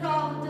God 0.00 0.49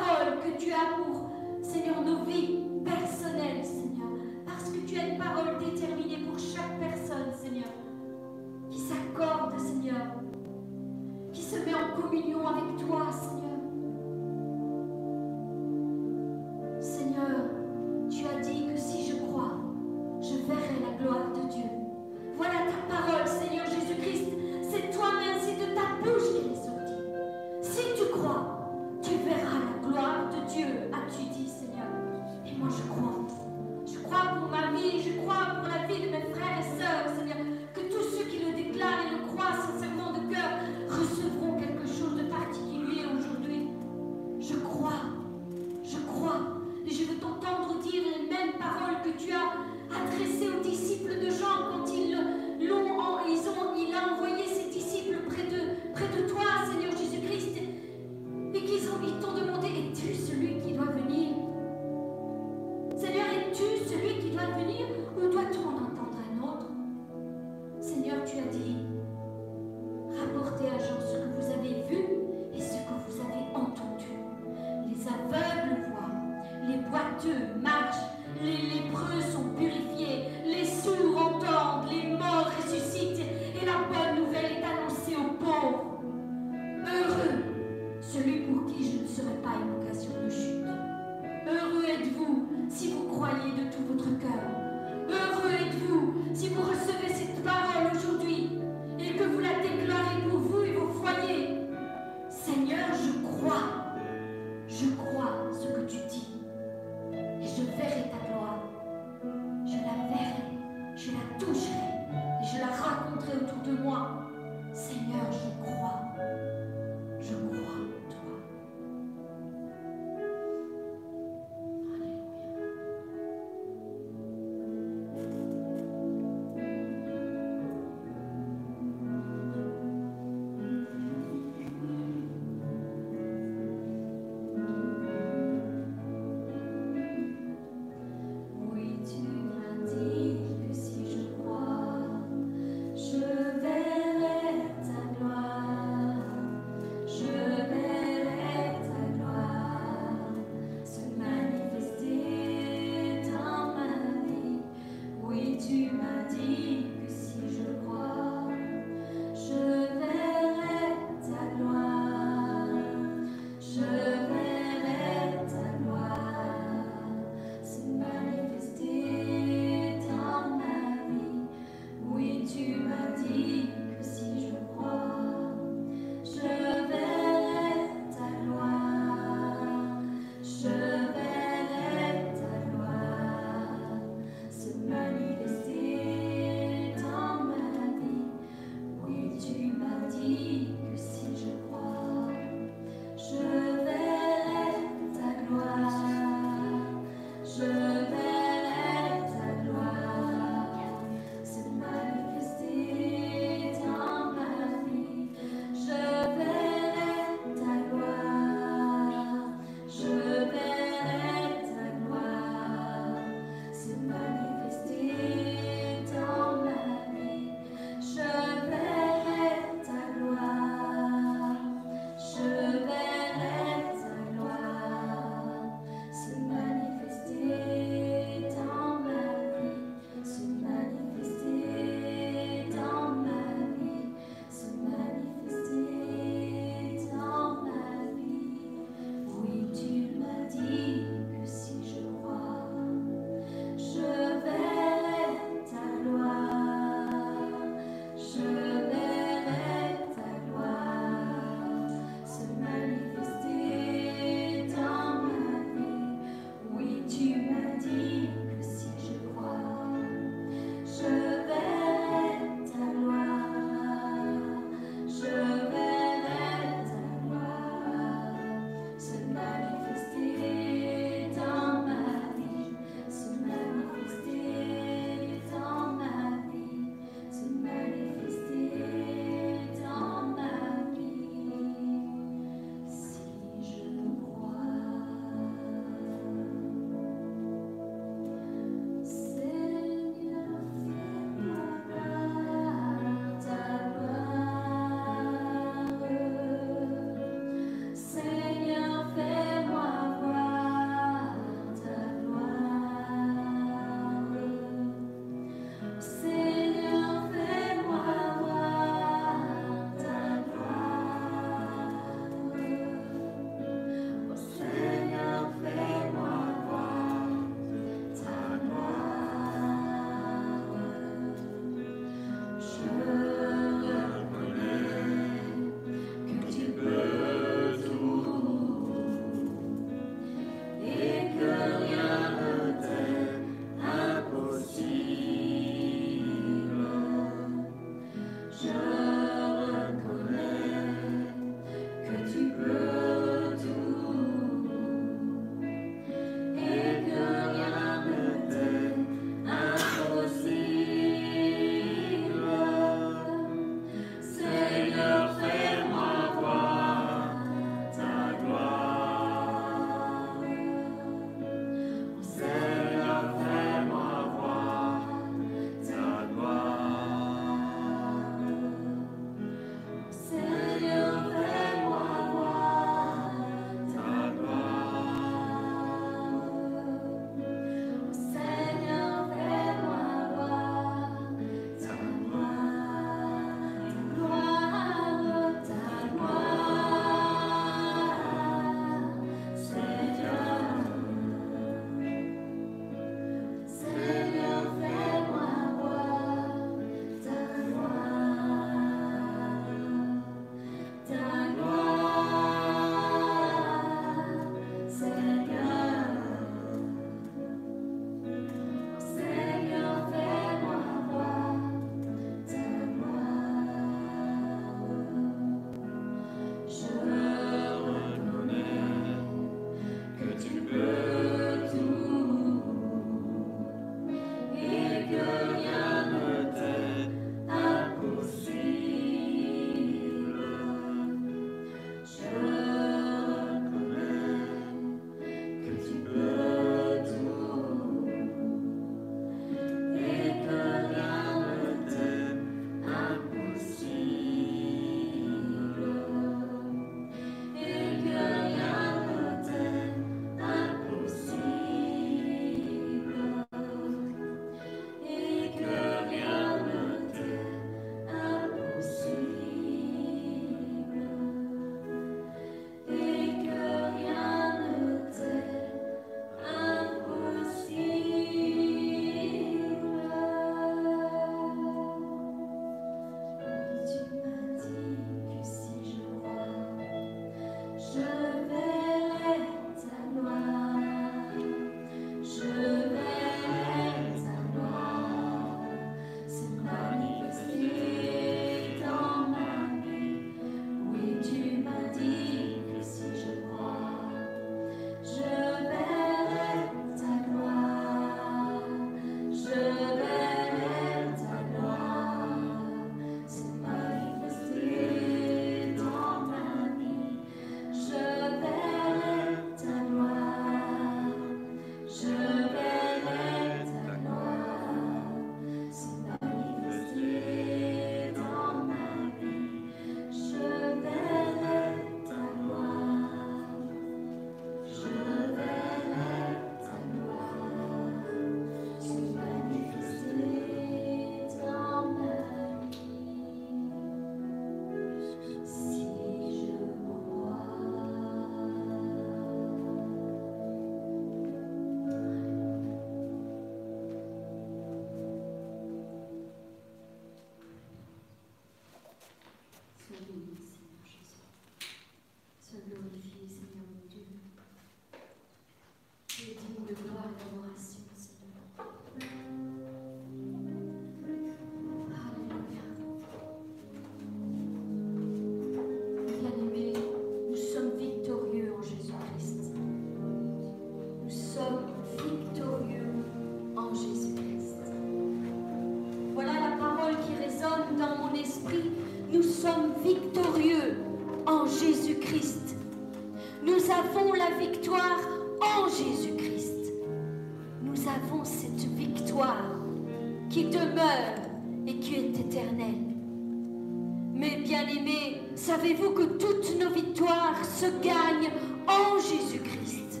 Mais 594.50 594.64
bien 594.64 594.76
aimés, 594.76 595.22
savez-vous 595.36 595.90
que 595.90 596.02
toutes 596.02 596.58
nos 596.58 596.70
victoires 596.70 597.36
se 597.44 597.66
gagnent 597.66 598.30
en 598.66 598.98
Jésus-Christ? 598.98 600.00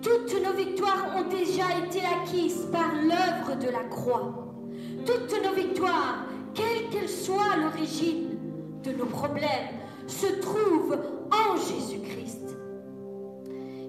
Toutes 0.00 0.34
nos 0.44 0.52
victoires 0.52 1.16
ont 1.16 1.28
déjà 1.28 1.64
été 1.84 2.00
acquises 2.04 2.68
par 2.70 2.92
l'œuvre 2.94 3.58
de 3.60 3.70
la 3.70 3.84
croix. 3.84 4.54
Toutes 5.04 5.44
nos 5.44 5.54
victoires, 5.54 6.26
quelle 6.54 6.88
qu'elle 6.90 7.08
soit 7.08 7.56
l'origine 7.56 8.38
de 8.84 8.92
nos 8.92 9.06
problèmes, 9.06 9.74
se 10.06 10.26
trouvent 10.40 10.98
en 11.32 11.56
Jésus-Christ. 11.56 12.56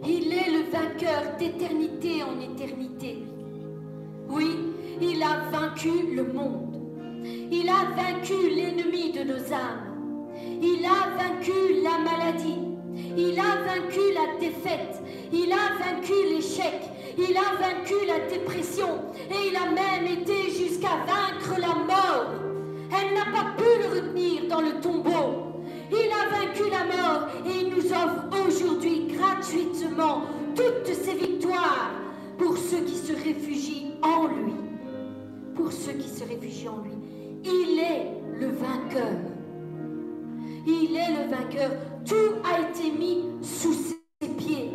Il 0.08 0.34
est 0.34 0.52
le 0.52 0.72
vainqueur 0.72 1.38
d'éternité 1.38 2.24
en 2.24 2.40
éternité. 2.40 3.24
Oui, 4.30 4.58
il 5.00 5.22
a 5.22 5.50
vaincu 5.52 6.16
le 6.16 6.24
monde. 6.24 6.79
Il 7.52 7.70
a 7.70 7.96
vaincu 7.96 8.50
l'ennemi 8.56 9.12
de 9.12 9.24
nos 9.24 9.54
âmes. 9.54 9.90
Il 10.62 10.86
a 10.86 11.18
vaincu 11.18 11.82
la 11.84 11.98
maladie. 12.00 12.60
Il 13.18 13.40
a 13.40 13.64
vaincu 13.66 14.00
la 14.14 14.40
défaite. 14.40 15.02
Il 15.32 15.52
a 15.52 15.78
vaincu 15.80 16.14
l'échec. 16.30 16.82
Il 17.18 17.36
a 17.38 17.56
vaincu 17.60 17.96
la 18.08 18.20
dépression. 18.28 19.02
Et 19.30 19.50
il 19.50 19.56
a 19.56 19.70
même 19.72 20.06
été 20.06 20.52
jusqu'à 20.52 21.06
vaincre 21.06 21.60
la 21.60 21.76
mort. 21.76 22.32
Elle 22.92 23.14
n'a 23.14 23.26
pas 23.26 23.56
pu 23.58 23.64
le 23.82 23.96
retenir 23.96 24.48
dans 24.48 24.62
le 24.62 24.80
tombeau. 24.82 25.50
Il 25.92 26.10
a 26.12 26.30
vaincu 26.30 26.70
la 26.70 26.86
mort 26.86 27.28
et 27.46 27.62
il 27.62 27.70
nous 27.70 27.92
offre 27.92 28.48
aujourd'hui 28.48 29.08
gratuitement 29.08 30.24
toutes 30.56 30.94
ses 30.94 31.14
victoires 31.14 31.92
pour 32.38 32.58
ceux 32.58 32.82
qui 32.82 32.96
se 32.96 33.14
réfugient 33.14 33.94
en 34.02 34.28
lui. 34.28 34.54
Pour 35.56 35.72
ceux 35.72 35.94
qui 35.94 36.10
se 36.10 36.24
réfugient 36.24 36.70
en 36.70 36.82
lui. 36.84 36.99
Il 37.44 37.80
est 37.80 38.12
le 38.40 38.48
vainqueur. 38.48 39.18
Il 40.66 40.96
est 40.96 41.24
le 41.24 41.30
vainqueur. 41.30 41.72
Tout 42.06 42.36
a 42.44 42.70
été 42.70 42.92
mis 42.98 43.26
sous 43.42 43.74
ses 43.74 44.28
pieds. 44.38 44.72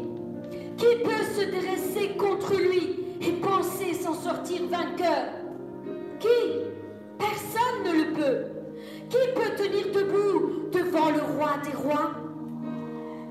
Qui 0.76 1.02
peut 1.02 1.24
se 1.36 1.44
dresser 1.50 2.16
contre 2.16 2.54
lui 2.54 2.98
et 3.20 3.32
penser 3.40 3.94
s'en 3.94 4.14
sortir 4.14 4.62
vainqueur? 4.68 5.28
Qui? 6.18 6.28
Personne 7.18 7.84
ne 7.86 8.04
le 8.04 8.12
peut. 8.12 8.44
Qui 9.08 9.18
peut 9.34 9.62
tenir 9.62 9.86
debout 9.92 10.68
devant 10.72 11.10
le 11.10 11.22
roi 11.36 11.52
des 11.64 11.76
rois? 11.76 12.12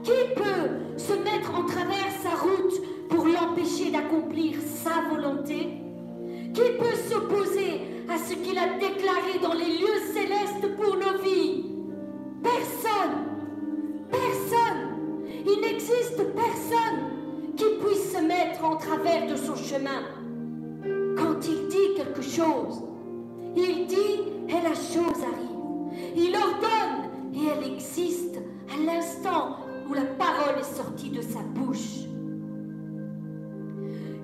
Qui 0.04 0.34
peut 0.36 0.98
se 0.98 1.13
mettre 1.13 1.54
en 1.56 1.65
travers 1.65 2.12
sa 2.22 2.36
route 2.36 2.82
pour 3.10 3.26
l'empêcher 3.26 3.91
d'accomplir 3.91 4.56
sa 4.62 5.10
volonté? 5.13 5.67
Qui 6.54 6.62
peut 6.80 6.96
s'opposer 7.10 7.92
à 8.10 8.18
ce 8.18 8.34
qu'il 8.34 8.58
a 8.58 8.78
déclaré 8.80 9.39
dans 9.42 9.54
les 9.54 9.78
lieux 9.78 10.02
célestes 10.13 10.76
pour 10.76 10.96
nos 10.96 11.22
vies 11.24 11.66
Personne. 12.44 13.26
Personne. 14.12 14.89
Il 15.46 15.62
n'existe 15.62 16.22
personne 16.34 17.56
qui 17.56 17.66
puisse 17.84 18.13
se 18.13 18.22
mettre 18.22 18.63
en 18.66 18.76
travers 18.76 19.28
de 19.28 19.36
son 19.36 19.56
chemin. 19.56 20.02
Quand 21.18 21.48
il 21.48 21.68
dit 21.68 21.96
quelque 21.96 22.22
chose, 22.22 22.84
il 23.56 23.88
dit 23.88 24.34
et 24.50 24.62
la 24.62 24.74
chose 24.74 25.24
arrive. 25.24 25.54
Il 26.16 26.36
ordonne 26.36 27.10
et 27.34 27.48
elle 27.48 27.74
existe 27.74 28.38
à 28.72 28.86
l'instant 28.86 29.58
où 29.89 29.94
la 29.94 30.06
parole 30.06 30.60
est 30.60 30.76
sortie 30.76 31.10
de 31.10 31.22
sa 31.22 31.39
bouche. 31.39 32.08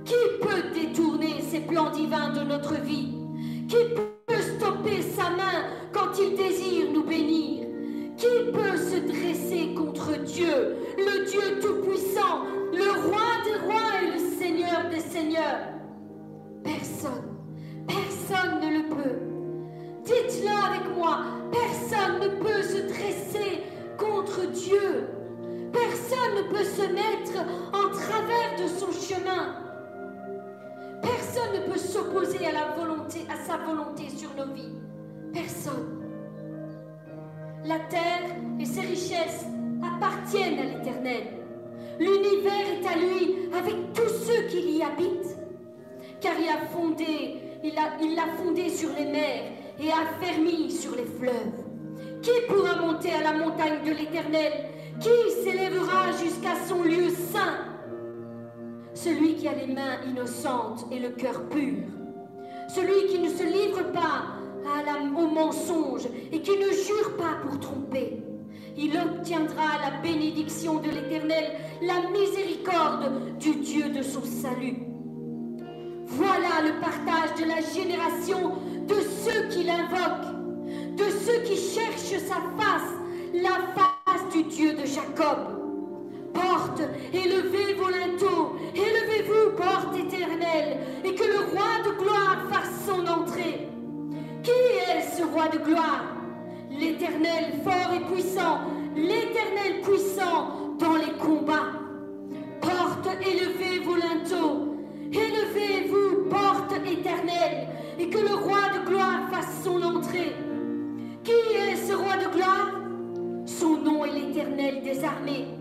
Qui 0.05 0.15
peut 0.41 0.73
détourner 0.73 1.41
ces 1.41 1.59
plans 1.61 1.91
divins 1.91 2.31
de 2.33 2.41
notre 2.41 2.75
vie? 2.75 3.18
Qui 3.69 3.93
peut 4.25 4.41
stopper 4.41 5.03
sa 5.03 5.29
main 5.29 5.69
quand 5.93 6.17
il 6.19 6.35
désire 6.35 6.91
nous 6.91 7.03
bénir? 7.03 7.67
Qui 8.17 8.51
peut 8.51 8.75
se 8.75 8.97
dresser 8.97 9.75
contre 9.75 10.17
Dieu, 10.23 10.75
le 10.97 11.25
Dieu 11.29 11.59
Tout-Puissant, 11.61 12.47
le 12.73 12.89
Roi 13.07 13.21
des 13.45 13.59
rois 13.67 14.01
et 14.01 14.13
le 14.13 14.37
Seigneur 14.39 14.89
des 14.89 14.99
seigneurs? 14.99 15.67
Personne, 16.63 17.37
personne 17.87 18.59
ne 18.59 18.79
le 18.79 18.89
peut. 18.89 19.19
Dites-le 20.03 20.49
avec 20.49 20.97
moi, 20.97 21.19
personne 21.51 22.21
ne 22.21 22.43
peut 22.43 22.63
se 22.63 22.87
dresser 22.87 23.61
contre 23.99 24.47
Dieu. 24.49 25.05
Personne 25.71 26.43
ne 26.43 26.49
peut 26.49 26.63
se 26.63 26.91
mettre 26.91 27.45
en 27.71 27.89
travers 27.91 28.55
de 28.59 28.67
son 28.67 28.91
chemin. 28.91 29.68
Personne 31.31 31.61
ne 31.61 31.71
peut 31.71 31.77
s'opposer 31.77 32.47
à 32.47 33.35
sa 33.45 33.57
volonté 33.57 34.09
sur 34.09 34.33
nos 34.35 34.51
vies. 34.51 34.73
Personne. 35.31 36.01
La 37.65 37.77
terre 37.79 38.35
et 38.59 38.65
ses 38.65 38.81
richesses 38.81 39.45
appartiennent 39.83 40.57
à 40.57 40.63
l'Éternel. 40.63 41.27
L'univers 41.99 42.65
est 42.81 42.87
à 42.87 42.97
lui 42.97 43.35
avec 43.55 43.93
tous 43.93 44.09
ceux 44.09 44.47
qui 44.47 44.77
y 44.77 44.81
habitent. 44.81 45.37
Car 46.19 46.33
il 46.39 46.49
a 46.49 46.65
fondé, 46.67 47.35
il 47.63 47.75
l'a 47.75 47.91
il 48.01 48.19
fondé 48.43 48.69
sur 48.69 48.89
les 48.97 49.05
mers 49.05 49.51
et 49.79 49.91
affermi 49.91 50.71
sur 50.71 50.95
les 50.95 51.05
fleuves. 51.05 51.63
Qui 52.23 52.31
pourra 52.47 52.81
monter 52.81 53.11
à 53.11 53.31
la 53.31 53.37
montagne 53.37 53.83
de 53.85 53.91
l'Éternel? 53.91 54.65
Qui 54.99 55.43
s'élèvera 55.43 56.11
jusqu'à 56.23 56.55
son 56.67 56.81
lieu 56.81 57.09
saint? 57.31 57.68
Celui 59.03 59.35
qui 59.35 59.47
a 59.47 59.53
les 59.53 59.73
mains 59.73 60.01
innocentes 60.09 60.85
et 60.91 60.99
le 60.99 61.09
cœur 61.09 61.47
pur, 61.49 61.77
celui 62.67 63.07
qui 63.09 63.19
ne 63.19 63.29
se 63.29 63.43
livre 63.43 63.91
pas 63.93 64.35
à 64.77 64.83
la, 64.83 64.99
au 64.99 65.27
mensonge 65.27 66.07
et 66.31 66.41
qui 66.41 66.51
ne 66.51 66.69
jure 66.69 67.15
pas 67.17 67.37
pour 67.41 67.59
tromper. 67.59 68.21
Il 68.77 68.97
obtiendra 68.97 69.79
la 69.83 70.01
bénédiction 70.01 70.79
de 70.79 70.89
l'Éternel, 70.89 71.51
la 71.81 72.09
miséricorde 72.09 73.37
du 73.39 73.55
Dieu 73.55 73.89
de 73.89 74.01
son 74.01 74.23
salut. 74.23 74.83
Voilà 76.05 76.61
le 76.65 76.79
partage 76.81 77.39
de 77.39 77.45
la 77.47 77.61
génération 77.61 78.57
de 78.85 78.95
ceux 78.95 79.47
qui 79.49 79.63
l'invoquent, 79.63 80.35
de 80.97 81.03
ceux 81.03 81.41
qui 81.43 81.55
cherchent 81.55 82.21
sa 82.21 82.35
face, 82.57 82.91
la 83.33 83.57
face 83.75 84.33
du 84.33 84.43
Dieu 84.43 84.73
de 84.73 84.85
Jacob. 84.85 85.58
Porte, 86.33 86.81
élevez 87.13 87.73
vos 87.73 87.89
linteaux, 87.89 88.55
élevez-vous, 88.75 89.55
porte 89.57 89.97
éternelle, 89.97 90.77
et 91.03 91.15
que 91.15 91.23
le 91.23 91.39
roi 91.51 91.81
de 91.85 91.91
gloire 92.01 92.43
fasse 92.51 92.85
son 92.85 93.05
entrée. 93.07 93.67
Qui 94.43 94.51
est 94.51 95.01
ce 95.17 95.23
roi 95.23 95.47
de 95.47 95.57
gloire? 95.57 96.05
L'éternel 96.71 97.61
fort 97.63 97.93
et 97.95 98.13
puissant, 98.13 98.59
l'éternel 98.95 99.81
puissant 99.83 100.75
dans 100.79 100.95
les 100.95 101.13
combats. 101.19 101.73
Porte, 102.61 103.09
élevez 103.21 103.79
vos 103.83 103.95
linteaux, 103.95 104.75
élevez-vous, 105.11 106.29
porte 106.29 106.73
éternelle, 106.85 107.67
et 107.97 108.09
que 108.09 108.17
le 108.17 108.35
roi 108.35 108.69
de 108.77 108.89
gloire 108.89 109.29
fasse 109.31 109.63
son 109.63 109.81
entrée. 109.81 110.35
Qui 111.23 111.31
est 111.31 111.75
ce 111.75 111.93
roi 111.93 112.15
de 112.15 112.33
gloire? 112.33 112.71
Son 113.45 113.77
nom 113.77 114.05
est 114.05 114.13
l'éternel 114.13 114.81
des 114.83 115.03
armées. 115.03 115.58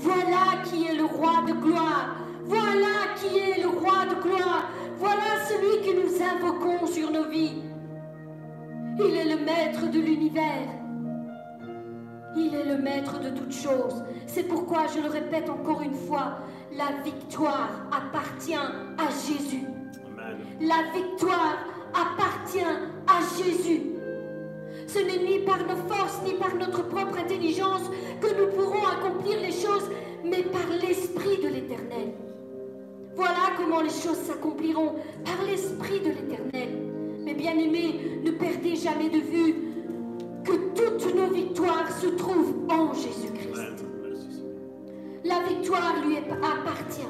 Voilà 0.00 0.62
qui 0.64 0.86
est 0.86 0.94
le 0.94 1.04
roi 1.04 1.42
de 1.46 1.52
gloire. 1.52 2.16
Voilà 2.44 3.14
qui 3.16 3.38
est 3.38 3.62
le 3.62 3.68
roi 3.68 4.06
de 4.06 4.14
gloire. 4.22 4.70
Voilà 4.96 5.44
celui 5.46 5.86
que 5.86 5.92
nous 6.00 6.22
invoquons 6.22 6.86
sur 6.86 7.10
nos 7.10 7.28
vies. 7.28 7.62
Il 8.98 9.14
est 9.14 9.36
le 9.36 9.44
maître 9.44 9.90
de 9.90 10.00
l'univers. 10.00 10.68
Il 12.34 12.54
est 12.54 12.64
le 12.64 12.78
maître 12.78 13.20
de 13.20 13.28
toutes 13.28 13.52
choses. 13.52 14.02
C'est 14.26 14.44
pourquoi, 14.44 14.86
je 14.86 15.00
le 15.00 15.08
répète 15.08 15.50
encore 15.50 15.82
une 15.82 15.94
fois, 15.94 16.38
la 16.72 17.02
victoire 17.02 17.70
appartient 17.90 18.54
à 18.54 19.10
Jésus. 19.26 19.66
Amen. 20.18 20.38
La 20.60 20.98
victoire 20.98 21.58
appartient 21.92 22.60
à 22.60 23.20
Jésus. 23.36 23.99
Ce 24.92 24.98
n'est 24.98 25.24
ni 25.24 25.38
par 25.40 25.58
nos 25.58 25.76
forces 25.88 26.20
ni 26.24 26.34
par 26.34 26.54
notre 26.56 26.82
propre 26.88 27.18
intelligence 27.18 27.82
que 28.20 28.26
nous 28.26 28.48
pourrons 28.56 28.84
accomplir 28.86 29.40
les 29.40 29.52
choses, 29.52 29.88
mais 30.24 30.42
par 30.42 30.68
l'Esprit 30.80 31.38
de 31.42 31.48
l'Éternel. 31.48 32.12
Voilà 33.14 33.52
comment 33.56 33.82
les 33.82 33.90
choses 33.90 34.18
s'accompliront, 34.26 34.94
par 35.24 35.46
l'Esprit 35.46 36.00
de 36.00 36.08
l'Éternel. 36.08 36.68
Mais 37.20 37.34
bien 37.34 37.52
aimés, 37.52 38.20
ne 38.24 38.32
perdez 38.32 38.74
jamais 38.74 39.10
de 39.10 39.18
vue 39.18 39.54
que 40.44 40.52
toutes 40.74 41.14
nos 41.14 41.32
victoires 41.32 41.90
se 42.00 42.08
trouvent 42.08 42.54
en 42.68 42.92
Jésus-Christ. 42.92 43.84
La 45.24 45.40
victoire 45.48 46.04
lui 46.04 46.16
appartient. 46.16 47.02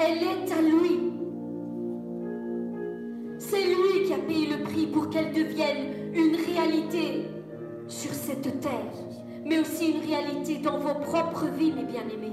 Elle 0.00 0.18
est 0.18 0.52
à 0.52 0.60
lui. 0.60 1.15
C'est 3.48 3.62
lui 3.64 4.06
qui 4.06 4.12
a 4.12 4.18
payé 4.18 4.46
le 4.56 4.64
prix 4.64 4.86
pour 4.86 5.08
qu'elle 5.08 5.32
devienne 5.32 6.12
une 6.14 6.34
réalité. 6.34 7.28
sur 7.88 8.12
cette 8.12 8.60
terre, 8.60 8.92
mais 9.44 9.60
aussi 9.60 9.92
une 9.92 10.04
réalité 10.04 10.58
dans 10.58 10.78
vos 10.78 10.94
propres 10.94 11.46
vies, 11.56 11.72
mes 11.72 11.84
bien-aimés. 11.84 12.32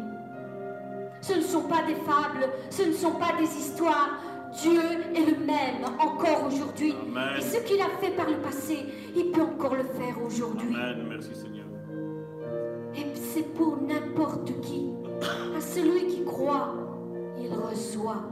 Ce 1.21 1.33
ne 1.33 1.41
sont 1.41 1.61
pas 1.63 1.83
des 1.87 1.93
fables, 1.93 2.49
ce 2.71 2.83
ne 2.83 2.93
sont 2.93 3.11
pas 3.11 3.33
des 3.39 3.45
histoires. 3.45 4.19
Dieu 4.61 4.81
est 5.15 5.25
le 5.25 5.45
même 5.45 5.85
encore 5.99 6.47
aujourd'hui. 6.47 6.95
Et 7.37 7.41
ce 7.41 7.57
qu'il 7.59 7.79
a 7.81 7.89
fait 8.01 8.15
par 8.15 8.27
le 8.29 8.37
passé, 8.37 8.79
il 9.15 9.31
peut 9.31 9.41
encore 9.41 9.75
le 9.75 9.83
faire 9.83 10.15
aujourd'hui. 10.25 10.75
Amen. 10.75 11.05
Merci 11.07 11.35
Seigneur. 11.35 11.65
Et 12.95 13.05
c'est 13.15 13.53
pour 13.53 13.77
n'importe 13.81 14.59
qui. 14.61 14.89
À 15.55 15.61
celui 15.61 16.07
qui 16.07 16.23
croit, 16.25 16.73
il 17.39 17.53
reçoit. 17.53 18.23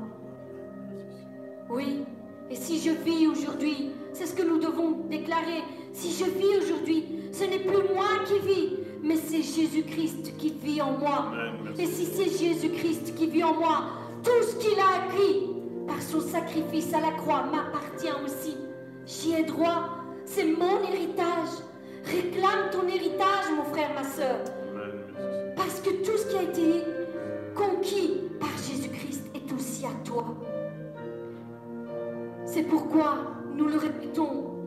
Oui. 1.69 2.03
Et 2.51 2.55
si 2.55 2.81
je 2.81 2.91
vis 2.91 3.27
aujourd'hui, 3.27 3.91
c'est 4.11 4.25
ce 4.25 4.33
que 4.33 4.43
nous 4.43 4.59
devons 4.59 4.91
déclarer. 5.09 5.63
Si 5.93 6.11
je 6.11 6.25
vis 6.25 6.57
aujourd'hui, 6.57 7.05
ce 7.31 7.45
n'est 7.45 7.59
plus 7.59 7.93
moi 7.93 8.07
qui 8.27 8.39
vis, 8.45 8.73
mais 9.01 9.15
c'est 9.15 9.41
Jésus-Christ 9.41 10.35
qui 10.37 10.53
vit 10.61 10.81
en 10.81 10.91
moi. 10.97 11.31
Amen. 11.31 11.73
Et 11.79 11.85
si 11.85 12.05
c'est 12.05 12.29
Jésus-Christ 12.29 13.15
qui 13.15 13.27
vit 13.27 13.43
en 13.45 13.53
moi, 13.53 13.83
tout 14.21 14.45
ce 14.45 14.55
qu'il 14.57 14.77
a 14.79 15.05
acquis 15.05 15.47
par 15.87 16.01
son 16.01 16.19
sacrifice 16.19 16.93
à 16.93 16.99
la 16.99 17.11
croix 17.11 17.43
m'appartient 17.43 18.13
aussi. 18.25 18.57
J'y 19.05 19.33
ai 19.33 19.43
droit. 19.43 19.89
C'est 20.25 20.45
mon 20.45 20.83
héritage. 20.83 21.49
Réclame 22.03 22.69
ton 22.71 22.85
héritage, 22.87 23.45
mon 23.55 23.63
frère, 23.73 23.93
ma 23.95 24.03
soeur. 24.03 24.39
Parce 25.55 25.79
que 25.79 25.89
tout 26.03 26.17
ce 26.17 26.27
qui 26.27 26.37
a 26.37 26.43
été 26.43 26.83
conquis 27.55 28.21
par 28.39 28.51
Jésus-Christ 28.57 29.23
est 29.35 29.53
aussi 29.53 29.85
à 29.85 29.93
toi. 30.03 30.25
C'est 32.53 32.63
pourquoi, 32.63 33.15
nous 33.55 33.69
le 33.69 33.77
répétons, 33.77 34.57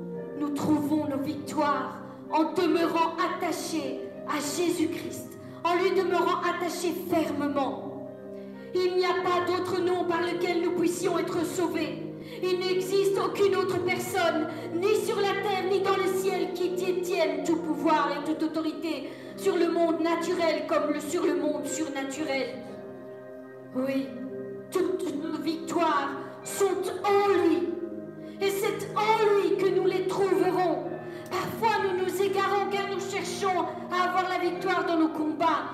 nous 0.41 0.49
trouvons 0.55 1.07
nos 1.07 1.19
victoires 1.19 1.99
en 2.31 2.55
demeurant 2.55 3.13
attachés 3.19 4.01
à 4.27 4.37
Jésus-Christ, 4.37 5.29
en 5.63 5.75
lui 5.75 5.91
demeurant 5.91 6.41
attachés 6.41 6.95
fermement. 7.11 8.09
Il 8.75 8.97
n'y 8.97 9.05
a 9.05 9.23
pas 9.23 9.45
d'autre 9.47 9.83
nom 9.83 10.07
par 10.07 10.23
lequel 10.23 10.63
nous 10.63 10.71
puissions 10.71 11.19
être 11.19 11.45
sauvés. 11.45 12.03
Il 12.43 12.59
n'existe 12.59 13.19
aucune 13.23 13.55
autre 13.55 13.79
personne, 13.85 14.49
ni 14.75 14.95
sur 15.05 15.17
la 15.17 15.35
terre, 15.47 15.69
ni 15.71 15.81
dans 15.81 15.99
le 15.99 16.19
ciel, 16.19 16.55
qui 16.55 16.71
détienne 16.71 17.45
tout 17.45 17.57
pouvoir 17.57 18.13
et 18.13 18.25
toute 18.25 18.45
autorité 18.45 19.11
sur 19.37 19.59
le 19.59 19.71
monde 19.71 20.01
naturel 20.01 20.63
comme 20.67 20.99
sur 21.03 21.27
le 21.27 21.35
monde 21.35 21.67
surnaturel. 21.67 22.63
Oui, 23.77 24.07
toutes 24.71 25.23
nos 25.23 25.39
victoires 25.43 26.24
sont 26.45 26.83
en 27.05 27.29
lui. 27.29 27.69
Et 28.41 28.51
c'est 28.51 28.95
en 28.95 29.41
lui 29.41 29.57
que 29.57 29.69
nous 29.75 29.87
les 29.87 30.07
trouverons. 30.07 30.91
Parfois, 31.31 31.83
nous 31.83 32.05
nous 32.05 32.23
égarons 32.23 32.71
car 32.71 32.89
nous 32.89 33.01
cherchons 33.01 33.67
à 33.91 34.09
avoir 34.09 34.29
la 34.29 34.39
victoire 34.39 34.85
dans 34.87 34.99
nos 34.99 35.09
combats 35.09 35.71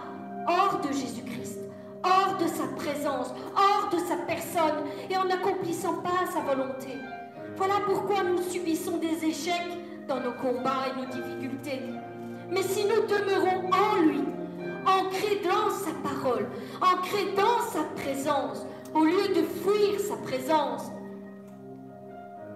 hors 0.47 0.81
de 0.81 0.89
Jésus-Christ, 0.89 1.59
hors 2.03 2.37
de 2.39 2.47
sa 2.47 2.67
présence, 2.77 3.35
hors 3.55 3.91
de 3.91 3.99
sa 3.99 4.17
personne 4.17 4.87
et 5.11 5.17
en 5.17 5.25
n'accomplissant 5.25 5.95
pas 5.95 6.27
sa 6.33 6.41
volonté. 6.41 6.97
Voilà 7.57 7.75
pourquoi 7.85 8.23
nous 8.23 8.43
subissons 8.43 8.99
des 8.99 9.25
échecs 9.25 9.77
dans 10.09 10.21
nos 10.21 10.33
combats 10.33 10.87
et 10.89 11.01
nos 11.01 11.07
difficultés. 11.07 11.83
Mais 12.51 12.63
si 12.63 12.85
nous 12.85 13.07
demeurons 13.07 13.71
en 13.71 14.03
lui, 14.03 14.25
ancrés 14.87 15.41
dans 15.45 15.71
sa 15.71 15.93
parole, 16.03 16.47
ancrés 16.81 17.33
dans 17.37 17.61
sa 17.71 17.83
présence, 18.01 18.67
au 18.95 19.05
lieu 19.05 19.29
de 19.35 19.43
fuir 19.43 20.01
sa 20.01 20.17
présence, 20.17 20.91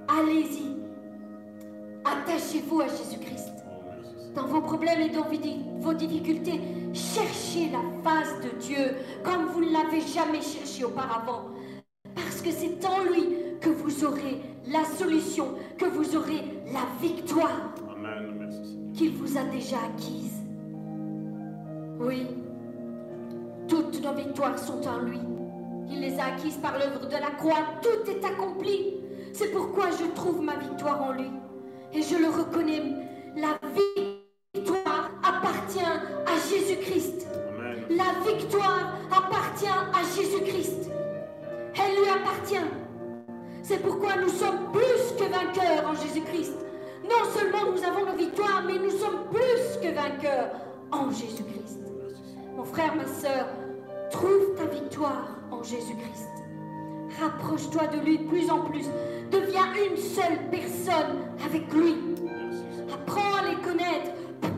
allez-y, 0.08 0.76
attachez-vous 2.04 2.80
à 2.80 2.88
Jésus-Christ. 2.88 3.50
Dans 4.34 4.46
vos 4.46 4.60
problèmes 4.60 5.00
et 5.00 5.10
dans 5.10 5.22
vos 5.22 5.36
di- 5.36 5.64
vos 5.78 5.94
difficultés, 5.94 6.60
cherchez 6.92 7.70
la 7.70 7.80
face 8.02 8.34
de 8.40 8.58
Dieu 8.58 8.96
comme 9.22 9.46
vous 9.46 9.60
ne 9.64 9.72
l'avez 9.72 10.00
jamais 10.00 10.42
cherché 10.42 10.84
auparavant. 10.84 11.50
Parce 12.16 12.40
que 12.42 12.50
c'est 12.50 12.84
en 12.84 13.04
lui 13.04 13.28
que 13.60 13.68
vous 13.70 14.04
aurez 14.04 14.40
la 14.66 14.84
solution, 14.84 15.54
que 15.78 15.84
vous 15.84 16.16
aurez 16.16 16.42
la 16.72 16.80
victoire 17.00 17.74
qu'il 18.92 19.12
vous 19.12 19.36
a 19.38 19.44
déjà 19.44 19.76
acquise. 19.86 20.40
Oui, 22.00 22.26
toutes 23.68 24.02
nos 24.02 24.14
victoires 24.14 24.58
sont 24.58 24.86
en 24.86 24.98
lui. 25.00 25.20
Il 25.90 26.00
les 26.00 26.18
a 26.18 26.26
acquises 26.26 26.56
par 26.56 26.78
l'œuvre 26.78 27.06
de 27.06 27.16
la 27.16 27.30
croix. 27.30 27.64
Tout 27.82 28.10
est 28.10 28.24
accompli. 28.24 28.94
C'est 29.32 29.48
pourquoi 29.48 29.90
je 29.90 30.04
trouve 30.14 30.40
ma 30.40 30.56
victoire 30.56 31.02
en 31.02 31.12
lui. 31.12 31.30
Et 31.92 32.02
je 32.02 32.16
le 32.16 32.28
reconnais. 32.28 32.82
La 33.36 33.58
victoire 34.54 35.10
appartient 35.22 35.80
à 35.80 36.50
Jésus-Christ. 36.50 37.26
La 37.90 38.14
victoire 38.26 38.96
appartient 39.10 39.66
à 39.66 40.02
Jésus-Christ. 40.16 40.90
Elle 41.74 42.02
lui 42.02 42.10
appartient. 42.10 42.66
C'est 43.62 43.82
pourquoi 43.82 44.16
nous 44.16 44.28
sommes 44.28 44.70
plus 44.72 45.14
que 45.18 45.24
vainqueurs 45.24 45.88
en 45.88 45.94
Jésus-Christ. 45.94 46.54
Non 47.04 47.24
seulement 47.36 47.72
nous 47.72 47.82
avons 47.84 48.06
nos 48.10 48.16
victoires, 48.16 48.62
mais 48.66 48.78
nous 48.78 48.90
sommes 48.90 49.26
plus 49.32 49.78
que 49.82 49.94
vainqueurs 49.94 50.50
en 50.90 51.10
Jésus-Christ. 51.10 51.80
Seigneur. 52.12 52.56
Mon 52.56 52.64
frère, 52.64 52.94
ma 52.94 53.06
soeur, 53.06 53.46
trouve 54.10 54.54
ta 54.56 54.66
victoire 54.66 55.33
Jésus-Christ. 55.62 56.30
Rapproche-toi 57.20 57.86
de 57.88 58.00
lui 58.04 58.18
plus 58.18 58.50
en 58.50 58.60
plus. 58.60 58.86
Deviens 59.30 59.66
une 59.90 59.96
seule 59.96 60.38
personne 60.50 61.18
avec 61.44 61.72
lui. 61.72 61.94
Apprends 62.92 63.34
à 63.34 63.48
les 63.48 63.56
connaître, 63.62 64.10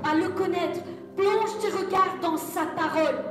à 0.04 0.14
le 0.14 0.28
connaître. 0.30 0.80
Plonge 1.16 1.58
tes 1.60 1.68
regards 1.68 2.18
dans 2.22 2.36
sa 2.36 2.66
parole 2.66 3.24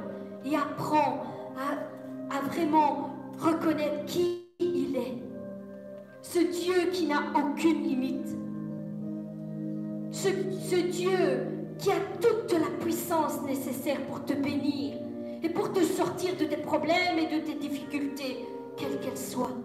et 0.46 0.56
apprends 0.56 1.24
à, 1.58 2.40
vraiment 2.52 3.10
reconnaître 3.40 4.06
qui 4.06 4.46
il 4.60 4.96
est. 4.96 5.18
Ce 6.22 6.40
Dieu 6.40 6.90
qui 6.92 7.08
n'a 7.08 7.22
aucune 7.36 7.84
limite. 7.84 8.28
Ce 10.12 10.76
Dieu 10.76 11.48
qui 11.78 11.92
a 11.92 12.00
toute 12.22 12.54
la 12.54 12.70
puissance 12.80 13.42
nécessaire 13.44 14.02
pour 14.08 14.24
te 14.24 14.34
bénir 14.34 14.98
et 15.46 15.50
pour 15.50 15.72
te 15.72 15.84
sortir 15.84 16.36
de 16.38 16.46
tes 16.46 16.58
problèmes 16.58 17.20
et 17.20 17.36
de 17.36 17.40
tes 17.42 17.54
difficultés, 17.54 18.46
quelles 18.78 19.00
qu'elles 19.00 19.18
soient. 19.18 19.56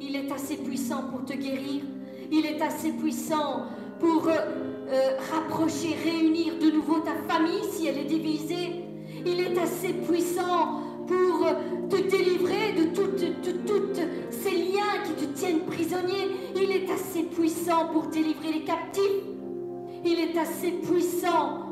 Il 0.00 0.14
est 0.14 0.30
assez 0.30 0.56
puissant 0.56 1.04
pour 1.10 1.24
te 1.24 1.32
guérir. 1.32 1.82
Il 2.30 2.46
est 2.46 2.62
assez 2.62 2.92
puissant 2.92 3.64
pour 3.98 4.28
euh, 4.28 4.32
euh, 4.88 5.16
rapprocher, 5.32 5.96
réunir 6.04 6.54
de 6.60 6.70
nouveau 6.70 7.00
ta 7.00 7.14
famille 7.26 7.64
si 7.72 7.88
elle 7.88 7.98
est 7.98 8.04
divisée. 8.04 8.84
Il 9.24 9.40
est 9.40 9.58
assez 9.58 9.92
puissant 9.92 10.82
pour 11.08 11.46
euh, 11.46 11.88
te 11.88 11.96
délivrer 11.96 12.72
de 12.78 12.94
toutes 12.94 14.00
ces 14.30 14.50
liens 14.50 15.02
qui 15.04 15.26
te 15.26 15.32
tiennent 15.36 15.60
prisonnier. 15.60 16.30
Il 16.54 16.70
est 16.70 16.88
assez 16.92 17.24
puissant 17.24 17.88
pour 17.92 18.06
délivrer 18.06 18.52
les 18.52 18.62
captifs. 18.62 19.02
Il 20.04 20.20
est 20.20 20.38
assez 20.38 20.70
puissant 20.70 21.62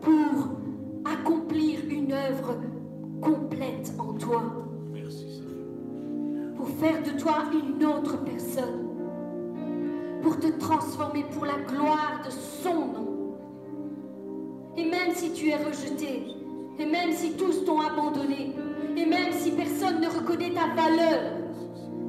pour 0.00 0.61
accomplir 1.04 1.80
une 1.88 2.12
œuvre 2.12 2.56
complète 3.20 3.92
en 3.98 4.14
toi 4.14 4.42
Merci 4.92 5.26
Seigneur. 5.36 6.54
pour 6.56 6.68
faire 6.68 7.02
de 7.02 7.18
toi 7.18 7.44
une 7.52 7.84
autre 7.84 8.22
personne, 8.24 8.88
pour 10.22 10.38
te 10.38 10.48
transformer 10.58 11.24
pour 11.32 11.44
la 11.44 11.58
gloire 11.58 12.22
de 12.24 12.30
son 12.30 12.74
nom. 12.74 13.08
Et 14.76 14.84
même 14.84 15.14
si 15.14 15.32
tu 15.32 15.48
es 15.48 15.56
rejeté, 15.56 16.24
et 16.78 16.86
même 16.86 17.12
si 17.12 17.32
tous 17.32 17.64
t'ont 17.64 17.80
abandonné, 17.80 18.54
et 18.96 19.06
même 19.06 19.32
si 19.32 19.52
personne 19.52 20.00
ne 20.00 20.08
reconnaît 20.08 20.52
ta 20.52 20.66
valeur, 20.74 21.32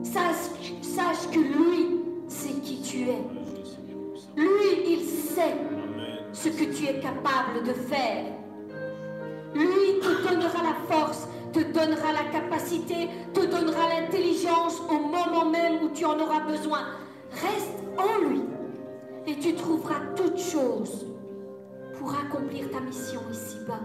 sache, 0.04 0.74
sache 0.82 1.30
que 1.32 1.40
lui 1.40 2.02
sait 2.28 2.60
qui 2.62 2.82
tu 2.82 3.10
es. 3.10 3.22
Lui, 4.36 4.50
il 4.88 5.02
sait 5.02 5.56
ce 6.32 6.50
que 6.50 6.74
tu 6.74 6.86
es 6.86 7.00
capable 7.00 7.64
de 7.66 7.74
faire. 7.74 8.26
Lui 9.54 10.00
te 10.02 10.28
donnera 10.28 10.64
la 10.64 10.96
force, 10.96 11.28
te 11.52 11.60
donnera 11.60 12.12
la 12.12 12.32
capacité, 12.32 13.10
te 13.34 13.42
donnera 13.42 13.90
l'intelligence 13.90 14.82
au 14.90 15.00
moment 15.00 15.50
même 15.50 15.84
où 15.84 15.90
tu 15.90 16.06
en 16.06 16.20
auras 16.20 16.42
besoin. 16.42 16.80
Reste 17.32 17.84
en 17.98 18.28
lui 18.28 18.42
et 19.28 19.36
tu 19.38 19.54
trouveras 19.54 20.02
toutes 20.16 20.40
choses 20.40 21.06
pour 21.98 22.14
accomplir 22.14 22.70
ta 22.72 22.80
mission 22.80 23.22
ici-bas. 23.32 23.80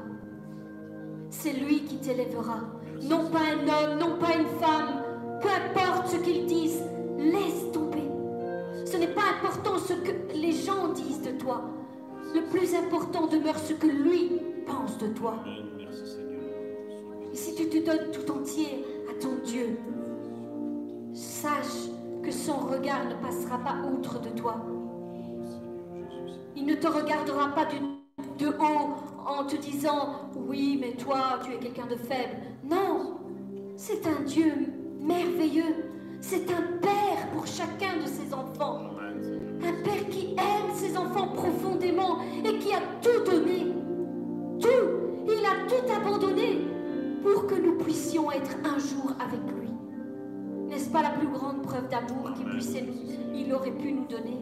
C'est 1.31 1.53
lui 1.53 1.83
qui 1.83 1.97
t'élèvera, 1.99 2.61
non 3.03 3.29
pas 3.31 3.41
un 3.41 3.69
homme, 3.69 3.99
non 3.99 4.17
pas 4.19 4.35
une 4.37 4.49
femme, 4.59 5.03
peu 5.43 5.49
importe 5.49 6.09
ce 6.09 6.17
qu'ils 6.17 6.47
disent, 6.47 6.83
laisse 7.19 7.71
tomber. 7.73 8.09
Ce 8.87 8.97
n'est 8.97 9.15
pas 9.15 9.23
important 9.39 9.79
ce 9.79 9.93
que 9.93 10.13
les 10.35 10.53
gens 10.53 10.89
disent 10.89 11.23
de 11.23 11.39
toi. 11.39 11.63
Le 12.35 12.43
plus 12.51 12.75
important 12.75 13.27
demeure 13.27 13.59
ce 13.59 13.75
que 13.75 13.87
lui 13.87 14.41
pense 14.69 14.99
de 14.99 15.09
toi. 15.09 15.35
Et 17.33 17.37
si 17.37 17.55
tu 17.55 17.69
te 17.69 17.85
donnes 17.85 18.11
tout 18.13 18.31
entier 18.31 18.85
à 19.11 19.21
ton 19.21 19.37
Dieu, 19.45 19.79
sache 21.13 21.89
que 22.23 22.31
son 22.31 22.59
regard 22.59 23.05
ne 23.07 23.15
passera 23.15 23.59
pas 23.59 23.77
outre 23.91 24.21
de 24.21 24.31
toi. 24.31 24.57
Il 26.57 26.67
ne 26.67 26.75
te 26.75 26.87
regardera 26.87 27.55
pas 27.55 27.65
de, 27.67 28.45
de 28.45 28.49
haut 28.49 28.95
en 29.27 29.45
te 29.45 29.57
disant 29.57 30.31
oui, 30.37 30.79
mais 30.81 30.93
toi, 30.93 31.41
tu 31.45 31.53
es 31.53 31.59
quelqu'un 31.59 31.87
de 31.87 31.97
faible. 31.97 32.37
Non, 32.65 33.19
c'est 33.77 34.07
un 34.07 34.23
Dieu 34.25 34.53
merveilleux. 35.01 35.85
C'est 36.21 36.51
un 36.51 36.79
Père 36.81 37.31
pour 37.33 37.47
chacun 37.47 37.99
de 38.03 38.07
ses 38.07 38.35
enfants. 38.35 38.91
Un 39.63 39.83
Père 39.83 40.09
qui 40.11 40.35
aime 40.37 40.75
ses 40.75 40.97
enfants 40.97 41.29
profondément 41.29 42.19
et 42.45 42.59
qui 42.59 42.73
a 42.73 42.81
tout 43.01 43.31
donné. 43.31 43.73
Tout. 44.61 44.99
Il 45.27 45.45
a 45.45 45.69
tout 45.69 45.93
abandonné 45.93 46.67
pour 47.23 47.47
que 47.47 47.55
nous 47.55 47.77
puissions 47.77 48.31
être 48.31 48.57
un 48.65 48.79
jour 48.79 49.13
avec 49.21 49.41
lui. 49.59 49.69
N'est-ce 50.69 50.91
pas 50.91 51.03
la 51.03 51.11
plus 51.11 51.29
grande 51.29 51.63
preuve 51.63 51.89
d'amour 51.89 52.33
qu'il 52.35 52.47
puisse, 52.47 52.75
il 53.35 53.53
aurait 53.53 53.73
pu 53.73 53.93
nous 53.93 54.07
donner? 54.07 54.39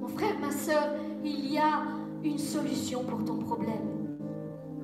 Mon 0.00 0.08
frère, 0.08 0.38
ma 0.40 0.50
soeur, 0.50 0.94
il 1.24 1.52
y 1.52 1.58
a 1.58 1.82
une 2.22 2.38
solution 2.38 3.04
pour 3.04 3.24
ton 3.24 3.38
problème. 3.38 4.18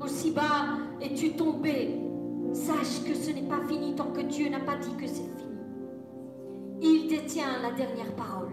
Aussi 0.00 0.30
bas 0.30 0.78
es-tu 1.00 1.32
tombé, 1.32 2.00
sache 2.52 3.02
que 3.04 3.14
ce 3.14 3.30
n'est 3.30 3.48
pas 3.48 3.60
fini 3.68 3.94
tant 3.94 4.12
que 4.12 4.22
Dieu 4.22 4.48
n'a 4.48 4.60
pas 4.60 4.76
dit 4.76 4.94
que 4.96 5.06
c'est 5.06 5.28
fini. 5.36 5.58
Il 6.80 7.08
détient 7.08 7.60
la 7.62 7.72
dernière 7.72 8.14
parole. 8.14 8.48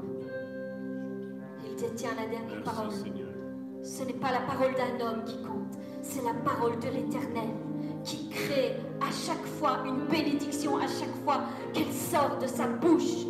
Il 1.65 1.75
détient 1.75 2.11
la 2.17 2.27
dernière 2.27 2.63
parole. 2.63 2.91
Seigneur. 2.91 3.22
Ce 3.83 4.01
n'est 4.01 4.13
pas 4.13 4.31
la 4.31 4.39
parole 4.39 4.73
d'un 4.75 5.05
homme 5.05 5.25
qui 5.25 5.35
compte, 5.43 5.77
c'est 6.01 6.23
la 6.23 6.33
parole 6.33 6.79
de 6.79 6.87
l'Éternel 6.87 7.49
qui 8.05 8.29
crée 8.29 8.77
à 9.01 9.11
chaque 9.11 9.45
fois 9.59 9.79
une 9.85 10.05
bénédiction, 10.05 10.77
à 10.77 10.87
chaque 10.87 11.13
fois 11.25 11.41
qu'elle 11.73 11.91
sort 11.91 12.37
de 12.41 12.47
sa 12.47 12.65
bouche. 12.65 13.25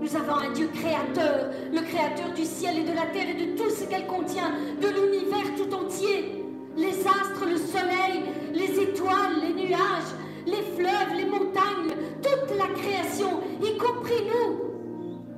Nous 0.00 0.16
avons 0.16 0.34
un 0.34 0.50
Dieu 0.50 0.68
créateur, 0.74 1.48
le 1.72 1.80
créateur 1.82 2.32
du 2.34 2.44
ciel 2.44 2.78
et 2.78 2.82
de 2.82 2.92
la 2.92 3.06
terre 3.06 3.28
et 3.28 3.46
de 3.46 3.56
tout 3.56 3.70
ce 3.70 3.84
qu'elle 3.84 4.08
contient, 4.08 4.50
de 4.80 4.88
l'univers 4.88 5.54
tout 5.56 5.72
entier. 5.72 6.44
Les 6.76 7.06
astres, 7.06 7.46
le 7.48 7.56
soleil, 7.56 8.24
les 8.52 8.80
étoiles, 8.80 9.40
les 9.42 9.54
nuages, 9.54 10.12
les 10.44 10.62
fleuves, 10.74 11.16
les 11.16 11.26
montagnes, 11.26 11.94
toute 12.20 12.58
la 12.58 12.66
création, 12.74 13.40
y 13.62 13.78
compris 13.78 14.24
nous. 14.26 14.60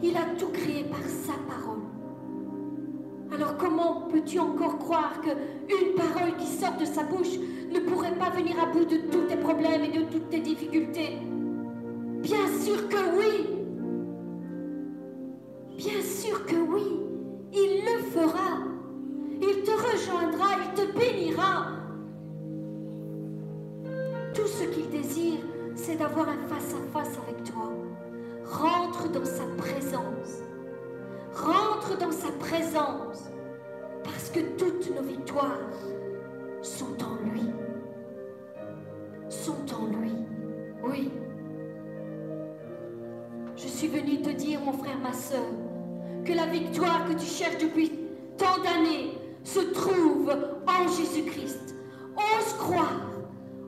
Il 0.02 0.16
a 0.16 0.24
tout 0.38 0.48
créé 0.48 0.84
par 0.84 1.00
sa 1.00 1.34
parole. 1.46 1.75
Alors 3.36 3.58
comment 3.58 4.08
peux-tu 4.10 4.38
encore 4.38 4.78
croire 4.78 5.20
que 5.20 5.28
une 5.28 5.94
parole 5.94 6.36
qui 6.38 6.46
sort 6.46 6.76
de 6.80 6.86
sa 6.86 7.02
bouche 7.02 7.38
ne 7.70 7.80
pourrait 7.80 8.14
pas 8.14 8.30
venir 8.30 8.56
à 8.58 8.64
bout 8.72 8.86
de 8.86 8.96
tous 8.96 9.26
tes 9.28 9.36
problèmes 9.36 9.84
et 9.84 9.98
de 9.98 10.04
toutes 10.04 10.30
tes 10.30 10.40
difficultés? 10.40 11.18
Bien 12.22 12.46
sûr 12.58 12.88
que 12.88 12.96
oui. 13.18 13.46
Bien 15.76 16.00
sûr 16.00 16.46
que 16.46 16.56
oui. 16.56 16.98
Il 17.52 17.84
le 17.84 18.02
fera. 18.04 18.64
Il 19.42 19.62
te 19.64 19.70
rejoindra, 19.70 20.46
il 20.64 20.74
te 20.74 20.98
bénira. 20.98 21.66
Tout 24.32 24.46
ce 24.46 24.64
qu'il 24.64 24.88
désire, 24.88 25.40
c'est 25.74 25.96
d'avoir 25.96 26.30
un 26.30 26.38
face-à-face 26.48 27.18
avec 27.28 27.44
toi. 27.44 27.70
Rentre 28.46 29.10
dans 29.10 29.26
sa 29.26 29.44
présence. 29.58 30.45
Rentre 31.36 31.98
dans 31.98 32.12
sa 32.12 32.32
présence. 32.32 33.30
Parce 34.02 34.30
que 34.30 34.40
toutes 34.56 34.94
nos 34.94 35.02
victoires 35.02 35.58
sont 36.62 36.96
en 37.02 37.30
lui. 37.30 37.42
Sont 39.28 39.64
en 39.74 39.86
lui. 39.86 40.14
Oui. 40.82 41.10
Je 43.54 43.68
suis 43.68 43.88
venue 43.88 44.22
te 44.22 44.30
dire, 44.30 44.60
mon 44.60 44.72
frère, 44.72 44.98
ma 45.02 45.12
soeur, 45.12 45.44
que 46.24 46.32
la 46.32 46.46
victoire 46.46 47.06
que 47.08 47.14
tu 47.14 47.26
cherches 47.26 47.58
depuis 47.58 47.92
tant 48.38 48.58
d'années 48.62 49.18
se 49.44 49.60
trouve 49.60 50.34
en 50.66 50.88
Jésus-Christ. 50.88 51.74
Ose 52.16 52.52
croire, 52.54 53.10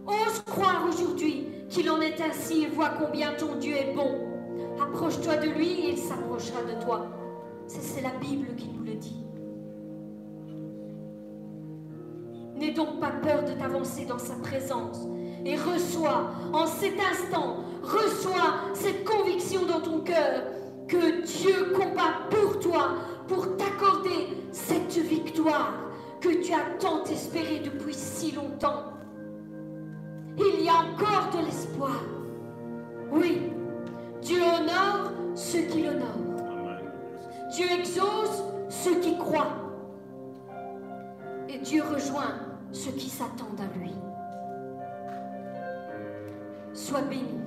ose 0.07 0.43
croire 0.47 0.85
aujourd'hui 0.89 1.47
qu'il 1.69 1.91
en 1.91 2.01
est 2.01 2.21
ainsi 2.21 2.65
et 2.65 2.69
vois 2.69 2.91
combien 2.91 3.33
ton 3.35 3.57
Dieu 3.57 3.75
est 3.77 3.95
bon. 3.95 4.27
Approche-toi 4.83 5.37
de 5.37 5.51
lui 5.51 5.69
et 5.69 5.91
il 5.91 5.99
s'approchera 5.99 6.63
de 6.63 6.83
toi. 6.83 7.18
C'est 7.69 8.01
la 8.01 8.11
Bible 8.19 8.55
qui 8.57 8.69
nous 8.69 8.83
le 8.83 8.95
dit. 8.95 9.25
N'aie 12.57 12.73
donc 12.73 12.99
pas 12.99 13.11
peur 13.11 13.45
de 13.45 13.53
t'avancer 13.53 14.07
dans 14.07 14.19
sa 14.19 14.35
présence 14.37 15.07
et 15.45 15.55
reçois 15.55 16.33
en 16.53 16.67
cet 16.67 16.95
instant, 16.99 17.59
reçois 17.83 18.55
cette 18.75 19.05
conviction 19.05 19.67
dans 19.67 19.81
ton 19.81 20.01
cœur 20.01 20.45
que 20.89 21.23
Dieu 21.25 21.73
combat 21.77 22.27
pour 22.31 22.59
toi, 22.59 22.95
pour 23.29 23.57
t'accorder 23.57 24.29
cette 24.51 24.97
victoire 24.97 25.75
que 26.21 26.43
tu 26.43 26.53
as 26.53 26.79
tant 26.81 27.05
espérée 27.05 27.61
depuis 27.63 27.95
si 27.95 28.33
longtemps. 28.33 28.85
Il 30.39 30.65
y 30.65 30.69
a 30.69 30.77
encore 30.77 31.31
de 31.33 31.45
l'espoir. 31.45 32.01
Oui, 33.13 33.43
Dieu 34.23 34.41
honore 34.41 35.13
ceux 35.35 35.63
qui 35.63 35.83
l'honorent. 35.83 36.28
Dieu 37.51 37.67
exauce 37.73 38.43
ceux 38.69 39.01
qui 39.01 39.17
croient. 39.19 39.57
Et 41.49 41.59
Dieu 41.59 41.83
rejoint 41.83 42.35
ceux 42.73 42.93
qui 42.93 43.09
s'attendent 43.09 43.61
à 43.61 43.79
lui. 43.79 43.93
Sois 46.75 47.03
béni. 47.03 47.41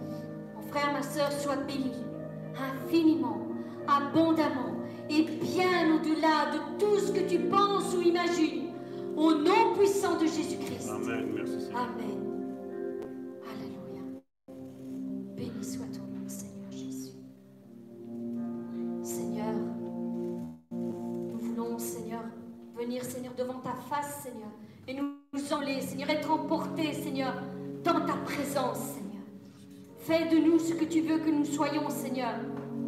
Mon 0.56 0.62
frère, 0.64 0.92
ma 0.94 1.04
soeur, 1.04 1.32
sois 1.32 1.58
béni. 1.58 1.94
Infiniment, 2.58 3.48
abondamment 3.88 4.76
et 5.10 5.24
bien 5.24 5.96
au-delà 5.96 6.52
de 6.54 6.80
tout 6.80 7.00
ce 7.00 7.12
que 7.12 7.28
tu 7.30 7.40
penses 7.40 7.96
ou 7.96 8.02
imagines. 8.02 8.70
Au 9.16 9.34
nom 9.34 9.76
puissant 9.78 10.18
de 10.18 10.26
Jésus-Christ. 10.26 10.90
Amen. 10.90 11.32
Merci. 11.36 11.70
Amen. 11.76 12.21
Et 24.88 24.94
nous 24.94 25.14
nous 25.34 25.54
enlever, 25.54 25.82
Seigneur, 25.82 26.10
être 26.10 26.32
emportés, 26.32 26.94
Seigneur, 26.94 27.34
dans 27.84 28.06
ta 28.06 28.14
présence, 28.26 28.80
Seigneur. 28.96 29.24
Fais 30.00 30.28
de 30.30 30.44
nous 30.44 30.60
ce 30.60 30.74
que 30.74 30.86
tu 30.86 31.02
veux 31.02 31.20
que 31.20 31.30
nous 31.30 31.46
soyons, 31.46 31.90
Seigneur. 31.90 32.34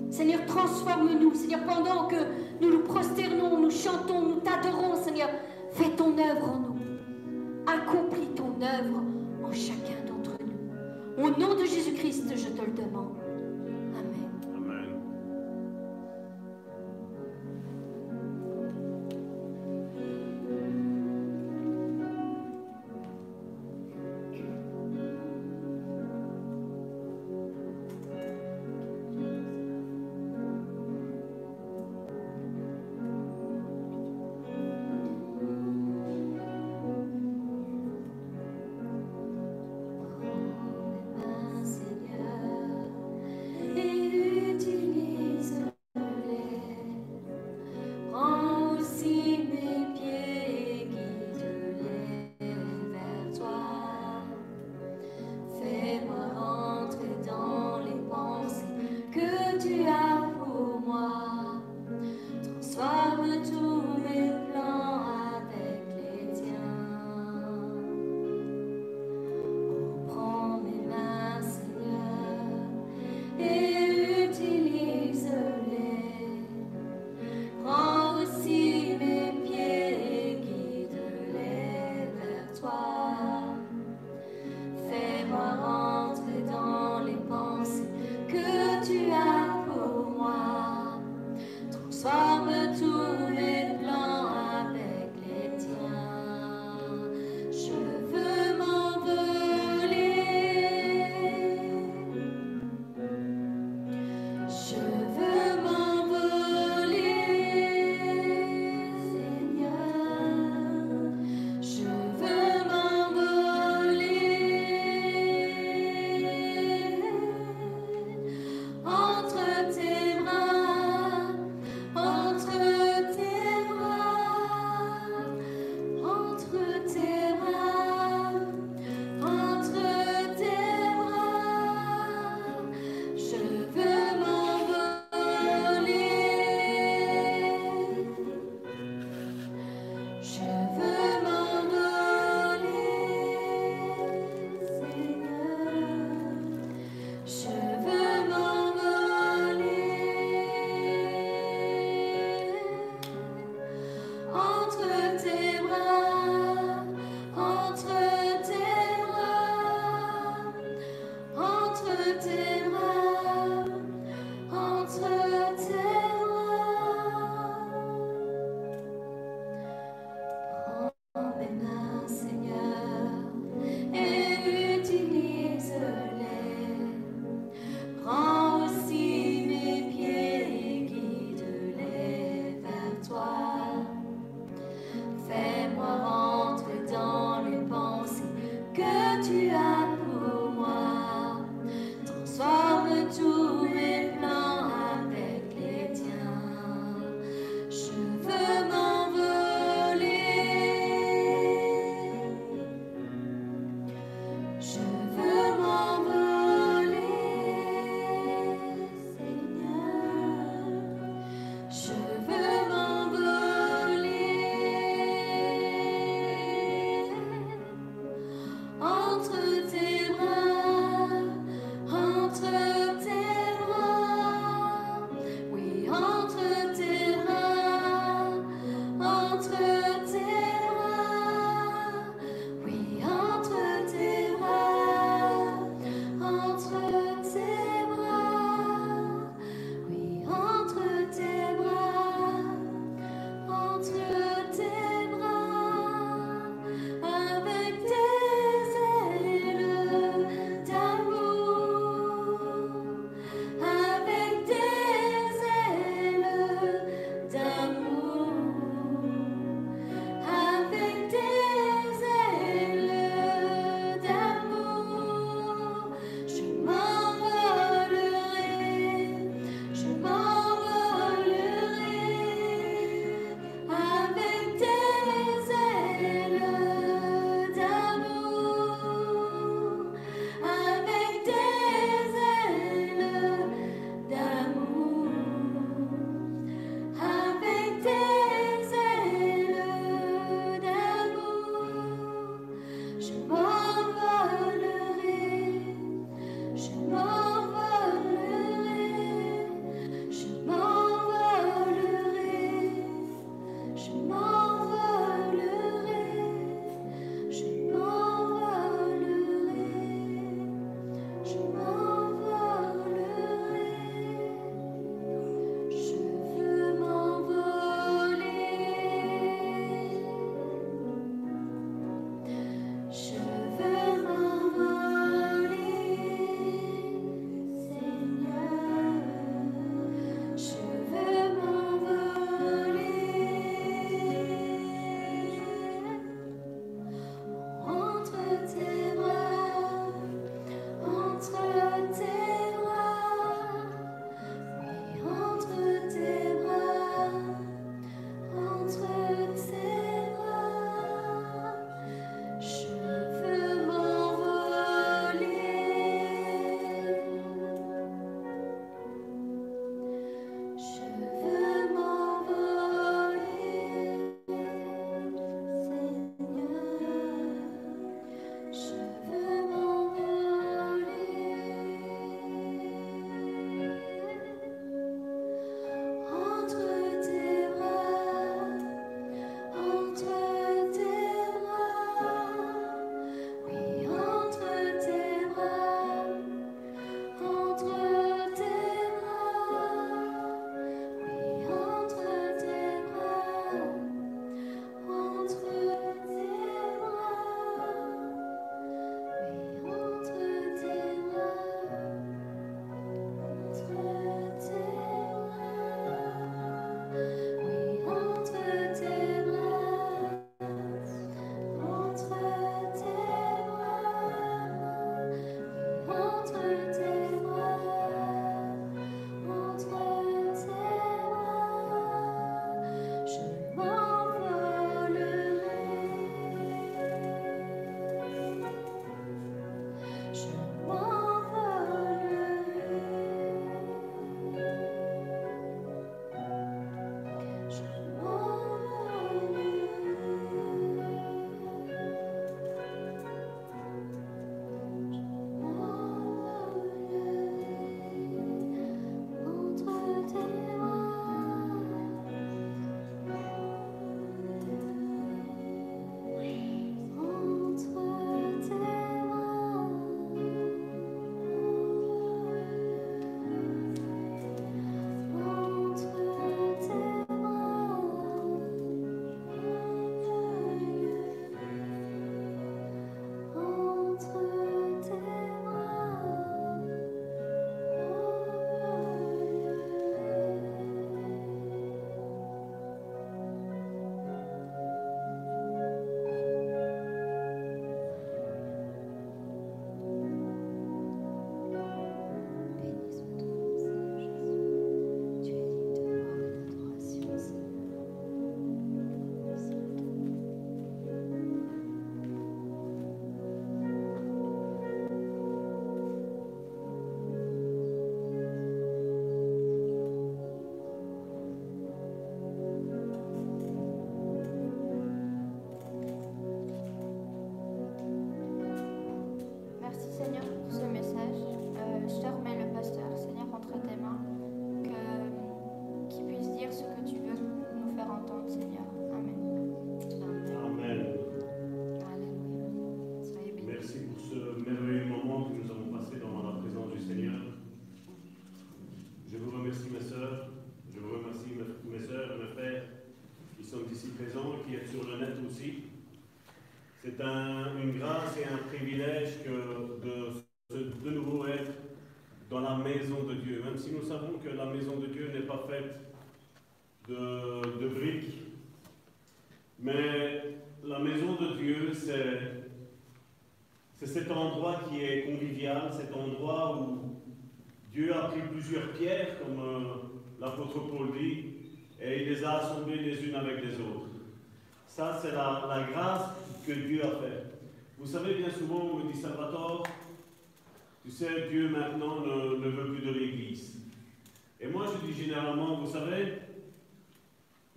Seigneur, 0.10 0.46
transforme-nous, 0.46 1.34
Seigneur, 1.34 1.62
pendant 1.66 2.08
que 2.08 2.18
nous 2.62 2.70
nous 2.70 2.84
prosternons, 2.84 3.60
nous 3.60 3.72
chantons, 3.72 4.22
nous 4.22 4.41
t'adorons, 4.41 5.02
Seigneur. 5.02 5.30
Fais 5.72 5.89
ton 5.91 6.18
œuvre 6.18 6.50
en 6.50 6.60
nous. 6.60 6.76
Accomplis 7.66 8.28
ton 8.36 8.56
œuvre 8.62 9.02
en 9.44 9.52
chacun 9.52 10.04
d'entre 10.08 10.38
nous. 10.41 11.24
Au 11.24 11.30
nom 11.39 11.56
de 11.56 11.66
Jésus-Christ, 11.66 12.34
je 12.36 12.50
te 12.50 12.66
le 12.66 12.74
demande. 12.74 13.22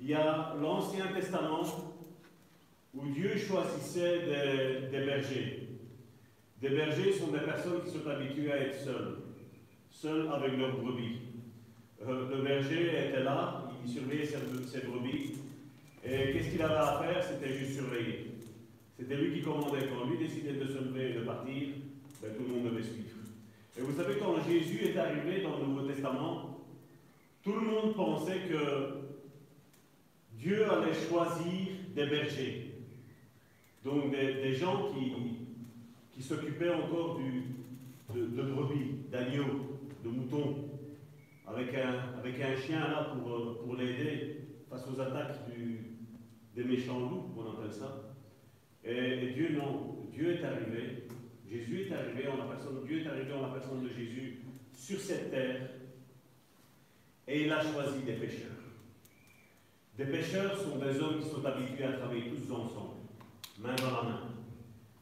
Il 0.06 0.10
y 0.10 0.14
a 0.14 0.54
l'Ancien 0.62 1.08
Testament 1.08 1.64
où 2.94 3.08
Dieu 3.08 3.36
choisissait 3.36 4.20
des, 4.92 5.04
bergers. 5.04 5.68
Des 6.62 6.68
bergers 6.68 7.12
sont 7.12 7.32
des 7.32 7.40
personnes 7.40 7.82
qui 7.84 7.90
sont 7.90 8.08
habituées 8.08 8.52
à 8.52 8.56
être 8.58 8.78
seules, 8.78 9.16
seules 9.90 10.28
avec 10.32 10.56
leurs 10.56 10.76
brebis. 10.76 11.16
Euh, 12.06 12.36
le 12.36 12.40
berger 12.40 13.08
était 13.08 13.24
là, 13.24 13.64
il 13.84 13.90
surveillait 13.90 14.26
ses, 14.26 14.36
ses 14.68 14.86
brebis, 14.86 15.32
et 16.04 16.32
qu'est-ce 16.32 16.50
qu'il 16.50 16.62
avait 16.62 16.74
à 16.74 17.02
faire? 17.02 17.24
C'était 17.24 17.52
juste 17.52 17.72
surveiller. 17.72 18.30
C'était 18.96 19.16
lui 19.16 19.38
qui 19.38 19.42
commandait. 19.42 19.88
Quand 19.88 20.08
lui 20.08 20.18
décidait 20.18 20.52
de 20.52 20.68
se 20.68 20.78
lever 20.78 21.10
et 21.10 21.14
de 21.14 21.24
partir, 21.24 21.66
ben, 22.22 22.30
tout 22.32 22.44
le 22.44 22.54
monde 22.54 22.70
devait 22.70 22.84
suivre. 22.84 23.16
Et 23.76 23.80
vous 23.80 23.96
savez, 23.96 24.18
quand 24.20 24.36
Jésus 24.48 24.84
est 24.84 24.96
arrivé 24.96 25.42
dans 25.42 25.58
le 25.58 25.66
Nouveau 25.66 25.88
Testament, 25.88 26.60
tout 27.42 27.54
le 27.54 27.60
monde 27.62 27.96
pensait 27.96 28.42
que 28.48 28.95
Dieu 30.46 30.64
allait 30.70 30.94
choisir 30.94 31.72
des 31.92 32.06
bergers. 32.06 32.70
Donc 33.84 34.12
des, 34.12 34.54
gens 34.54 34.92
qui, 36.12 36.22
s'occupaient 36.22 36.70
encore 36.70 37.18
de, 38.14 38.42
brebis, 38.42 38.92
d'agneaux, 39.10 39.80
de 40.04 40.08
moutons, 40.08 40.70
avec 41.48 41.74
un, 41.74 42.56
chien 42.64 42.78
là 42.78 43.12
pour, 43.12 43.28
euh, 43.28 43.76
l'aider 43.76 44.36
face 44.70 44.86
aux 44.86 45.00
attaques 45.00 45.40
des 46.54 46.62
méchants 46.62 47.00
loups, 47.00 47.34
on 47.36 47.58
appelle 47.58 47.72
ça. 47.72 48.14
Et, 48.84 49.24
et 49.24 49.30
Dieu, 49.32 49.48
non, 49.52 49.96
Dieu 50.12 50.30
est 50.30 50.44
arrivé, 50.44 51.08
Jésus 51.50 51.88
est 51.88 51.92
arrivé 51.92 52.28
en 52.28 52.36
la 52.36 52.44
personne, 52.44 52.84
Dieu 52.86 53.00
est 53.00 53.08
arrivé 53.08 53.32
en 53.32 53.42
la 53.42 53.48
personne 53.48 53.82
de 53.82 53.88
Jésus 53.88 54.42
sur 54.72 55.00
cette 55.00 55.32
terre 55.32 55.70
et 57.26 57.46
il 57.46 57.52
a 57.52 57.60
choisi 57.60 58.04
des 58.04 58.12
pécheurs. 58.12 58.65
Des 59.96 60.04
pécheurs 60.04 60.54
sont 60.58 60.76
des 60.76 61.00
hommes 61.00 61.20
qui 61.20 61.28
sont 61.28 61.44
habitués 61.44 61.84
à 61.84 61.92
travailler 61.92 62.30
tous 62.30 62.52
ensemble, 62.52 62.96
main 63.58 63.74
dans 63.76 63.96
la 63.96 64.02
main. 64.02 64.20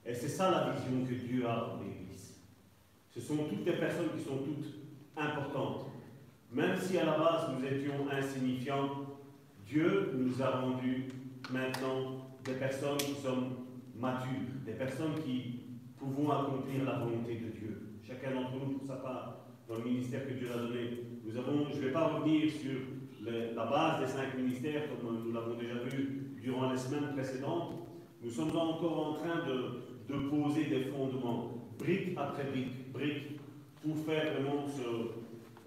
Et 0.06 0.14
c'est 0.14 0.28
ça 0.28 0.50
la 0.50 0.72
vision 0.72 1.04
que 1.04 1.14
Dieu 1.14 1.48
a 1.48 1.70
pour 1.70 1.82
l'Église. 1.82 2.38
Ce 3.10 3.20
sont 3.20 3.38
toutes 3.48 3.64
des 3.64 3.72
personnes 3.72 4.10
qui 4.16 4.22
sont 4.22 4.38
toutes 4.38 4.66
importantes. 5.16 5.86
Même 6.52 6.78
si 6.78 6.96
à 6.98 7.06
la 7.06 7.18
base 7.18 7.50
nous 7.58 7.66
étions 7.66 8.08
insignifiants, 8.08 9.06
Dieu 9.66 10.12
nous 10.16 10.40
a 10.40 10.60
rendus 10.60 11.08
maintenant 11.50 12.30
des 12.44 12.54
personnes 12.54 12.98
qui 12.98 13.14
sont 13.14 13.48
matures, 13.96 14.28
des 14.64 14.74
personnes 14.74 15.14
qui 15.24 15.60
pouvons 15.98 16.30
accomplir 16.30 16.84
la 16.84 16.98
volonté 16.98 17.36
de 17.36 17.50
Dieu. 17.58 17.98
Chacun 18.06 18.32
d'entre 18.32 18.52
nous, 18.52 18.78
pour 18.78 18.86
sa 18.86 18.96
part, 18.96 19.46
dans 19.66 19.76
le 19.76 19.84
ministère 19.84 20.28
que 20.28 20.34
Dieu 20.34 20.48
a 20.54 20.58
donné, 20.58 21.00
nous 21.24 21.36
avons, 21.36 21.66
je 21.70 21.76
ne 21.76 21.80
vais 21.86 21.92
pas 21.92 22.08
revenir 22.08 22.48
sur 22.52 22.78
la 23.30 23.64
base 23.64 24.00
des 24.00 24.06
cinq 24.06 24.36
ministères, 24.36 24.82
comme 24.88 25.24
nous 25.24 25.32
l'avons 25.32 25.54
déjà 25.54 25.74
vu 25.84 26.36
durant 26.42 26.70
les 26.70 26.78
semaines 26.78 27.12
précédentes. 27.14 27.74
Nous 28.22 28.30
sommes 28.30 28.56
encore 28.56 29.08
en 29.08 29.12
train 29.14 29.46
de, 29.46 30.12
de 30.12 30.28
poser 30.28 30.64
des 30.64 30.84
fondements, 30.84 31.68
brique 31.78 32.16
après 32.16 32.44
brique, 32.44 32.92
brique, 32.92 33.40
pour 33.82 33.96
faire 33.98 34.32
vraiment 34.34 34.66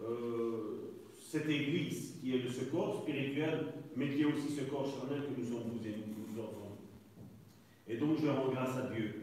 euh, 0.01 0.93
cette 1.17 1.49
église 1.49 2.15
qui 2.21 2.35
est 2.35 2.39
de 2.39 2.49
ce 2.49 2.65
corps 2.65 3.01
spirituel, 3.01 3.65
mais 3.95 4.09
qui 4.09 4.21
est 4.21 4.25
aussi 4.25 4.49
ce 4.49 4.61
corps 4.63 4.87
charnel 4.87 5.23
que 5.23 5.39
nous 5.39 5.47
sommes 5.47 5.69
vous 5.71 5.85
et 5.85 5.91
nous, 5.91 6.33
nous 6.33 6.41
enfants. 6.41 6.77
Et 7.87 7.97
donc 7.97 8.17
je 8.21 8.27
rends 8.27 8.49
grâce 8.51 8.77
à 8.77 8.89
Dieu 8.93 9.13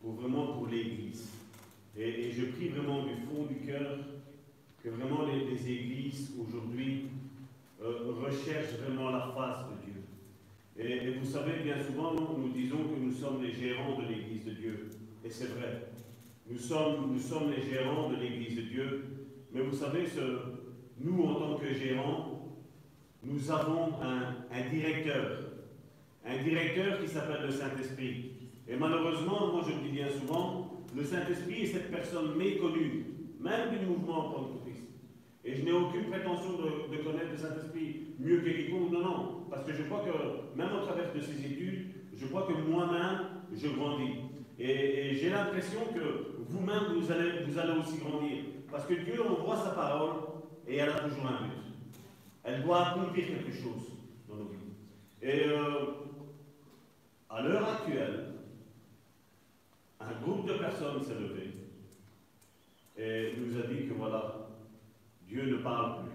pour 0.00 0.12
vraiment 0.12 0.54
pour 0.54 0.66
l'église. 0.66 1.30
Et, 1.98 2.30
je 2.30 2.44
prie 2.46 2.68
vraiment 2.68 3.04
du 3.04 3.14
fond 3.14 3.46
du 3.46 3.66
cœur 3.66 3.98
que 4.82 4.90
vraiment 4.90 5.24
les 5.24 5.70
églises 5.70 6.32
aujourd'hui 6.38 7.06
euh, 7.86 8.12
recherchent 8.24 8.78
vraiment 8.82 9.10
la 9.10 9.32
face 9.36 9.64
de 9.70 9.84
Dieu. 9.84 10.02
Et, 10.78 11.18
vous 11.18 11.24
savez, 11.24 11.62
bien 11.62 11.76
souvent, 11.82 12.12
nous, 12.12 12.48
disons 12.48 12.78
que 12.78 12.98
nous 13.00 13.12
sommes 13.12 13.42
les 13.42 13.52
gérants 13.52 13.96
de 13.98 14.08
l'église 14.08 14.44
de 14.44 14.50
Dieu. 14.50 14.90
Et 15.24 15.30
c'est 15.30 15.56
vrai. 15.56 15.92
Nous 16.48 16.58
sommes, 16.58 17.12
nous 17.12 17.20
sommes 17.20 17.50
les 17.50 17.62
gérants 17.62 18.10
de 18.10 18.16
l'église 18.16 18.56
de 18.56 18.62
Dieu. 18.62 19.04
Mais 19.52 19.62
vous 19.62 19.74
savez, 19.74 20.06
ce, 20.06 20.20
nous, 21.00 21.22
en 21.22 21.34
tant 21.36 21.54
que 21.56 21.72
gérants, 21.72 22.56
nous 23.22 23.50
avons 23.50 23.94
un, 24.02 24.36
un 24.52 24.68
directeur. 24.70 25.40
Un 26.26 26.42
directeur 26.42 27.00
qui 27.00 27.08
s'appelle 27.08 27.46
le 27.46 27.52
Saint-Esprit. 27.52 28.32
Et 28.68 28.76
malheureusement, 28.76 29.52
moi 29.52 29.62
je 29.64 29.72
le 29.72 29.82
dis 29.82 29.96
bien 29.96 30.08
souvent, 30.10 30.84
le 30.94 31.04
Saint-Esprit 31.04 31.62
est 31.62 31.66
cette 31.66 31.90
personne 31.90 32.36
méconnue, 32.36 33.06
même 33.40 33.70
du 33.70 33.86
mouvement. 33.86 34.55
Et 35.46 35.54
je 35.54 35.64
n'ai 35.64 35.72
aucune 35.72 36.06
prétention 36.06 36.54
de, 36.54 36.96
connaître 37.04 37.30
le 37.30 37.38
Saint-Esprit 37.38 38.08
mieux 38.18 38.40
que 38.40 38.50
quiconque, 38.50 38.90
non, 38.90 39.00
non. 39.00 39.46
Parce 39.48 39.64
que 39.64 39.72
je 39.72 39.84
crois 39.84 40.00
que, 40.00 40.58
même 40.58 40.72
au 40.72 40.84
travers 40.84 41.14
de 41.14 41.20
ces 41.20 41.38
études, 41.46 41.92
je 42.16 42.26
crois 42.26 42.48
que 42.48 42.52
moi-même, 42.52 43.20
je 43.54 43.68
grandis. 43.68 44.14
Et, 44.58 45.14
j'ai 45.14 45.30
l'impression 45.30 45.78
que 45.94 46.34
vous-même, 46.48 46.98
vous 46.98 47.12
allez, 47.12 47.44
vous 47.46 47.56
allez 47.58 47.78
aussi 47.78 47.98
grandir. 47.98 48.38
Parce 48.72 48.86
que 48.86 48.94
Dieu 48.94 49.22
envoie 49.22 49.56
sa 49.56 49.70
parole 49.70 50.16
et 50.66 50.78
elle 50.78 50.88
a 50.88 50.98
toujours 50.98 51.26
un 51.26 51.44
but. 51.44 51.52
Elle 52.42 52.64
doit 52.64 52.88
accomplir 52.88 53.26
quelque 53.28 53.52
chose 53.52 53.92
dans 54.28 54.34
nos 54.34 54.46
vies. 54.46 54.58
Et 55.22 55.44
euh, 55.46 55.92
à 57.30 57.42
l'heure 57.42 57.68
actuelle, 57.68 58.32
un 60.00 60.24
groupe 60.24 60.48
de 60.48 60.54
personnes 60.54 61.04
s'est 61.04 61.14
levé 61.14 61.52
et 62.98 63.34
nous 63.38 63.56
a 63.60 63.66
dit 63.66 63.86
que 63.86 63.94
voilà, 63.94 64.45
Dieu 65.26 65.46
ne 65.46 65.56
parle 65.62 66.04
plus. 66.04 66.12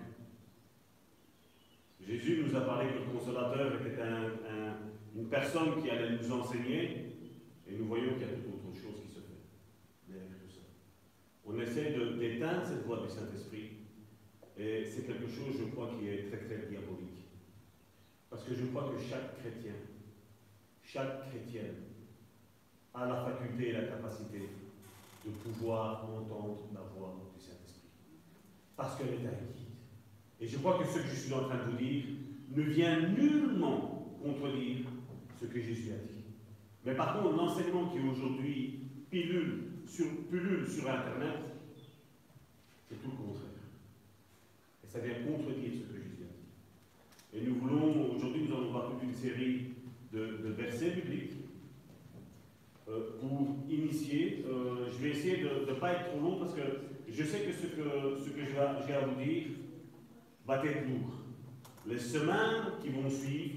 Jésus 2.07 2.43
nous 2.43 2.55
a 2.55 2.61
parlé 2.61 2.89
que 2.89 2.99
le 2.99 3.05
consolateur 3.17 3.73
était 3.81 4.01
un- 4.01 4.25
un- 4.49 4.77
une 5.15 5.27
personne 5.27 5.81
qui 5.81 5.89
allait 5.89 6.17
nous 6.17 6.31
enseigner 6.31 7.13
et 7.67 7.75
nous 7.77 7.85
voyons 7.85 8.13
qu'il 8.13 8.21
y 8.21 8.25
a 8.25 8.27
toute 8.33 8.47
autre 8.47 8.73
chose 8.75 9.01
qui 9.05 9.13
se 9.13 9.19
fait 9.19 9.41
derrière 10.07 10.27
tout 10.39 10.49
ça. 10.49 10.61
On 11.45 11.59
essaie 11.59 11.91
d'éteindre 12.17 12.65
cette 12.65 12.85
voix 12.85 13.01
du 13.05 13.09
Saint-Esprit 13.09 13.71
et 14.57 14.85
c'est 14.85 15.05
quelque 15.05 15.27
chose, 15.27 15.55
je 15.59 15.65
crois, 15.71 15.89
qui 15.99 16.07
est 16.07 16.27
très 16.29 16.37
très 16.45 16.67
diabolique. 16.69 17.27
Parce 18.29 18.43
que 18.43 18.53
je 18.55 18.65
crois 18.67 18.89
que 18.89 18.97
chaque 19.09 19.37
chrétien, 19.39 19.73
chaque 20.83 21.29
chrétienne 21.29 21.75
a 22.93 23.05
la 23.07 23.25
faculté 23.25 23.69
et 23.69 23.73
la 23.73 23.83
capacité 23.83 24.39
de 25.25 25.31
pouvoir 25.31 26.05
entendre 26.09 26.67
la 26.73 26.81
voix. 26.81 27.30
Parce 28.81 28.95
qu'elle 28.95 29.09
est 29.09 29.27
un 29.27 29.37
guide. 29.37 29.69
Et 30.39 30.47
je 30.47 30.57
crois 30.57 30.79
que 30.79 30.87
ce 30.87 30.97
que 30.97 31.07
je 31.07 31.15
suis 31.15 31.33
en 31.35 31.43
train 31.43 31.57
de 31.57 31.69
vous 31.69 31.77
dire 31.77 32.03
ne 32.49 32.63
vient 32.63 32.99
nullement 33.09 34.17
contredire 34.23 34.87
ce 35.39 35.45
que 35.45 35.61
Jésus 35.61 35.91
a 35.91 35.97
dit. 35.97 36.23
Mais 36.83 36.95
par 36.95 37.13
contre, 37.13 37.35
l'enseignement 37.35 37.89
qui 37.89 37.99
aujourd'hui 37.99 38.79
pilule 39.11 39.65
sur, 39.85 40.07
Internet, 40.07 41.37
c'est 42.89 42.95
tout 43.03 43.11
le 43.11 43.17
contraire. 43.17 43.49
Et 44.83 44.87
ça 44.87 44.99
vient 44.99 45.13
contredire 45.27 45.73
ce 45.73 45.93
que 45.93 46.01
Jésus 46.01 46.23
a 46.23 47.37
dit. 47.37 47.37
Et 47.37 47.47
nous 47.47 47.59
voulons, 47.59 48.15
aujourd'hui, 48.15 48.47
nous 48.49 48.55
allons 48.55 48.71
voir 48.71 48.89
toute 48.89 49.03
une 49.03 49.13
série 49.13 49.73
de, 50.11 50.39
de 50.43 50.53
versets 50.53 50.89
bibliques 50.89 51.33
euh, 52.89 53.11
pour 53.19 53.57
initier. 53.69 54.43
Euh, 54.49 54.87
je 54.91 55.03
vais 55.03 55.11
essayer 55.11 55.37
de 55.37 55.69
ne 55.69 55.75
pas 55.75 55.93
être 55.93 56.09
trop 56.09 56.19
long 56.19 56.39
parce 56.39 56.55
que 56.55 56.61
je 57.11 57.23
sais 57.23 57.39
que 57.39 57.51
ce 57.51 57.67
que, 57.67 58.23
ce 58.23 58.29
que 58.29 58.45
j'ai 58.45 58.57
à 58.57 59.05
vous 59.05 59.21
dire 59.21 59.47
va 60.45 60.65
être 60.65 60.87
lourd. 60.87 61.11
Les 61.85 61.99
semaines 61.99 62.73
qui 62.81 62.89
vont 62.89 63.09
suivre 63.09 63.55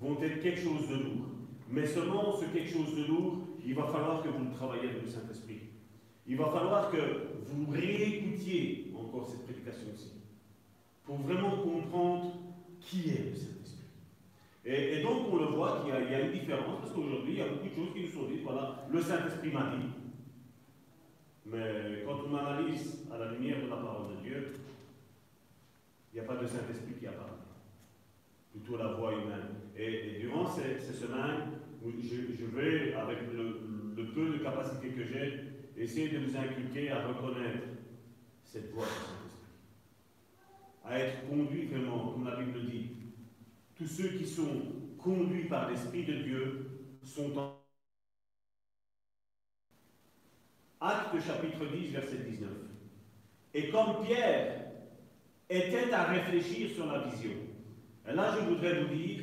vont 0.00 0.20
être 0.22 0.40
quelque 0.42 0.60
chose 0.60 0.88
de 0.88 0.94
lourd. 0.94 1.26
Mais 1.70 1.86
seulement 1.86 2.32
ce 2.36 2.46
quelque 2.46 2.70
chose 2.70 2.96
de 2.96 3.04
lourd, 3.04 3.38
il 3.64 3.74
va 3.74 3.84
falloir 3.84 4.22
que 4.22 4.28
vous 4.28 4.44
le 4.44 4.50
travaillez 4.50 4.90
avec 4.90 5.02
le 5.02 5.08
Saint-Esprit. 5.08 5.60
Il 6.26 6.36
va 6.36 6.46
falloir 6.46 6.90
que 6.90 6.96
vous 7.46 7.70
réécoutiez 7.70 8.92
encore 8.96 9.28
cette 9.28 9.44
prédication-ci. 9.44 10.12
pour 11.04 11.18
vraiment 11.18 11.58
comprendre 11.58 12.32
qui 12.80 13.10
est 13.10 13.30
le 13.30 13.34
Saint-Esprit. 13.34 13.84
Et, 14.64 15.02
donc 15.02 15.26
on 15.30 15.36
le 15.36 15.46
voit 15.46 15.82
qu'il 15.82 15.92
y 15.92 16.14
a 16.14 16.20
une 16.20 16.32
différence, 16.32 16.80
parce 16.80 16.92
qu'aujourd'hui, 16.92 17.34
il 17.34 17.38
y 17.38 17.42
a 17.42 17.48
beaucoup 17.48 17.68
de 17.68 17.74
choses 17.74 17.94
qui 17.94 18.00
nous 18.02 18.08
sont 18.08 18.28
dites, 18.28 18.42
voilà, 18.42 18.86
le 18.90 19.00
Saint-Esprit 19.02 19.52
m'a 19.52 19.74
dit. 19.76 20.03
Mais 21.46 22.02
quand 22.06 22.20
on 22.28 22.36
analyse 22.36 23.04
à 23.12 23.18
la 23.18 23.32
lumière 23.32 23.62
de 23.62 23.68
la 23.68 23.76
parole 23.76 24.16
de 24.16 24.22
Dieu, 24.22 24.52
il 26.12 26.20
n'y 26.20 26.24
a 26.24 26.28
pas 26.28 26.36
de 26.36 26.46
Saint-Esprit 26.46 26.94
qui 26.98 27.06
a 27.06 27.12
parlé. 27.12 27.32
Plutôt 28.52 28.76
la 28.76 28.94
voix 28.94 29.12
humaine. 29.12 29.54
Et, 29.76 30.20
durant 30.20 30.46
ces, 30.46 30.78
semaines, 30.80 31.50
je, 31.82 32.44
vais, 32.56 32.94
avec 32.94 33.18
le, 33.32 33.60
le 33.96 34.06
peu 34.12 34.30
de 34.30 34.38
capacité 34.38 34.88
que 34.88 35.04
j'ai, 35.04 35.40
essayer 35.76 36.08
de 36.08 36.24
vous 36.24 36.36
inculquer 36.36 36.90
à 36.90 37.06
reconnaître 37.06 37.66
cette 38.44 38.72
voix 38.72 38.84
du 38.84 38.90
Saint-Esprit. 38.90 39.34
À 40.84 40.98
être 40.98 41.28
conduit 41.28 41.66
vraiment, 41.66 42.12
comme 42.12 42.24
la 42.24 42.36
Bible 42.36 42.64
dit. 42.66 42.90
Tous 43.76 43.88
ceux 43.88 44.08
qui 44.10 44.24
sont 44.24 44.62
conduits 44.98 45.48
par 45.48 45.68
l'Esprit 45.68 46.04
de 46.04 46.22
Dieu 46.22 46.66
sont 47.02 47.36
en 47.36 47.63
Acte 50.86 51.18
chapitre 51.26 51.64
10, 51.64 51.92
verset 51.92 52.18
19. 52.28 52.50
Et 53.54 53.70
comme 53.70 54.04
Pierre 54.04 54.66
était 55.48 55.90
à 55.90 56.04
réfléchir 56.04 56.68
sur 56.74 56.86
la 56.86 56.98
vision, 56.98 57.30
et 58.06 58.12
là 58.14 58.36
je 58.36 58.44
voudrais 58.44 58.82
vous 58.82 58.94
dire, 58.94 59.22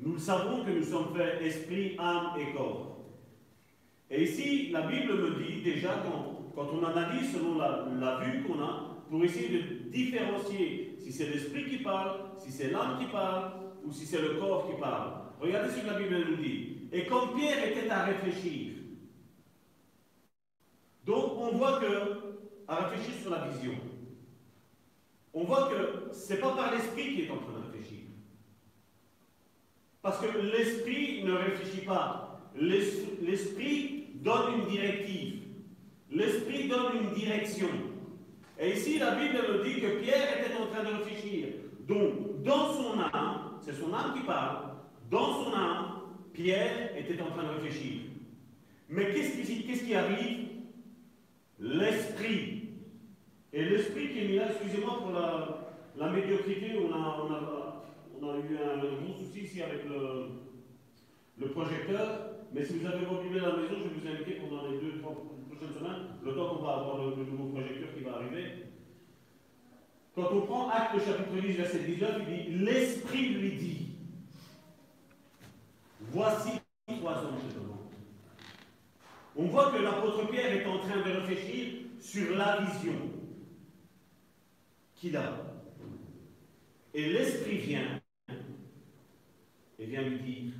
nous 0.00 0.18
savons 0.18 0.64
que 0.64 0.70
nous 0.70 0.82
sommes 0.82 1.14
faits 1.14 1.40
esprit, 1.42 1.94
âme 1.96 2.32
et 2.40 2.52
corps. 2.52 3.06
Et 4.10 4.24
ici, 4.24 4.70
la 4.72 4.82
Bible 4.82 5.14
me 5.14 5.44
dit 5.44 5.62
déjà, 5.62 6.02
quand, 6.04 6.50
quand 6.56 6.68
on 6.74 6.84
analyse 6.84 7.32
selon 7.32 7.56
la, 7.56 7.86
la 8.00 8.18
vue 8.18 8.42
qu'on 8.42 8.60
a, 8.60 9.04
pour 9.08 9.22
essayer 9.22 9.48
de 9.48 9.90
différencier 9.90 10.96
si 10.98 11.12
c'est 11.12 11.26
l'esprit 11.26 11.70
qui 11.70 11.78
parle, 11.84 12.18
si 12.36 12.50
c'est 12.50 12.72
l'âme 12.72 12.98
qui 12.98 13.06
parle, 13.06 13.52
ou 13.84 13.92
si 13.92 14.06
c'est 14.06 14.20
le 14.20 14.40
corps 14.40 14.68
qui 14.68 14.80
parle. 14.80 15.12
Regardez 15.40 15.70
ce 15.70 15.80
que 15.80 15.86
la 15.86 15.98
Bible 15.98 16.16
nous 16.30 16.36
dit. 16.36 16.78
Et 16.92 17.06
comme 17.06 17.36
Pierre 17.36 17.64
était 17.68 17.88
à 17.88 18.06
réfléchir, 18.06 18.69
donc 21.06 21.32
on 21.38 21.56
voit 21.56 21.80
que, 21.80 22.18
à 22.68 22.84
réfléchir 22.86 23.14
sur 23.22 23.30
la 23.30 23.46
vision, 23.48 23.72
on 25.32 25.44
voit 25.44 25.68
que 25.70 26.12
ce 26.14 26.32
n'est 26.32 26.40
pas 26.40 26.54
par 26.54 26.72
l'esprit 26.72 27.14
qui 27.14 27.22
est 27.22 27.30
en 27.30 27.36
train 27.38 27.52
de 27.52 27.66
réfléchir. 27.66 28.00
Parce 30.02 30.18
que 30.20 30.38
l'esprit 30.38 31.22
ne 31.24 31.32
réfléchit 31.32 31.84
pas. 31.86 32.40
L'es- 32.56 33.06
L'esprit 33.22 34.06
donne 34.16 34.60
une 34.60 34.66
directive. 34.68 35.42
L'esprit 36.10 36.68
donne 36.68 36.96
une 37.02 37.14
direction. 37.14 37.68
Et 38.58 38.72
ici, 38.72 38.98
la 38.98 39.12
Bible 39.14 39.38
nous 39.48 39.62
dit 39.62 39.80
que 39.80 40.00
Pierre 40.00 40.38
était 40.40 40.54
en 40.56 40.66
train 40.66 40.82
de 40.82 40.96
réfléchir. 40.98 41.48
Donc, 41.86 42.42
dans 42.42 42.72
son 42.72 42.98
âme, 43.12 43.58
c'est 43.60 43.72
son 43.74 43.92
âme 43.94 44.14
qui 44.14 44.24
parle, 44.26 44.70
dans 45.10 45.44
son 45.44 45.52
âme, 45.54 46.00
Pierre 46.32 46.96
était 46.96 47.20
en 47.22 47.30
train 47.30 47.44
de 47.44 47.48
réfléchir. 47.60 48.02
Mais 48.88 49.12
qu'est-ce 49.12 49.40
qui, 49.46 49.64
qu'est-ce 49.64 49.84
qui 49.84 49.94
arrive? 49.94 50.48
L'esprit. 51.60 52.68
Et 53.52 53.64
l'esprit 53.64 54.08
qui 54.08 54.18
est 54.20 54.28
mis 54.28 54.36
là, 54.36 54.46
excusez-moi 54.50 54.98
pour 55.00 55.10
la, 55.12 55.76
la 55.96 56.10
médiocrité, 56.10 56.72
on 56.78 56.92
a, 56.92 56.96
on, 56.96 57.32
a, 57.32 57.84
on 58.20 58.28
a 58.30 58.36
eu 58.38 58.56
un 58.56 58.78
gros 58.78 59.14
souci 59.18 59.40
ici 59.40 59.62
avec 59.62 59.84
le, 59.88 60.28
le 61.38 61.48
projecteur. 61.50 62.30
Mais 62.52 62.64
si 62.64 62.78
vous 62.78 62.86
avez 62.86 62.98
Bibles 62.98 63.44
à 63.44 63.48
la 63.48 63.56
maison, 63.58 63.74
je 63.78 63.88
vais 63.88 64.00
vous 64.00 64.08
inviter 64.08 64.40
pendant 64.40 64.68
les 64.68 64.78
deux, 64.78 64.98
trois 64.98 65.12
prochaines 65.12 65.74
semaines, 65.74 66.06
le 66.24 66.34
temps 66.34 66.54
qu'on 66.54 66.62
va 66.64 66.74
avoir 66.76 66.98
le, 66.98 67.24
nouveau 67.24 67.48
projecteur 67.50 67.94
qui 67.94 68.02
va 68.02 68.16
arriver. 68.16 68.66
Quand 70.14 70.32
on 70.32 70.40
prend 70.42 70.68
Acte 70.70 71.04
chapitre 71.04 71.40
10, 71.40 71.52
verset 71.52 71.78
19, 71.80 72.22
il 72.26 72.26
dit 72.26 72.64
L'Esprit 72.64 73.28
lui 73.28 73.52
dit 73.52 73.88
Voici 76.00 76.50
trois 76.86 77.14
te 77.14 77.54
demande. 77.54 77.79
On 79.40 79.46
voit 79.46 79.72
que 79.72 79.78
l'apôtre 79.78 80.28
Pierre 80.30 80.52
est 80.52 80.66
en 80.66 80.78
train 80.80 80.98
de 80.98 81.18
réfléchir 81.18 81.72
sur 81.98 82.36
la 82.36 82.60
vision 82.60 82.92
qu'il 84.94 85.16
a. 85.16 85.32
Et 86.92 87.10
l'Esprit 87.10 87.56
vient 87.56 88.02
et 89.78 89.86
vient 89.86 90.02
lui 90.02 90.18
dire 90.18 90.52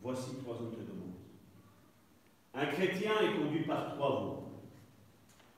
Voici 0.00 0.34
trois 0.42 0.54
ans 0.54 0.70
je 0.70 0.76
te 0.76 0.90
demande. 0.90 1.12
Un 2.54 2.64
chrétien 2.64 3.12
est 3.20 3.36
conduit 3.38 3.64
par 3.64 3.94
trois 3.94 4.20
voies. 4.20 4.48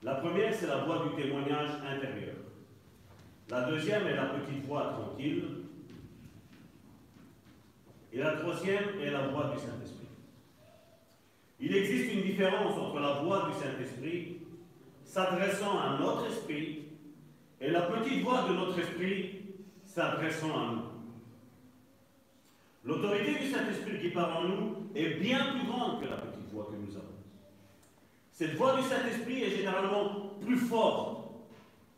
La 0.03 0.15
première, 0.15 0.53
c'est 0.53 0.67
la 0.67 0.83
voie 0.83 1.07
du 1.07 1.21
témoignage 1.21 1.69
intérieur. 1.87 2.35
La 3.49 3.69
deuxième 3.69 4.05
est 4.05 4.15
la 4.15 4.25
petite 4.25 4.65
voix 4.65 4.97
tranquille. 4.99 5.45
Et 8.11 8.17
la 8.17 8.33
troisième 8.33 8.99
est 9.01 9.11
la 9.11 9.29
voix 9.29 9.53
du 9.55 9.59
Saint-Esprit. 9.59 9.98
Il 11.59 11.75
existe 11.75 12.13
une 12.13 12.23
différence 12.23 12.77
entre 12.77 12.99
la 12.99 13.21
voix 13.21 13.49
du 13.49 13.53
Saint-Esprit 13.53 14.37
s'adressant 15.03 15.77
à 15.77 15.97
notre 15.99 16.27
esprit 16.27 16.85
et 17.59 17.69
la 17.69 17.81
petite 17.81 18.23
voix 18.23 18.43
de 18.47 18.53
notre 18.53 18.79
esprit 18.79 19.41
s'adressant 19.83 20.57
à 20.57 20.71
nous. 20.71 20.81
L'autorité 22.85 23.39
du 23.39 23.49
Saint-Esprit 23.49 23.99
qui 23.99 24.09
parle 24.09 24.37
en 24.37 24.47
nous 24.47 24.75
est 24.95 25.15
bien 25.15 25.51
plus 25.51 25.67
grande 25.67 26.01
que 26.01 26.07
la 26.07 26.17
petite 26.17 26.49
voix 26.53 26.69
que 26.71 26.77
nous 26.77 26.95
avons. 26.95 27.05
Cette 28.31 28.55
voix 28.55 28.77
du 28.77 28.83
Saint-Esprit 28.83 29.43
est 29.43 29.57
généralement 29.57 30.37
plus 30.41 30.57
forte 30.57 31.29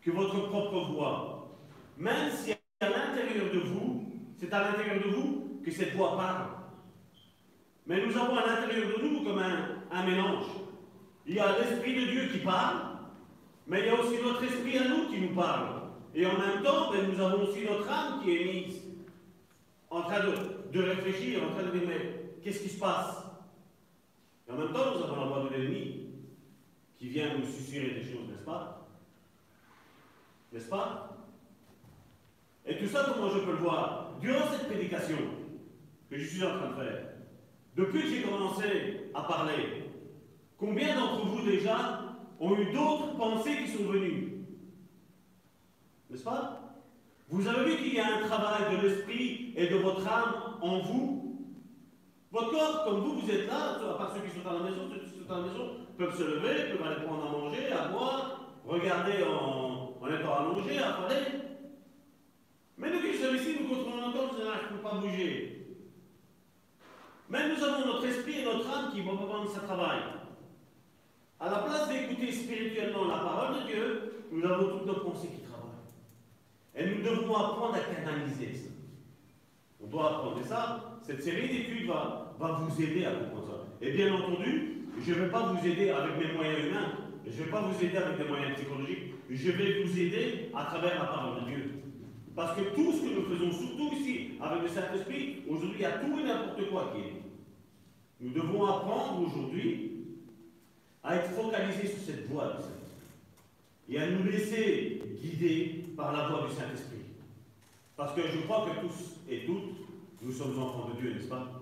que 0.01 0.09
votre 0.09 0.49
propre 0.49 0.91
voix. 0.91 1.49
Même 1.97 2.31
si 2.31 2.53
à 2.53 2.89
l'intérieur 2.89 3.53
de 3.53 3.59
vous, 3.59 4.11
c'est 4.39 4.51
à 4.51 4.71
l'intérieur 4.71 5.03
de 5.05 5.09
vous 5.11 5.59
que 5.63 5.69
cette 5.69 5.93
voix 5.93 6.17
parle. 6.17 6.60
Mais 7.91 8.05
nous 8.05 8.17
avons 8.17 8.37
à 8.37 8.45
l'intérieur 8.47 8.87
de 8.87 9.05
nous 9.05 9.21
comme 9.21 9.39
un, 9.39 10.05
mélange. 10.05 10.45
Il 11.27 11.35
y 11.35 11.39
a 11.39 11.59
l'Esprit 11.59 11.93
de 11.93 12.09
Dieu 12.09 12.29
qui 12.31 12.37
parle, 12.37 12.77
mais 13.67 13.81
il 13.81 13.87
y 13.87 13.89
a 13.89 13.99
aussi 13.99 14.15
notre 14.23 14.41
esprit 14.45 14.77
à 14.77 14.87
nous 14.87 15.09
qui 15.09 15.19
nous 15.19 15.35
parle. 15.35 15.81
Et 16.15 16.25
en 16.25 16.39
même 16.39 16.63
temps, 16.63 16.89
ben, 16.89 17.11
nous 17.11 17.19
avons 17.19 17.43
aussi 17.43 17.65
notre 17.65 17.91
âme 17.91 18.23
qui 18.23 18.31
est 18.33 18.45
mise 18.45 18.81
en 19.89 20.03
train 20.03 20.21
de, 20.21 20.71
de 20.71 20.83
réfléchir, 20.83 21.43
en 21.43 21.53
train 21.53 21.63
de 21.63 21.77
dire, 21.77 21.85
mais 21.85 22.31
qu'est-ce 22.41 22.63
qui 22.63 22.69
se 22.69 22.79
passe? 22.79 23.25
Et 24.47 24.53
en 24.53 24.55
même 24.55 24.71
temps, 24.71 24.95
nous 24.95 25.03
avons 25.03 25.19
la 25.19 25.27
voix 25.27 25.49
de 25.49 25.53
l'ennemi 25.53 26.11
qui 26.97 27.09
vient 27.09 27.37
nous 27.37 27.45
susurrer 27.45 27.89
des 27.89 28.03
choses, 28.03 28.25
n'est-ce 28.29 28.45
pas? 28.45 28.87
N'est-ce 30.53 30.69
pas? 30.69 31.17
Et 32.65 32.77
tout 32.77 32.87
ça, 32.87 33.11
comment 33.13 33.31
je 33.31 33.39
peux 33.39 33.51
le 33.51 33.57
voir? 33.57 34.13
Durant 34.21 34.47
cette 34.49 34.69
prédication 34.69 35.17
que 36.09 36.17
je 36.17 36.25
suis 36.25 36.45
en 36.45 36.57
train 36.57 36.69
de 36.69 36.75
faire, 36.75 37.10
depuis 37.75 38.01
que 38.01 38.07
j'ai 38.07 38.21
commencé 38.23 39.09
à 39.13 39.21
parler, 39.23 39.89
combien 40.57 40.95
d'entre 40.95 41.25
vous 41.25 41.41
déjà 41.45 42.15
ont 42.39 42.55
eu 42.57 42.71
d'autres 42.71 43.15
pensées 43.15 43.57
qui 43.63 43.71
sont 43.71 43.83
venues? 43.83 44.45
N'est-ce 46.09 46.23
pas? 46.23 46.61
Vous 47.29 47.47
avez 47.47 47.71
vu 47.71 47.77
qu'il 47.77 47.93
y 47.93 47.99
a 47.99 48.17
un 48.17 48.27
travail 48.27 48.75
de 48.75 48.87
l'esprit 48.87 49.53
et 49.55 49.67
de 49.67 49.77
votre 49.77 50.05
âme 50.05 50.57
en 50.61 50.79
vous? 50.79 51.21
Votre 52.31 52.51
corps, 52.51 52.85
comme 52.85 52.99
vous, 53.01 53.19
vous 53.19 53.31
êtes 53.31 53.47
là, 53.47 53.79
à 53.89 53.93
part 53.97 54.13
ceux 54.13 54.21
qui 54.21 54.37
sont 54.37 54.47
à 54.47 54.53
la 54.53 54.59
maison, 54.59 54.89
ceux 54.89 54.99
qui 54.99 55.25
sont 55.25 55.33
à 55.33 55.37
la 55.37 55.47
maison 55.47 55.71
peuvent 55.97 56.17
se 56.17 56.23
lever, 56.23 56.71
peuvent 56.71 56.87
aller 56.87 57.05
prendre 57.05 57.27
à 57.27 57.31
manger, 57.31 57.71
à 57.71 57.87
boire, 57.87 58.53
regarder 58.65 59.23
en, 59.23 59.95
étant 60.07 60.33
allongé, 60.33 60.77
affaler. 60.77 61.39
Mais 62.77 62.89
nous 62.89 62.99
qui 62.99 63.17
sommes 63.17 63.35
ici, 63.35 63.57
nous 63.61 63.67
contrôlons 63.69 64.07
encore, 64.07 64.33
nous 64.33 64.39
ne 64.39 64.77
pouvons 64.77 64.89
pas 64.89 64.95
bouger. 64.97 65.60
Mais 67.31 67.47
nous 67.47 67.63
avons 67.63 67.85
notre 67.85 68.05
esprit 68.05 68.39
et 68.39 68.43
notre 68.43 68.69
âme 68.69 68.91
qui 68.93 68.99
vont 68.99 69.15
prendre 69.15 69.49
sa 69.49 69.61
travail. 69.61 69.99
À 71.39 71.49
la 71.49 71.59
place 71.59 71.87
d'écouter 71.87 72.29
spirituellement 72.29 73.07
la 73.07 73.19
parole 73.19 73.61
de 73.61 73.67
Dieu, 73.67 74.13
nous 74.33 74.43
avons 74.43 74.77
toutes 74.77 74.85
nos 74.85 74.99
pensées 74.99 75.29
qui 75.29 75.41
travaillent. 75.41 75.71
Et 76.75 76.93
nous 76.93 77.01
devons 77.01 77.33
apprendre 77.33 77.75
à 77.75 77.79
canaliser 77.79 78.53
ça. 78.53 78.69
On 79.81 79.87
doit 79.87 80.09
apprendre 80.09 80.43
ça. 80.43 80.99
Cette 81.03 81.23
série 81.23 81.47
d'études 81.47 81.87
va, 81.87 82.35
va 82.37 82.51
vous 82.51 82.83
aider 82.83 83.05
à 83.05 83.11
comprendre 83.11 83.47
ça. 83.47 83.85
Et 83.85 83.91
bien 83.93 84.13
entendu, 84.13 84.87
je 85.01 85.13
ne 85.13 85.19
vais 85.21 85.29
pas 85.29 85.53
vous 85.53 85.65
aider 85.65 85.89
avec 85.89 86.17
mes 86.17 86.33
moyens 86.33 86.65
humains, 86.65 86.91
je 87.25 87.31
ne 87.31 87.45
vais 87.45 87.49
pas 87.49 87.61
vous 87.61 87.85
aider 87.85 87.95
avec 87.97 88.17
des 88.17 88.25
moyens 88.25 88.55
psychologiques, 88.55 89.13
je 89.29 89.51
vais 89.51 89.83
vous 89.83 89.99
aider 89.99 90.49
à 90.53 90.65
travers 90.65 90.99
la 90.99 91.05
parole 91.05 91.45
de 91.45 91.49
Dieu. 91.49 91.71
Parce 92.35 92.57
que 92.57 92.75
tout 92.75 92.91
ce 92.91 93.01
que 93.01 93.15
nous 93.15 93.23
faisons, 93.23 93.51
surtout 93.51 93.95
ici, 93.95 94.31
avec 94.41 94.63
le 94.63 94.67
Saint-Esprit, 94.67 95.43
aujourd'hui, 95.49 95.77
il 95.79 95.81
y 95.81 95.85
a 95.85 95.91
tout 95.91 96.19
et 96.19 96.23
n'importe 96.23 96.69
quoi 96.69 96.93
qui 96.93 97.01
est. 97.01 97.20
Nous 98.21 98.29
devons 98.29 98.65
apprendre 98.65 99.27
aujourd'hui 99.27 99.91
à 101.03 101.15
être 101.15 101.31
focalisés 101.31 101.87
sur 101.87 101.99
cette 101.99 102.27
voie 102.27 102.53
du 102.53 102.61
Saint-Esprit 102.61 103.09
et 103.89 103.99
à 103.99 104.09
nous 104.09 104.23
laisser 104.23 105.01
guider 105.21 105.85
par 105.97 106.13
la 106.13 106.27
voie 106.27 106.47
du 106.47 106.53
Saint-Esprit. 106.53 106.99
Parce 107.95 108.13
que 108.13 108.21
je 108.27 108.41
crois 108.41 108.67
que 108.69 108.81
tous 108.81 109.17
et 109.27 109.45
toutes, 109.45 109.75
nous 110.21 110.31
sommes 110.31 110.57
enfants 110.61 110.89
de 110.89 111.01
Dieu, 111.01 111.13
n'est-ce 111.13 111.27
pas? 111.27 111.61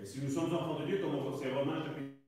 Et 0.00 0.06
si 0.06 0.20
nous 0.20 0.30
sommes 0.30 0.54
enfants 0.54 0.78
de 0.80 0.86
Dieu, 0.86 1.00
comme 1.00 1.16
on 1.16 1.36
c'est 1.36 1.52
Romains 1.52 1.82
chapitre 1.84 2.18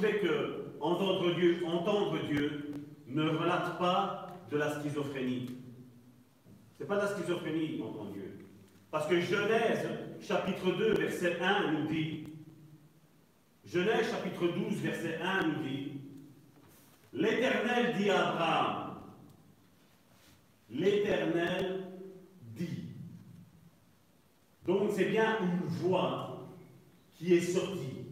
fait 0.00 0.20
que 0.20 0.76
entendre 0.80 1.34
Dieu, 1.34 1.64
entendre 1.66 2.18
Dieu 2.26 2.74
ne 3.06 3.28
relate 3.30 3.78
pas 3.78 4.36
de 4.50 4.56
la 4.58 4.80
schizophrénie. 4.80 5.56
Ce 6.76 6.82
n'est 6.82 6.86
pas 6.86 6.96
de 6.96 7.00
la 7.02 7.16
schizophrénie, 7.16 7.78
mon 7.78 8.10
Dieu. 8.10 8.35
Parce 8.96 9.08
que 9.08 9.20
Genèse, 9.20 9.86
chapitre 10.26 10.72
2, 10.72 10.94
verset 10.94 11.38
1, 11.38 11.70
nous 11.70 11.86
dit, 11.86 12.28
Genèse, 13.66 14.10
chapitre 14.10 14.46
12, 14.46 14.76
verset 14.76 15.18
1, 15.22 15.48
nous 15.48 15.62
dit, 15.64 16.00
L'Éternel 17.12 17.94
dit 17.98 18.08
à 18.08 18.30
Abraham, 18.30 18.94
L'Éternel 20.70 21.88
dit. 22.56 22.84
Donc 24.64 24.92
c'est 24.96 25.10
bien 25.10 25.40
une 25.42 25.66
voix 25.66 26.48
qui 27.16 27.34
est 27.34 27.40
sortie. 27.42 28.06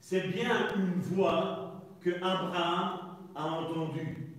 C'est 0.00 0.28
bien 0.34 0.68
une 0.76 1.00
voix 1.00 1.82
que 2.02 2.10
Abraham 2.16 3.16
a 3.34 3.42
entendue. 3.42 4.34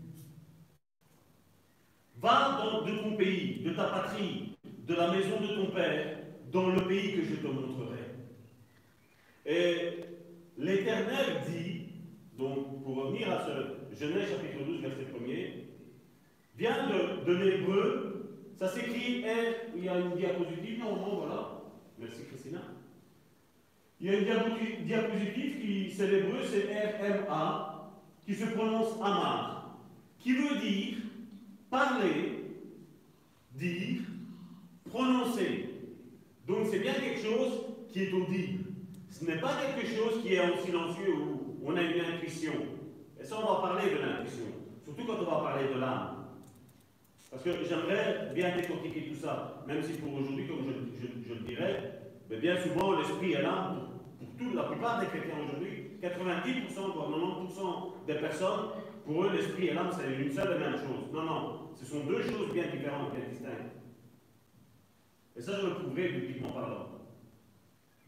Va 2.17 2.59
dans, 2.61 2.85
de 2.85 2.91
ton 2.97 3.15
pays, 3.15 3.63
de 3.63 3.71
ta 3.71 3.85
patrie, 3.85 4.46
de 4.87 4.95
la 4.95 5.11
maison 5.11 5.41
de 5.41 5.47
ton 5.47 5.71
père, 5.71 6.17
dans 6.51 6.69
le 6.69 6.87
pays 6.87 7.13
que 7.13 7.23
je 7.23 7.35
te 7.35 7.47
montrerai. 7.47 8.05
Et 9.45 10.05
l'Éternel 10.57 11.41
dit, 11.45 11.87
donc 12.37 12.83
pour 12.83 12.95
revenir 12.95 13.29
à 13.29 13.45
ce 13.45 13.95
Genèse 13.99 14.29
chapitre 14.29 14.63
12, 14.65 14.81
verset 14.81 15.07
1er, 15.13 15.51
vient 16.57 16.87
de, 16.87 17.25
de 17.25 17.33
l'hébreu, 17.37 18.29
ça 18.55 18.69
s'écrit 18.69 19.23
R, 19.23 19.75
il 19.75 19.83
y 19.83 19.89
a 19.89 19.99
une 19.99 20.15
diapositive, 20.15 20.79
non, 20.79 20.95
non, 20.95 21.15
voilà, 21.17 21.63
merci 21.99 22.23
Christina. 22.25 22.61
Il 23.99 24.07
y 24.07 24.09
a 24.09 24.19
une 24.19 24.85
diapositive 24.85 25.59
qui, 25.59 25.91
c'est 25.91 26.07
l'hébreu, 26.07 26.39
c'est 26.45 26.65
RMA, 26.65 27.91
qui 28.25 28.35
se 28.35 28.45
prononce 28.45 28.93
Amar, 29.01 29.79
qui 30.19 30.33
veut 30.33 30.59
dire 30.59 30.97
parler, 31.69 32.45
dire, 33.53 34.01
prononcer. 34.89 35.69
Donc 36.47 36.59
c'est 36.69 36.79
bien 36.79 36.93
quelque 36.93 37.21
chose 37.21 37.65
qui 37.91 38.03
est 38.03 38.13
audible. 38.13 38.63
Ce 39.09 39.25
n'est 39.25 39.39
pas 39.39 39.55
quelque 39.61 39.87
chose 39.87 40.21
qui 40.21 40.33
est 40.33 40.39
en 40.39 40.57
silencieux 40.57 41.13
où 41.13 41.57
on 41.65 41.75
a 41.75 41.81
une 41.81 42.01
intuition. 42.01 42.53
Et 43.19 43.23
ça, 43.23 43.37
on 43.39 43.53
va 43.53 43.61
parler 43.61 43.89
de 43.91 43.97
l'intuition, 43.97 44.45
surtout 44.83 45.05
quand 45.05 45.17
on 45.19 45.31
va 45.31 45.49
parler 45.49 45.73
de 45.73 45.79
l'âme. 45.79 46.17
Parce 47.31 47.43
que 47.43 47.49
j'aimerais 47.67 48.31
bien 48.33 48.55
décortiquer 48.55 49.09
tout 49.09 49.19
ça, 49.19 49.63
même 49.67 49.83
si 49.83 49.93
pour 49.93 50.13
aujourd'hui, 50.13 50.47
comme 50.47 50.65
je, 50.99 51.33
le 51.33 51.39
dirais, 51.41 52.01
mais 52.29 52.37
bien 52.37 52.55
souvent 52.61 52.97
l'esprit 52.97 53.33
est 53.33 53.43
pour, 53.43 54.27
pour 54.27 54.37
toute 54.37 54.55
la 54.55 54.63
plupart 54.63 55.01
des 55.01 55.07
chrétiens 55.07 55.35
aujourd'hui. 55.43 55.83
90%, 56.01 56.93
voire 56.93 57.09
90% 57.09 58.05
des 58.07 58.13
personnes, 58.15 58.69
pour 59.05 59.23
eux, 59.23 59.31
l'esprit 59.33 59.67
et 59.67 59.73
l'âme, 59.73 59.89
c'est 59.91 60.21
une 60.21 60.31
seule 60.31 60.55
et 60.55 60.59
même 60.59 60.73
chose. 60.73 61.11
Non, 61.13 61.23
non, 61.23 61.59
ce 61.75 61.85
sont 61.85 62.05
deux 62.05 62.21
choses 62.21 62.53
bien 62.53 62.65
différentes, 62.71 63.13
bien 63.15 63.27
distinctes. 63.29 63.76
Et 65.37 65.41
ça, 65.41 65.53
je 65.61 65.67
le 65.67 65.73
prouverai 65.75 66.09
bibliquement 66.09 66.49
parlant. 66.49 66.87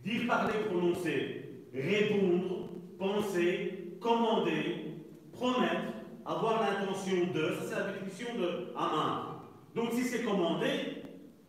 Dire, 0.04 0.28
parler, 0.28 0.54
prononcer, 0.68 1.50
répondre, 1.74 2.70
penser, 2.98 3.98
commander, 4.00 4.96
promettre, 5.32 5.94
avoir 6.26 6.62
l'intention 6.62 7.28
de, 7.34 7.56
ça 7.56 7.62
c'est 7.68 7.76
la 7.76 7.92
définition 7.92 8.40
de 8.40 8.72
Amar. 8.76 9.46
Donc 9.76 9.92
si 9.92 10.04
c'est 10.04 10.24
commandé, 10.24 11.04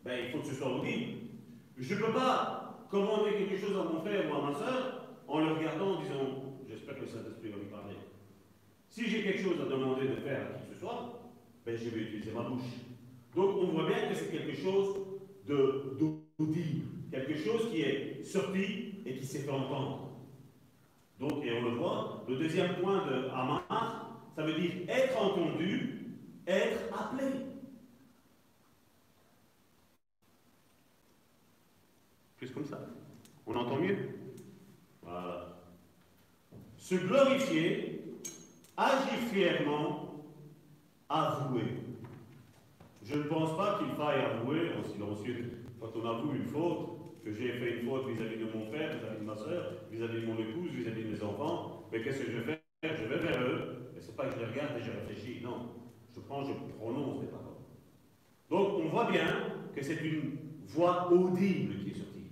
ben, 0.04 0.26
il 0.26 0.30
faut 0.32 0.38
que 0.38 0.48
ce 0.48 0.54
soit 0.54 0.70
audible. 0.70 1.12
Je 1.78 1.94
ne 1.94 2.00
peux 2.00 2.12
pas 2.12 2.86
commander 2.90 3.32
quelque 3.38 3.58
chose 3.58 3.76
à 3.76 3.84
mon 3.84 4.00
frère 4.00 4.30
ou 4.30 4.34
à 4.34 4.50
ma 4.50 4.54
soeur 4.54 5.06
en 5.28 5.40
le 5.40 5.52
regardant 5.54 5.96
en 5.96 6.02
disant 6.02 6.50
J'espère 6.68 6.96
que 6.96 7.00
le 7.00 7.06
Saint-Esprit 7.06 7.50
va 7.50 7.56
lui 7.56 7.66
parler. 7.66 7.96
Si 8.88 9.08
j'ai 9.08 9.22
quelque 9.22 9.42
chose 9.42 9.60
à 9.60 9.64
demander 9.68 10.08
de 10.08 10.16
faire 10.16 10.40
à 10.40 10.58
qui 10.58 10.68
que 10.68 10.74
ce 10.74 10.80
soit, 10.80 11.32
ben, 11.64 11.76
je 11.76 11.88
vais 11.88 12.02
utiliser 12.02 12.32
ma 12.32 12.42
bouche. 12.42 12.62
Donc 13.34 13.56
on 13.60 13.66
voit 13.66 13.86
bien 13.86 14.08
que 14.08 14.14
c'est 14.14 14.30
quelque 14.30 14.56
chose 14.56 15.09
d'audible, 15.50 16.86
quelque 17.10 17.36
chose 17.36 17.70
qui 17.70 17.82
est 17.82 18.22
sorti 18.24 19.02
et 19.04 19.16
qui 19.16 19.26
s'est 19.26 19.40
fait 19.40 19.50
entendre. 19.50 20.10
Donc, 21.18 21.44
et 21.44 21.52
on 21.52 21.62
le 21.62 21.76
voit, 21.76 22.24
le 22.28 22.36
deuxième 22.36 22.76
point 22.76 23.06
de 23.06 23.28
Amar, 23.28 24.22
ça 24.34 24.42
veut 24.42 24.54
dire 24.54 24.72
être 24.88 25.20
entendu, 25.20 26.16
être 26.46 26.80
appelé. 26.98 27.30
Plus 32.38 32.50
comme 32.50 32.64
ça. 32.64 32.80
On 33.46 33.54
entend 33.54 33.76
mieux 33.76 33.98
Voilà. 35.02 35.58
Se 36.78 36.94
glorifier, 36.94 38.14
agir 38.76 39.18
fièrement, 39.30 40.24
avouer. 41.08 41.89
Je 43.10 43.16
ne 43.18 43.24
pense 43.24 43.56
pas 43.56 43.78
qu'il 43.78 43.92
faille 43.96 44.20
avouer 44.20 44.70
en 44.78 44.84
silencieux. 44.84 45.64
Quand 45.80 45.90
on 45.96 46.08
avoue 46.08 46.32
une 46.32 46.44
faute, 46.44 47.24
que 47.24 47.32
j'ai 47.32 47.52
fait 47.54 47.80
une 47.80 47.88
faute 47.88 48.06
vis-à-vis 48.06 48.36
de 48.36 48.44
mon 48.44 48.66
frère, 48.66 48.90
vis-à-vis 48.96 49.20
de 49.20 49.24
ma 49.24 49.34
soeur, 49.34 49.72
vis-à-vis 49.90 50.20
de 50.20 50.26
mon 50.26 50.38
épouse, 50.38 50.70
vis-à-vis 50.70 51.02
de 51.02 51.08
mes 51.10 51.22
enfants, 51.22 51.88
mais 51.90 52.02
qu'est-ce 52.02 52.20
que 52.20 52.30
je 52.30 52.38
fais 52.38 52.60
Je 52.84 53.04
vais 53.04 53.18
vers 53.18 53.42
eux, 53.42 53.92
et 53.96 54.00
ce 54.00 54.08
n'est 54.08 54.16
pas 54.16 54.26
que 54.26 54.38
je 54.38 54.46
regarde 54.46 54.78
et 54.78 54.82
je 54.84 54.90
réfléchis, 54.92 55.42
non. 55.42 55.70
Je 56.14 56.20
prends, 56.20 56.44
je 56.44 56.52
prononce 56.78 57.20
les 57.22 57.26
paroles. 57.26 57.46
Donc 58.48 58.84
on 58.84 58.88
voit 58.88 59.10
bien 59.10 59.26
que 59.74 59.82
c'est 59.82 60.00
une 60.02 60.38
voix 60.66 61.12
audible 61.12 61.82
qui 61.82 61.90
est 61.90 61.94
sortie. 61.94 62.30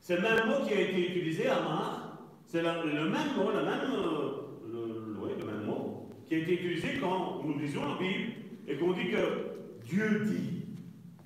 C'est 0.00 0.16
le 0.16 0.22
même 0.22 0.46
mot 0.46 0.66
qui 0.66 0.72
a 0.72 0.80
été 0.80 1.00
utilisé 1.10 1.48
à 1.48 1.60
Mar, 1.60 2.18
c'est 2.46 2.62
le, 2.62 3.10
même 3.10 3.36
mot, 3.36 3.50
le 3.50 3.62
même, 3.62 3.92
euh, 3.92 5.36
le 5.38 5.44
même 5.44 5.66
mot, 5.66 6.08
qui 6.24 6.34
a 6.34 6.38
été 6.38 6.54
utilisé 6.54 6.98
quand 6.98 7.42
nous 7.44 7.58
lisons 7.58 7.82
la 7.84 7.98
Bible 7.98 8.32
et 8.66 8.76
qu'on 8.76 8.92
dit 8.92 9.10
que 9.10 9.47
Dieu 9.88 10.24
dit 10.26 10.66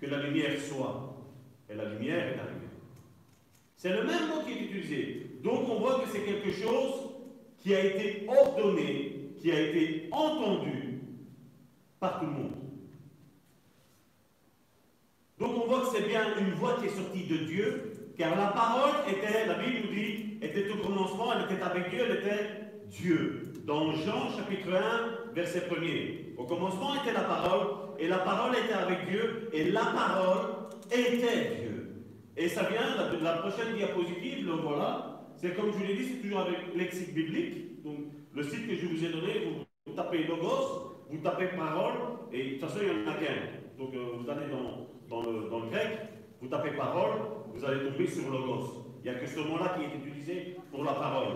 que 0.00 0.06
la 0.06 0.22
lumière 0.22 0.58
soit, 0.60 1.16
et 1.68 1.74
la 1.74 1.84
lumière 1.86 2.28
est 2.28 2.38
arrivée. 2.38 2.62
C'est 3.76 3.90
le 3.92 4.04
même 4.04 4.28
mot 4.28 4.42
qui 4.46 4.52
est 4.52 4.62
utilisé. 4.62 5.30
Donc 5.42 5.68
on 5.68 5.80
voit 5.80 6.00
que 6.00 6.08
c'est 6.08 6.22
quelque 6.22 6.52
chose 6.52 7.10
qui 7.58 7.74
a 7.74 7.84
été 7.84 8.26
ordonné, 8.28 9.32
qui 9.40 9.50
a 9.50 9.60
été 9.60 10.08
entendu 10.12 11.00
par 11.98 12.20
tout 12.20 12.26
le 12.26 12.32
monde. 12.32 12.52
Donc 15.40 15.64
on 15.64 15.66
voit 15.66 15.80
que 15.80 15.96
c'est 15.96 16.06
bien 16.06 16.38
une 16.38 16.54
voix 16.54 16.76
qui 16.80 16.86
est 16.86 16.96
sortie 16.96 17.24
de 17.24 17.38
Dieu, 17.38 18.12
car 18.16 18.36
la 18.36 18.48
parole 18.48 18.92
était, 19.08 19.46
la 19.46 19.54
Bible 19.54 19.88
nous 19.88 19.94
dit, 19.94 20.38
était 20.40 20.70
au 20.70 20.76
commencement, 20.76 21.32
elle 21.32 21.52
était 21.52 21.62
avec 21.62 21.90
Dieu, 21.90 22.00
elle 22.08 22.18
était 22.18 22.60
Dieu. 22.86 23.52
Dans 23.64 23.92
Jean 23.92 24.30
chapitre 24.36 24.72
1, 24.72 25.34
verset 25.34 25.68
1er. 25.68 26.36
Au 26.36 26.44
commencement 26.44 26.94
était 27.02 27.12
la 27.12 27.22
parole, 27.22 27.81
et 27.98 28.08
la 28.08 28.18
parole 28.18 28.52
était 28.56 28.72
avec 28.74 29.08
Dieu, 29.08 29.48
et 29.52 29.70
la 29.70 29.84
parole 29.84 30.70
était 30.90 31.56
Dieu. 31.60 31.72
Et 32.36 32.48
ça 32.48 32.62
vient 32.62 33.10
de 33.12 33.22
la 33.22 33.34
prochaine 33.38 33.76
diapositive, 33.76 34.46
le 34.46 34.52
voilà. 34.52 35.12
C'est 35.36 35.54
comme 35.54 35.72
je 35.72 35.78
vous 35.78 35.84
l'ai 35.84 35.96
dit, 35.96 36.04
c'est 36.04 36.22
toujours 36.22 36.40
avec 36.40 36.74
lexique 36.74 37.14
biblique. 37.14 37.82
Donc, 37.82 37.96
le 38.32 38.42
site 38.42 38.68
que 38.68 38.76
je 38.76 38.86
vous 38.86 39.04
ai 39.04 39.08
donné, 39.08 39.64
vous, 39.86 39.92
tapez 39.92 40.24
logos, 40.24 41.04
vous 41.10 41.18
tapez 41.18 41.48
parole, 41.48 41.94
et 42.32 42.44
de 42.44 42.50
toute 42.52 42.60
façon, 42.60 42.78
il 42.82 43.02
n'y 43.02 43.08
en 43.08 43.10
a 43.10 43.14
qu'un. 43.14 43.78
Donc, 43.78 43.94
euh, 43.94 44.16
vous 44.18 44.30
allez 44.30 44.46
dans, 44.50 44.88
dans, 45.08 45.30
le, 45.30 45.50
dans, 45.50 45.60
le, 45.60 45.70
grec, 45.70 45.98
vous 46.40 46.48
tapez 46.48 46.70
parole, 46.70 47.12
vous 47.52 47.64
allez 47.64 47.90
tomber 47.90 48.06
sur 48.06 48.30
logos. 48.30 48.86
Il 49.04 49.10
n'y 49.10 49.16
a 49.16 49.20
que 49.20 49.26
ce 49.26 49.40
mot-là 49.40 49.76
qui 49.76 49.84
est 49.84 49.98
utilisé 49.98 50.56
pour 50.70 50.84
la 50.84 50.92
parole. 50.92 51.34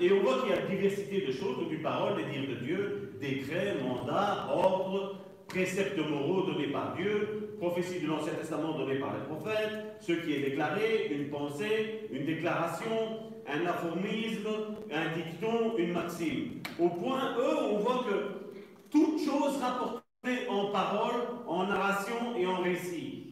Et 0.00 0.12
on 0.12 0.20
voit 0.20 0.40
qu'il 0.42 0.50
y 0.50 0.52
a 0.52 0.66
diversité 0.66 1.26
de 1.26 1.32
choses, 1.32 1.58
donc 1.58 1.72
une 1.72 1.82
parole, 1.82 2.16
des 2.16 2.24
dires 2.24 2.48
de 2.48 2.64
Dieu, 2.64 3.12
décrets, 3.20 3.76
mandats, 3.82 4.48
ordres, 4.52 5.18
préceptes 5.46 5.98
moraux 5.98 6.42
donnés 6.42 6.68
par 6.68 6.94
Dieu, 6.94 7.54
prophétie 7.58 8.00
de 8.00 8.08
l'Ancien 8.08 8.34
Testament 8.34 8.76
donnée 8.76 8.98
par 8.98 9.14
les 9.14 9.24
prophètes, 9.24 9.96
ce 10.00 10.12
qui 10.12 10.34
est 10.34 10.40
déclaré, 10.40 11.10
une 11.10 11.30
pensée, 11.30 12.08
une 12.12 12.26
déclaration, 12.26 13.32
un 13.48 13.66
aphorisme, 13.66 14.48
un 14.92 15.14
dicton, 15.16 15.76
une 15.78 15.92
maxime. 15.92 16.60
Au 16.78 16.88
point 16.90 17.36
E, 17.38 17.56
on 17.70 17.78
voit 17.78 18.04
que 18.04 18.90
toute 18.90 19.24
chose 19.24 19.56
rapportée 19.60 20.48
en 20.48 20.66
parole, 20.66 21.22
en 21.46 21.66
narration 21.66 22.36
et 22.36 22.46
en 22.46 22.60
récit. 22.60 23.22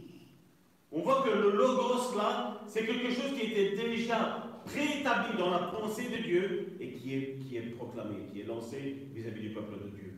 On 0.92 1.00
voit 1.00 1.22
que 1.22 1.30
le 1.30 1.50
logos 1.50 2.16
là, 2.16 2.61
c'est 2.66 2.86
quelque 2.86 3.11
chose 3.11 3.34
qui 3.36 3.50
était 3.50 3.76
déjà 3.76 4.43
préétabli 4.64 5.38
dans 5.38 5.50
la 5.50 5.58
pensée 5.58 6.08
de 6.08 6.22
Dieu 6.22 6.76
et 6.80 6.92
qui 6.92 7.14
est, 7.14 7.38
qui 7.40 7.56
est 7.56 7.70
proclamé, 7.76 8.26
qui 8.32 8.40
est 8.40 8.44
lancé 8.44 9.08
vis-à-vis 9.14 9.42
du 9.42 9.50
peuple 9.50 9.74
de 9.84 9.90
Dieu. 9.90 10.14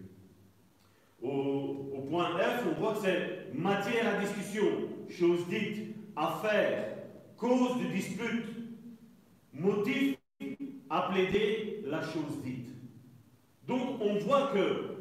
Au, 1.22 1.90
au, 1.94 2.00
point 2.08 2.36
F, 2.38 2.64
on 2.70 2.80
voit 2.80 2.94
que 2.94 3.00
c'est 3.00 3.54
matière 3.54 4.14
à 4.14 4.20
discussion, 4.20 4.64
chose 5.08 5.46
dite, 5.48 5.94
affaire, 6.14 6.96
cause 7.36 7.78
de 7.82 7.88
dispute, 7.88 8.46
motif 9.52 10.16
à 10.90 11.08
plaider 11.10 11.82
la 11.86 12.02
chose 12.02 12.42
dite. 12.44 12.70
Donc 13.66 14.00
on 14.00 14.18
voit 14.18 14.52
que 14.52 14.96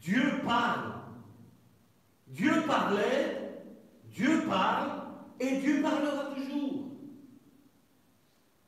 Dieu 0.00 0.40
parle. 0.44 0.94
Dieu 2.28 2.52
parlait, 2.66 3.62
Dieu 4.12 4.42
parle, 4.48 5.02
et 5.38 5.58
Dieu 5.58 5.80
parlera 5.82 6.34
toujours. 6.34 6.85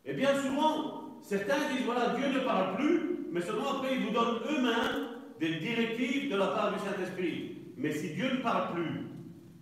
Et 0.08 0.14
bien 0.14 0.34
souvent, 0.40 1.18
certains 1.20 1.68
disent, 1.70 1.84
voilà, 1.84 2.16
Dieu 2.16 2.28
ne 2.32 2.40
parle 2.40 2.76
plus, 2.76 3.26
mais 3.30 3.42
seulement 3.42 3.76
après 3.76 3.94
ils 3.94 4.06
vous 4.06 4.10
donnent 4.10 4.40
eux-mêmes 4.50 5.08
des 5.38 5.56
directives 5.56 6.32
de 6.32 6.36
la 6.36 6.46
part 6.46 6.72
du 6.72 6.78
Saint-Esprit. 6.78 7.58
Mais 7.76 7.92
si 7.92 8.14
Dieu 8.14 8.36
ne 8.36 8.42
parle 8.42 8.74
plus, 8.74 9.02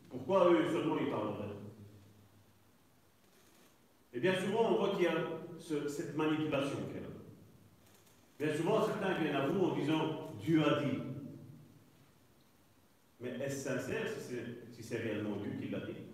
pourquoi 0.08 0.52
eux 0.52 0.70
seulement 0.70 0.96
ils 1.00 1.10
parleraient? 1.10 1.56
Et 4.14 4.20
bien 4.20 4.34
souvent, 4.40 4.70
on 4.70 4.76
voit 4.76 4.90
qu'il 4.90 5.02
y 5.02 5.08
a 5.08 5.14
cette 5.88 6.16
manipulation 6.16 6.76
qu'il. 6.76 7.02
Bien 8.38 8.56
souvent, 8.56 8.86
certains 8.86 9.14
viennent 9.14 9.34
à 9.34 9.46
vous 9.48 9.64
en 9.64 9.74
disant 9.74 10.30
Dieu 10.40 10.62
a 10.64 10.80
dit. 10.82 10.98
Mais 13.20 13.30
est-ce 13.44 13.68
sincère 13.68 14.06
si 14.70 14.82
c'est 14.82 14.98
réellement 14.98 15.36
Dieu 15.42 15.52
qui 15.60 15.68
l'a 15.70 15.80
dit? 15.80 16.05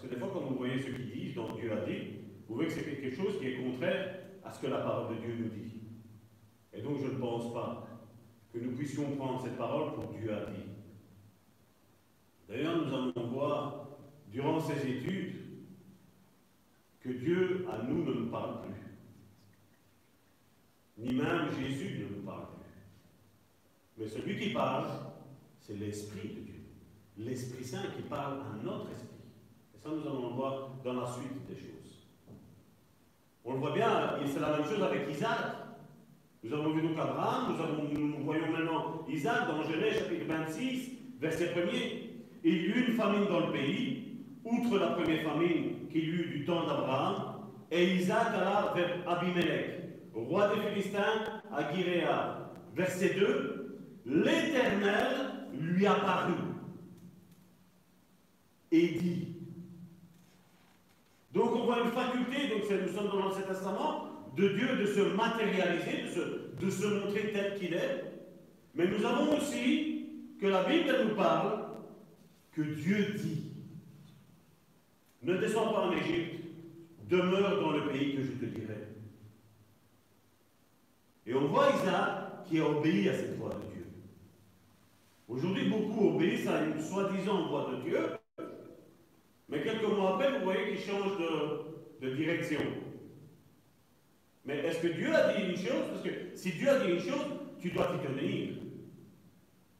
Parce 0.00 0.08
que 0.08 0.14
des 0.14 0.20
fois, 0.20 0.30
quand 0.32 0.40
vous 0.40 0.56
voyez 0.56 0.80
ce 0.80 0.86
qu'ils 0.86 1.10
disent, 1.10 1.34
dont 1.34 1.52
Dieu 1.52 1.70
a 1.72 1.84
dit, 1.84 2.20
vous 2.48 2.54
voyez 2.54 2.70
que 2.70 2.74
c'est 2.74 2.84
quelque 2.84 3.14
chose 3.14 3.38
qui 3.38 3.48
est 3.48 3.56
contraire 3.56 4.20
à 4.42 4.50
ce 4.50 4.62
que 4.62 4.68
la 4.68 4.78
parole 4.78 5.14
de 5.14 5.20
Dieu 5.20 5.36
nous 5.38 5.50
dit. 5.50 5.74
Et 6.72 6.80
donc, 6.80 7.00
je 7.02 7.08
ne 7.08 7.18
pense 7.18 7.52
pas 7.52 7.86
que 8.50 8.58
nous 8.60 8.74
puissions 8.74 9.14
prendre 9.16 9.42
cette 9.42 9.58
parole 9.58 9.92
pour 9.92 10.14
Dieu 10.14 10.32
a 10.32 10.46
dit. 10.46 10.62
D'ailleurs, 12.48 12.78
nous 12.82 12.94
allons 12.94 13.28
voir, 13.28 13.88
durant 14.32 14.58
ces 14.58 14.88
études, 14.88 15.34
que 17.00 17.10
Dieu 17.10 17.66
à 17.70 17.82
nous 17.82 18.02
ne 18.02 18.12
nous 18.20 18.30
parle 18.30 18.62
plus. 18.62 18.80
Ni 20.96 21.14
même 21.14 21.50
Jésus 21.60 21.98
ne 21.98 22.16
nous 22.16 22.22
parle 22.22 22.46
plus. 22.54 23.98
Mais 23.98 24.08
celui 24.08 24.38
qui 24.38 24.54
parle, 24.54 24.86
c'est 25.60 25.76
l'Esprit 25.76 26.28
de 26.28 26.40
Dieu. 26.40 26.60
L'Esprit 27.18 27.64
Saint 27.64 27.90
qui 27.94 28.02
parle 28.02 28.40
à 28.40 28.64
notre 28.64 28.90
esprit. 28.92 29.09
Ça, 29.82 29.88
nous 29.88 30.06
allons 30.06 30.28
le 30.28 30.34
voir 30.34 30.72
dans 30.84 30.92
la 30.92 31.06
suite 31.06 31.46
des 31.48 31.54
choses. 31.54 32.06
On 33.44 33.54
le 33.54 33.60
voit 33.60 33.72
bien, 33.72 33.88
c'est 34.26 34.38
la 34.38 34.58
même 34.58 34.66
chose 34.66 34.82
avec 34.82 35.08
Isaac. 35.10 35.38
Nous 36.42 36.52
avons 36.52 36.74
vu 36.74 36.82
donc 36.82 36.98
Abraham, 36.98 37.56
nous, 37.90 38.08
nous 38.08 38.24
voyons 38.24 38.52
maintenant 38.52 39.06
Isaac 39.08 39.48
dans 39.48 39.62
Genèse 39.62 40.00
chapitre 40.00 40.26
26, 40.26 40.90
verset 41.18 41.54
1er. 41.54 42.10
Il 42.44 42.54
y 42.54 42.66
eut 42.66 42.88
une 42.88 42.94
famine 42.94 43.26
dans 43.26 43.46
le 43.46 43.52
pays, 43.52 44.18
outre 44.44 44.78
la 44.78 44.88
première 44.88 45.22
famine 45.22 45.88
qu'il 45.90 46.04
y 46.04 46.08
eut 46.08 46.28
du 46.38 46.44
temps 46.44 46.66
d'Abraham, 46.66 47.48
et 47.70 47.94
Isaac 47.94 48.34
alla 48.34 48.74
vers 48.74 49.08
Abimelech, 49.08 49.80
roi 50.12 50.54
des 50.54 50.60
Philistins, 50.60 51.40
à 51.50 51.72
Giréa. 51.72 52.50
Verset 52.74 53.14
2, 53.14 53.80
l'Éternel 54.04 55.48
lui 55.52 55.86
apparut 55.86 56.34
et 58.72 58.88
dit. 58.88 59.39
Donc 61.32 61.54
on 61.54 61.64
voit 61.64 61.80
une 61.84 61.92
faculté, 61.92 62.48
donc 62.48 62.62
nous 62.68 62.92
sommes 62.92 63.08
dans 63.08 63.26
l'Ancien 63.26 63.42
Testament, 63.42 64.06
de 64.36 64.48
Dieu 64.48 64.76
de 64.76 64.86
se 64.86 65.00
matérialiser, 65.14 66.04
de 66.60 66.70
se, 66.70 66.86
montrer 66.86 67.32
tel 67.32 67.58
qu'il 67.58 67.74
est. 67.74 68.04
Mais 68.74 68.86
nous 68.86 69.04
avons 69.04 69.36
aussi 69.36 70.06
que 70.40 70.46
la 70.46 70.64
Bible 70.64 70.92
nous 71.08 71.14
parle 71.14 71.66
que 72.52 72.62
Dieu 72.62 73.14
dit. 73.16 73.52
Ne 75.22 75.36
descends 75.36 75.72
pas 75.72 75.86
en 75.86 75.92
Égypte, 75.92 76.44
demeure 77.08 77.60
dans 77.60 77.72
le 77.72 77.88
pays 77.88 78.16
que 78.16 78.22
je 78.22 78.32
te 78.32 78.44
dirai. 78.46 78.88
Et 81.26 81.34
on 81.34 81.46
voit 81.46 81.68
Isaac 81.76 82.44
qui 82.46 82.58
a 82.58 82.68
obéi 82.68 83.08
à 83.08 83.14
cette 83.14 83.36
voix 83.36 83.50
de 83.50 83.72
Dieu. 83.72 83.86
Aujourd'hui, 85.28 85.68
beaucoup 85.68 86.16
obéissent 86.16 86.48
à 86.48 86.64
une 86.64 86.80
soi-disant 86.80 87.48
voix 87.48 87.70
de 87.70 87.82
Dieu, 87.82 88.00
mais 89.50 89.62
quelques 89.62 89.84
mois 89.84 90.14
après, 90.14 90.38
vous 90.38 90.44
voyez 90.44 90.76
qu'il 90.76 90.80
change 90.80 91.18
de, 92.00 92.14
direction. 92.14 92.60
Mais 94.44 94.58
est-ce 94.58 94.80
que 94.80 94.88
Dieu 94.88 95.14
a 95.14 95.34
dit 95.34 95.50
une 95.50 95.56
chose? 95.56 95.88
Parce 95.90 96.02
que 96.02 96.10
si 96.34 96.52
Dieu 96.52 96.68
a 96.68 96.78
dit 96.84 96.92
une 96.92 97.00
chose, 97.00 97.26
tu 97.60 97.70
dois 97.70 97.88
t'y 97.92 98.06
tenir. 98.06 98.54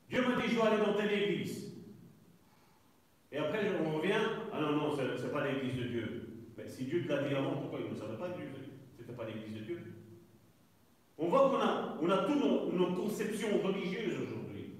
Dieu 0.08 0.22
m'a 0.22 0.42
dit, 0.42 0.48
je 0.48 0.54
dois 0.56 0.68
aller 0.68 0.84
dans 0.84 0.94
telle 0.94 1.12
église. 1.12 1.72
Et 3.32 3.38
après, 3.38 3.60
on 3.84 3.96
revient, 3.96 4.18
ah 4.52 4.60
non, 4.60 4.72
non, 4.72 4.96
ce 4.96 5.02
n'est 5.02 5.32
pas 5.32 5.46
l'église 5.46 5.76
de 5.76 5.84
Dieu. 5.84 6.28
Mais 6.58 6.68
si 6.68 6.84
Dieu 6.84 7.04
te 7.04 7.08
l'a 7.08 7.22
dit 7.22 7.34
avant, 7.34 7.52
pourquoi 7.52 7.78
il 7.80 7.92
ne 7.92 7.98
savait 7.98 8.18
pas 8.18 8.28
que 8.28 8.42
ce 8.42 9.00
n'était 9.00 9.14
pas 9.14 9.24
l'église 9.24 9.54
de 9.54 9.64
Dieu 9.64 9.78
On 11.16 11.28
voit 11.28 11.48
qu'on 11.48 11.60
a, 11.60 11.96
on 12.02 12.10
a 12.10 12.24
toutes 12.24 12.40
nos, 12.44 12.72
nos 12.72 12.92
conceptions 12.94 13.62
religieuses 13.62 14.16
aujourd'hui, 14.20 14.74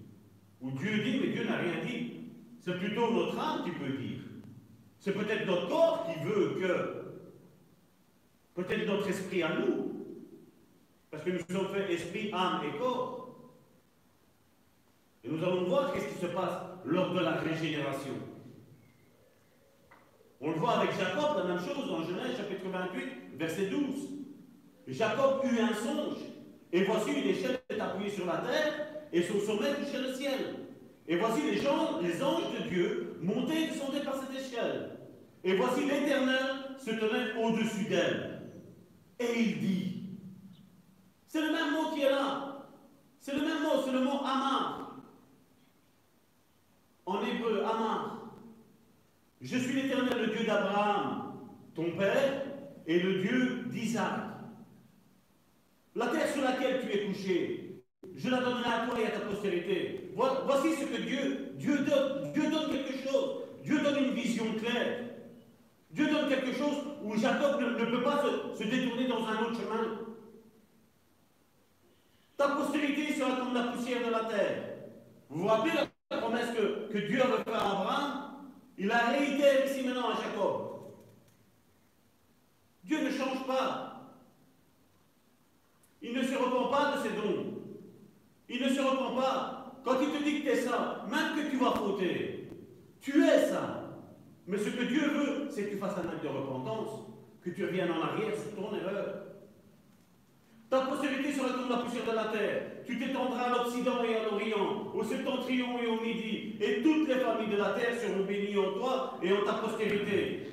où 0.61 0.73
Dieu 0.73 1.05
dit, 1.05 1.21
mais 1.21 1.29
Dieu 1.29 1.45
n'a 1.45 1.59
rien 1.59 1.85
dit. 1.87 2.11
C'est 2.59 2.79
plutôt 2.79 3.11
notre 3.13 3.39
âme 3.39 3.65
qui 3.65 3.71
peut 3.71 3.97
dire. 3.97 4.20
C'est 5.01 5.13
peut-être 5.13 5.47
notre 5.47 5.69
corps 5.69 6.07
qui 6.07 6.23
veut 6.25 6.57
que 6.61 7.01
Peut-être 8.55 8.87
notre 8.87 9.09
esprit 9.09 9.43
à 9.43 9.55
nous, 9.55 9.93
parce 11.11 11.23
que 11.23 11.31
nous 11.31 11.39
sommes 11.39 11.73
faits 11.73 11.91
esprit, 11.91 12.31
âme 12.33 12.61
et 12.69 12.79
corps. 12.79 13.29
Et 15.25 15.29
nous 15.29 15.43
allons 15.43 15.65
voir 15.65 15.93
qu'est-ce 15.93 16.09
qui 16.09 16.21
se 16.21 16.27
passe 16.27 16.63
lors 16.85 17.15
de 17.15 17.21
la 17.21 17.37
régénération. 17.37 18.15
On 20.41 20.51
le 20.51 20.57
voit 20.57 20.79
avec 20.79 20.91
Jacob, 20.93 21.37
la 21.37 21.45
même 21.45 21.59
chose 21.59 21.87
dans 21.87 22.03
Genèse 22.05 22.37
chapitre 22.37 22.69
28, 22.71 23.39
verset 23.39 23.67
12. 23.67 23.81
Jacob 24.89 25.45
eut 25.45 25.61
un 25.61 25.75
songe, 25.75 26.19
et 26.73 26.85
voici 26.85 27.13
une 27.13 27.29
échelle 27.29 27.61
appuyée 27.79 28.11
sur 28.11 28.27
la 28.27 28.39
terre, 28.39 28.89
et 29.13 29.23
son 29.23 29.39
sommet 29.41 29.75
touchait 29.75 30.03
le 30.03 30.15
ciel. 30.15 30.57
Et 31.07 31.17
voici 31.17 31.43
les, 31.43 31.59
gens, 31.59 32.01
les 32.03 32.23
anges 32.23 32.53
de 32.59 32.69
Dieu 32.69 33.10
montaient 33.21 33.65
et 33.65 34.05
par 34.05 34.17
cette 34.17 34.39
échelle. 34.39 34.99
Et 35.43 35.57
voici 35.57 35.83
l'Éternel 35.83 36.77
se 36.79 36.91
tenait 36.91 37.35
au-dessus 37.43 37.85
d'elle. 37.89 38.43
Et 39.19 39.41
il 39.41 39.61
dit, 39.61 40.03
c'est 41.27 41.43
le 41.43 41.53
même 41.53 41.73
mot 41.73 41.93
qui 41.95 42.03
est 42.03 42.11
là. 42.11 42.67
C'est 43.21 43.35
le 43.35 43.43
même 43.43 43.63
mot, 43.63 43.83
c'est 43.85 43.93
le 43.93 44.01
mot 44.01 44.19
Amar. 44.21 45.03
En 47.07 47.21
hébreu, 47.23 47.63
Amar. 47.65 48.33
Je 49.41 49.57
suis 49.57 49.75
l'éternel, 49.75 50.27
le 50.27 50.35
Dieu 50.35 50.47
d'Abraham, 50.47 51.33
ton 51.75 51.93
père, 51.97 52.45
et 52.87 52.99
le 52.99 53.21
Dieu 53.21 53.65
d'Isaac. 53.67 54.31
La 55.95 56.09
terre 56.09 56.29
sur 56.33 56.43
laquelle 56.43 56.81
tu 56.83 56.93
es 56.93 57.07
couché, 57.07 57.85
je 58.15 58.29
la 58.29 58.41
donnerai 58.41 58.71
à 58.71 58.87
toi 58.87 59.01
et 59.01 59.07
à 59.07 59.11
ta 59.11 59.21
postérité. 59.21 60.00
Voici 60.21 60.75
ce 60.77 60.85
que 60.85 61.01
Dieu, 61.01 61.57
donne. 61.79 62.33
Dieu 62.33 62.51
donne 62.51 62.71
quelque 62.71 63.09
chose. 63.09 63.45
Dieu 63.63 63.81
donne 63.81 64.05
une 64.05 64.13
vision 64.13 64.45
claire. 64.55 65.05
Dieu 65.91 66.11
donne 66.11 66.29
quelque 66.29 66.53
chose 66.53 66.77
où 67.03 67.17
Jacob 67.17 67.61
ne, 67.61 67.85
peut 67.87 68.03
pas 68.03 68.23
se, 68.55 68.65
détourner 68.65 69.09
dans 69.09 69.27
un 69.27 69.43
autre 69.45 69.57
chemin. 69.61 69.99
Ta 72.37 72.49
postérité 72.49 73.15
sera 73.15 73.37
comme 73.37 73.55
la 73.55 73.65
poussière 73.65 74.07
de 74.07 74.11
la 74.13 74.25
terre. 74.25 74.63
Vous 75.31 75.43
vous 75.43 75.49
rappelez 75.49 75.73
la 76.11 76.19
promesse 76.19 76.51
que, 76.55 76.99
Dieu 76.99 77.23
avait 77.23 77.39
faite 77.39 77.55
à 77.55 77.71
Abraham? 77.71 78.51
Il 78.77 78.91
a 78.91 79.11
réitéré 79.11 79.71
ici 79.71 79.87
maintenant 79.87 80.11
à 80.11 80.23
Jacob. 80.23 80.71
Dieu 82.85 83.03
ne 83.05 83.11
change 83.11 83.47
pas. 83.47 83.87
Il 86.03 86.15
ne 86.15 86.23
se 86.23 86.35
repent 86.35 86.71
pas 86.71 86.97
de 86.97 87.03
ses 87.03 87.15
dons. 87.15 87.55
Il 88.49 88.63
ne 88.63 88.69
se 88.69 88.81
repent 88.81 89.17
pas. 89.17 89.60
Quand 89.85 89.97
il 90.01 90.11
te 90.11 90.25
dit 90.25 90.41
que 90.41 90.43
tu 90.43 90.49
es 90.49 90.57
ça, 90.57 91.07
même 91.11 91.37
que 91.37 91.51
tu 91.51 91.57
vas 91.57 91.71
fauter, 91.73 92.49
tu 93.01 93.25
es 93.25 93.47
ça. 93.47 93.91
Mais 94.47 94.59
ce 94.59 94.71
que 94.71 94.85
Dieu 94.85 95.01
veut, 95.01 95.49
c'est 95.51 95.65
que 95.65 95.71
tu 95.71 95.77
fasses 95.77 95.97
un 95.97 96.09
acte 96.09 96.23
de 96.23 96.29
repentance, 96.29 97.07
que 97.43 97.51
tu 97.51 97.65
reviennes 97.65 97.93
en 97.93 98.03
arrière 98.03 98.35
sur 98.35 98.55
ton 98.55 98.75
erreur. 98.77 99.27
Ta 100.69 100.83
postérité 100.83 101.33
sera 101.33 101.49
comme 101.51 101.69
la 101.71 101.79
poussière 101.79 102.05
de 102.05 102.15
la 102.15 102.25
terre. 102.27 102.63
Tu 102.87 102.99
t'étendras 102.99 103.43
à 103.43 103.51
l'Occident 103.51 104.05
et 104.05 104.17
à 104.17 104.25
l'Orient, 104.25 104.93
au 104.95 105.03
septentrion 105.03 105.79
et 105.83 105.87
au 105.87 106.01
Midi, 106.01 106.57
et 106.61 106.83
toutes 106.83 107.09
les 107.09 107.17
familles 107.17 107.51
de 107.51 107.57
la 107.57 107.71
terre 107.71 107.95
seront 107.99 108.25
bénies 108.25 108.57
en 108.57 108.73
toi 108.75 109.19
et 109.23 109.33
en 109.33 109.45
ta 109.45 109.55
postérité. 109.55 110.49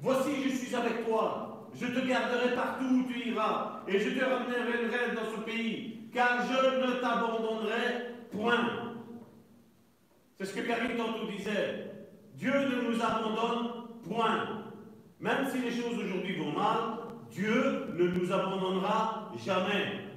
Voici, 0.00 0.30
je 0.44 0.48
suis 0.48 0.74
avec 0.74 1.06
toi. 1.06 1.68
Je 1.78 1.86
te 1.86 2.06
garderai 2.06 2.54
partout 2.54 2.84
où 2.84 3.12
tu 3.12 3.28
iras, 3.28 3.82
et 3.86 3.98
je 3.98 4.10
te 4.10 4.24
ramènerai 4.24 5.14
dans 5.14 5.36
ce 5.36 5.40
pays, 5.42 6.08
car 6.12 6.42
je 6.42 6.86
ne 6.86 7.00
t'abandonnerai 7.00 8.09
point. 8.30 8.94
C'est 10.38 10.46
ce 10.46 10.54
que 10.54 10.66
Karine 10.66 10.96
tantôt 10.96 11.26
disait. 11.26 11.90
Dieu 12.34 12.52
ne 12.52 12.90
nous 12.90 13.02
abandonne 13.02 13.88
point. 14.08 14.64
Même 15.20 15.46
si 15.50 15.58
les 15.58 15.70
choses 15.70 15.98
aujourd'hui 15.98 16.36
vont 16.36 16.52
mal, 16.52 17.00
Dieu 17.30 17.86
ne 17.94 18.08
nous 18.08 18.32
abandonnera 18.32 19.30
jamais. 19.44 20.10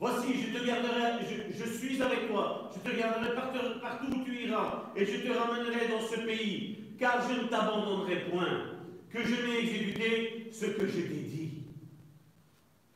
Voici, 0.00 0.28
je 0.34 0.56
te 0.56 0.64
garderai, 0.64 1.24
je, 1.50 1.64
suis 1.64 2.00
avec 2.00 2.28
toi, 2.28 2.70
je 2.72 2.88
te 2.88 2.96
garderai 2.96 3.34
partout, 3.34 4.06
où 4.06 4.24
tu 4.24 4.44
iras, 4.44 4.92
et 4.94 5.04
je 5.04 5.26
te 5.26 5.32
ramènerai 5.36 5.88
dans 5.88 6.00
ce 6.00 6.20
pays, 6.20 6.94
car 6.98 7.20
je 7.28 7.42
ne 7.42 7.48
t'abandonnerai 7.48 8.30
point, 8.30 8.76
que 9.10 9.22
je 9.24 9.34
n'ai 9.34 9.58
exécuté 9.58 10.50
ce 10.52 10.66
que 10.66 10.86
je 10.86 11.00
t'ai 11.00 11.22
dit. 11.22 11.47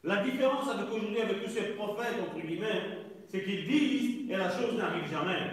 La 0.04 0.22
différence 0.24 0.68
avec 0.68 0.88
aujourd'hui, 0.90 1.20
avec 1.20 1.44
tous 1.44 1.50
ces 1.50 1.74
prophètes, 1.74 2.16
entre 2.20 2.44
guillemets, 2.44 2.98
c'est 3.28 3.44
qu'ils 3.44 3.66
disent 3.66 4.30
et 4.30 4.36
la 4.36 4.50
chose 4.50 4.76
n'arrive 4.76 5.08
jamais. 5.10 5.50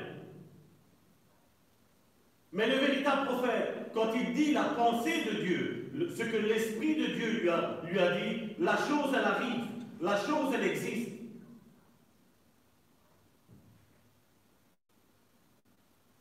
Mais 2.52 2.68
le 2.68 2.76
véritable 2.76 3.28
prophète, 3.28 3.91
quand 3.93 4.12
il 4.14 4.34
dit 4.34 4.54
la 4.54 4.64
pensée 4.64 5.24
de 5.24 5.43
Dieu, 5.43 5.91
ce 6.16 6.24
que 6.24 6.38
l'Esprit 6.38 6.95
de 6.95 7.06
Dieu 7.08 7.41
lui 7.41 7.50
a, 7.50 7.82
lui 7.84 8.00
a 8.00 8.12
dit, 8.18 8.56
la 8.60 8.76
chose, 8.76 9.14
elle 9.14 9.26
arrive. 9.26 9.66
La 10.02 10.18
chose, 10.18 10.54
elle 10.54 10.64
existe. 10.64 11.12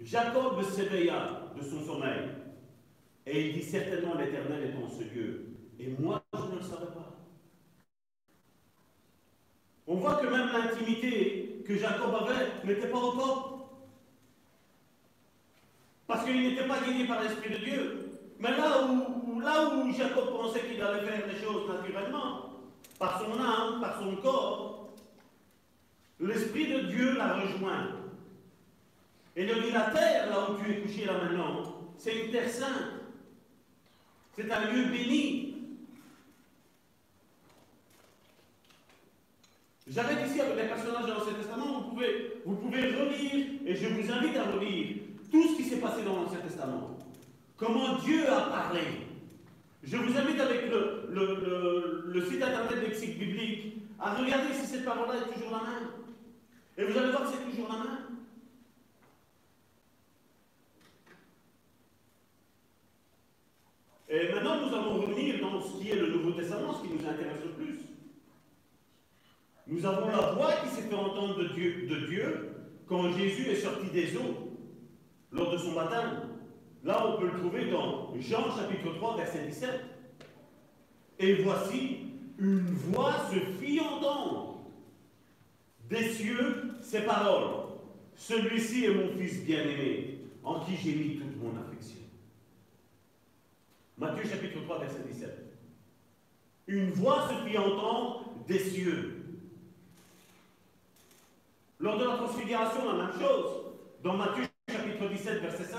Jacob 0.00 0.62
s'éveilla 0.62 1.52
de 1.56 1.62
son 1.62 1.84
sommeil 1.84 2.28
et 3.26 3.48
il 3.48 3.52
dit 3.52 3.62
certainement 3.62 4.14
l'Éternel 4.14 4.70
est 4.70 4.82
en 4.82 4.88
ce 4.88 5.02
lieu. 5.02 5.48
Et 5.78 5.88
moi, 5.98 6.22
je 6.32 6.54
ne 6.54 6.58
le 6.58 6.62
savais 6.62 6.86
pas. 6.86 7.17
On 9.88 9.94
voit 9.96 10.16
que 10.16 10.26
même 10.26 10.50
l'intimité 10.52 11.62
que 11.66 11.78
Jacob 11.78 12.14
avait 12.14 12.66
n'était 12.66 12.88
pas 12.88 12.98
au. 12.98 13.68
Parce 16.06 16.24
qu'il 16.24 16.42
n'était 16.42 16.68
pas 16.68 16.80
guidé 16.80 17.06
par 17.06 17.22
l'Esprit 17.22 17.54
de 17.54 17.64
Dieu. 17.64 18.10
Mais 18.38 18.50
là 18.50 18.86
où, 18.86 19.40
là 19.40 19.70
Jacob 19.96 20.30
pensait 20.30 20.60
qu'il 20.60 20.82
allait 20.82 21.06
faire 21.06 21.26
les 21.26 21.40
choses 21.40 21.68
naturellement, 21.68 22.50
par 22.98 23.18
son 23.20 23.32
âme, 23.32 23.80
par 23.80 23.98
son 23.98 24.16
corps, 24.16 24.90
l'Esprit 26.20 26.66
de 26.66 26.80
Dieu 26.88 27.16
l'a 27.16 27.34
rejoint. 27.34 27.88
Et 29.36 29.44
il 29.44 29.62
dit 29.62 29.70
la 29.70 29.90
terre, 29.90 30.28
là 30.28 30.50
où 30.50 30.62
tu 30.62 30.70
es 30.70 30.80
couché 30.80 31.06
là 31.06 31.14
maintenant, 31.14 31.62
c'est 31.96 32.26
une 32.26 32.30
terre 32.30 32.50
sainte. 32.50 32.92
C'est 34.36 34.50
un 34.50 34.70
lieu 34.70 34.84
béni. 34.84 35.47
J'arrête 39.90 40.28
ici 40.28 40.40
avec 40.40 40.56
les 40.56 40.68
personnages 40.68 41.06
de 41.06 41.12
l'Ancien 41.12 41.32
Testament. 41.32 41.80
Vous 41.80 41.90
pouvez, 41.90 42.42
vous 42.44 42.56
pouvez 42.56 42.80
relire, 42.94 43.46
et 43.64 43.74
je 43.74 43.86
vous 43.86 44.12
invite 44.12 44.36
à 44.36 44.44
relire, 44.44 44.96
tout 45.30 45.48
ce 45.48 45.56
qui 45.56 45.64
s'est 45.64 45.78
passé 45.78 46.02
dans 46.04 46.16
l'Ancien 46.22 46.40
Testament. 46.40 46.98
Comment 47.56 47.96
Dieu 47.98 48.30
a 48.30 48.42
parlé. 48.42 48.80
Je 49.82 49.96
vous 49.96 50.16
invite 50.16 50.40
avec 50.40 50.70
le, 50.70 52.20
site 52.28 52.42
internet 52.42 52.86
Lexique 52.86 53.18
biblique 53.18 53.76
à 53.98 54.14
regarder 54.14 54.52
si 54.52 54.66
cette 54.66 54.84
parole-là 54.84 55.14
est 55.16 55.32
toujours 55.32 55.52
la 55.52 55.70
même. 55.70 55.88
Et 56.76 56.84
vous 56.84 56.98
allez 56.98 57.10
voir 57.10 57.22
que 57.24 57.28
c'est 57.30 57.50
toujours 57.50 57.68
la 57.68 57.78
même. 57.78 57.98
Et 64.10 64.32
maintenant, 64.32 64.66
nous 64.66 64.74
allons 64.74 65.00
revenir 65.00 65.40
dans 65.40 65.60
ce 65.60 65.80
qui 65.80 65.90
est 65.90 65.96
le 65.96 66.08
Nouveau 66.08 66.32
Testament, 66.32 66.74
ce 66.74 66.86
qui 66.86 66.94
nous 66.94 67.08
intéresse 67.08 67.42
le 67.44 67.50
plus. 67.52 67.77
Nous 69.68 69.84
avons 69.84 70.08
la 70.08 70.32
voix 70.32 70.52
qui 70.62 70.68
s'est 70.70 70.88
fait 70.88 70.94
entendre 70.94 71.38
de 71.38 71.48
Dieu, 71.48 71.86
de 71.86 72.06
Dieu 72.06 72.50
quand 72.86 73.12
Jésus 73.12 73.48
est 73.48 73.60
sorti 73.60 73.88
des 73.90 74.16
eaux 74.16 74.56
lors 75.30 75.52
de 75.52 75.58
son 75.58 75.72
baptême. 75.72 76.22
Là, 76.84 77.06
on 77.06 77.20
peut 77.20 77.26
le 77.26 77.38
trouver 77.38 77.70
dans 77.70 78.14
Jean 78.18 78.56
chapitre 78.56 78.94
3, 78.94 79.16
verset 79.18 79.46
17. 79.46 79.70
Et 81.18 81.34
voici, 81.42 81.98
une 82.38 82.60
voix 82.60 83.14
se 83.30 83.38
fit 83.62 83.78
entendre 83.80 84.60
des 85.90 86.12
cieux 86.12 86.72
ces 86.80 87.02
paroles. 87.02 87.66
Celui-ci 88.14 88.86
est 88.86 88.94
mon 88.94 89.08
fils 89.18 89.44
bien-aimé, 89.44 90.20
en 90.44 90.60
qui 90.60 90.76
j'ai 90.76 90.94
mis 90.94 91.16
toute 91.16 91.36
mon 91.42 91.50
affection. 91.60 91.98
Matthieu 93.98 94.24
chapitre 94.24 94.62
3, 94.64 94.78
verset 94.78 95.02
17. 95.12 95.30
Une 96.68 96.90
voix 96.90 97.28
se 97.28 97.48
fit 97.48 97.58
entendre 97.58 98.24
des 98.46 98.58
cieux. 98.58 99.17
Lors 101.80 101.96
de 101.96 102.04
la 102.04 102.16
transfiguration, 102.16 102.92
la 102.92 103.04
même 103.04 103.12
chose. 103.20 103.50
Dans 104.02 104.14
Matthieu 104.14 104.44
chapitre 104.68 105.08
17, 105.08 105.40
verset 105.42 105.64
5. 105.64 105.78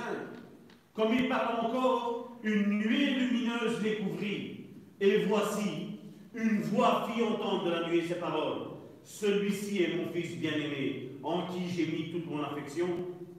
Comme 0.94 1.14
il 1.14 1.28
parle 1.28 1.66
encore, 1.66 2.38
une 2.44 2.80
nuée 2.80 3.16
lumineuse 3.16 3.82
les 3.84 3.98
couvrit. 3.98 4.66
Et 5.02 5.26
voici, 5.26 6.00
une 6.34 6.62
voix 6.62 7.08
fit 7.08 7.22
entendre 7.22 7.66
de 7.66 7.72
la 7.72 7.90
nuée 7.90 8.06
ces 8.08 8.16
paroles. 8.16 8.68
Celui-ci 9.04 9.84
est 9.84 9.96
mon 9.98 10.12
fils 10.12 10.38
bien-aimé, 10.38 11.12
en 11.22 11.48
qui 11.48 11.70
j'ai 11.70 11.86
mis 11.88 12.12
toute 12.12 12.30
mon 12.30 12.44
affection. 12.44 12.88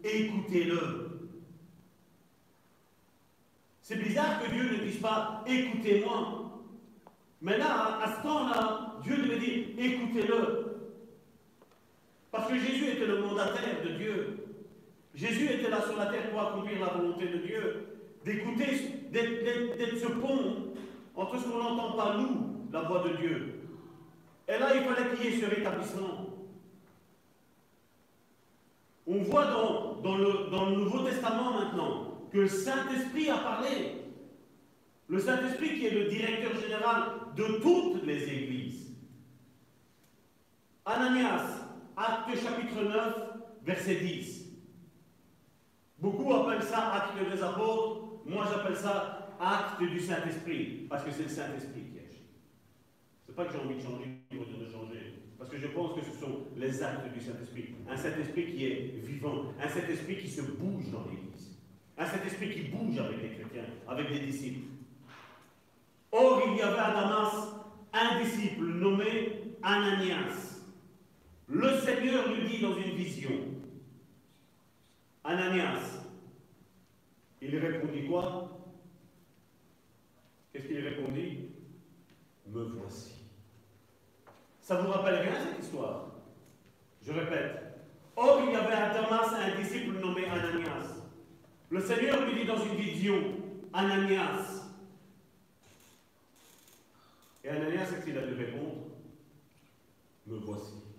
Écoutez-le. 0.05 1.31
C'est 3.81 3.97
bizarre 3.97 4.43
que 4.43 4.51
Dieu 4.51 4.65
ne 4.65 4.85
dise 4.85 5.01
pas 5.01 5.45
écoutez-moi. 5.47 6.61
Mais 7.41 7.57
là, 7.57 8.01
à 8.03 8.17
ce 8.17 8.23
temps-là, 8.23 8.97
Dieu 9.03 9.17
devait 9.17 9.39
dire 9.39 9.67
écoutez-le. 9.79 10.70
Parce 12.31 12.49
que 12.49 12.59
Jésus 12.59 12.87
était 12.91 13.07
le 13.07 13.21
mandataire 13.23 13.83
de 13.85 13.91
Dieu. 13.97 14.47
Jésus 15.15 15.47
était 15.47 15.71
là 15.71 15.81
sur 15.83 15.97
la 15.97 16.07
terre 16.07 16.31
pour 16.31 16.41
accomplir 16.41 16.79
la 16.81 16.87
volonté 16.89 17.27
de 17.27 17.39
Dieu. 17.39 17.87
D'écouter, 18.25 18.67
d'être- 19.11 19.99
ce 19.99 20.07
pont 20.07 20.73
entre 21.17 21.39
ce 21.39 21.45
qu'on 21.49 21.59
n'entend 21.59 21.93
pas 21.97 22.17
nous, 22.19 22.69
la 22.73 22.83
voix 22.83 23.03
de 23.09 23.17
Dieu. 23.17 23.55
Et 24.49 24.59
là, 24.59 24.75
il 24.75 24.83
fallait 24.83 25.17
qu'il 25.17 25.25
y 25.25 25.35
ait 25.35 25.41
ce 25.41 25.47
rétablissement. 25.47 26.27
On 29.07 29.19
voit 29.23 29.47
dans, 29.47 30.17
le, 30.17 30.51
dans 30.51 30.67
le 30.71 30.77
Nouveau 30.77 31.01
Testament 31.01 31.53
maintenant 31.61 32.21
que 32.33 32.39
le 32.39 32.49
Saint-Esprit 32.49 33.29
a 33.31 33.39
parlé. 33.39 33.97
Le 35.09 35.19
Saint-Esprit 35.19 35.79
qui 35.81 35.87
est 35.87 35.91
le 35.91 36.05
directeur 36.09 36.55
général 36.61 37.03
de 37.37 37.45
toutes 37.61 38.05
les 38.05 38.23
églises. 38.23 38.93
Ananias, 40.85 41.60
acte 42.01 42.43
chapitre 42.43 42.83
9, 42.83 43.15
verset 43.63 43.97
10. 43.97 44.47
Beaucoup 45.99 46.33
appellent 46.33 46.63
ça 46.63 46.95
acte 46.95 47.31
des 47.31 47.43
apôtres, 47.43 48.23
moi 48.25 48.47
j'appelle 48.51 48.77
ça 48.77 49.37
acte 49.39 49.83
du 49.83 50.01
Saint-Esprit, 50.01 50.87
parce 50.89 51.05
que 51.05 51.11
c'est 51.11 51.25
le 51.25 51.29
Saint-Esprit 51.29 51.83
qui 51.83 51.99
agit. 51.99 52.23
C'est 53.27 53.37
pas 53.37 53.45
que 53.45 53.53
j'ai 53.53 53.59
envie 53.59 53.77
de 53.77 53.83
changer 53.83 54.21
de 54.31 54.71
changer, 54.71 55.15
parce 55.39 55.51
que 55.51 55.59
je 55.59 55.67
pense 55.67 55.95
que 55.95 56.05
ce 56.05 56.19
sont 56.19 56.47
les 56.57 56.83
actes 56.83 57.13
du 57.13 57.21
Saint-Esprit. 57.21 57.75
Un 57.89 57.97
Saint-Esprit 57.97 58.47
qui 58.47 58.65
est 58.65 59.01
vivant, 59.05 59.53
un 59.63 59.69
Saint-Esprit 59.69 60.17
qui 60.19 60.29
se 60.29 60.41
bouge 60.43 60.91
dans 60.91 61.05
l'Église, 61.05 61.59
un 61.99 62.07
Saint-Esprit 62.07 62.51
qui 62.51 62.63
bouge 62.69 62.99
avec 62.99 63.21
les 63.23 63.29
chrétiens, 63.29 63.69
avec 63.87 64.09
les 64.09 64.21
disciples. 64.21 64.69
Or, 66.13 66.43
il 66.47 66.57
y 66.57 66.63
avait 66.63 66.79
à 66.79 66.93
Damas 66.93 67.55
un 67.93 68.23
disciple 68.23 68.65
nommé 68.65 69.57
Ananias. 69.63 70.50
Le 71.51 71.81
Seigneur 71.81 72.33
lui 72.33 72.49
dit 72.49 72.61
dans 72.61 72.77
une 72.77 72.95
vision, 72.95 73.33
Ananias, 75.25 76.05
il 77.43 77.59
répondit 77.59 78.07
quoi? 78.07 78.57
Qu'est-ce 80.53 80.69
qu'il 80.69 80.87
répondit? 80.87 81.51
Me 82.47 82.63
voici. 82.63 83.15
Ça 84.61 84.81
vous 84.81 84.93
rappelle 84.93 85.23
rien 85.23 85.33
cette 85.45 85.65
histoire? 85.65 86.13
Je 87.03 87.13
répète. 87.13 87.81
Or, 88.15 88.43
il 88.47 88.53
y 88.53 88.57
avait 88.57 88.73
à 88.73 88.95
Damas 88.95 89.35
un 89.35 89.61
disciple 89.61 89.99
nommé 89.99 90.27
Ananias. 90.27 91.03
Le 91.69 91.81
Seigneur 91.81 92.27
lui 92.27 92.35
dit 92.41 92.47
dans 92.47 92.65
une 92.65 92.77
vision, 92.77 93.15
Ananias. 93.73 94.69
Et 97.43 97.49
Ananias, 97.49 97.87
qu'est-ce 97.91 98.05
qu'il 98.05 98.19
a 98.19 98.27
dû 98.27 98.35
répondre? 98.35 98.87
Me 100.29 100.37
voici. 100.37 100.90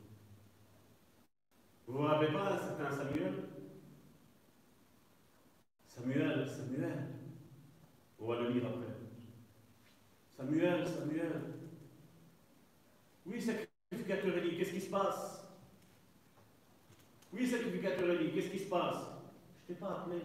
Vous 1.91 1.97
vous 1.97 2.03
rappelez 2.05 2.31
pas, 2.31 2.57
c'était 2.57 2.87
un 2.87 2.91
Samuel? 2.95 3.33
Samuel, 5.89 6.47
Samuel. 6.47 6.99
On 8.17 8.27
va 8.27 8.39
le 8.39 8.49
lire 8.51 8.63
après. 8.65 8.95
Samuel, 10.37 10.87
Samuel. 10.87 11.41
Oui, 13.25 13.41
sacrificateur 13.41 14.37
Élie, 14.37 14.57
qu'est-ce 14.57 14.71
qui 14.71 14.79
se 14.79 14.89
passe? 14.89 15.45
Oui, 17.33 17.45
sacrificateur 17.45 18.09
Élie, 18.11 18.31
qu'est-ce 18.31 18.51
qui 18.51 18.59
se 18.59 18.69
passe? 18.69 18.95
Je 19.67 19.73
ne 19.73 19.75
t'ai 19.77 19.81
pas 19.85 19.91
appelé. 19.91 20.21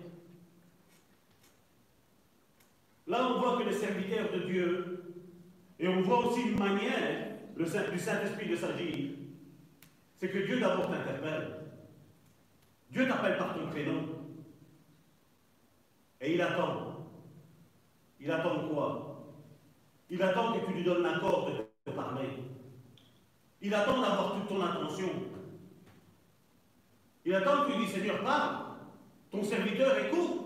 Là, 3.08 3.28
on 3.32 3.40
voit 3.40 3.58
que 3.58 3.64
le 3.64 3.72
serviteur 3.72 4.30
de 4.32 4.38
Dieu, 4.46 5.14
et 5.80 5.88
on 5.88 6.02
voit 6.02 6.26
aussi 6.28 6.42
une 6.42 6.58
manière 6.60 7.38
le 7.56 7.66
Saint- 7.66 7.90
du 7.90 7.98
Saint-Esprit 7.98 8.50
de 8.50 8.56
s'agir, 8.56 9.10
c'est 10.16 10.30
que 10.30 10.38
Dieu 10.38 10.60
d'abord 10.60 10.90
t'interpelle. 10.90 11.56
Dieu 12.90 13.06
t'appelle 13.06 13.36
par 13.36 13.54
ton 13.54 13.66
prénom. 13.68 14.04
Et 16.20 16.34
il 16.34 16.40
attend. 16.40 17.06
Il 18.20 18.30
attend 18.30 18.68
quoi? 18.68 19.34
Il 20.08 20.22
attend 20.22 20.52
que 20.54 20.66
tu 20.66 20.72
lui 20.72 20.84
donnes 20.84 21.02
l'accord 21.02 21.50
de 21.50 21.52
te 21.84 21.94
parler. 21.94 22.28
Il 23.60 23.74
attend 23.74 24.00
d'avoir 24.00 24.34
toute 24.34 24.48
ton 24.48 24.62
attention. 24.62 25.10
Il 27.24 27.34
attend 27.34 27.64
que 27.64 27.72
tu 27.72 27.78
lui 27.78 27.88
Seigneur, 27.88 28.22
parle. 28.22 28.66
Ton 29.30 29.42
serviteur 29.42 29.98
écoute. 29.98 30.42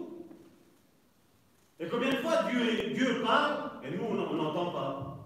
Et 1.78 1.86
combien 1.86 2.10
de 2.10 2.16
fois 2.16 2.44
Dieu, 2.50 2.92
Dieu 2.94 3.22
parle 3.22 3.70
et 3.84 3.90
nous, 3.96 4.04
on 4.04 4.34
n'entend 4.34 4.70
pas? 4.72 5.18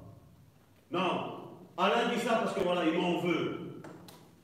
Non. 0.91 1.35
Alain 1.77 2.12
dit 2.12 2.21
ça 2.21 2.37
parce 2.37 2.55
que 2.55 2.61
voilà, 2.61 2.85
il 2.85 3.01
m'en 3.01 3.21
veut. 3.21 3.64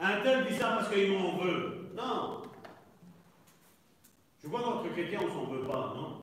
Un 0.00 0.22
tel 0.22 0.46
dit 0.46 0.54
ça 0.54 0.76
parce 0.76 0.88
qu'il 0.88 1.12
m'en 1.12 1.36
veut. 1.36 1.90
Non. 1.94 2.42
Je 4.42 4.48
vois 4.48 4.62
qu'entre 4.62 4.90
chrétiens, 4.92 5.20
on 5.22 5.28
s'en 5.28 5.52
veut 5.52 5.66
pas, 5.66 5.92
non? 5.94 6.22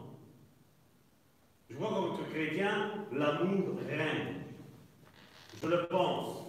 Je 1.70 1.76
crois 1.76 1.90
qu'entre 1.90 2.28
chrétiens, 2.30 2.92
l'amour 3.12 3.78
règne. 3.88 4.46
Je 5.62 5.68
le 5.68 5.86
pense. 5.86 6.46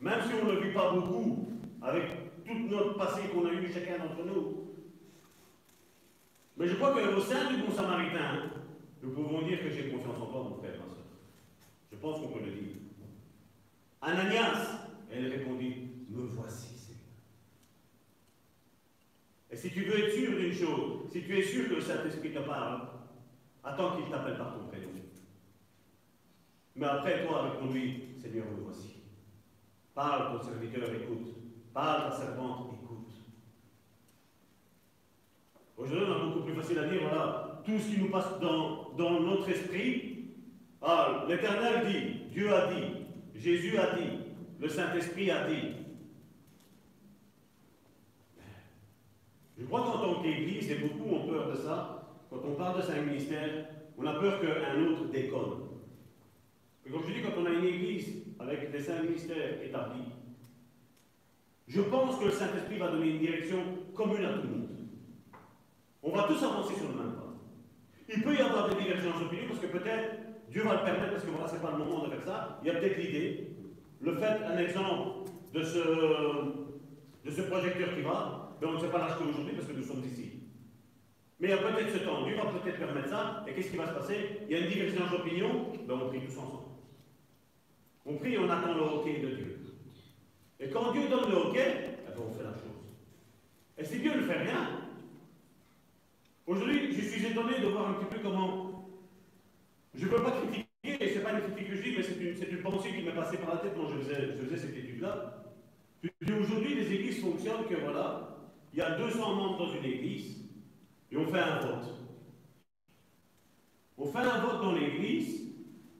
Même 0.00 0.20
si 0.22 0.34
on 0.40 0.52
ne 0.52 0.60
vit 0.60 0.72
pas 0.72 0.92
beaucoup, 0.92 1.48
avec 1.82 2.44
tout 2.44 2.58
notre 2.70 2.94
passé 2.96 3.22
qu'on 3.28 3.46
a 3.46 3.52
eu 3.52 3.72
chacun 3.72 3.98
d'entre 3.98 4.24
nous. 4.24 4.68
Mais 6.56 6.68
je 6.68 6.76
crois 6.76 6.92
qu'au 6.92 7.20
sein 7.20 7.52
du 7.52 7.62
bon 7.62 7.72
samaritain, 7.72 8.50
nous 9.02 9.10
pouvons 9.10 9.42
dire 9.42 9.60
que 9.60 9.70
j'ai 9.70 9.90
confiance 9.90 10.20
en 10.20 10.26
toi, 10.26 10.44
mon 10.44 10.58
frère, 10.58 10.72
ma 10.78 10.86
soeur. 10.86 11.04
Je 11.90 11.96
pense 11.96 12.20
qu'on 12.20 12.28
peut 12.28 12.44
le 12.44 12.52
dire. 12.52 12.76
Ananias, 14.00 14.86
elle 15.10 15.28
répondit, 15.28 15.91
me 16.12 16.26
voici, 16.26 16.78
Seigneur. 16.78 17.00
Et 19.50 19.56
si 19.56 19.70
tu 19.70 19.84
veux 19.84 19.98
être 19.98 20.14
sûr 20.14 20.38
d'une 20.38 20.52
chose, 20.52 21.10
si 21.10 21.22
tu 21.22 21.38
es 21.38 21.42
sûr 21.42 21.68
que 21.68 21.74
le 21.74 21.80
Saint-Esprit 21.80 22.32
te 22.32 22.40
parle, 22.40 22.88
attends 23.64 23.96
qu'il 23.96 24.10
t'appelle 24.10 24.36
par 24.36 24.54
ton 24.54 24.66
prénom. 24.66 24.88
Mais 26.74 26.86
après, 26.86 27.26
toi, 27.26 27.50
réponds-lui, 27.50 28.04
Seigneur, 28.16 28.46
me 28.46 28.62
voici. 28.64 29.02
Parle, 29.94 30.38
ton 30.38 30.42
serviteur, 30.42 30.88
écoute. 30.94 31.34
Parle, 31.74 32.10
ta 32.10 32.16
servante, 32.16 32.70
écoute. 32.82 33.12
Aujourd'hui, 35.76 36.06
on 36.08 36.12
a 36.12 36.24
beaucoup 36.24 36.44
plus 36.46 36.54
facile 36.54 36.78
à 36.78 36.88
dire, 36.88 37.00
voilà, 37.02 37.62
tout 37.64 37.78
ce 37.78 37.94
qui 37.94 38.00
nous 38.00 38.10
passe 38.10 38.40
dans, 38.40 38.90
dans 38.96 39.20
notre 39.20 39.50
esprit. 39.50 40.30
Ah, 40.80 41.26
l'Éternel 41.28 41.86
dit, 41.86 42.32
Dieu 42.32 42.52
a 42.54 42.72
dit, 42.72 43.06
Jésus 43.34 43.76
a 43.76 43.94
dit, 43.96 44.18
le 44.58 44.68
Saint-Esprit 44.68 45.30
a 45.30 45.46
dit. 45.48 45.81
Je 49.58 49.64
crois 49.66 49.82
qu'en 49.82 49.98
tant 49.98 50.22
qu'Église, 50.22 50.70
et 50.70 50.76
beaucoup 50.76 51.14
ont 51.14 51.26
peur 51.26 51.50
de 51.50 51.56
ça, 51.56 52.08
quand 52.30 52.40
on 52.44 52.54
parle 52.54 52.78
de 52.78 52.82
saint 52.82 53.02
ministère, 53.02 53.66
on 53.98 54.06
a 54.06 54.14
peur 54.14 54.40
qu'un 54.40 54.82
autre 54.82 55.04
déconne. 55.12 55.68
Et 56.86 56.90
comme 56.90 57.02
je 57.06 57.12
dis, 57.12 57.22
quand 57.22 57.40
on 57.40 57.46
a 57.46 57.50
une 57.50 57.64
Église 57.64 58.24
avec 58.38 58.70
des 58.70 58.80
saints 58.80 59.02
ministères 59.02 59.62
établis, 59.62 60.12
je 61.68 61.80
pense 61.82 62.18
que 62.18 62.24
le 62.24 62.30
Saint-Esprit 62.30 62.78
va 62.78 62.88
donner 62.88 63.10
une 63.10 63.18
direction 63.18 63.58
commune 63.94 64.24
à 64.24 64.32
tout 64.34 64.42
le 64.42 64.48
monde. 64.48 64.68
On 66.02 66.10
va 66.10 66.24
tous 66.24 66.42
avancer 66.42 66.74
sur 66.74 66.88
le 66.88 66.94
même 66.94 67.12
pas. 67.12 67.32
Il 68.14 68.22
peut 68.22 68.34
y 68.34 68.40
avoir 68.40 68.68
des 68.68 68.82
divergences 68.82 69.20
d'opinion 69.20 69.44
parce 69.48 69.60
que 69.60 69.66
peut-être 69.66 70.16
Dieu 70.50 70.62
va 70.64 70.74
le 70.74 70.84
permettre 70.84 71.12
parce 71.12 71.24
que 71.24 71.30
voilà, 71.30 71.48
ce 71.48 71.54
n'est 71.54 71.60
pas 71.60 71.70
le 71.70 71.78
moment 71.78 72.04
de 72.04 72.10
faire 72.10 72.22
ça. 72.24 72.58
Il 72.62 72.68
y 72.68 72.70
a 72.70 72.74
peut-être 72.74 72.98
l'idée. 72.98 73.48
Le 74.00 74.16
fait, 74.16 74.42
un 74.44 74.58
exemple 74.58 75.30
de 75.54 75.62
ce, 75.62 75.78
de 77.24 77.30
ce 77.30 77.42
projecteur 77.42 77.94
qui 77.94 78.02
va, 78.02 78.41
mais 78.62 78.68
on 78.68 78.74
ne 78.74 78.78
sait 78.78 78.90
pas 78.90 78.98
l'acheter 78.98 79.24
aujourd'hui 79.24 79.54
parce 79.56 79.66
que 79.66 79.72
nous 79.72 79.82
sommes 79.82 80.04
ici. 80.04 80.30
Mais 81.40 81.48
il 81.48 81.50
y 81.50 81.54
a 81.54 81.56
peut-être 81.56 81.92
ce 81.92 81.98
temps, 82.04 82.24
Dieu 82.24 82.36
va 82.36 82.46
peut-être 82.46 82.78
permettre 82.78 83.08
ça, 83.08 83.44
et 83.48 83.52
qu'est-ce 83.52 83.72
qui 83.72 83.76
va 83.76 83.88
se 83.88 83.94
passer? 83.94 84.38
Il 84.48 84.52
y 84.52 84.54
a 84.54 84.60
une 84.60 84.68
divergence 84.68 85.10
d'opinion, 85.10 85.72
ben 85.88 85.98
on 86.00 86.08
prie 86.08 86.20
tous 86.20 86.38
ensemble. 86.38 86.62
On 88.06 88.14
prie 88.14 88.34
et 88.34 88.38
on 88.38 88.48
attend 88.48 88.74
le 88.74 88.82
hockey 88.82 89.18
de 89.18 89.28
Dieu. 89.34 89.58
Et 90.60 90.68
quand 90.68 90.92
Dieu 90.92 91.08
donne 91.08 91.28
le 91.28 91.36
hockey, 91.36 91.96
eh 92.06 92.08
ben 92.08 92.22
on 92.24 92.32
fait 92.32 92.44
la 92.44 92.52
chose. 92.52 92.86
Et 93.78 93.84
si 93.84 93.98
Dieu 93.98 94.14
ne 94.14 94.22
fait 94.22 94.38
rien, 94.38 94.68
aujourd'hui, 96.46 96.92
je 96.92 97.00
suis 97.00 97.26
étonné 97.26 97.58
de 97.58 97.66
voir 97.66 97.90
un 97.90 97.94
petit 97.94 98.14
peu 98.14 98.20
comment. 98.22 98.88
Je 99.92 100.04
ne 100.04 100.10
peux 100.10 100.22
pas 100.22 100.30
critiquer, 100.30 100.68
et 100.84 101.08
ce 101.08 101.18
n'est 101.18 101.24
pas 101.24 101.32
une 101.32 101.40
critique 101.40 101.68
que 101.68 101.76
je 101.76 101.82
dis, 101.82 101.94
mais 101.96 102.02
c'est 102.04 102.48
une, 102.48 102.62
pensée 102.62 102.90
qui 102.90 103.02
m'est 103.02 103.10
passée 103.10 103.38
par 103.38 103.56
la 103.56 103.60
tête 103.60 103.72
quand 103.74 103.88
je 103.88 103.98
faisais, 103.98 104.36
je 104.38 104.44
faisais 104.44 104.56
cette 104.56 104.76
étude-là. 104.76 105.42
Aujourd'hui, 106.04 106.76
les 106.76 106.92
églises 106.92 107.20
fonctionnent 107.20 107.66
que 107.68 107.74
voilà, 107.74 108.31
il 108.72 108.78
y 108.78 108.82
a 108.82 108.96
200 108.96 109.34
membres 109.34 109.58
dans 109.58 109.72
une 109.72 109.84
église 109.84 110.44
et 111.10 111.16
on 111.16 111.26
fait 111.26 111.40
un 111.40 111.60
vote. 111.60 111.88
On 113.98 114.06
fait 114.06 114.18
un 114.18 114.40
vote 114.40 114.62
dans 114.62 114.72
l'église, 114.72 115.54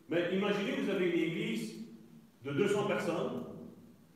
mais 0.08 0.34
imaginez 0.34 0.72
vous 0.72 0.90
avez 0.90 1.10
une 1.10 1.20
église 1.20 1.84
de 2.44 2.52
200 2.52 2.86
personnes 2.86 3.44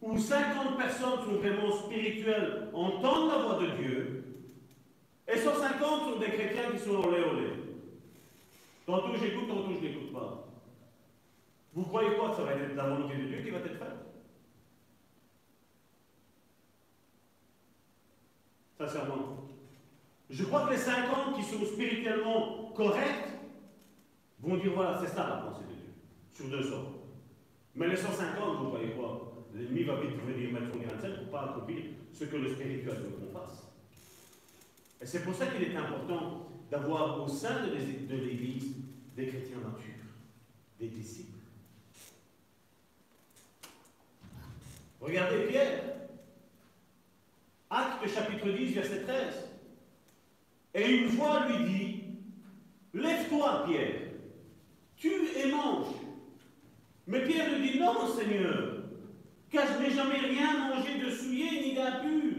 où 0.01 0.19
50 0.19 0.77
personnes 0.77 1.21
sont 1.25 1.37
vraiment 1.37 1.71
spirituelles, 1.71 2.69
entendent 2.73 3.29
la 3.29 3.39
voix 3.39 3.59
de 3.63 3.83
Dieu, 3.83 4.25
et 5.29 5.37
150 5.37 5.81
sont 5.81 6.19
des 6.19 6.27
chrétiens 6.27 6.71
qui 6.73 6.79
sont 6.79 6.97
olé 6.97 7.23
olé. 7.23 7.51
Tantôt 8.87 9.17
j'écoute, 9.21 9.49
tantôt 9.49 9.73
je 9.75 9.87
n'écoute 9.87 10.13
pas. 10.13 10.47
Vous 11.75 11.83
croyez 11.85 12.17
quoi? 12.17 12.31
Que 12.31 12.37
ça 12.37 12.45
va 12.45 12.53
être 12.53 12.75
la 12.75 12.89
volonté 12.89 13.17
de 13.17 13.25
Dieu 13.25 13.43
qui 13.43 13.51
va 13.51 13.59
être 13.59 13.79
faite? 13.79 14.06
Sincèrement. 18.77 19.49
Je 20.29 20.45
crois 20.45 20.67
que 20.67 20.73
les 20.73 20.79
50 20.79 21.37
qui 21.37 21.43
sont 21.43 21.65
spirituellement 21.65 22.73
corrects 22.75 23.29
vont 24.41 24.57
dire 24.57 24.73
voilà, 24.75 25.01
c'est 25.01 25.15
ça 25.15 25.29
la 25.29 25.37
pensée 25.37 25.63
de 25.63 25.75
Dieu, 25.75 25.95
sur 26.33 26.49
200. 26.49 26.77
Mais 27.75 27.89
les 27.89 27.97
150, 27.97 28.59
vous 28.59 28.71
voyez 28.71 28.91
quoi? 28.91 29.33
L'ennemi 29.55 29.85
va 29.85 30.01
vite 30.01 30.17
venir 30.27 30.53
mettre 30.53 30.73
son 30.73 30.79
grain 30.79 30.97
pour 30.97 31.27
ne 31.27 31.31
pas 31.31 31.51
accomplir 31.51 31.85
ce 32.13 32.25
que 32.25 32.37
le 32.37 32.55
spirituel 32.55 32.97
veut 32.97 33.11
qu'on 33.11 33.39
fasse. 33.39 33.63
Et 35.01 35.07
c'est 35.07 35.25
pour 35.25 35.35
ça 35.35 35.47
qu'il 35.47 35.63
est 35.63 35.77
important 35.77 36.49
d'avoir 36.71 37.23
au 37.23 37.29
sein 37.29 37.67
de 37.67 38.17
l'Église 38.17 38.75
des 39.15 39.29
chrétiens 39.29 39.59
matures, 39.59 40.05
des 40.79 40.89
disciples. 40.89 41.39
Regardez 45.01 45.47
Pierre. 45.47 45.97
Acte 47.71 48.09
chapitre 48.09 48.49
10, 48.49 48.75
verset 48.75 49.03
13. 49.03 49.51
Et 50.75 50.97
une 50.97 51.09
voix 51.09 51.47
lui 51.47 51.65
dit, 51.65 52.05
Lève-toi, 52.95 53.65
Pierre, 53.67 54.01
tue 54.97 55.29
et 55.37 55.51
mange. 55.51 55.95
Mais 57.07 57.25
Pierre 57.25 57.59
lui 57.59 57.71
dit, 57.71 57.79
Non, 57.79 58.07
Seigneur, 58.09 58.85
car 59.51 59.67
je 59.67 59.83
n'ai 59.83 59.91
jamais 59.91 60.19
rien 60.19 60.69
mangé 60.69 60.99
de 60.99 61.11
souillé 61.11 61.63
ni 61.63 61.75
d'impur. 61.75 62.35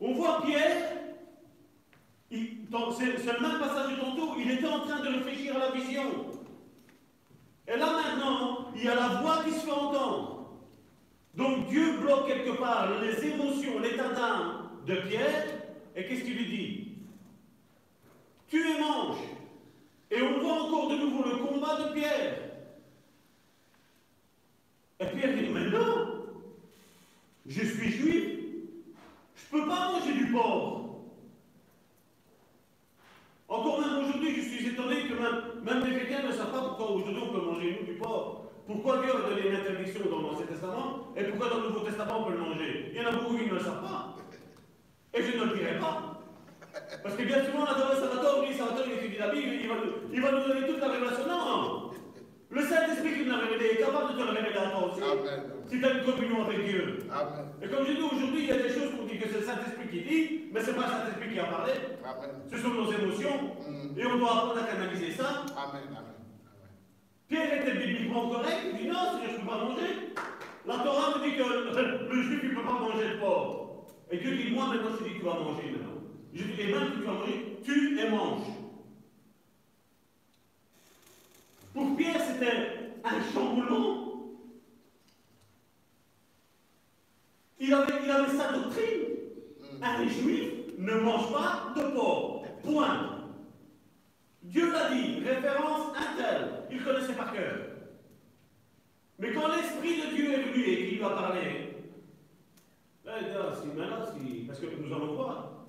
On 0.00 0.12
voit 0.12 0.42
Pierre, 0.42 0.92
c'est 2.30 2.36
le 2.36 3.40
même 3.40 3.58
passage 3.58 3.96
de 3.96 4.00
tantôt, 4.00 4.34
il 4.38 4.50
était 4.50 4.68
en 4.68 4.80
train 4.80 5.00
de 5.00 5.08
réfléchir 5.08 5.56
à 5.56 5.58
la 5.58 5.70
vision. 5.70 6.26
Et 7.66 7.76
là 7.76 7.92
maintenant, 7.92 8.72
il 8.76 8.84
y 8.84 8.88
a 8.88 8.94
la 8.94 9.08
voix 9.20 9.42
qui 9.44 9.50
se 9.50 9.66
fait 9.66 9.72
entendre. 9.72 10.27
Donc 11.38 11.68
Dieu 11.68 11.98
bloque 12.00 12.26
quelque 12.26 12.58
part 12.58 13.00
les 13.00 13.24
émotions, 13.24 13.78
l'état 13.78 14.08
d'âme 14.08 14.70
de 14.84 14.96
Pierre, 15.02 15.44
et 15.94 16.04
qu'est-ce 16.04 16.24
qu'il 16.24 16.36
lui 16.36 16.46
dit? 16.46 16.88
Tu 18.48 18.68
es 18.68 18.80
mange. 18.80 19.18
Et 20.10 20.20
on 20.20 20.40
voit 20.40 20.64
encore 20.64 20.90
de 20.90 20.96
nouveau 20.96 21.22
le 21.22 21.36
combat 21.36 21.76
de 21.76 21.92
Pierre. 21.92 22.38
Et 24.98 25.06
Pierre 25.06 25.36
dit, 25.36 25.48
mais 25.48 25.70
non, 25.70 26.24
je 27.46 27.64
suis 27.64 27.92
juif, 27.92 28.24
je 29.36 29.56
ne 29.56 29.60
peux 29.60 29.68
pas 29.68 29.92
manger 29.92 30.14
du 30.14 30.32
porc. 30.32 31.04
Encore 33.46 33.80
même 33.80 34.04
aujourd'hui, 34.04 34.34
je 34.34 34.40
suis 34.40 34.66
étonné 34.66 35.06
que 35.06 35.14
même, 35.14 35.84
les 35.84 35.98
chrétiens 35.98 36.26
ne 36.26 36.32
savent 36.32 36.50
pas 36.50 36.62
pourquoi 36.62 36.90
aujourd'hui 36.90 37.22
on 37.22 37.32
peut 37.32 37.46
manger 37.46 37.78
nous 37.78 37.86
du 37.86 37.94
porc. 37.96 38.47
Pourquoi 38.68 38.98
Dieu 38.98 39.08
a 39.16 39.30
donné 39.30 39.48
une 39.48 39.56
interdiction 39.56 40.00
dans 40.10 40.20
l'Ancien 40.28 40.44
Testament 40.44 41.08
et 41.16 41.24
pourquoi 41.24 41.48
dans 41.48 41.60
le 41.64 41.68
Nouveau 41.68 41.80
Testament 41.88 42.20
on 42.20 42.24
peut 42.24 42.36
le 42.36 42.44
manger? 42.44 42.92
Il 42.92 43.00
y 43.00 43.00
en 43.00 43.08
a 43.08 43.12
beaucoup 43.12 43.38
qui 43.38 43.46
ne 43.46 43.54
le 43.54 43.60
savent 43.60 43.80
pas. 43.80 44.14
Et 45.14 45.22
je 45.22 45.38
ne 45.38 45.44
le 45.44 45.56
dirai 45.56 45.78
pas. 45.80 46.20
Parce 47.02 47.16
que 47.16 47.22
bien 47.22 47.42
souvent, 47.46 47.64
on 47.64 47.72
adore 47.72 47.96
Salvatore, 47.96 48.44
lui, 48.44 48.52
Salvatore, 48.52 48.84
il 48.92 48.98
étudie 49.00 49.16
la 49.16 49.28
Bible, 49.32 49.56
il 49.56 49.68
va, 49.68 49.74
il 50.12 50.20
va 50.20 50.32
nous 50.32 50.44
donner 50.46 50.66
toute 50.66 50.80
la 50.80 50.88
révélation. 50.88 51.26
Non 51.26 51.90
Le 52.50 52.60
Saint-Esprit 52.60 53.14
qui 53.14 53.24
nous 53.24 53.30
l'a 53.32 53.38
révélé 53.38 53.64
est 53.72 53.80
capable 53.80 54.12
de 54.12 54.20
te 54.20 54.22
le 54.22 54.36
révéler 54.36 54.58
à 54.58 54.68
toi 54.68 54.92
aussi. 54.92 55.00
Amen. 55.00 55.40
Si 55.64 55.78
tu 55.80 55.86
as 55.86 55.90
une 55.90 56.04
communion 56.04 56.44
avec 56.44 56.64
Dieu. 56.68 57.08
Amen. 57.08 57.48
Et 57.62 57.68
comme 57.68 57.86
je 57.86 57.92
dis 57.92 58.04
aujourd'hui, 58.04 58.42
il 58.44 58.48
y 58.48 58.52
a 58.52 58.60
des 58.60 58.68
choses 58.68 58.92
qu'on 58.92 59.08
dit 59.08 59.16
que 59.16 59.32
c'est 59.32 59.40
le 59.40 59.46
Saint-Esprit 59.48 59.88
qui 59.88 60.00
dit, 60.04 60.52
mais 60.52 60.60
ce 60.60 60.70
n'est 60.70 60.76
pas 60.76 60.84
le 60.84 60.92
Saint-Esprit 60.92 61.32
qui 61.32 61.40
a 61.40 61.48
parlé. 61.48 61.72
Amen. 62.04 62.30
Ce 62.52 62.58
sont 62.58 62.68
nos 62.76 62.92
émotions. 62.92 63.56
Mm. 63.64 63.96
Et 63.96 64.04
on 64.04 64.18
doit 64.18 64.28
apprendre 64.28 64.60
à 64.60 64.68
canaliser 64.68 65.16
ça. 65.16 65.48
Amen. 65.56 65.88
Amen. 65.88 66.07
Pierre 67.28 67.60
était 67.60 67.78
bibliquement 67.78 68.30
correct, 68.30 68.56
il 68.72 68.78
dit 68.78 68.88
non, 68.88 69.20
je 69.22 69.30
ne 69.30 69.38
peux 69.38 69.46
pas 69.46 69.64
manger. 69.64 70.14
La 70.64 70.78
Torah 70.78 71.18
me 71.18 71.24
dit 71.24 71.36
que 71.36 71.42
le, 72.14 72.22
juif 72.22 72.42
ne 72.42 72.48
peut 72.54 72.62
pas 72.62 72.72
manger 72.72 73.08
le 73.08 73.18
porc. 73.18 73.86
Et 74.10 74.16
Dieu 74.16 74.36
dit, 74.36 74.50
moi 74.50 74.68
maintenant 74.68 74.90
je 74.98 75.04
dis 75.04 75.14
que 75.14 75.18
tu 75.18 75.24
vas 75.24 75.34
manger 75.34 75.70
maintenant. 75.70 76.00
Je 76.32 76.44
dis, 76.44 76.60
et 76.60 76.72
même 76.72 76.90
que 76.90 76.96
tu 76.96 77.02
vas 77.02 77.12
manger, 77.12 77.58
tu 77.64 78.00
et 78.00 78.08
manges. 78.08 78.46
Pour 81.74 81.96
Pierre, 81.96 82.20
c'était 82.20 82.92
un 83.04 83.32
chamboulement. 83.32 84.04
Il 87.60 87.74
avait, 87.74 88.04
il 88.04 88.10
avait 88.10 88.36
sa 88.36 88.52
doctrine. 88.52 89.04
Un 89.82 90.06
juif 90.08 90.52
ne 90.78 90.94
mange 90.94 91.30
pas 91.30 91.72
de 91.76 91.82
porc. 91.94 92.44
Point. 92.64 93.17
Dieu 94.48 94.72
l'a 94.72 94.90
dit, 94.90 95.20
référence 95.20 95.92
tel, 96.16 96.64
il 96.70 96.82
connaissait 96.82 97.12
par 97.12 97.32
cœur. 97.32 97.54
Mais 99.18 99.32
quand 99.32 99.48
l'Esprit 99.48 100.00
de 100.00 100.14
Dieu 100.14 100.32
est 100.32 100.42
venu 100.42 100.64
et 100.64 100.86
qu'il 100.88 100.98
lui 100.98 101.04
a 101.04 101.10
parlé, 101.10 101.40
là, 103.04 103.12
il 103.20 103.26
si, 103.26 103.78
là, 103.78 104.06
si, 104.06 104.44
parce 104.46 104.58
que 104.58 104.66
nous 104.66 104.94
allons 104.94 105.14
voir. 105.14 105.66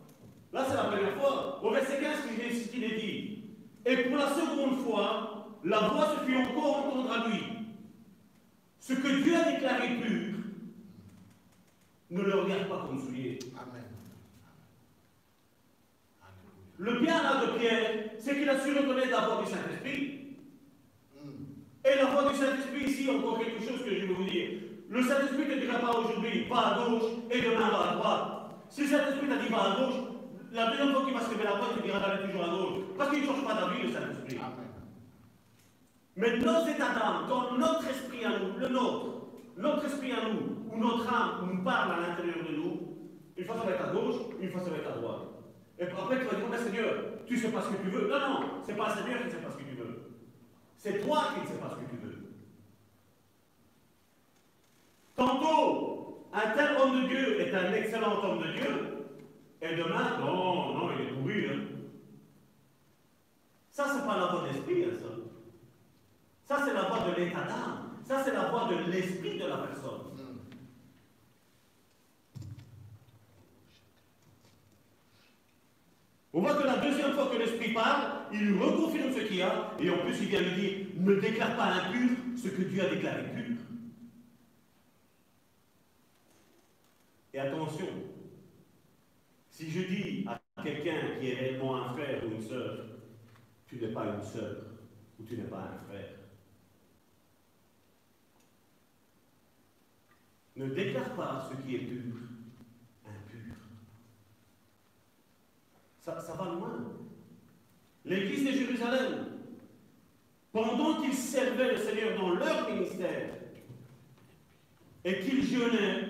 Là, 0.53 0.65
c'est 0.68 0.76
la 0.76 0.84
première 0.84 1.14
fois. 1.15 1.60
Au 1.61 1.72
verset 1.72 1.99
15, 1.99 2.64
ce 2.64 2.69
qu'il 2.69 2.84
est 2.84 2.97
dit. 2.97 3.43
Et 3.85 3.97
pour 3.97 4.18
la 4.18 4.30
seconde 4.30 4.80
fois, 4.80 5.60
la 5.64 5.80
voix 5.80 6.15
se 6.15 6.26
fit 6.26 6.38
encore 6.38 6.88
entendre 6.88 7.11
à 7.11 7.27
lui. 7.27 7.43
Ce 8.80 8.93
que 8.93 9.23
Dieu 9.23 9.35
a 9.35 9.51
déclaré 9.51 9.89
pur, 10.01 10.38
ne 12.11 12.22
le 12.22 12.35
regarde 12.39 12.69
pas 12.69 12.85
comme 12.88 12.99
souillé. 12.99 13.39
Amen. 13.56 13.78
Le 16.80 16.97
bien 17.01 17.22
là 17.22 17.45
de 17.45 17.60
Pierre, 17.60 18.11
c'est 18.19 18.35
qu'il 18.35 18.47
a 18.47 18.57
su 18.57 18.72
reconnaître 18.72 19.11
la 19.11 19.27
voix 19.27 19.43
du 19.43 19.51
Saint-Esprit. 19.51 20.38
Mm. 21.14 21.30
Et 21.84 21.95
la 21.97 22.06
voix 22.06 22.31
du 22.31 22.38
Saint-Esprit, 22.38 22.85
ici, 22.85 23.10
encore 23.10 23.38
quelque 23.38 23.60
chose 23.60 23.84
que 23.84 23.93
je 23.93 24.06
vais 24.06 24.14
vous 24.14 24.23
dire. 24.23 24.49
Le 24.88 25.03
Saint-Esprit 25.03 25.45
ne 25.45 25.60
dira 25.60 25.80
pas 25.80 25.99
aujourd'hui, 25.99 26.47
va 26.49 26.57
à 26.57 26.80
gauche 26.80 27.11
et 27.30 27.41
demain 27.41 27.69
va 27.69 27.91
à 27.91 27.95
droite. 27.95 28.27
Si 28.69 28.81
le 28.84 28.88
Saint-Esprit 28.88 29.27
t'a 29.27 29.35
dit 29.35 29.49
va 29.49 29.61
à 29.61 29.76
gauche, 29.76 29.95
la 30.53 30.69
deuxième 30.72 30.93
fois 30.93 31.03
qu'il 31.03 31.14
va 31.14 31.19
se 31.19 31.31
lever 31.31 31.43
la 31.43 31.56
voix, 31.56 31.68
il 31.76 31.81
te 31.81 31.85
dira 31.85 31.99
d'aller 31.99 32.23
toujours 32.23 32.43
à 32.45 32.49
gauche. 32.49 32.84
Parce 32.97 33.10
qu'il 33.10 33.22
ne 33.22 33.26
change 33.26 33.45
pas 33.45 33.53
d'avis, 33.56 33.84
le 33.84 33.91
Saint-Esprit. 33.91 34.39
Mais 36.15 36.38
nos 36.38 36.65
états 36.65 36.93
d'âme, 36.95 37.26
quand 37.27 37.57
notre 37.57 37.89
esprit 37.89 38.23
à 38.23 38.39
nous, 38.39 38.57
le 38.57 38.68
nôtre, 38.69 39.27
notre 39.57 39.85
esprit 39.85 40.14
à 40.14 40.30
nous, 40.30 40.72
ou 40.72 40.80
notre 40.80 41.14
âme 41.14 41.49
nous 41.51 41.61
parle 41.61 41.91
à 41.91 42.07
l'intérieur 42.07 42.38
de 42.49 42.56
nous, 42.56 42.97
une 43.35 43.45
fois 43.45 43.57
ça 43.57 43.64
va 43.65 43.72
être 43.72 43.85
à 43.89 43.93
gauche, 43.93 44.15
une 44.39 44.49
fois 44.49 44.61
ça 44.61 44.69
va 44.69 44.77
être 44.77 44.91
à 44.91 44.97
droite. 44.97 45.28
Et 45.80 45.84
après 45.84 46.19
tu 46.19 46.26
vas 46.26 46.35
dire, 46.35 46.47
mais 46.51 46.57
Seigneur, 46.57 46.93
tu 47.26 47.38
sais 47.38 47.51
pas 47.51 47.61
ce 47.61 47.69
que 47.69 47.81
tu 47.81 47.89
veux. 47.89 48.10
Non, 48.10 48.19
non, 48.19 48.39
c'est 48.65 48.76
pas 48.76 48.95
Seigneur 48.95 49.19
qui 49.19 49.26
ne 49.26 49.30
sait 49.31 49.38
pas 49.38 49.51
ce 49.51 49.57
que 49.57 49.64
tu 49.64 49.76
veux. 49.76 50.11
C'est 50.77 50.99
toi 51.01 51.30
qui 51.34 51.41
ne 51.41 51.45
sais 51.47 51.60
pas 51.60 51.69
ce 51.69 51.76
que 51.76 51.89
tu 51.89 51.97
veux. 51.97 52.10
Tantôt, 55.15 56.30
un 56.34 56.51
tel 56.51 56.77
homme 56.77 57.01
de 57.01 57.07
Dieu 57.07 57.41
est 57.41 57.53
un 57.53 57.73
excellent 57.73 58.23
homme 58.23 58.39
de 58.39 58.51
Dieu, 58.51 58.99
et 59.61 59.76
demain, 59.76 60.18
non, 60.19 60.73
non, 60.73 60.89
il 60.97 61.06
est 61.06 61.11
pourri. 61.11 61.45
Hein. 61.45 61.80
Ça, 63.72 63.85
c'est 63.93 64.06
pas 64.06 64.18
la 64.18 64.26
voix 64.27 64.41
de 64.41 64.47
l'esprit, 64.47 64.85
hein, 64.85 64.97
ça. 64.99 65.07
Ça, 66.45 66.65
c'est 66.65 66.73
la 66.73 66.84
voix 66.84 67.10
de 67.10 67.22
l'état 67.22 67.43
d'âme. 67.43 67.99
Ça, 68.03 68.23
c'est 68.23 68.34
la 68.34 68.49
voix 68.49 68.69
de 68.69 68.91
l'esprit 68.91 69.38
de 69.38 69.45
la 69.45 69.57
personne. 69.57 70.14
Mm. 70.15 70.39
On 76.31 76.41
voit 76.41 76.56
que 76.56 76.64
la 76.64 76.77
deuxième 76.77 77.14
fois 77.14 77.27
que 77.27 77.38
l'esprit 77.38 77.73
parle, 77.73 78.27
il 78.31 78.57
reconfirme 78.57 79.11
ce 79.11 79.22
qu'il 79.22 79.38
y 79.38 79.41
a, 79.41 79.72
et 79.80 79.89
en 79.89 79.97
plus, 79.99 80.15
il 80.22 80.27
vient 80.27 80.41
lui 80.41 80.61
dire 80.61 80.88
ne 80.97 81.15
déclare 81.15 81.56
pas 81.56 81.65
impur 81.65 82.10
ce 82.35 82.49
que 82.49 82.61
Dieu 82.61 82.84
a 82.84 82.89
déclaré 82.89 83.23
pur. 83.23 83.57
Et 87.34 87.39
attention, 87.39 87.88
si 89.49 89.72
je 89.72 89.81
dis 89.81 90.26
à 90.27 90.39
quelqu'un 90.64 91.19
qui 91.19 91.31
est 91.31 91.35
réellement 91.35 91.77
un 91.77 91.93
frère 91.93 92.23
ou 92.26 92.31
une 92.31 92.41
sœur, 92.41 92.85
tu 93.68 93.77
n'es 93.77 93.91
pas 93.91 94.06
une 94.06 94.23
sœur 94.23 94.57
ou 95.19 95.23
tu 95.23 95.35
n'es 95.38 95.43
pas 95.43 95.72
un 95.73 95.88
frère, 95.88 96.10
ne 100.56 100.69
déclare 100.73 101.15
pas 101.15 101.49
ce 101.49 101.61
qui 101.61 101.76
est 101.76 101.80
pur, 101.80 102.15
impur. 103.06 103.56
Ça, 106.18 106.34
va 106.34 106.45
loin. 106.45 106.86
L'église 108.06 108.45
de 108.45 108.52
Jérusalem, 108.52 109.27
pendant 110.52 111.02
qu'ils 111.02 111.14
servaient 111.14 111.73
le 111.73 111.77
Seigneur 111.77 112.18
dans 112.18 112.31
leur 112.31 112.69
ministère 112.72 113.30
et 115.06 115.19
qu'ils 115.19 115.45
jeûnaient, 115.45 116.10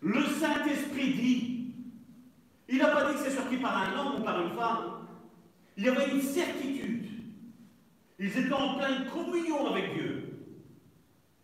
le 0.00 0.22
Saint-Esprit 0.22 1.14
dit, 1.14 1.74
il 2.68 2.78
n'a 2.78 2.88
pas 2.88 3.12
dit 3.12 3.18
que 3.18 3.24
c'est 3.24 3.36
sorti 3.36 3.56
par 3.58 3.76
un 3.76 3.98
homme 3.98 4.20
ou 4.20 4.24
par 4.24 4.42
une 4.42 4.56
femme, 4.56 5.06
il 5.76 5.84
y 5.84 5.88
avait 5.88 6.10
une 6.10 6.22
certitude. 6.22 7.06
Ils 8.18 8.38
étaient 8.38 8.52
en 8.52 8.78
pleine 8.78 9.06
communion 9.06 9.66
avec 9.66 9.94
Dieu. 9.94 10.26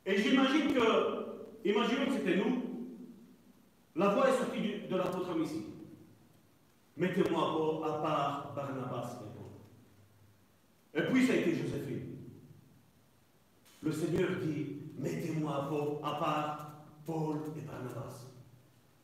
Et 0.06 0.20
j'imagine 0.20 0.72
que, 0.72 1.68
imaginons 1.68 2.06
que 2.06 2.12
c'était 2.12 2.36
nous, 2.36 2.62
la 3.94 4.08
voix 4.08 4.28
est 4.28 4.36
sortie 4.38 4.88
de 4.90 4.96
l'apôtre 4.96 5.38
ici. 5.42 5.71
Mettez-moi 6.96 7.82
à 7.84 8.02
part 8.02 8.52
Barnabas 8.54 9.22
et 10.94 11.02
puis 11.02 11.26
ça 11.26 11.32
a 11.32 11.36
été 11.36 11.54
Joséphine. 11.54 12.16
Le 13.82 13.92
Seigneur 13.92 14.28
dit, 14.42 14.76
mettez-moi 14.98 15.68
à 16.02 16.10
part 16.14 16.84
Paul 17.06 17.38
et 17.56 17.62
Barnabas. 17.62 18.26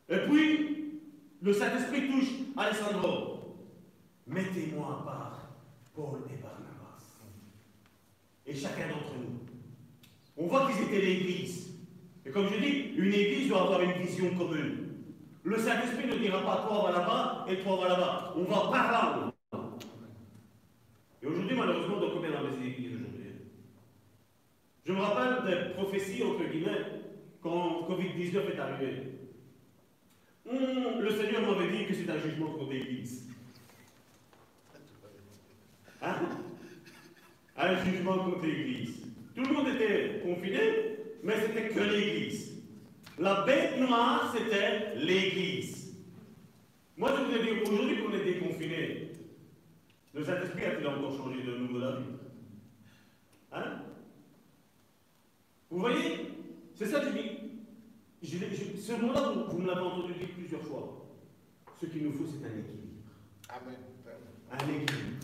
Et 0.08 0.18
puis, 0.28 1.00
le 1.40 1.52
Saint-Esprit 1.52 2.08
touche 2.08 2.30
Alessandro. 2.56 3.56
Mettez-moi 4.26 5.00
à 5.00 5.04
part 5.04 5.48
Paul 5.94 6.20
et 6.30 6.36
Barnabas. 6.36 7.22
Et 8.46 8.54
chacun 8.54 8.88
d'entre 8.88 9.14
nous. 9.18 9.40
On 10.36 10.46
voit 10.46 10.70
qu'ils 10.70 10.84
étaient 10.84 11.04
l'Église. 11.04 11.70
Et 12.24 12.30
comme 12.30 12.48
je 12.48 12.58
dis, 12.58 12.94
une 12.96 13.14
Église 13.14 13.48
doit 13.48 13.62
avoir 13.62 13.80
une 13.80 13.92
vision 13.92 14.36
commune. 14.36 14.87
Le 15.48 15.56
Saint-Esprit 15.56 16.06
ne 16.06 16.18
dira 16.18 16.42
pas 16.42 16.66
toi 16.68 16.90
va 16.90 16.98
là-bas 16.98 17.46
et 17.48 17.56
toi 17.62 17.76
va 17.76 17.88
là-bas. 17.88 18.34
On 18.36 18.42
va 18.42 18.70
par 18.70 18.92
là. 18.92 19.32
Et 21.22 21.26
aujourd'hui, 21.26 21.56
malheureusement, 21.56 21.96
on 22.02 22.10
combien 22.10 22.32
dans 22.32 22.42
les 22.42 22.66
églises 22.68 22.96
aujourd'hui? 22.96 23.32
Je 24.84 24.92
me 24.92 25.00
rappelle 25.00 25.46
des 25.46 25.70
prophéties, 25.72 26.22
entre 26.22 26.44
guillemets, 26.44 26.84
quand 27.40 27.88
Covid-19 27.88 28.54
est 28.54 28.58
arrivé. 28.58 29.02
Hum, 30.50 31.00
le 31.00 31.10
Seigneur 31.12 31.40
m'avait 31.40 31.78
dit 31.78 31.86
que 31.86 31.94
c'est 31.94 32.10
un 32.10 32.18
jugement 32.18 32.50
contre 32.50 32.70
l'Église. 32.70 33.26
Hein? 36.02 36.14
Un 37.56 37.84
jugement 37.86 38.18
contre 38.18 38.44
l'Église. 38.44 39.02
Tout 39.34 39.44
le 39.44 39.54
monde 39.54 39.68
était 39.68 40.20
confiné, 40.22 40.60
mais 41.22 41.36
c'était 41.40 41.68
que 41.70 41.80
l'Église. 41.80 42.57
La 43.18 43.42
bête 43.44 43.78
noire, 43.80 44.32
c'était 44.34 44.94
l'Église. 44.96 45.96
Moi, 46.96 47.10
je 47.16 47.24
voudrais 47.24 47.42
dire, 47.42 47.62
aujourd'hui 47.62 48.02
qu'on 48.02 48.12
est 48.12 48.24
déconfiné, 48.24 49.12
le 50.14 50.24
Saint-Esprit 50.24 50.64
a-t-il 50.64 50.86
encore 50.86 51.16
changé 51.16 51.42
de 51.42 51.56
nouveau 51.56 51.80
d'avis 51.80 52.04
Hein? 53.52 53.82
Vous 55.70 55.78
voyez? 55.80 56.28
C'est 56.74 56.86
ça 56.86 57.00
que 57.00 57.06
je 57.08 57.12
dis. 57.12 57.30
Je 58.22 58.38
l'ai- 58.38 58.54
je- 58.54 58.80
ce 58.80 58.92
mot-là, 59.00 59.32
vous, 59.32 59.44
vous 59.56 59.58
me 59.62 59.66
l'avez 59.66 59.80
entendu 59.80 60.12
dire 60.14 60.28
plusieurs 60.36 60.62
fois. 60.62 61.06
Ce 61.80 61.86
qu'il 61.86 62.04
nous 62.04 62.12
faut, 62.12 62.24
c'est 62.26 62.44
un 62.46 62.58
équilibre. 62.58 63.10
Amen. 63.48 63.76
Un 64.50 64.56
équilibre. 64.68 65.18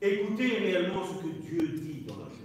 Écoutez 0.00 0.58
réellement 0.58 1.04
ce 1.06 1.22
que 1.22 1.28
Dieu 1.40 1.68
dit 1.68 2.02
dans 2.06 2.16
la 2.18 2.24
chose. 2.26 2.38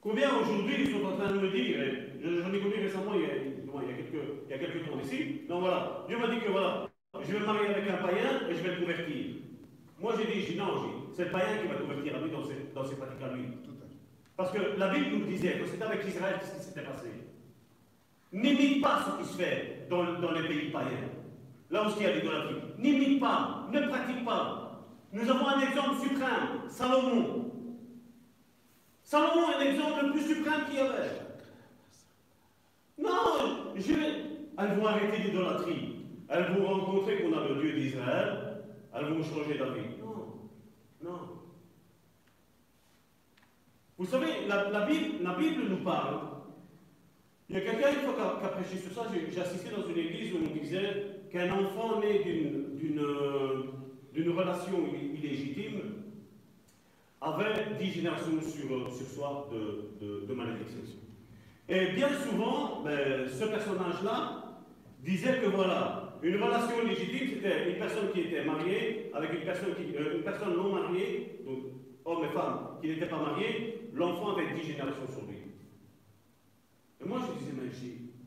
Combien 0.00 0.36
aujourd'hui 0.38 0.74
ils 0.86 0.90
sont 0.92 1.04
en 1.04 1.16
train 1.16 1.32
de 1.32 1.38
me 1.38 1.50
dire, 1.50 2.09
j'en 2.22 2.52
ai 2.52 2.60
connu 2.60 2.74
récemment 2.74 3.14
il 3.14 3.20
y, 3.20 3.24
a, 3.24 3.28
quelques, 3.28 4.22
il 4.46 4.50
y 4.50 4.54
a 4.54 4.58
quelques 4.58 4.86
temps 4.86 4.98
ici, 5.02 5.42
donc 5.48 5.60
voilà, 5.60 6.04
Dieu 6.08 6.18
m'a 6.18 6.28
dit 6.28 6.40
que 6.40 6.50
voilà, 6.50 6.88
je 7.20 7.32
vais 7.32 7.40
me 7.40 7.46
marier 7.46 7.68
avec 7.68 7.88
un 7.88 7.96
païen 7.96 8.48
et 8.48 8.54
je 8.54 8.62
vais 8.62 8.74
le 8.74 8.80
convertir. 8.80 9.26
Moi 9.98 10.14
j'ai 10.16 10.42
dit, 10.42 10.56
non, 10.56 10.66
c'est 11.14 11.24
le 11.24 11.30
païen 11.30 11.58
qui 11.60 11.68
va 11.68 11.74
convertir 11.74 12.16
à 12.16 12.20
lui 12.20 12.30
dans 12.30 12.84
ses, 12.84 12.96
pratiques 12.96 13.22
à 13.22 13.34
lui. 13.34 13.44
Parce 14.36 14.52
que 14.52 14.78
la 14.78 14.88
Bible 14.88 15.18
nous 15.18 15.26
disait 15.26 15.58
que 15.58 15.66
c'était 15.66 15.84
avec 15.84 16.06
Israël 16.06 16.36
ce 16.42 16.56
qui 16.56 16.64
s'était 16.64 16.82
passé. 16.82 17.08
N'imite 18.32 18.80
pas 18.80 19.04
ce 19.04 19.22
qui 19.22 19.28
se 19.32 19.36
fait 19.36 19.86
dans, 19.90 20.32
les 20.32 20.48
pays 20.48 20.70
païens. 20.70 21.10
Là 21.70 21.86
où 21.86 21.90
il 21.98 22.02
y 22.02 22.06
a 22.06 22.14
l'idolâtrie. 22.14 22.56
N'imite 22.78 23.20
pas, 23.20 23.68
ne 23.70 23.80
pratique 23.88 24.24
pas. 24.24 24.86
Nous 25.12 25.28
avons 25.28 25.46
un 25.46 25.60
exemple 25.60 26.00
suprême, 26.00 26.68
Salomon. 26.68 27.52
Salomon 29.02 29.50
est 29.52 29.64
l'exemple 29.64 30.06
le 30.06 30.12
plus 30.12 30.22
suprême 30.22 30.64
qu'il 30.66 30.76
y 30.76 30.80
avait. 30.80 31.29
Non, 33.00 33.74
je 33.76 33.92
elles 34.58 34.78
vont 34.78 34.86
arrêter 34.86 35.22
l'idolâtrie. 35.22 35.96
Elles 36.28 36.52
vont 36.54 36.66
rencontrer 36.66 37.22
qu'on 37.22 37.32
a 37.36 37.48
le 37.48 37.60
Dieu 37.60 37.72
d'Israël. 37.72 38.62
Elles 38.94 39.06
vont 39.06 39.22
changer 39.22 39.56
d'avis. 39.58 39.86
Non, 40.00 40.26
non. 41.02 41.18
Vous 43.96 44.06
savez, 44.06 44.46
la, 44.48 44.86
Bible, 44.86 45.22
la 45.22 45.34
Bible 45.34 45.62
nous 45.68 45.84
parle. 45.84 46.18
Il 47.48 47.56
y 47.56 47.58
a 47.58 47.62
quelqu'un, 47.62 47.90
une 47.90 48.00
fois 48.06 48.14
qui 48.38 48.44
a, 48.46 48.48
prêché 48.48 48.76
sur 48.78 48.92
ça, 48.92 49.06
j'ai 49.12 49.40
assisté 49.40 49.70
dans 49.70 49.86
une 49.88 49.98
église 49.98 50.32
où 50.34 50.38
on 50.38 50.56
disait 50.58 51.22
qu'un 51.30 51.50
enfant 51.52 52.00
né 52.00 52.22
d'une- 52.22 52.78
relation 54.32 54.78
ill- 54.94 55.18
illégitime 55.18 55.80
avait 57.20 57.74
dix 57.78 57.90
générations 57.92 58.40
sur, 58.40 58.92
sur 58.94 59.06
soi 59.06 59.48
de, 59.52 60.04
de, 60.04 60.26
de 60.26 60.34
malédiction. 60.34 60.80
Et 61.72 61.92
bien 61.92 62.08
souvent, 62.08 62.82
ben, 62.82 63.28
ce 63.28 63.44
personnage-là 63.44 64.42
disait 65.04 65.38
que 65.38 65.46
voilà, 65.46 66.18
une 66.20 66.42
relation 66.42 66.84
légitime, 66.84 67.28
c'était 67.34 67.70
une 67.70 67.78
personne 67.78 68.10
qui 68.12 68.22
était 68.22 68.44
mariée 68.44 69.08
avec 69.14 69.32
une 69.34 69.44
personne, 69.44 69.74
euh, 69.78 70.56
non 70.56 70.72
mariée, 70.74 71.40
donc 71.46 71.58
homme 72.04 72.24
et 72.24 72.34
femme, 72.34 72.78
qui 72.82 72.88
n'étaient 72.88 73.06
pas 73.06 73.22
mariés, 73.22 73.88
l'enfant 73.94 74.36
avait 74.36 74.52
dix 74.52 74.66
générations 74.66 75.06
sur 75.06 75.22
lui. 75.28 75.36
Et 77.00 77.08
moi, 77.08 77.20
je 77.20 77.38
disais, 77.38 77.52
mais 77.56 77.70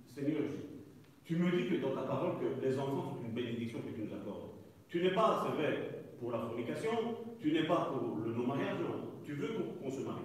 Seigneur, 0.07 0.43
tu 1.25 1.35
me 1.35 1.51
dis 1.51 1.67
que 1.67 1.81
dans 1.81 1.95
ta 1.95 2.03
parole 2.03 2.39
que 2.39 2.65
les 2.65 2.79
enfants 2.79 3.17
sont 3.17 3.25
une 3.25 3.33
bénédiction 3.33 3.79
que 3.79 3.93
tu 3.93 4.07
nous 4.07 4.13
accordes. 4.13 4.51
Tu 4.87 5.01
n'es 5.01 5.11
pas, 5.11 5.45
c'est 5.45 5.61
vrai, 5.61 6.05
pour 6.17 6.31
la 6.31 6.39
fornication, 6.39 6.91
tu 7.41 7.51
n'es 7.51 7.63
pas 7.63 7.91
pour 7.91 8.19
le 8.25 8.31
non-mariage, 8.31 8.77
non. 8.79 9.19
Tu 9.25 9.33
veux 9.33 9.49
qu'on 9.81 9.91
se 9.91 9.99
marie. 9.99 10.23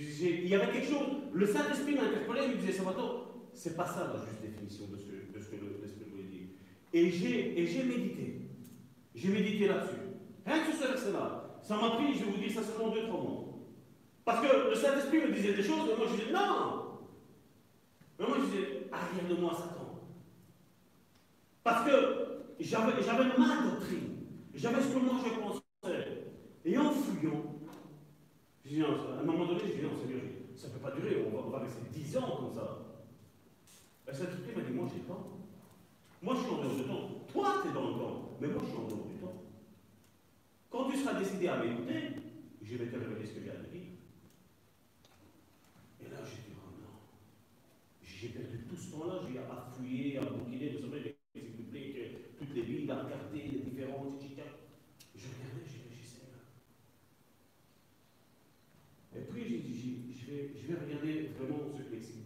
Je 0.00 0.26
il 0.26 0.48
y 0.48 0.54
avait 0.54 0.72
quelque 0.72 0.88
chose, 0.88 1.06
le 1.32 1.46
Saint-Esprit 1.46 1.94
m'a 1.94 2.02
interpellé, 2.02 2.40
il 2.46 2.50
me 2.52 2.60
disait, 2.60 2.72
Salvatore, 2.72 3.34
c'est 3.52 3.76
pas 3.76 3.86
ça 3.86 4.12
la 4.14 4.24
juste 4.24 4.40
définition 4.40 4.86
de 4.92 4.96
ce 4.96 5.02
que, 5.02 5.36
de 5.36 5.42
ce 5.42 5.48
que 5.48 5.56
l'Esprit 5.82 6.04
voulait 6.10 6.28
dire. 6.28 6.46
Et 6.92 7.10
j'ai, 7.10 7.82
médité. 7.82 8.42
J'ai 9.14 9.28
médité 9.28 9.66
là-dessus. 9.66 9.96
Rien 10.46 10.64
que 10.64 10.72
ce 10.72 10.86
verset-là. 10.86 11.58
Ça 11.62 11.76
m'a 11.76 11.90
pris, 11.90 12.14
je 12.14 12.24
vais 12.24 12.30
vous 12.30 12.36
dire 12.36 12.52
ça 12.52 12.62
seulement 12.62 12.94
deux, 12.94 13.02
trois 13.02 13.20
mois. 13.20 13.44
Parce 14.24 14.46
que 14.46 14.70
le 14.70 14.74
Saint-Esprit 14.74 15.18
me 15.18 15.32
disait 15.32 15.54
des 15.54 15.62
choses, 15.62 15.90
et 15.90 15.96
moi 15.96 16.06
je 16.08 16.16
disais, 16.16 16.32
non 16.32 17.00
Mais 18.18 18.26
moi 18.26 18.36
je 18.38 18.44
disais, 18.44 18.86
arrière 18.92 19.28
de 19.28 19.34
moi, 19.34 19.52
Satan. 19.52 20.00
Parce 21.64 21.90
que 21.90 21.92
j'avais, 22.60 23.02
j'avais 23.02 23.36
ma 23.36 23.62
doctrine. 23.62 24.18
J'avais 24.54 24.82
ce 24.82 24.88
que 24.94 24.98
moi 24.98 25.14
je 25.24 25.40
pensais. 25.40 26.24
Et 26.64 26.78
en 26.78 26.90
fouillant, 26.90 27.47
non, 28.76 29.16
à 29.16 29.20
un 29.20 29.24
moment 29.24 29.46
donné, 29.46 29.60
je 29.66 29.72
dis, 29.78 29.82
non, 29.82 29.96
Seigneur, 29.98 30.20
ça 30.56 30.68
ne 30.68 30.72
peut 30.74 30.80
pas 30.80 30.90
durer, 30.90 31.24
on 31.32 31.50
va, 31.50 31.58
rester 31.60 31.80
10 31.92 32.16
ans 32.18 32.36
comme 32.36 32.54
ça. 32.54 32.84
Et 34.08 34.14
cet 34.14 34.30
esprit 34.30 34.54
m'a 34.56 34.62
dit, 34.62 34.72
moi 34.72 34.88
j'ai 34.92 35.00
temps. 35.02 35.38
Moi 36.22 36.34
je 36.34 36.40
suis 36.42 36.50
en 36.50 36.62
dehors 36.62 36.76
du 36.76 36.82
temps. 36.84 37.08
Toi, 37.32 37.60
tu 37.62 37.68
es 37.68 37.72
dans 37.72 37.88
le 37.88 37.94
temps, 37.94 38.36
mais 38.40 38.48
moi 38.48 38.60
je 38.62 38.68
suis 38.68 38.76
en 38.76 38.88
dehors 38.88 39.06
du 39.06 39.14
temps. 39.16 39.42
Quand 40.70 40.90
tu 40.90 40.98
seras 40.98 41.18
décidé 41.18 41.48
à 41.48 41.62
m'écouter, 41.62 42.20
je 42.62 42.76
vais 42.76 42.86
te 42.86 42.96
révéler 42.96 43.26
ce 43.26 43.32
que 43.34 43.40
j'ai 43.44 43.50
à 43.50 43.54
te 43.54 43.70
dire. 43.70 43.88
Et 46.00 46.10
là, 46.10 46.18
j'ai 46.24 46.50
dit, 46.50 46.56
oh 46.58 46.70
non. 46.82 46.98
J'ai 48.02 48.28
perdu 48.28 48.58
tout 48.68 48.76
ce 48.76 48.90
temps-là, 48.92 49.20
j'ai 49.30 49.38
à 49.38 49.70
fouiller, 49.70 50.18
à 50.18 50.24
bouquiner, 50.24 50.70
vous 50.70 50.88
savez, 50.88 51.00
les 51.00 51.18
toutes 52.38 52.54
les 52.54 52.62
villes, 52.62 52.90
à 52.90 53.02
regarder 53.02 53.42
les 53.42 53.58
différentes, 53.58 54.22
etc. 54.22 54.42
Je 55.16 55.26
regardais, 55.26 55.66
je 55.66 55.82
réfléchissais. 55.82 56.22
Et 59.16 59.20
puis, 59.20 59.44
j'ai 59.48 59.58
dit, 59.58 59.74
j'ai- 59.74 60.17
je 60.28 60.72
vais, 60.72 60.80
regarder 60.80 61.30
vraiment 61.38 61.72
ce 61.76 61.82
que 61.82 61.96
dit. 61.96 62.18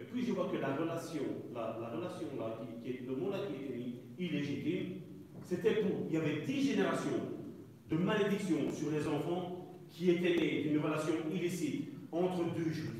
Et 0.00 0.04
puis, 0.04 0.24
je 0.24 0.32
vois 0.32 0.48
que 0.48 0.56
la 0.58 0.76
relation, 0.76 1.22
la, 1.54 1.78
la 1.80 1.88
relation 1.88 2.28
là, 2.38 2.60
qui, 2.82 2.92
le 3.06 3.16
mot 3.16 3.30
là 3.30 3.38
qui 3.46 3.64
était 3.64 3.78
illégitime, 4.18 5.00
c'était 5.44 5.82
pour, 5.82 6.06
il 6.08 6.14
y 6.14 6.16
avait 6.18 6.42
dix 6.46 6.70
générations 6.70 7.20
de 7.90 7.96
malédiction 7.96 8.70
sur 8.70 8.90
les 8.90 9.06
enfants 9.06 9.78
qui 9.88 10.10
étaient 10.10 10.36
nés 10.36 10.62
d'une 10.64 10.78
relation 10.78 11.14
illicite 11.32 11.88
entre 12.12 12.54
deux 12.54 12.70
juifs. 12.70 12.98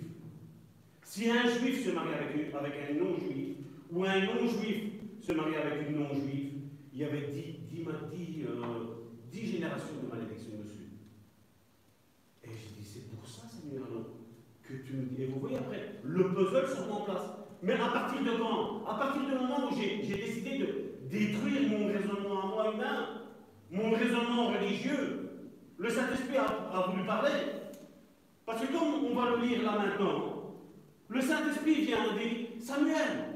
Si 1.02 1.30
un 1.30 1.46
juif 1.48 1.84
se 1.84 1.90
marie 1.90 2.14
avec, 2.14 2.54
avec 2.54 2.72
un 2.90 2.94
non-juif, 2.94 3.56
ou 3.90 4.04
un 4.04 4.20
non-juif 4.24 4.92
se 5.20 5.32
marie 5.32 5.56
avec 5.56 5.88
une 5.88 5.96
non-juive, 5.96 6.52
il 6.92 6.98
y 6.98 7.04
avait 7.04 7.28
dix, 7.32 7.58
dix, 7.70 7.84
dix, 8.12 8.44
euh, 8.44 8.84
dix 9.30 9.46
générations 9.46 10.02
de 10.02 10.08
malédiction 10.08 10.58
dessus. 10.58 10.88
Et 12.44 12.48
j'ai 12.48 12.80
dit, 12.80 12.84
c'est 12.84 13.08
pour 13.10 13.28
ça, 13.28 13.42
Seigneur, 13.48 13.88
non, 13.90 14.06
que 14.68 14.74
tu. 14.74 14.94
Et 15.18 15.26
vous 15.26 15.40
voyez 15.40 15.56
après, 15.56 15.94
le 16.04 16.34
puzzle 16.34 16.68
se 16.68 16.82
met 16.82 16.92
en 16.92 17.00
place. 17.00 17.22
Mais 17.62 17.74
à 17.74 17.88
partir 17.88 18.22
de 18.22 18.38
quand? 18.38 18.84
À 18.86 18.94
partir 18.98 19.22
du 19.22 19.34
moment 19.34 19.68
où 19.68 19.76
j'ai 19.76 19.96
décidé 19.96 20.58
de 20.58 21.08
détruire 21.08 21.70
mon 21.70 21.86
raisonnement 21.86 22.42
à 22.42 22.46
moi 22.46 22.72
humain, 22.74 23.22
mon 23.70 23.90
raisonnement 23.92 24.48
religieux, 24.48 25.30
le 25.78 25.90
Saint-Esprit 25.90 26.36
a, 26.36 26.46
a 26.46 26.86
voulu 26.88 27.04
parler. 27.04 27.30
Parce 28.46 28.60
que 28.60 28.72
comme 28.72 29.04
on 29.04 29.14
va 29.14 29.30
le 29.30 29.46
lire 29.46 29.62
là 29.62 29.78
maintenant, 29.78 30.54
le 31.08 31.20
Saint-Esprit 31.20 31.86
vient 31.86 32.14
dit 32.16 32.62
Samuel, 32.62 33.28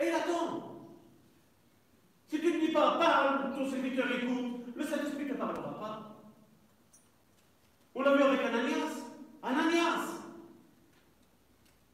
et 0.00 0.06
il 0.06 0.14
attend. 0.14 0.66
Si 2.26 2.40
tu 2.40 2.46
ne 2.46 2.60
dis 2.60 2.72
pas, 2.72 2.98
parle, 2.98 3.54
ton 3.54 3.68
serviteur 3.68 4.06
écoute, 4.10 4.62
le 4.74 4.84
Saint-Esprit 4.84 5.26
ne 5.26 5.34
parlera 5.34 5.78
pas. 5.78 6.09
On 7.94 8.02
l'a 8.02 8.16
vu 8.16 8.22
avec 8.22 8.40
Ananias. 8.40 9.04
Ananias 9.42 10.20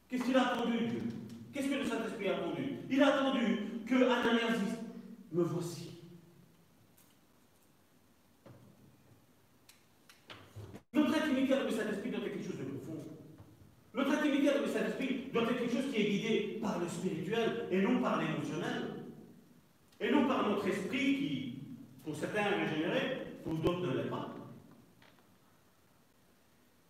Qu'est-ce 0.09 0.23
qu'il 0.23 0.37
a 0.37 0.53
attendu, 0.53 0.77
Dieu? 0.77 1.03
Qu'est-ce 1.51 1.67
que 1.67 1.75
le 1.75 1.85
Saint-Esprit 1.85 2.29
a 2.29 2.37
attendu? 2.37 2.63
Il 2.89 3.01
a 3.01 3.15
attendu 3.15 3.57
que 3.85 3.95
Ananias 3.95 4.57
dise 4.59 4.77
Me 5.31 5.43
voici. 5.43 5.91
Notre 10.93 11.15
intimité 11.21 11.53
avec 11.53 11.71
le 11.71 11.77
Saint-Esprit 11.77 12.09
doit 12.09 12.19
être 12.21 12.33
quelque 12.33 12.45
chose 12.45 12.57
de 12.57 12.63
profond. 12.63 13.03
Notre 13.93 14.11
intimité 14.11 14.49
avec 14.49 14.61
le 14.67 14.71
Saint-Esprit 14.71 15.29
doit 15.33 15.43
être 15.43 15.57
quelque 15.57 15.73
chose 15.73 15.91
qui 15.91 16.01
est 16.01 16.09
guidé 16.09 16.59
par 16.61 16.79
le 16.79 16.87
spirituel 16.87 17.67
et 17.71 17.81
non 17.81 17.99
par 17.99 18.21
l'émotionnel. 18.21 18.97
Et 19.99 20.11
non 20.11 20.27
par 20.27 20.47
notre 20.47 20.67
esprit 20.67 21.17
qui, 21.17 21.59
pour 22.03 22.15
certains, 22.15 22.41
est 22.41 22.65
régénéré, 22.65 23.27
pour 23.43 23.55
d'autres 23.55 23.87
ne 23.87 23.97
l'est 23.97 24.09
pas. 24.09 24.36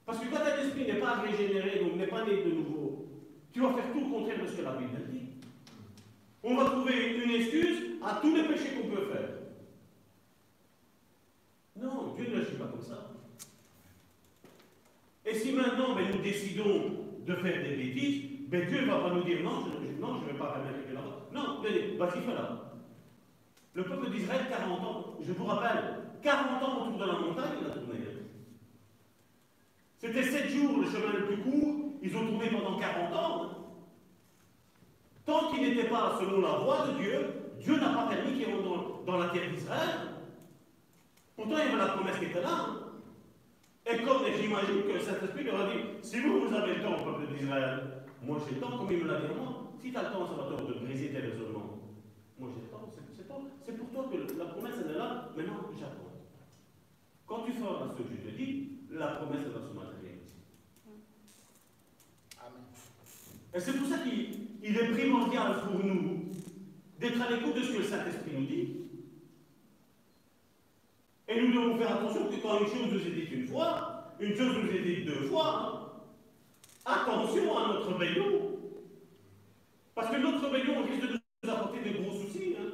Parce 0.07 0.19
que 0.19 0.29
quand 0.33 0.41
un 0.41 0.65
esprit 0.65 0.85
n'est 0.85 1.01
pas 1.01 1.15
régénéré, 1.15 1.79
donc 1.83 1.97
n'est 1.97 2.07
pas 2.07 2.23
né 2.23 2.41
de 2.41 2.49
nouveau, 2.49 3.07
tu 3.51 3.59
vas 3.59 3.73
faire 3.73 3.91
tout 3.91 3.99
le 3.99 4.09
contraire 4.09 4.41
de 4.41 4.47
ce 4.47 4.55
que 4.55 4.61
la 4.61 4.71
Bible 4.71 4.97
dit. 5.09 5.27
On 6.41 6.55
va 6.55 6.63
trouver 6.63 7.17
une 7.25 7.31
excuse 7.31 7.97
à 8.01 8.17
tous 8.21 8.33
les 8.33 8.43
péchés 8.43 8.69
qu'on 8.75 8.87
peut 8.87 9.05
faire. 9.11 9.29
Non, 11.75 12.13
Dieu 12.15 12.25
ne 12.33 12.41
agit 12.41 12.55
pas 12.55 12.67
comme 12.67 12.81
ça. 12.81 13.11
Et 15.25 15.35
si 15.35 15.51
maintenant 15.51 15.93
ben, 15.93 16.09
nous 16.09 16.21
décidons 16.21 16.83
de 17.25 17.35
faire 17.35 17.61
des 17.61 17.75
bêtises, 17.75 18.47
ben, 18.47 18.65
Dieu 18.65 18.81
ne 18.83 18.85
va 18.85 18.99
pas 18.99 19.13
nous 19.13 19.23
dire 19.23 19.43
non, 19.43 19.65
je 19.65 19.91
ne 19.91 19.99
non, 19.99 20.21
je 20.21 20.31
vais 20.31 20.39
pas 20.39 20.63
que 20.87 20.93
là-bas. 20.93 21.27
Non, 21.33 21.59
venez, 21.61 21.97
vas-y, 21.97 22.21
fais-la. 22.21 22.71
Le 23.73 23.83
peuple 23.83 24.09
d'Israël, 24.09 24.45
40 24.49 24.79
ans, 24.85 25.17
je 25.19 25.33
vous 25.33 25.43
rappelle, 25.43 25.95
40 26.23 26.63
ans 26.63 26.87
autour 26.87 26.97
de 26.97 27.05
la 27.05 27.19
montagne, 27.19 27.57
il 27.59 27.67
a 27.67 27.71
tourné. 27.71 28.06
C'était 29.97 30.23
7 30.23 30.49
jours 30.49 30.79
le 30.79 30.85
chemin 30.85 31.11
le 31.13 31.25
plus 31.25 31.37
court, 31.37 31.75
ils 32.01 32.15
ont 32.15 32.25
tourné 32.27 32.49
pendant 32.49 32.77
40 32.77 33.13
ans. 33.13 33.49
Tant 35.25 35.51
qu'ils 35.51 35.61
n'étaient 35.61 35.89
pas 35.89 36.17
selon 36.19 36.39
la 36.41 36.57
voie 36.59 36.87
de 36.87 36.97
Dieu, 36.99 37.33
Dieu 37.59 37.79
n'a 37.79 37.89
pas 37.89 38.07
permis 38.07 38.37
qu'ils 38.37 38.53
rentrent 38.53 39.03
dans, 39.05 39.17
la 39.17 39.29
terre 39.29 39.49
d'Israël. 39.51 39.89
Pourtant, 41.35 41.55
il 41.57 41.57
y 41.57 41.61
avait 41.69 41.77
la 41.77 41.87
promesse 41.87 42.17
qui 42.19 42.25
était 42.25 42.41
là. 42.41 42.49
hein. 42.51 42.83
Et 43.89 44.03
comme 44.03 44.23
j'imagine 44.25 44.83
que 44.83 44.99
Saint-Esprit 44.99 45.43
leur 45.45 45.61
a 45.61 45.71
dit, 45.71 45.79
si 46.01 46.19
vous, 46.19 46.47
vous 46.47 46.53
avez 46.53 46.75
le 46.75 46.81
temps, 46.83 47.03
peuple 47.03 47.33
d'Israël, 47.33 48.03
moi 48.21 48.37
j'ai 48.47 48.55
le 48.55 48.61
temps, 48.61 48.77
comme 48.77 48.91
il 48.91 49.03
me 49.03 49.07
l'a 49.11 49.21
dit 49.21 49.27
à 49.27 49.33
moi, 49.33 49.71
si 49.81 49.91
tu 49.91 49.97
as 49.97 50.03
le 50.03 50.09
temps, 50.11 50.27
Salvatore, 50.27 50.67
de 50.67 50.73
briser 50.73 51.09
tes 51.09 51.19
raisonnements, 51.19 51.79
moi 52.37 52.49
j'ai 52.53 52.61
le 52.61 52.67
temps, 52.67 52.83
c'est- 53.65 53.77
pour 53.77 53.89
toi 53.89 54.09
que 54.11 54.37
la 54.37 54.45
promesse 54.45 54.75
est 54.79 54.97
là, 54.97 55.29
maintenant 55.35 55.55
j'attends. 55.77 56.11
Quand 57.25 57.43
tu 57.45 57.51
feras 57.53 57.87
ce 57.97 58.01
que 58.01 58.09
je 58.09 58.29
te 58.29 58.35
dis, 58.35 58.76
la 58.91 59.07
promesse 59.07 59.45
va 59.45 59.61
se 59.61 59.73
matérialiser. 59.73 60.37
Amen. 62.39 62.63
Et 63.53 63.59
c'est 63.59 63.73
pour 63.73 63.87
ça 63.87 63.99
qu'il 63.99 64.47
il 64.63 64.77
est 64.77 64.91
primordial 64.91 65.61
pour 65.61 65.83
nous 65.83 66.25
d'être 66.99 67.21
à 67.21 67.29
l'écoute 67.29 67.55
de 67.55 67.61
ce 67.61 67.71
que 67.73 67.77
le 67.77 67.83
Saint-Esprit 67.83 68.31
nous 68.33 68.45
dit. 68.45 68.77
Et 71.29 71.41
nous 71.41 71.53
devons 71.53 71.77
faire 71.77 71.95
attention 71.95 72.27
que 72.27 72.35
quand 72.41 72.59
une 72.59 72.67
chose 72.67 72.91
nous 72.91 72.99
est 72.99 73.11
dite 73.11 73.31
une 73.31 73.47
fois, 73.47 74.13
une 74.19 74.35
chose 74.35 74.55
nous 74.63 74.69
est 74.71 74.81
dite 74.81 75.05
deux 75.05 75.27
fois, 75.27 76.05
attention 76.85 77.57
à 77.57 77.67
notre 77.67 77.93
rébellion. 77.93 78.57
Parce 79.93 80.09
que 80.09 80.17
notre 80.21 80.47
rébellion 80.47 80.83
risque 80.83 81.01
de 81.01 81.19
nous 81.43 81.49
apporter 81.49 81.81
des 81.81 81.99
gros 81.99 82.11
soucis. 82.13 82.55
hein. 82.59 82.71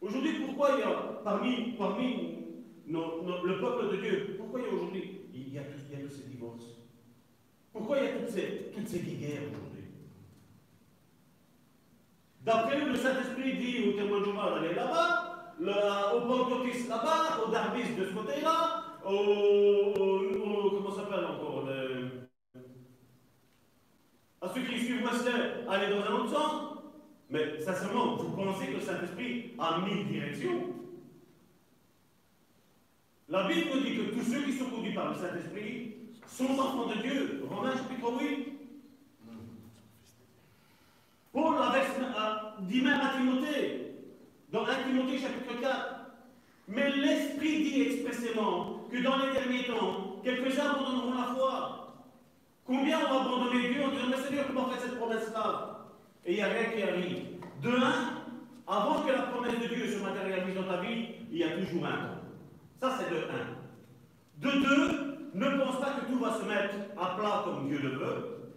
Aujourd'hui, 0.00 0.44
pourquoi 0.46 0.70
il 0.74 0.80
y 0.80 0.82
a 0.82 1.20
parmi, 1.24 1.72
parmi 1.78 2.34
le 2.86 3.60
peuple 3.60 3.96
de 3.96 4.00
Dieu, 4.00 4.33
pourquoi 4.54 4.68
il 4.68 4.72
y 4.72 4.78
a 4.78 4.80
aujourd'hui, 4.80 5.20
il 5.34 5.52
y 5.52 5.58
a 5.58 5.62
tous, 5.64 6.14
ces 6.14 6.28
divorces? 6.28 6.78
Pourquoi 7.72 7.98
il 7.98 8.04
y 8.04 8.06
a 8.06 8.12
toutes 8.18 8.28
ces, 8.28 8.70
toutes 8.72 8.92
guerres 9.18 9.42
aujourd'hui? 9.50 9.84
D'après 12.42 12.80
nous, 12.80 12.92
le 12.92 12.96
Saint-Esprit 12.96 13.56
dit 13.56 13.88
au 13.88 13.92
témoin 13.94 14.20
de 14.20 14.24
Jéhovah 14.26 14.50
d'aller 14.54 14.74
là-bas, 14.74 15.54
le- 15.58 16.16
au 16.16 16.20
pentecôtiste 16.28 16.88
là-bas, 16.88 17.44
au 17.44 17.50
darbiste 17.50 17.96
de 17.98 18.04
ce 18.04 18.12
côté-là, 18.12 18.84
au, 19.04 19.10
au- 19.10 20.70
comment 20.70 20.94
s'appelle 20.94 21.24
encore 21.24 21.68
à 24.40 24.48
ceux 24.54 24.60
qui 24.62 24.78
suivent 24.78 25.02
Wesley, 25.04 25.64
aller 25.68 25.88
dans 25.92 26.02
un 26.04 26.12
autre 26.20 26.30
sens. 26.30 26.78
Mais 27.30 27.58
sincèrement, 27.60 28.16
vous 28.16 28.36
pensez 28.36 28.66
que 28.68 28.74
le 28.74 28.80
Saint-Esprit 28.80 29.54
a 29.58 29.80
mille 29.80 30.06
directions 30.06 30.74
La 33.28 33.48
Bible 33.48 33.82
dit 33.82 33.96
que 33.96 34.14
tous 34.14 34.22
ceux 34.22 34.42
qui 34.42 34.52
sont 34.52 34.66
conduits 34.66 34.92
par 34.92 35.10
le 35.10 35.14
Saint-Esprit 35.14 35.96
sont 36.26 36.50
enfants 36.58 36.88
de 36.88 37.00
Dieu. 37.00 37.42
Romains 37.48 37.72
chapitre 37.72 38.12
8. 38.20 38.54
Paul 41.32 41.54
dit 42.68 42.82
même 42.82 43.00
à 43.00 43.16
Timothée, 43.16 43.94
dans 44.52 44.64
1 44.64 44.66
Timothée 44.86 45.18
chapitre 45.18 45.60
4, 45.60 45.94
mais 46.68 46.90
l'Esprit 46.90 47.64
dit 47.64 47.82
expressément 47.82 48.84
que 48.90 49.02
dans 49.02 49.16
les 49.16 49.32
derniers 49.32 49.64
temps, 49.64 50.20
quelques-uns 50.22 50.70
abandonneront 50.70 51.14
la 51.14 51.34
foi. 51.34 51.94
Combien 52.66 52.98
ont 53.00 53.20
abandonné 53.20 53.72
Dieu 53.72 53.84
en 53.84 53.90
disant, 53.90 54.06
mais 54.10 54.22
Seigneur, 54.22 54.46
comment 54.46 54.68
faire 54.68 54.80
cette 54.80 54.98
promesse-là? 54.98 55.88
Et 56.26 56.32
il 56.32 56.36
n'y 56.36 56.42
a 56.42 56.48
rien 56.48 56.70
qui 56.70 56.82
arrive. 56.82 57.18
De 57.62 57.70
un, 57.70 58.22
avant 58.66 59.02
que 59.02 59.12
la 59.12 59.22
promesse 59.22 59.60
de 59.60 59.74
Dieu 59.74 59.86
se 59.86 60.02
matérialise 60.02 60.54
dans 60.54 60.68
ta 60.68 60.80
vie, 60.82 61.06
il 61.30 61.38
y 61.38 61.44
a 61.44 61.58
toujours 61.58 61.86
un 61.86 61.90
temps. 61.90 62.24
Ça, 62.80 62.98
c'est 62.98 63.10
de 63.10 63.20
1. 63.20 63.20
De 64.38 64.50
2, 64.50 65.30
ne 65.34 65.58
pense 65.58 65.80
pas 65.80 65.92
que 65.92 66.06
tout 66.06 66.18
va 66.18 66.32
se 66.38 66.44
mettre 66.44 66.74
à 67.00 67.16
plat 67.16 67.42
comme 67.44 67.68
Dieu 67.68 67.78
le 67.82 67.90
veut, 67.90 68.52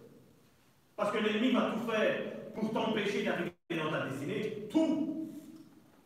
parce 0.96 1.12
que 1.12 1.18
l'ennemi 1.18 1.52
va 1.52 1.70
tout 1.72 1.90
faire 1.90 2.52
pour 2.54 2.72
t'empêcher 2.72 3.24
d'arriver 3.24 3.52
dans 3.70 3.90
ta 3.90 4.06
destinée. 4.06 4.66
Tout. 4.70 5.28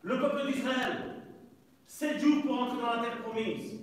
Le 0.03 0.19
peuple 0.19 0.51
d'Israël, 0.51 1.23
7 1.87 2.19
jours 2.19 2.43
pour 2.43 2.61
entrer 2.61 2.81
dans 2.81 2.95
la 2.95 3.01
terre 3.01 3.17
promise. 3.23 3.79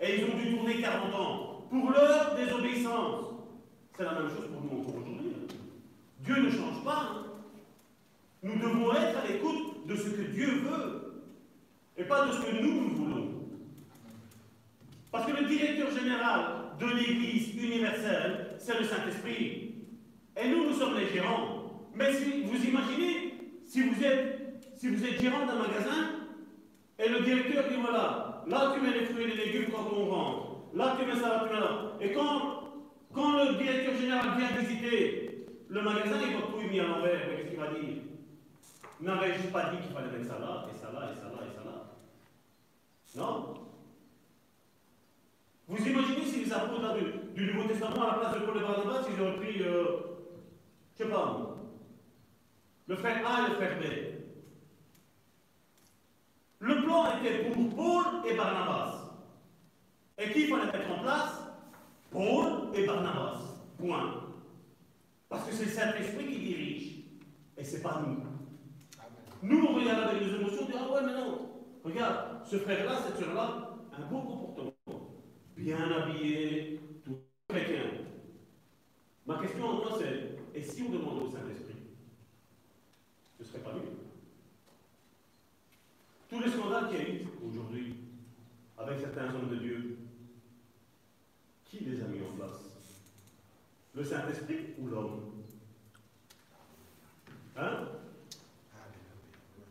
Et 0.00 0.16
ils 0.20 0.24
ont 0.24 0.36
dû 0.36 0.54
tourner 0.56 0.80
40 0.80 1.14
ans. 1.14 1.66
Pour 1.70 1.90
leur 1.90 2.34
désobéissance. 2.36 3.24
C'est 3.96 4.04
la 4.04 4.12
même 4.12 4.28
chose 4.28 4.46
pour 4.52 4.60
nous 4.62 4.80
encore 4.82 4.96
aujourd'hui. 4.96 5.32
hein. 5.34 5.54
Dieu 6.20 6.36
ne 6.42 6.50
change 6.50 6.84
pas. 6.84 7.10
hein. 7.12 7.24
Nous 8.42 8.56
devons 8.58 8.92
être 8.94 9.18
à 9.18 9.26
l'écoute 9.26 9.86
de 9.86 9.96
ce 9.96 10.10
que 10.10 10.22
Dieu 10.32 10.46
veut. 10.60 11.22
Et 11.96 12.04
pas 12.04 12.26
de 12.26 12.32
ce 12.32 12.40
que 12.42 12.62
nous, 12.62 12.80
nous 12.82 12.94
voulons. 12.94 13.28
Parce 15.16 15.32
que 15.32 15.42
le 15.42 15.48
directeur 15.48 15.90
général 15.90 16.42
de 16.78 16.86
l'Église 16.88 17.54
universelle, 17.56 18.48
c'est 18.58 18.78
le 18.78 18.84
Saint-Esprit. 18.84 19.76
Et 20.36 20.48
nous, 20.50 20.68
nous 20.68 20.74
sommes 20.74 20.94
les 20.94 21.08
gérants. 21.08 21.88
Mais 21.94 22.12
si 22.12 22.42
vous 22.42 22.62
imaginez, 22.62 23.32
si 23.64 23.88
vous 23.88 24.04
êtes, 24.04 24.60
si 24.76 24.88
vous 24.88 25.02
êtes 25.02 25.18
gérant 25.18 25.46
d'un 25.46 25.54
magasin, 25.54 26.20
et 26.98 27.08
le 27.08 27.20
directeur 27.20 27.64
dit 27.66 27.76
voilà, 27.80 28.44
là 28.46 28.74
tu 28.74 28.82
mets 28.82 28.92
les 28.92 29.06
fruits 29.06 29.24
et 29.24 29.28
les 29.28 29.46
légumes 29.46 29.70
quand 29.72 29.88
on 29.90 30.04
rentre, 30.04 30.48
là 30.74 30.94
tu 31.00 31.06
mets 31.06 31.18
ça, 31.18 31.28
là 31.28 31.44
tu 31.46 31.54
mets 31.54 31.60
là. 31.60 31.92
Et 31.98 32.12
quand, 32.12 32.74
quand 33.14 33.42
le 33.42 33.54
directeur 33.54 33.96
général 33.98 34.36
vient 34.36 34.60
visiter 34.60 35.46
le 35.70 35.80
magasin, 35.80 36.16
il 36.26 36.36
voit 36.36 36.48
tout 36.48 36.68
mis 36.68 36.78
à 36.78 36.88
l'envers, 36.88 37.20
mais 37.26 37.36
qu'est-ce 37.36 37.48
qu'il 37.48 37.58
va 37.58 37.68
dire? 37.68 38.02
N'avais-je 39.00 39.48
pas 39.48 39.70
dit 39.70 39.78
qu'il 39.78 39.94
fallait 39.96 40.12
mettre 40.12 40.30
ça 40.30 40.38
là, 40.38 40.66
et 40.70 40.78
ça 40.78 40.92
là, 40.92 41.08
et 41.10 41.16
ça 41.16 41.24
là, 41.24 41.40
et 41.42 41.56
ça 41.56 41.64
là 41.64 41.86
Non? 43.16 43.65
Vous 45.68 45.88
imaginez 45.88 46.24
si 46.24 46.44
les 46.44 46.52
apôtres 46.52 46.94
du, 46.94 47.44
du 47.46 47.52
Nouveau 47.52 47.68
Testament, 47.68 48.02
à 48.02 48.06
la 48.06 48.14
place 48.14 48.34
de 48.34 48.46
Paul 48.46 48.56
et 48.56 48.60
Barnabas, 48.60 49.06
ils 49.12 49.20
auraient 49.20 49.36
pris, 49.36 49.62
euh, 49.62 49.84
je 50.96 51.04
sais 51.04 51.10
pas, 51.10 51.56
le 52.86 52.96
frère 52.96 53.28
A 53.28 53.46
et 53.46 53.50
le 53.50 53.54
frère 53.56 53.78
B. 53.78 53.82
Le 56.60 56.82
plan 56.82 57.18
était 57.18 57.50
pour 57.50 57.74
Paul 57.74 58.04
et 58.30 58.36
Barnabas. 58.36 58.94
Et 60.18 60.32
qui 60.32 60.46
fallait 60.46 60.66
mettre 60.66 60.90
en 60.90 61.02
place? 61.02 61.42
Paul 62.10 62.68
et 62.74 62.86
Barnabas. 62.86 63.40
Point. 63.76 64.22
Parce 65.28 65.48
que 65.48 65.52
c'est 65.52 65.64
le 65.64 65.70
Saint-Esprit 65.70 66.26
qui 66.26 66.38
dirige. 66.38 66.92
Et 67.58 67.64
c'est 67.64 67.82
pas 67.82 68.02
nous. 68.06 68.22
Nous, 69.42 69.66
on 69.66 69.74
regarde 69.74 70.10
avec 70.10 70.22
nos 70.22 70.36
émotions, 70.36 70.62
on 70.62 70.66
dit 70.66 70.72
Ah 70.78 70.92
ouais, 70.92 71.00
mais 71.04 71.12
non. 71.12 71.50
Regarde, 71.84 72.44
ce 72.44 72.56
frère-là, 72.58 72.98
cette 73.04 73.18
sœur-là, 73.18 73.76
un 73.92 74.06
beau 74.06 74.20
comportement. 74.20 74.45
Bien 75.56 75.90
habillé, 75.90 76.80
tout 77.04 77.18
chrétien. 77.48 77.84
Ma 79.26 79.38
question 79.38 79.70
à 79.70 79.72
moi, 79.72 79.98
c'est 79.98 80.36
Et 80.54 80.62
si 80.62 80.82
on 80.82 80.90
demande 80.90 81.22
au 81.22 81.30
Saint-Esprit 81.30 81.74
Ce 83.38 83.44
serait 83.44 83.60
pas 83.60 83.72
mieux 83.72 84.06
tous 86.28 86.40
les 86.40 86.50
scandales 86.50 86.88
qu'il 86.88 86.98
y 86.98 87.00
a 87.00 87.08
eu 87.08 87.26
aujourd'hui 87.46 87.94
avec 88.78 89.00
certains 89.00 89.34
hommes 89.34 89.48
de 89.48 89.56
Dieu, 89.56 89.98
qui 91.64 91.84
les 91.84 92.02
a 92.02 92.06
mis 92.06 92.20
en 92.20 92.36
place? 92.36 92.60
Le 93.94 94.04
Saint-Esprit 94.04 94.74
ou 94.78 94.88
l'homme? 94.88 95.32
Hein? 97.56 97.88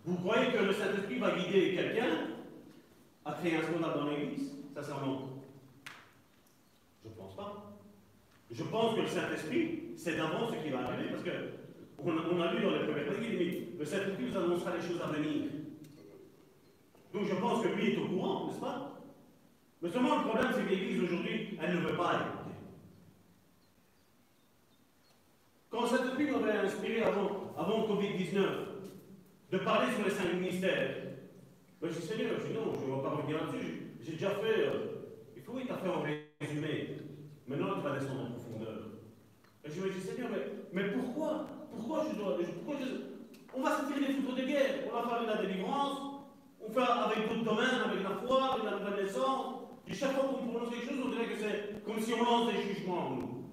Vous 0.05 0.15
croyez 0.17 0.51
que 0.51 0.63
le 0.63 0.73
Saint-Esprit 0.73 1.19
va 1.19 1.37
guider 1.37 1.75
quelqu'un 1.75 2.29
à 3.25 3.33
créer 3.33 3.57
un 3.57 3.63
scandale 3.63 3.99
dans 3.99 4.09
l'Église? 4.09 4.51
Sincèrement 4.73 5.21
ne 5.21 5.34
Je 8.51 8.63
pense 8.63 8.95
que 8.95 9.01
le 9.01 9.07
Saint-Esprit, 9.07 9.93
c'est 9.97 10.15
d'avance 10.15 10.51
ce 10.51 10.63
qui 10.63 10.69
va 10.69 10.85
arriver, 10.85 11.09
parce 11.09 11.23
que 11.23 11.29
on 11.97 12.41
a, 12.41 12.53
lu 12.53 12.61
dans 12.61 12.71
les 12.71 12.85
premières 12.85 13.19
dit, 13.19 13.67
le 13.77 13.85
Saint-Esprit 13.85 14.25
nous 14.25 14.37
annoncera 14.37 14.75
les 14.75 14.87
choses 14.87 15.01
à 15.01 15.07
venir. 15.07 15.43
Donc 17.13 17.25
je 17.27 17.35
pense 17.35 17.63
que 17.63 17.69
lui 17.69 17.93
est 17.93 17.97
au 17.97 18.07
courant, 18.07 18.47
n'est-ce 18.47 18.59
pas? 18.59 18.91
Mais 19.81 19.89
seulement 19.89 20.17
le 20.17 20.23
problème, 20.23 20.51
c'est 20.53 20.63
que 20.63 20.69
l'Église 20.69 21.03
aujourd'hui, 21.03 21.57
elle 21.61 21.75
ne 21.75 21.79
veut 21.81 21.95
pas 21.95 22.13
écouter. 22.13 22.55
Quand 25.69 25.87
Saint-Esprit 25.87 26.31
m'avait 26.31 26.59
inspiré 26.59 27.03
avant, 27.03 27.53
avant 27.57 27.81
le 27.81 27.93
Covid-19 27.93 28.41
de 29.51 29.57
parler 29.59 29.93
sur 29.93 30.05
les 30.05 30.11
cinq 30.11 30.33
ministères, 30.33 30.95
ben, 31.81 31.89
je 31.89 31.99
dis 31.99 32.07
Seigneur, 32.07 32.33
je 32.39 32.47
dis 32.47 32.53
non, 32.53 32.73
je 32.73 32.89
ne 32.89 32.95
vais 32.95 33.01
pas 33.01 33.09
revenir 33.09 33.37
là-dessus. 33.37 33.93
J'ai 34.01 34.13
déjà 34.13 34.29
fait, 34.31 34.67
euh, 34.67 35.13
il 35.35 35.41
faut 35.41 35.53
oui, 35.53 35.63
tu 35.65 35.71
as 35.71 35.77
fait 35.77 35.89
en 35.89 36.03
résumé. 36.41 37.04
Maintenant, 37.47 37.75
tu 37.75 37.81
vas 37.81 37.99
descendre 37.99 38.21
en 38.21 38.31
profondeur. 38.31 38.79
Et 39.63 39.71
je 39.71 39.81
me 39.81 39.89
dis 39.89 40.01
Seigneur, 40.01 40.29
mais, 40.31 40.83
mais 40.83 40.91
pourquoi? 40.91 41.47
Pourquoi 41.71 42.05
je 42.09 42.17
dois. 42.17 42.37
Pourquoi 42.65 42.85
on 43.55 43.61
va 43.61 43.77
se 43.77 43.85
tirer 43.85 44.07
des 44.07 44.13
foudres 44.13 44.35
de 44.35 44.43
guerre, 44.43 44.83
on 44.91 44.95
va 44.95 45.07
faire 45.07 45.21
de 45.21 45.27
la 45.27 45.47
délivrance, 45.47 45.97
on 46.59 46.69
fait 46.69 46.81
avec 46.81 47.29
d'autres 47.29 47.43
domaines, 47.43 47.81
avec 47.85 48.03
la 48.03 48.09
foi, 48.09 48.53
avec 48.53 48.65
la 48.65 48.79
nouvelle 48.79 49.05
naissance. 49.05 49.55
Et 49.87 49.93
chaque 49.93 50.11
fois 50.13 50.23
qu'on 50.25 50.47
prononce 50.47 50.73
quelque 50.73 50.89
chose, 50.89 51.03
on 51.05 51.09
dirait 51.09 51.27
que 51.27 51.37
c'est 51.39 51.83
comme 51.85 51.99
si 51.99 52.13
on 52.13 52.23
lance 52.23 52.51
des 52.51 52.61
jugements 52.61 53.07
en 53.07 53.15
nous. 53.15 53.45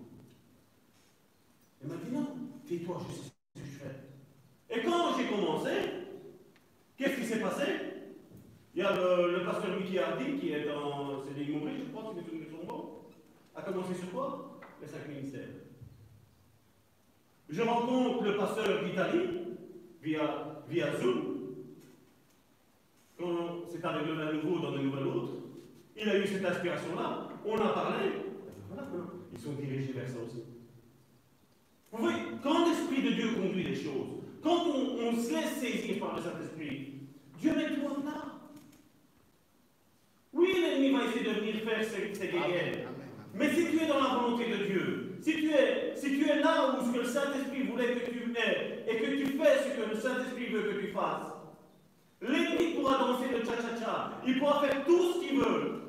Elle 1.82 1.88
m'a 1.88 1.94
dit 1.96 2.10
non, 2.10 2.26
tais-toi, 2.66 3.00
je 3.08 3.14
sais 3.14 3.30
ce 3.54 3.60
que 3.60 3.66
je 3.66 3.78
fais. 3.78 4.74
Et 4.74 4.82
quand 4.82 5.16
j'ai 5.16 5.26
commencé, 5.26 5.70
qu'est-ce 6.96 7.20
qui 7.20 7.26
s'est 7.26 7.40
passé? 7.40 7.64
Il 8.74 8.80
y 8.80 8.82
a 8.82 8.92
le, 8.96 9.44
pasteur 9.44 9.76
Mickey 9.78 9.98
Hardy 9.98 10.38
qui 10.38 10.52
est 10.52 10.64
dans 10.64 11.22
c'est 11.24 11.34
des 11.34 11.44
je 11.44 11.92
crois, 11.92 12.10
si 12.10 12.16
mes 12.16 12.24
souvenirs 12.24 12.48
sont 12.50 12.66
bons, 12.66 13.02
a 13.54 13.62
commencé 13.62 13.94
sur 13.94 14.10
quoi 14.10 14.60
Les 14.80 14.88
cinq 14.88 15.08
ministères. 15.08 15.48
Je 17.48 17.62
rencontre 17.62 18.24
le 18.24 18.36
pasteur 18.36 18.84
d'Italie 18.84 19.56
via, 20.02 20.56
Zoom 21.00 21.32
quand 23.18 23.64
c'est 23.70 23.84
arrivé 23.84 24.10
à 24.20 24.32
nouveau 24.32 24.58
dans 24.58 24.72
de 24.72 24.78
nouvelles 24.78 25.06
autres, 25.06 25.32
il 25.96 26.08
a 26.08 26.18
eu 26.18 26.26
cette 26.26 26.44
inspiration-là, 26.44 27.28
on 27.44 27.56
a 27.56 27.68
parlé, 27.68 28.06
ils 29.32 29.38
sont 29.38 29.52
dirigés 29.52 29.92
vers 29.92 30.08
ça 30.08 30.16
aussi. 30.26 30.42
Vous 31.92 31.98
voyez, 31.98 32.22
quand 32.42 32.66
l'Esprit 32.66 33.02
de 33.02 33.10
Dieu 33.10 33.34
conduit 33.34 33.64
les 33.64 33.74
choses, 33.76 34.08
quand 34.42 34.66
on, 34.66 35.12
se 35.16 35.32
laisse 35.32 35.58
saisir 35.60 36.00
par 36.00 36.16
le 36.16 36.22
Saint-Esprit, 36.22 36.94
Dieu 37.38 37.54
met 37.54 37.76
tout 37.76 37.86
en. 37.86 38.02
Oui, 40.32 40.48
l'ennemi 40.54 40.90
va 40.90 41.04
essayer 41.04 41.24
de 41.24 41.38
venir 41.38 41.56
faire 41.56 41.84
ses, 41.84 42.14
ses 42.14 42.28
guerres. 42.28 42.91
Mais 43.34 43.50
si 43.50 43.66
tu 43.70 43.82
es 43.82 43.86
dans 43.86 44.00
la 44.00 44.14
volonté 44.14 44.50
de 44.50 44.64
Dieu, 44.64 45.18
si 45.20 45.32
tu 45.34 45.50
es, 45.50 45.94
si 45.96 46.18
tu 46.18 46.28
es 46.28 46.40
là 46.40 46.74
où 46.74 46.86
ce 46.86 46.92
que 46.92 46.98
le 46.98 47.08
Saint-Esprit 47.08 47.62
voulait 47.62 47.94
que 47.94 48.10
tu 48.10 48.34
aies, 48.36 48.84
et 48.88 48.96
que 48.96 49.06
tu 49.06 49.26
fais 49.38 49.58
ce 49.64 49.80
que 49.80 49.94
le 49.94 50.00
Saint-Esprit 50.00 50.46
veut 50.46 50.62
que 50.62 50.80
tu 50.80 50.92
fasses, 50.92 51.32
L'ennemi 52.22 52.74
pourra 52.74 52.98
danser 52.98 53.28
le 53.32 53.44
cha-cha-cha. 53.44 54.20
Il 54.24 54.38
pourra 54.38 54.60
faire 54.60 54.84
tout 54.84 55.14
ce 55.14 55.20
qu'il 55.20 55.38
veut. 55.38 55.82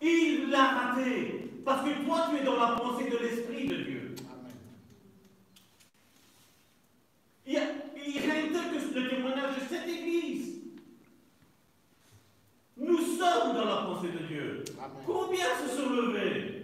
Il 0.00 0.50
l'a 0.50 0.64
raté. 0.64 1.50
Parce 1.64 1.86
que 1.86 2.04
toi, 2.04 2.28
tu 2.30 2.40
es 2.40 2.44
dans 2.44 2.58
la 2.58 2.76
pensée 2.76 3.10
de 3.10 3.18
l'Esprit 3.18 3.68
de 3.68 3.76
Dieu. 3.76 4.14
Il, 7.46 7.52
y 7.52 7.56
a, 7.58 7.62
il 8.06 8.18
rien 8.18 8.48
que 8.48 9.00
le 9.00 9.08
témoignage 9.10 9.56
de 9.56 9.60
cette 9.68 9.86
Église. 9.86 10.62
Nous 12.78 12.98
sommes 12.98 13.54
dans 13.54 13.64
la 13.66 13.82
pensée 13.82 14.08
de 14.08 14.26
Dieu. 14.26 14.64
Combien 15.06 15.46
se 15.62 15.76
sont 15.76 15.90
levés 15.90 16.62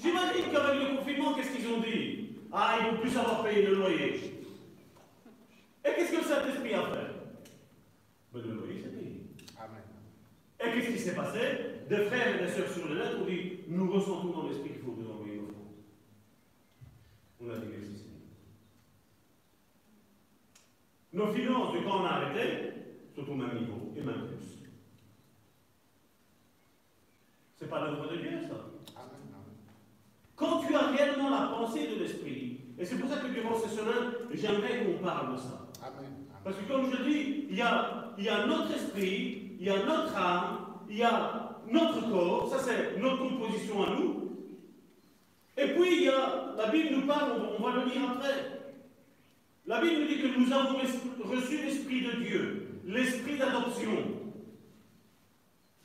J'imagine 0.00 0.52
qu'avec 0.52 0.80
le 0.80 0.96
confinement, 0.96 1.34
qu'est-ce 1.34 1.56
qu'ils 1.56 1.68
ont 1.68 1.80
dit 1.80 2.36
Ah, 2.52 2.76
ils 2.78 2.86
ne 2.86 2.90
vont 2.90 3.00
plus 3.00 3.16
Et 3.88 4.20
qu'est-ce 5.82 6.12
que 6.12 6.16
le 6.16 6.22
Saint-Esprit 6.22 6.74
a 6.74 6.82
fait? 6.82 7.10
Ben, 8.32 8.42
le 8.42 8.54
loyer, 8.54 8.80
c'est 8.82 8.96
payé. 8.96 9.22
Et 10.60 10.72
qu'est-ce 10.72 10.92
qui 10.92 10.98
s'est 10.98 11.14
passé? 11.14 11.38
Des 11.88 12.04
frères 12.04 12.36
et 12.36 12.40
des 12.44 12.52
sœurs 12.52 12.70
sur 12.70 12.86
les 12.88 12.96
lettres 12.96 13.20
ont 13.22 13.24
dit 13.24 13.60
Nous 13.68 13.90
ressentons 13.90 14.28
dans 14.28 14.48
l'esprit 14.48 14.70
qu'il 14.70 14.82
faut 14.82 14.92
vous 14.92 15.10
envoyer 15.10 15.36
nos 15.36 15.46
fonds. 15.46 15.72
On 17.40 17.48
a 17.50 17.56
dit 17.56 17.66
merci 17.70 17.94
Seigneur. 17.94 18.18
Nos 21.12 21.32
finances, 21.32 21.72
de 21.74 21.78
quand 21.80 22.02
on 22.02 22.04
a 22.04 22.10
arrêté, 22.10 22.72
sont 23.14 23.26
au 23.30 23.34
même 23.34 23.58
niveau 23.58 23.92
et 23.96 24.02
même 24.02 24.26
plus. 24.26 24.68
C'est 27.56 27.70
pas 27.70 27.80
l'œuvre 27.84 28.10
de 28.12 28.16
Dieu, 28.18 28.40
ça. 28.42 28.66
Quand 30.36 30.60
tu 30.60 30.74
as 30.74 30.90
réellement 30.90 31.30
la 31.30 31.46
pensée 31.48 31.88
de 31.88 31.94
l'esprit, 31.96 32.57
et 32.78 32.84
c'est 32.84 32.96
pour 32.96 33.10
ça 33.10 33.16
que 33.16 33.26
durant 33.28 33.58
ces 33.58 33.70
semaines, 33.70 34.12
j'aimerais 34.32 34.84
qu'on 34.84 35.04
parle 35.04 35.32
de 35.34 35.38
ça. 35.38 35.66
Parce 36.44 36.56
que 36.56 36.72
comme 36.72 36.90
je 36.90 37.02
dis, 37.02 37.46
il 37.50 37.56
y 37.56 37.62
a, 37.62 38.14
il 38.16 38.24
y 38.24 38.28
a 38.28 38.46
notre 38.46 38.72
esprit, 38.72 39.52
il 39.58 39.66
y 39.66 39.70
a 39.70 39.84
notre 39.84 40.16
âme, 40.16 40.58
il 40.88 40.98
y 40.98 41.02
a 41.02 41.60
notre 41.70 42.08
corps, 42.08 42.48
ça 42.50 42.58
c'est 42.60 42.98
notre 43.00 43.18
composition 43.18 43.82
à 43.82 43.90
nous. 43.90 44.38
Et 45.56 45.66
puis 45.74 45.96
il 45.96 46.02
y 46.04 46.08
a, 46.08 46.54
la 46.56 46.68
Bible 46.68 46.96
nous 46.96 47.06
parle, 47.06 47.32
on, 47.32 47.62
on 47.62 47.68
va 47.68 47.76
le 47.80 47.90
lire 47.90 48.10
après. 48.12 48.58
La 49.66 49.80
Bible 49.80 50.00
nous 50.00 50.06
dit 50.06 50.22
que 50.22 50.38
nous 50.38 50.52
avons 50.52 50.78
reçu 50.78 51.62
l'Esprit 51.64 52.02
de 52.02 52.12
Dieu, 52.22 52.80
l'Esprit 52.86 53.36
d'adoption, 53.36 53.90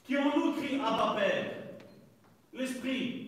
qui 0.03 0.17
en 0.17 0.37
nous 0.37 0.53
crie 0.53 0.75
Abba 0.75 1.15
Père. 1.17 1.51
L'Esprit. 2.53 3.22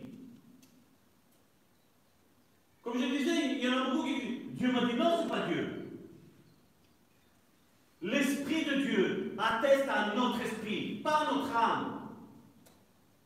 Comme 2.86 3.02
je 3.02 3.18
disais, 3.18 3.57
il 3.57 3.66
y 3.66 3.68
en 3.68 3.82
a 3.82 3.90
beaucoup 3.90 4.03
qui 4.03 4.14
disent 4.14 4.40
Dieu 4.53 4.72
m'a 4.72 4.86
dit 4.86 4.94
non, 4.94 5.18
ce 5.18 5.24
n'est 5.24 5.30
pas 5.30 5.48
Dieu. 5.48 5.68
L'Esprit 8.03 8.64
de 8.64 8.76
Dieu 8.76 9.36
atteste 9.40 9.90
à 9.90 10.16
notre 10.16 10.40
esprit, 10.41 11.02
pas 11.03 11.28
notre 11.34 11.57
âme. 11.57 12.02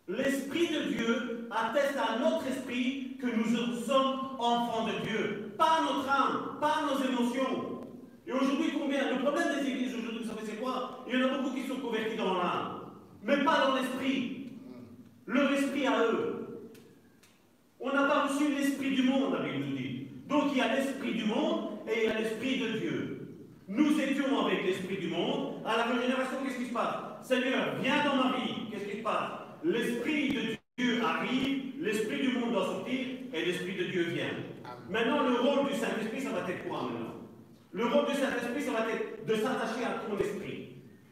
L'Esprit 0.08 0.68
de 0.68 0.94
Dieu 0.94 1.50
atteste 1.52 1.98
à 1.98 2.20
notre 2.20 2.48
esprit 2.48 3.18
que 3.20 3.28
nous 3.28 3.54
sommes 3.86 4.40
enfants 4.40 4.88
de 4.88 5.06
Dieu, 5.06 5.54
pas 5.58 5.82
notre 5.82 6.10
âme, 6.10 6.58
pas 6.62 6.84
nos 6.88 7.04
émotions. 7.04 7.82
Et 8.26 8.32
aujourd'hui, 8.32 8.72
combien? 8.80 9.12
Le 9.12 9.20
problème 9.22 9.60
des 9.60 9.70
églises 9.70 9.94
aujourd'hui, 9.94 10.24
vous 10.24 10.30
savez, 10.30 10.46
c'est 10.46 10.62
quoi? 10.62 11.04
Il 11.06 11.20
y 11.20 11.24
en 11.24 11.28
a 11.28 11.38
beaucoup 11.40 11.54
qui 11.54 11.68
sont 11.68 11.82
convertis 11.82 12.16
dans 12.16 12.36
l'âme, 12.36 12.80
mais 13.24 13.44
pas 13.44 13.66
dans 13.66 13.76
l'esprit. 13.76 14.52
Leur 15.26 15.52
esprit 15.52 15.86
à 15.86 16.06
eux. 16.06 16.49
On 17.80 17.94
n'a 17.94 18.04
pas 18.04 18.28
reçu 18.28 18.50
l'esprit 18.50 18.92
du 18.92 19.04
monde, 19.04 19.34
la 19.34 19.40
Bible 19.40 19.66
nous 19.66 19.78
dit. 19.78 20.08
Donc 20.28 20.52
il 20.52 20.58
y 20.58 20.62
a 20.62 20.76
l'esprit 20.76 21.14
du 21.14 21.26
monde 21.26 21.80
et 21.88 22.04
il 22.04 22.10
y 22.10 22.12
a 22.12 22.20
l'esprit 22.20 22.60
de 22.60 22.78
Dieu. 22.78 23.16
Nous 23.70 24.00
étions 24.00 24.46
avec 24.46 24.66
l'esprit 24.66 24.98
du 24.98 25.08
monde. 25.08 25.62
À 25.66 25.78
la 25.78 25.84
régénération, 25.84 26.40
qu'est-ce 26.44 26.58
qui 26.58 26.66
se 26.66 26.74
passe? 26.74 26.96
Seigneur, 27.22 27.76
viens 27.82 28.04
dans 28.04 28.16
ma 28.16 28.38
vie. 28.38 28.70
Qu'est-ce 28.70 28.86
qui 28.86 28.98
se 28.98 29.04
passe? 29.04 29.32
L'esprit 29.64 30.30
de 30.30 30.58
Dieu 30.78 31.04
arrive, 31.04 31.74
l'esprit 31.80 32.22
du 32.22 32.38
monde 32.38 32.52
doit 32.52 32.66
sortir 32.66 33.00
et 33.34 33.46
l'esprit 33.46 33.76
de 33.76 33.84
Dieu 33.86 34.04
vient. 34.04 34.34
Maintenant, 34.90 35.24
le 35.24 35.36
rôle 35.36 35.70
du 35.70 35.76
Saint-Esprit, 35.76 36.22
ça 36.22 36.32
va 36.32 36.50
être 36.50 36.68
quoi 36.68 36.84
maintenant? 36.84 37.16
Le 37.72 37.86
rôle 37.86 38.08
du 38.08 38.14
Saint-Esprit, 38.14 38.62
ça 38.64 38.72
va 38.72 38.90
être 38.90 39.26
de 39.26 39.36
s'attacher 39.36 39.86
à 39.86 40.02
ton 40.08 40.18
esprit 40.18 40.70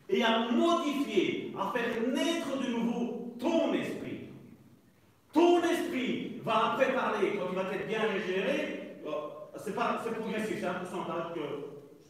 et 0.10 0.24
à 0.24 0.50
modifier, 0.50 1.54
à 1.60 1.72
faire 1.78 2.02
naître 2.08 2.58
de 2.60 2.72
nouveau 2.72 3.36
ton 3.40 3.74
esprit. 3.74 4.07
Ton 5.38 5.62
esprit 5.62 6.42
va 6.44 6.74
après 6.74 6.96
parler, 6.96 7.34
quand 7.38 7.50
il 7.52 7.56
va 7.56 7.72
être 7.72 7.88
bien 7.88 8.02
régénéré, 8.12 8.96
oh, 9.06 9.52
c'est 9.64 9.76
progressif, 9.76 10.58
c'est 10.60 10.66
un 10.66 10.74
pourcentage 10.74 11.36
que 11.36 11.42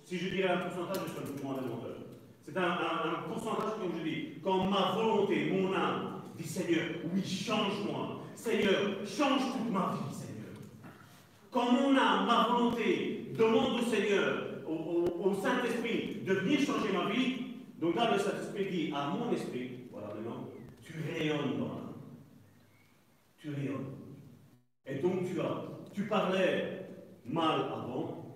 si 0.05 0.17
je 0.17 0.29
dirais 0.29 0.47
un 0.47 0.57
pourcentage, 0.59 1.03
je 1.07 1.11
serais 1.11 1.43
moins 1.43 1.55
menteur. 1.55 1.97
C'est 2.45 2.55
un, 2.55 3.27
pourcentage, 3.27 3.79
comme 3.81 3.99
je 3.99 4.09
dis, 4.09 4.27
quand 4.41 4.63
ma 4.67 4.93
volonté, 4.95 5.51
mon 5.51 5.73
âme, 5.73 6.21
dit 6.37 6.47
Seigneur, 6.47 6.85
oui, 7.13 7.21
change-moi. 7.21 8.21
Seigneur, 8.33 8.81
change 9.05 9.41
toute 9.51 9.73
ma 9.73 9.91
vie, 9.91 10.15
Seigneur. 10.15 10.55
Quand 11.51 11.73
mon 11.73 11.97
âme, 11.97 12.27
ma 12.27 12.47
volonté, 12.49 13.33
demande 13.37 13.81
au 13.81 13.85
Seigneur, 13.93 14.43
au, 14.65 15.33
Saint-Esprit, 15.43 16.21
de 16.25 16.33
venir 16.33 16.59
changer 16.61 16.93
ma 16.93 17.11
vie, 17.11 17.35
donc 17.81 17.93
là, 17.95 18.09
le 18.13 18.19
Saint-Esprit 18.19 18.67
dit 18.71 18.93
à 18.95 19.09
mon 19.09 19.29
esprit, 19.33 19.71
voilà 19.91 20.13
maintenant, 20.15 20.47
tu 20.81 20.93
rayonnes 21.11 21.59
dans 21.59 21.65
l'âme. 21.65 21.86
Tu. 23.47 23.71
Et 24.85 24.95
donc 24.95 25.25
tu 25.25 25.39
as, 25.39 25.63
tu 25.93 26.03
parlais 26.03 26.85
mal 27.25 27.61
avant, 27.61 28.27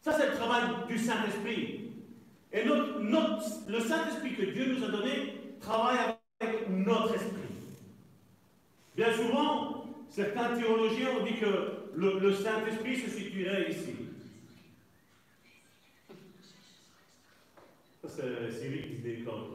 Ça, 0.00 0.12
c'est 0.12 0.30
le 0.30 0.36
travail 0.36 0.62
du 0.88 0.96
Saint-Esprit. 0.96 1.90
Et 2.50 2.64
notre, 2.64 3.68
le 3.68 3.78
Saint-Esprit 3.78 4.34
que 4.34 4.46
Dieu 4.46 4.74
nous 4.74 4.84
a 4.84 4.88
donné 4.88 5.34
travaille 5.60 5.98
avec 6.40 6.68
notre 6.70 7.14
esprit. 7.14 7.42
Bien 8.96 9.12
souvent, 9.12 9.84
certains 10.08 10.56
théologiens 10.56 11.10
ont 11.20 11.24
dit 11.24 11.38
que 11.38 11.90
le, 11.94 12.32
Saint-Esprit 12.32 12.96
se 12.96 13.10
situerait 13.10 13.70
ici. 13.70 13.94
C'est 18.06 18.50
Cyril 18.50 18.88
qui 18.88 18.96
se 18.96 19.02
déclenche. 19.02 19.48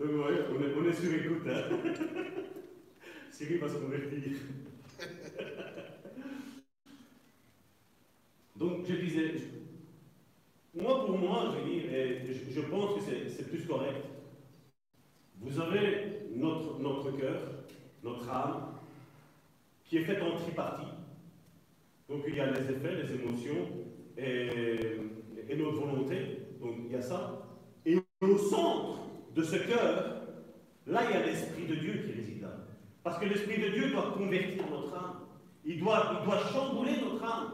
Donc, 0.00 0.08
on, 0.10 0.86
est, 0.86 0.92
sur 0.94 1.12
écoute. 1.12 1.46
Hein. 1.46 1.68
Va 3.60 3.68
se 3.68 3.76
convertir. 3.76 4.32
Donc 8.56 8.86
je 8.86 8.94
disais, 8.96 9.34
moi 10.74 11.04
pour 11.06 11.18
moi, 11.18 11.54
je, 11.54 11.60
dis, 11.70 11.82
je, 12.50 12.60
pense 12.62 12.96
que 12.96 13.00
c'est 13.28 13.48
plus 13.48 13.66
correct. 13.66 14.06
Vous 15.38 15.58
avez 15.60 16.28
notre, 16.34 16.78
notre 16.78 17.10
cœur, 17.16 17.40
notre 18.02 18.28
âme, 18.30 18.74
qui 19.84 19.98
est 19.98 20.04
faite 20.04 20.22
en 20.22 20.36
tripartie. 20.36 20.92
Donc 22.08 22.24
il 22.28 22.36
y 22.36 22.40
a 22.40 22.50
les 22.50 22.70
effets, 22.70 23.02
les 23.02 23.14
émotions 23.14 23.68
et, 24.16 24.98
notre 25.56 25.80
volonté. 25.80 26.16
Donc 26.60 26.76
il 26.86 26.92
y 26.92 26.96
a 26.96 27.02
ça. 27.02 27.46
Et 27.86 27.98
au 28.20 28.36
centre 28.36 29.09
de 29.34 29.42
ce 29.42 29.56
cœur, 29.56 30.22
là 30.86 31.02
il 31.04 31.10
y 31.10 31.14
a 31.14 31.26
l'Esprit 31.26 31.66
de 31.66 31.74
Dieu 31.76 31.92
qui 32.04 32.12
réside 32.12 32.42
là. 32.42 32.50
Parce 33.02 33.18
que 33.18 33.26
l'Esprit 33.26 33.60
de 33.60 33.68
Dieu 33.68 33.90
doit 33.90 34.14
convertir 34.16 34.64
notre 34.70 34.94
âme. 34.94 35.16
Il 35.64 35.78
doit, 35.80 36.18
il 36.20 36.24
doit 36.24 36.40
chambouler 36.52 37.00
notre 37.00 37.24
âme. 37.24 37.52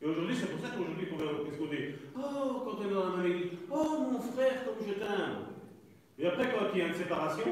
Et 0.00 0.06
aujourd'hui, 0.06 0.36
c'est 0.36 0.46
pour 0.46 0.60
ça 0.60 0.68
qu'aujourd'hui, 0.74 1.06
qu'est-ce 1.06 1.58
qu'on 1.58 1.66
dit? 1.66 1.94
Oh, 2.16 2.62
quand 2.64 2.76
on 2.78 2.88
est 2.88 2.94
dans 2.94 3.10
la 3.10 3.16
même 3.16 3.32
église, 3.32 3.52
oh 3.70 4.06
mon 4.12 4.20
frère, 4.20 4.64
comme 4.64 4.86
je 4.86 4.94
t'aime. 4.94 5.46
Et 6.18 6.26
après, 6.26 6.52
quand 6.52 6.66
il 6.72 6.78
y 6.78 6.82
a 6.82 6.86
une 6.88 6.94
séparation, 6.94 7.44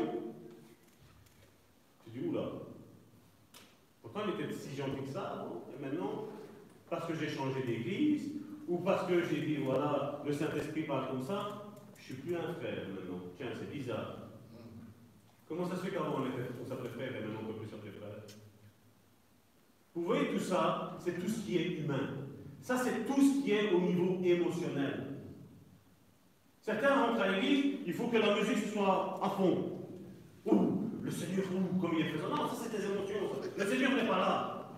tu 2.05 2.11
dis 2.11 2.29
Oula. 2.29 2.43
Pourtant, 4.01 4.21
il 4.27 4.45
était 4.45 4.53
si 4.53 4.77
gentil 4.77 5.03
que 5.07 5.13
ça 5.13 5.23
avant, 5.23 5.65
et 5.77 5.83
maintenant, 5.83 6.27
parce 6.89 7.07
que 7.07 7.15
j'ai 7.15 7.29
changé 7.29 7.63
d'église, 7.63 8.31
ou 8.69 8.79
parce 8.79 9.09
que 9.09 9.25
j'ai 9.25 9.41
dit 9.41 9.57
Voilà, 9.57 10.23
le 10.25 10.33
Saint-Esprit 10.33 10.83
parle 10.83 11.09
comme 11.09 11.23
ça, 11.23 11.66
je 11.97 12.03
ne 12.03 12.05
suis 12.05 12.15
plus 12.15 12.37
un 12.37 12.55
frère 12.55 12.89
maintenant. 12.89 13.21
Tiens, 13.37 13.49
c'est 13.59 13.71
bizarre. 13.71 14.19
Comment 15.49 15.69
ça 15.69 15.77
se 15.77 15.83
fait 15.83 15.91
qu'avant 15.91 16.17
on, 16.19 16.67
s'appelait 16.67 16.89
frère 16.91 17.17
et 17.17 17.21
maintenant 17.21 17.41
on 17.45 17.49
ne 17.49 17.53
peut 17.53 17.61
plus 17.61 17.69
s'appeler 17.69 17.93
frère 17.93 18.11
Vous 19.95 20.03
voyez, 20.03 20.29
tout 20.33 20.41
ça, 20.41 20.97
c'est 21.05 21.19
tout 21.21 21.29
ce 21.29 21.45
qui 21.45 21.57
est 21.57 21.79
humain. 21.79 22.27
Ça, 22.61 22.77
c'est 22.77 23.07
tout 23.07 23.21
ce 23.21 23.45
qui 23.45 23.53
est 23.53 23.71
au 23.73 23.81
niveau 23.81 24.21
émotionnel. 24.25 25.05
Certains 26.61 26.97
rentrent 26.97 27.23
à 27.23 27.29
l'église, 27.29 27.77
il 27.87 27.93
faut 27.93 28.09
que 28.09 28.17
la 28.17 28.35
musique 28.35 28.73
soit 28.73 29.21
à 29.23 29.31
fond. 29.31 29.79
Ouh, 30.47 30.91
le 31.01 31.11
Seigneur, 31.13 31.45
ouh, 31.55 31.79
comme 31.81 31.93
il 31.97 32.07
est 32.07 32.11
présent. 32.11 32.29
Non, 32.29 32.49
ça, 32.49 32.57
c'est 32.65 32.77
tes 32.77 32.85
émotions. 32.85 33.41
Le 33.57 33.67
Seigneur 33.67 33.93
n'est 33.93 34.09
pas 34.09 34.19
là. 34.19 34.77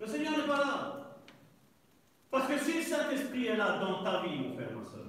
Le 0.00 0.06
Seigneur 0.06 0.32
n'est 0.32 0.46
pas 0.46 0.58
là. 0.58 1.01
Parce 2.32 2.48
que 2.48 2.58
si 2.58 2.78
le 2.78 2.82
Saint-Esprit 2.82 3.46
est 3.46 3.56
là 3.56 3.78
dans 3.78 4.02
ta 4.02 4.22
vie, 4.22 4.38
mon 4.38 4.54
frère, 4.54 4.72
ma 4.74 4.82
soeur, 4.82 5.04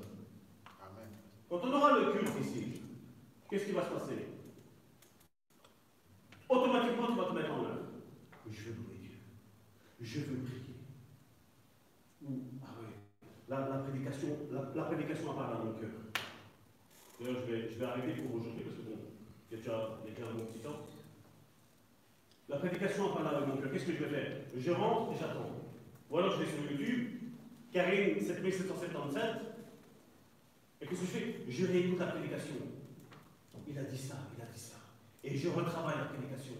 quand 1.50 1.62
on 1.64 1.74
aura 1.74 1.98
le 1.98 2.12
culte 2.12 2.34
ici, 2.41 2.82
qu'est-ce 3.50 3.66
qui 3.66 3.72
va 3.72 3.86
se 3.86 3.94
passer? 3.94 4.28
Automatiquement, 6.50 7.08
tu 7.08 7.16
vas 7.16 7.26
te 7.28 7.34
mettre 7.34 7.54
en 7.54 7.64
œuvre 7.64 7.84
je 8.52 8.70
veux 8.70 8.76
louer 8.76 8.98
Dieu. 9.02 9.18
Je 10.02 10.20
veux 10.20 10.44
prier. 10.44 10.76
Ou, 12.24 12.41
ah 12.62 12.76
oui, 12.82 12.94
la, 13.48 13.58
prédication, 13.58 14.28
la, 14.76 14.84
prédication 14.84 15.32
a 15.32 15.36
parlé 15.36 15.56
à 15.56 15.64
mon 15.64 15.74
cœur. 15.74 15.90
D'ailleurs, 17.22 17.41
je 17.48 17.54
vais, 17.54 17.70
je 17.70 17.80
vais 17.80 17.86
arrêter 17.86 18.22
pour 18.22 18.36
aujourd'hui 18.36 18.64
parce 18.64 18.76
que 18.76 18.82
bon, 18.82 19.00
il 19.50 19.56
y 19.56 19.60
a 19.60 19.64
déjà, 19.64 20.00
il 20.04 20.10
y 20.10 20.12
a 20.12 20.16
déjà 20.16 20.28
un 20.30 20.34
bon 20.34 20.45
petit 20.45 20.60
temps. 20.60 20.86
La 22.50 22.58
prédication 22.58 23.12
a 23.12 23.16
parlé 23.16 23.38
à 23.38 23.45
mon 23.45 23.58
cœur. 23.58 23.72
Qu'est-ce 23.72 23.86
que 23.86 23.94
je 23.94 24.04
vais 24.04 24.10
faire? 24.10 24.38
Je 24.58 24.72
rentre 24.72 25.14
et 25.14 25.20
j'attends. 25.20 25.62
Ou 26.14 26.19
alors 26.19 26.34
je 26.34 26.44
vais 26.44 26.52
sur 26.52 26.72
YouTube, 26.72 27.10
Karine 27.72 28.19
7777, 28.19 29.23
et 30.80 30.85
qu'est-ce 30.85 31.02
que 31.02 31.06
je 31.07 31.11
fais? 31.11 31.35
Je 31.49 31.65
réécoute 31.65 31.98
la 31.98 32.06
prédication. 32.06 32.53
Il 33.68 33.80
a 33.80 33.81
dit 33.81 33.98
ça, 33.98 34.18
il 34.38 34.44
a 34.44 34.45
dit 34.45 34.60
ça. 34.60 34.76
Et 35.23 35.35
je 35.35 35.49
retravaille 35.49 35.98
la 35.98 36.06
prédication. 36.06 36.53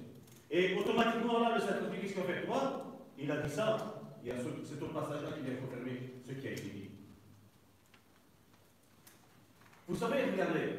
Et 0.50 0.74
automatiquement, 0.74 1.40
là, 1.42 1.54
le 1.54 1.62
Saint-Esprit, 1.62 2.00
qu'est-ce 2.02 2.14
qu'il 2.14 2.24
fait? 2.24 2.48
Il 3.20 3.30
a 3.30 3.38
dit 3.44 3.54
ça. 3.54 4.02
Il 4.24 4.30
y 4.30 4.32
a 4.32 4.38
cet 4.38 4.82
autre 4.82 4.94
passage-là 4.94 5.34
qui 5.34 5.42
vient 5.42 5.56
confirmer 5.62 6.14
ce 6.26 6.32
qui 6.32 6.48
a 6.48 6.52
été 6.52 6.64
dit. 6.64 6.90
Vous 9.88 9.96
savez, 9.96 10.32
regardez. 10.32 10.70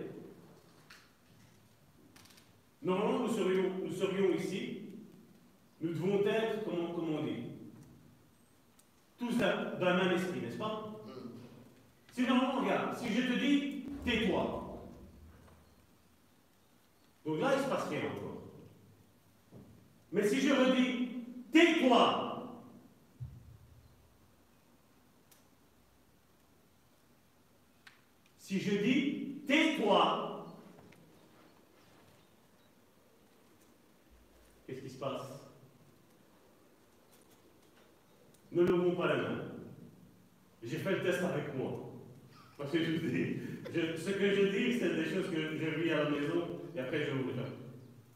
Normalement, 2.82 3.20
nous 3.20 3.32
serions, 3.32 3.70
nous 3.84 3.92
serions 3.92 4.34
ici. 4.34 4.80
Nous 5.80 5.92
devons 5.92 6.26
être, 6.26 6.64
comment 6.64 7.20
on 7.20 7.24
dit? 7.24 7.53
tous 9.26 9.38
d'un 9.38 9.96
même 9.96 10.12
esprit, 10.12 10.40
n'est-ce 10.40 10.58
pas 10.58 11.00
C'est 12.12 12.26
normalement, 12.26 12.60
regarde, 12.60 12.96
si 12.96 13.12
je 13.12 13.22
te 13.22 13.38
dis, 13.38 13.84
tais-toi. 14.04 14.60
Donc 17.24 17.40
là, 17.40 17.52
il 17.56 17.62
se 17.62 17.68
passe 17.68 17.88
rien 17.88 18.00
encore. 18.00 18.42
Mais 20.12 20.28
si 20.28 20.40
je 20.40 20.52
redis, 20.52 21.08
tais-toi, 21.50 22.62
si 28.38 28.60
je 28.60 28.76
dis, 28.76 29.42
tais-toi, 29.46 30.46
qu'est-ce 34.66 34.80
qui 34.80 34.90
se 34.90 34.98
passe 34.98 35.43
ne 38.54 38.62
levons 38.62 38.94
pas 38.94 39.08
la 39.08 39.16
main. 39.16 39.38
J'ai 40.62 40.78
fait 40.78 40.92
le 40.92 41.02
test 41.02 41.22
avec 41.22 41.54
moi. 41.56 41.90
Parce 42.56 42.70
que 42.70 42.82
je 42.82 42.92
vous 42.92 43.08
dis, 43.08 43.36
ce 43.66 44.10
que 44.10 44.30
je 44.30 44.46
dis, 44.56 44.78
c'est 44.78 44.94
des 44.94 45.04
choses 45.04 45.28
que 45.28 45.40
je 45.58 45.80
vis 45.80 45.90
à 45.90 46.04
la 46.04 46.10
maison 46.10 46.60
et 46.74 46.80
après 46.80 47.04
je 47.04 47.10
vous 47.10 47.28
le 47.28 47.34
fais. 47.34 47.50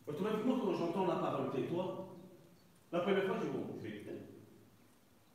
Automatiquement, 0.06 0.58
quand 0.58 0.74
j'entends 0.74 1.06
la 1.06 1.16
parole 1.16 1.50
tais-toi, 1.50 2.08
la 2.92 3.00
première 3.00 3.24
fois, 3.24 3.36
je 3.40 3.46
je 3.46 3.82
vais 3.82 3.96
écouter. 3.96 4.12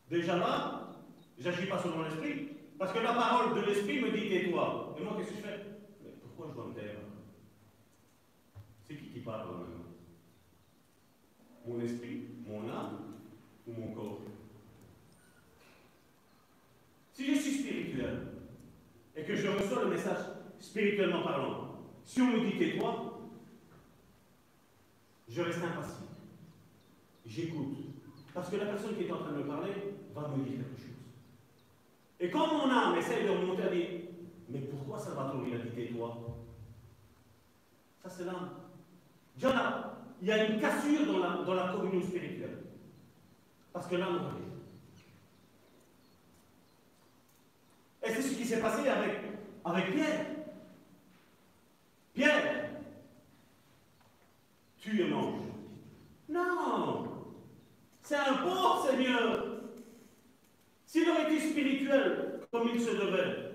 Déjà 0.10 0.38
là, 0.38 0.92
j'agis 1.38 1.68
pas 1.68 1.78
selon 1.78 2.04
l'esprit. 2.04 2.50
Parce 2.80 2.92
que 2.92 3.00
la 3.00 3.14
parole 3.14 3.62
de 3.62 3.66
l'esprit 3.68 4.02
me 4.02 4.12
dit 4.12 4.30
tais-toi. 4.30 4.96
Et 4.98 5.04
moi, 5.04 5.16
qu'est-ce 5.18 5.30
que 5.30 5.36
je 5.36 5.42
fais? 5.42 5.60
Mais 6.04 6.10
pourquoi 6.22 6.48
je 6.50 6.56
dois 6.56 6.68
me 6.68 6.74
taire? 6.74 6.96
C'est 8.88 8.96
qui 8.96 9.10
qui 9.10 9.20
parle 9.20 9.48
maintenant 9.48 9.86
Mon 11.68 11.80
esprit, 11.82 12.24
mon 12.48 12.68
âme 12.70 12.98
ou 13.68 13.74
mon 13.74 13.94
corps? 13.94 14.22
Si 17.14 17.26
je 17.28 17.40
suis 17.40 17.60
spirituel 17.60 18.28
et 19.16 19.24
que 19.24 19.36
je 19.36 19.48
reçois 19.48 19.84
le 19.84 19.92
message 19.92 20.18
spirituellement 20.60 21.22
parlant, 21.22 21.76
si 22.04 22.22
on 22.22 22.32
me 22.32 22.40
dit 22.40 22.58
tais-toi, 22.58 23.22
je 25.30 25.42
reste 25.42 25.64
impassible. 25.64 26.10
J'écoute. 27.26 27.78
Parce 28.34 28.50
que 28.50 28.56
la 28.56 28.66
personne 28.66 28.96
qui 28.96 29.04
est 29.04 29.12
en 29.12 29.18
train 29.18 29.32
de 29.32 29.38
me 29.38 29.48
parler 29.48 29.74
va 30.16 30.28
me 30.28 30.44
dire 30.44 30.54
quelque 30.54 30.82
chose. 30.82 30.94
Et 32.20 32.32
quand 32.32 32.48
mon 32.48 32.72
âme 32.72 32.98
essaye 32.98 33.26
de 33.26 33.30
remonter, 33.30 33.64
elle 33.70 33.78
dit 33.78 33.88
Mais 34.50 34.60
pourquoi 34.60 34.98
Salvatore 34.98 35.44
il 35.48 35.54
a 35.54 35.60
dit 35.60 35.70
tais-toi? 35.70 36.18
Ça, 38.02 38.10
c'est 38.10 38.26
l'âme. 38.26 38.50
Déjà, 39.36 39.98
il 40.20 40.28
y 40.28 40.32
a 40.32 40.46
une 40.46 40.60
cassure 40.60 41.06
dans 41.06 41.20
la, 41.20 41.44
dans 41.44 41.54
la 41.54 41.74
communion 41.74 42.02
spirituelle. 42.02 42.64
Parce 43.72 43.88
que 43.88 43.96
l'âme 43.96 44.18
revient. 44.18 44.53
Et 48.04 48.10
c'est 48.10 48.22
ce 48.22 48.36
qui 48.36 48.46
s'est 48.46 48.60
passé 48.60 48.88
avec, 48.90 49.22
avec 49.64 49.94
Pierre. 49.94 50.26
Pierre, 52.14 52.70
tu 54.78 55.02
es 55.02 55.08
mange. 55.08 55.42
Non, 56.28 57.08
c'est 58.02 58.16
un 58.16 58.34
pauvre 58.44 58.86
Seigneur. 58.90 59.62
S'il 60.86 61.10
aurait 61.10 61.34
été 61.34 61.50
spirituel 61.50 62.42
comme 62.52 62.70
il 62.74 62.80
se 62.80 62.92
devait, 62.92 63.52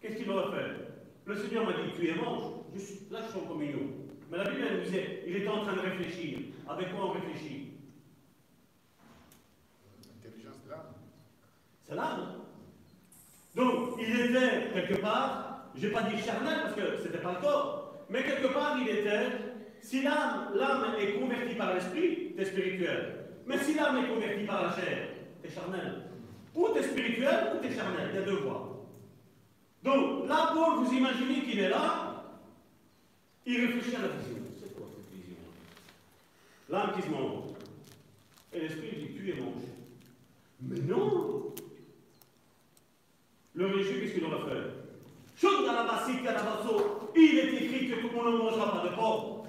qu'est-ce 0.00 0.16
qu'il 0.16 0.30
aurait 0.30 0.56
fait? 0.56 0.76
Le 1.24 1.36
Seigneur 1.36 1.64
m'a 1.64 1.72
dit, 1.72 1.92
tu 1.96 2.08
es 2.08 2.14
mange. 2.14 2.52
Je 2.74 2.78
suis, 2.78 3.00
là, 3.10 3.20
je 3.24 3.30
suis 3.30 3.40
en 3.40 3.48
communion. 3.48 3.80
Mais 4.30 4.38
la 4.38 4.44
Bible, 4.44 4.62
elle 4.70 4.84
disait, 4.84 5.24
il 5.26 5.36
était 5.36 5.48
en 5.48 5.62
train 5.62 5.72
de 5.72 5.80
réfléchir. 5.80 6.38
Avec 6.68 6.94
quoi 6.94 7.06
on 7.06 7.12
réfléchit? 7.12 7.72
Intelligence 10.18 10.62
de 10.64 10.70
l'âme. 10.70 10.94
C'est 11.88 11.94
l'âme. 11.94 12.36
Donc, 13.54 13.98
il 13.98 14.20
était 14.20 14.70
quelque 14.72 15.00
part, 15.00 15.70
je 15.74 15.86
vais 15.86 15.92
pas 15.92 16.02
dire 16.02 16.18
charnel 16.24 16.60
parce 16.62 16.74
que 16.74 16.98
ce 16.98 17.04
n'était 17.04 17.18
pas 17.18 17.32
le 17.32 17.40
corps, 17.40 17.94
mais 18.08 18.22
quelque 18.22 18.52
part, 18.52 18.76
il 18.80 18.88
était, 18.88 19.26
si 19.80 20.02
l'âme, 20.02 20.52
est 20.98 21.18
convertie 21.18 21.54
par 21.54 21.74
l'esprit, 21.74 22.32
tu 22.36 22.40
es 22.40 22.44
spirituel. 22.44 23.26
Mais 23.46 23.58
si 23.58 23.74
l'âme 23.74 23.98
est 23.98 24.08
convertie 24.08 24.44
par 24.44 24.62
la 24.62 24.74
chair, 24.74 25.08
tu 25.42 25.48
es 25.48 25.52
charnel. 25.52 26.02
Ou 26.54 26.68
tu 26.72 26.78
es 26.78 26.82
spirituel 26.82 27.52
ou 27.54 27.60
tu 27.60 27.72
es 27.72 27.76
charnel, 27.76 28.10
il 28.12 28.20
y 28.20 28.22
a 28.22 28.26
deux 28.26 28.36
voies. 28.36 28.86
Donc, 29.82 30.28
là, 30.28 30.50
Paul, 30.54 30.84
vous 30.84 30.92
imaginez 30.92 31.42
qu'il 31.42 31.58
est 31.58 31.70
là, 31.70 32.24
il 33.46 33.66
réfléchit 33.66 33.96
à 33.96 34.02
la 34.02 34.08
vision. 34.08 34.36
C'est 34.60 34.74
quoi 34.74 34.86
cette 34.94 35.18
vision? 35.18 35.36
L'âme 36.68 36.92
qui 36.94 37.02
se 37.02 37.08
mange. 37.08 37.54
Et 38.52 38.60
l'esprit 38.60 38.96
dit, 38.96 39.14
tu 39.16 39.30
es 39.30 39.34
mange. 39.34 39.62
Mais 40.60 40.80
non 40.80 41.54
Le 43.60 43.66
religieux, 43.66 44.00
qu'est-ce 44.00 44.14
qu'il 44.14 44.24
aurait 44.24 44.38
fait? 44.54 44.70
Chose 45.36 45.66
dans 45.66 45.74
la 45.74 45.84
il 47.14 47.38
est 47.40 47.62
écrit 47.62 47.90
que 47.90 47.96
tout 48.00 48.08
le 48.08 48.14
monde 48.14 48.32
ne 48.32 48.38
mangera 48.38 48.72
pas 48.80 48.88
de 48.88 48.94
porc. 48.94 49.44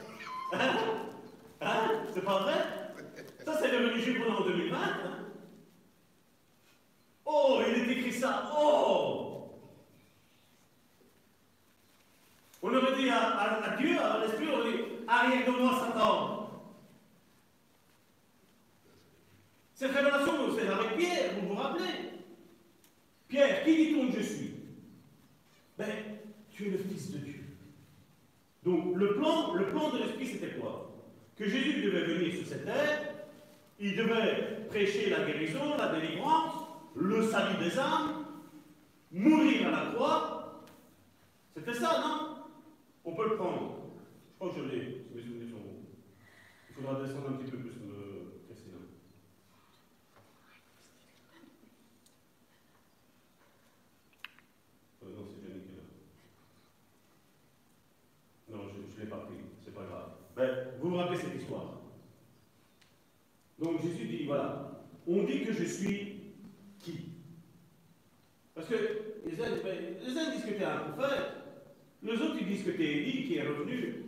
Hein? 0.52 0.60
Hein? 1.62 1.92
C'est 2.14 2.26
pas 2.26 2.40
vrai? 2.40 2.56
Ça, 3.46 3.58
c'est 3.58 3.72
le 3.72 3.88
religieux 3.88 4.20
a 4.20 4.38
en 4.38 4.44
2020. 4.44 4.78
hein? 4.78 5.18
Oh, 7.26 7.62
il 7.66 7.90
est 7.90 8.00
écrit 8.00 8.12
ça. 8.12 8.52
Oh 8.60 9.50
On 12.62 12.76
aurait 12.76 12.96
dit 12.98 13.10
à, 13.10 13.18
à- 13.18 13.64
à 13.72 13.78
Dieu, 13.78 13.98
à 13.98 14.20
l'esprit, 14.20 14.48
on 14.54 14.70
dit 14.70 14.84
Arrière 15.08 15.46
de 15.46 15.52
moi, 15.58 15.80
Satan. 15.80 16.50
Cette 19.74 19.92
révélation, 19.94 20.34
c'est 20.54 20.68
avec 20.68 20.98
Pierre, 20.98 21.32
vous 21.40 21.48
vous 21.48 21.56
rappelez? 21.56 22.11
Pierre, 23.32 23.64
qui 23.64 23.78
dit-on 23.78 24.12
que 24.12 24.20
je 24.20 24.24
suis? 24.24 24.52
Ben, 25.78 25.88
tu 26.52 26.68
es 26.68 26.70
le 26.72 26.78
Fils 26.78 27.12
de 27.12 27.18
Dieu. 27.20 27.40
Donc, 28.64 28.96
le 28.96 29.16
plan, 29.16 29.54
le 29.54 29.68
plan 29.68 29.90
de 29.90 30.00
l'Esprit, 30.00 30.28
c'était 30.28 30.56
quoi? 30.60 30.94
Que 31.38 31.48
Jésus 31.48 31.82
devait 31.82 32.04
venir 32.04 32.36
sur 32.36 32.46
cette 32.46 32.66
terre, 32.66 33.14
il 33.80 33.96
devait 33.96 34.68
prêcher 34.70 35.10
la 35.10 35.26
guérison, 35.26 35.78
la 35.78 35.98
délivrance, 35.98 36.68
le 36.94 37.24
salut 37.24 37.58
des 37.58 37.80
âmes, 37.80 38.26
mourir 39.12 39.70
à 39.70 39.72
la 39.72 39.92
croix. 39.94 40.64
C'était 41.56 41.74
ça, 41.74 42.02
non? 42.02 42.36
On 43.06 43.16
peut 43.16 43.30
le 43.30 43.38
prendre. 43.38 43.78
Je 44.34 44.36
crois 44.36 44.50
que 44.50 44.56
je 44.58 44.76
l'ai, 44.76 45.06
si. 45.16 45.28
Il 46.70 46.76
faudra 46.76 47.02
descendre 47.02 47.30
un 47.30 47.34
petit 47.34 47.52
peu 47.52 47.58
plus, 47.58 47.70
euh, 47.70 48.42
Christina. 48.48 48.78
Euh, 55.04 55.10
non, 55.16 55.26
c'est 55.28 55.42
Jenny 55.48 55.62
qui 55.62 55.74
est 55.74 55.78
là. 55.78 55.84
Non, 58.58 58.70
je 58.70 58.78
ne 58.80 59.04
l'ai 59.04 59.10
pas 59.10 59.18
pris, 59.18 59.36
c'est 59.64 59.74
pas 59.74 59.84
grave. 59.84 60.22
Vous 60.80 60.90
vous 60.90 60.98
rappelez 60.98 61.20
cette 61.20 61.36
histoire. 61.36 61.82
Donc 63.60 63.82
Jésus 63.82 64.06
dit, 64.06 64.26
voilà, 64.26 64.84
on 65.08 65.24
dit 65.24 65.44
que 65.44 65.54
je 65.54 65.64
suis 65.64 66.18
qui? 66.80 67.12
Parce 68.56 68.68
que 68.68 68.76
les 69.26 69.40
uns, 69.42 70.32
disent 70.32 70.46
que 70.46 70.54
tu 70.54 70.62
es 70.62 70.66
un 70.66 70.78
prophète, 70.78 71.32
les 72.04 72.14
autres 72.14 72.38
ils 72.42 72.48
disent 72.48 72.66
que 72.66 72.72
tu 72.72 72.84
es 72.84 73.24
qui 73.24 73.36
est 73.36 73.48
revenu. 73.48 74.06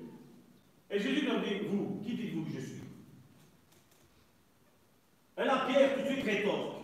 Et 0.90 1.00
Jésus 1.00 1.26
leur 1.26 1.42
dit, 1.42 1.60
vous, 1.70 2.02
qui 2.04 2.16
dites-vous 2.16 2.44
que 2.46 2.52
je 2.52 2.66
suis? 2.66 2.82
Et 5.38 5.46
là, 5.46 5.66
Pierre 5.68 5.96
tout 5.96 6.02
de 6.02 6.08
suite 6.08 6.26
rétorque 6.26 6.84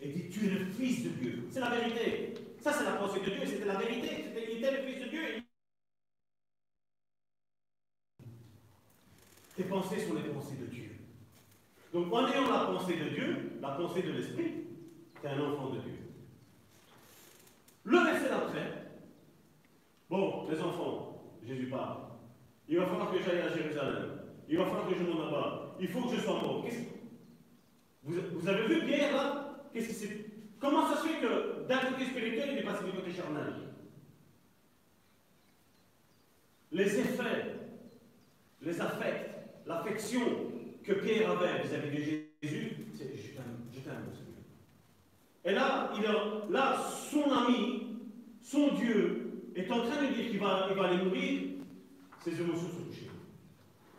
et 0.00 0.08
dit, 0.08 0.28
tu 0.30 0.46
es 0.46 0.50
le 0.50 0.64
Fils 0.66 1.04
de 1.04 1.08
Dieu. 1.10 1.48
C'est 1.50 1.60
la 1.60 1.70
vérité. 1.70 2.34
Ça, 2.60 2.72
c'est 2.72 2.84
la 2.84 2.92
pensée 2.92 3.20
de 3.20 3.30
Dieu, 3.30 3.46
c'était 3.46 3.64
la 3.64 3.76
vérité. 3.76 4.26
Il 4.50 4.58
était 4.58 4.72
le 4.72 4.86
Fils 4.86 5.02
de 5.02 5.08
Dieu. 5.08 5.45
Tes 9.56 9.64
pensées 9.64 10.00
sont 10.00 10.14
les 10.14 10.28
pensées 10.28 10.56
de 10.56 10.66
Dieu. 10.66 10.90
Donc, 11.92 12.12
en 12.12 12.28
ayant 12.28 12.50
la 12.50 12.66
pensée 12.66 12.96
de 12.96 13.08
Dieu, 13.08 13.58
la 13.60 13.70
pensée 13.70 14.02
de 14.02 14.12
l'Esprit, 14.12 14.52
tu 15.20 15.26
es 15.26 15.30
un 15.30 15.40
enfant 15.40 15.70
de 15.70 15.80
Dieu. 15.80 15.94
Le 17.84 17.98
verset 17.98 18.28
d'après, 18.28 18.90
bon, 20.10 20.46
les 20.50 20.60
enfants, 20.60 21.38
Jésus 21.42 21.68
parle. 21.68 22.00
Il 22.68 22.78
va 22.78 22.86
falloir 22.86 23.10
que 23.12 23.22
j'aille 23.22 23.40
à 23.40 23.56
Jérusalem. 23.56 24.20
Il 24.48 24.58
va 24.58 24.66
falloir 24.66 24.88
que 24.88 24.94
je 24.94 25.02
m'en 25.04 25.26
abat. 25.26 25.76
Il 25.80 25.88
faut 25.88 26.02
que 26.02 26.16
je 26.16 26.20
sois 26.20 26.40
mort. 26.40 26.64
Vous, 28.02 28.14
vous 28.34 28.48
avez 28.48 28.66
vu 28.66 28.86
Pierre 28.86 29.16
là? 29.16 29.42
Comment 30.58 30.88
ça 30.88 31.02
se 31.02 31.06
fait 31.06 31.20
que 31.20 31.66
d'un 31.66 31.78
côté 31.78 32.06
spirituel, 32.06 32.50
il 32.52 32.58
est 32.58 32.64
passé 32.64 32.84
du 32.84 32.92
côté 32.92 33.12
charnel? 33.12 33.54
Les 36.72 36.98
effets, 36.98 37.54
les 38.60 38.80
affects, 38.80 39.45
l'affection 39.66 40.20
que 40.84 40.92
Pierre 40.92 41.30
avait 41.30 41.62
vis-à-vis 41.62 41.90
de 41.90 42.22
Jésus, 42.42 42.76
c'est 42.96 43.16
je 43.16 43.34
t'aime, 43.34 44.10
Seigneur. 44.12 44.36
Et 45.44 45.52
là, 45.52 45.92
il 45.96 46.06
a, 46.06 46.46
là, 46.50 46.78
son 47.10 47.30
ami, 47.30 47.86
son 48.40 48.74
Dieu, 48.74 49.50
est 49.54 49.70
en 49.70 49.82
train 49.82 50.02
de 50.02 50.14
dire 50.14 50.30
qu'il 50.30 50.38
va, 50.38 50.66
il 50.70 50.76
va 50.76 50.88
aller 50.88 51.04
mourir. 51.04 51.42
Ses 52.22 52.40
émotions 52.40 52.68
sont 52.68 52.84
touchées. 52.88 53.10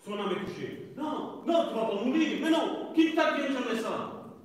Son 0.03 0.13
âme 0.13 0.31
est 0.31 0.45
touchée. 0.45 0.91
Non, 0.95 1.43
non, 1.45 1.67
tu 1.69 1.75
vas 1.75 1.85
pas 1.85 2.03
mourir. 2.03 2.39
Mais 2.41 2.49
non, 2.49 2.93
qui 2.93 3.15
t'advienne 3.15 3.53
jamais 3.53 3.79
ça 3.79 4.35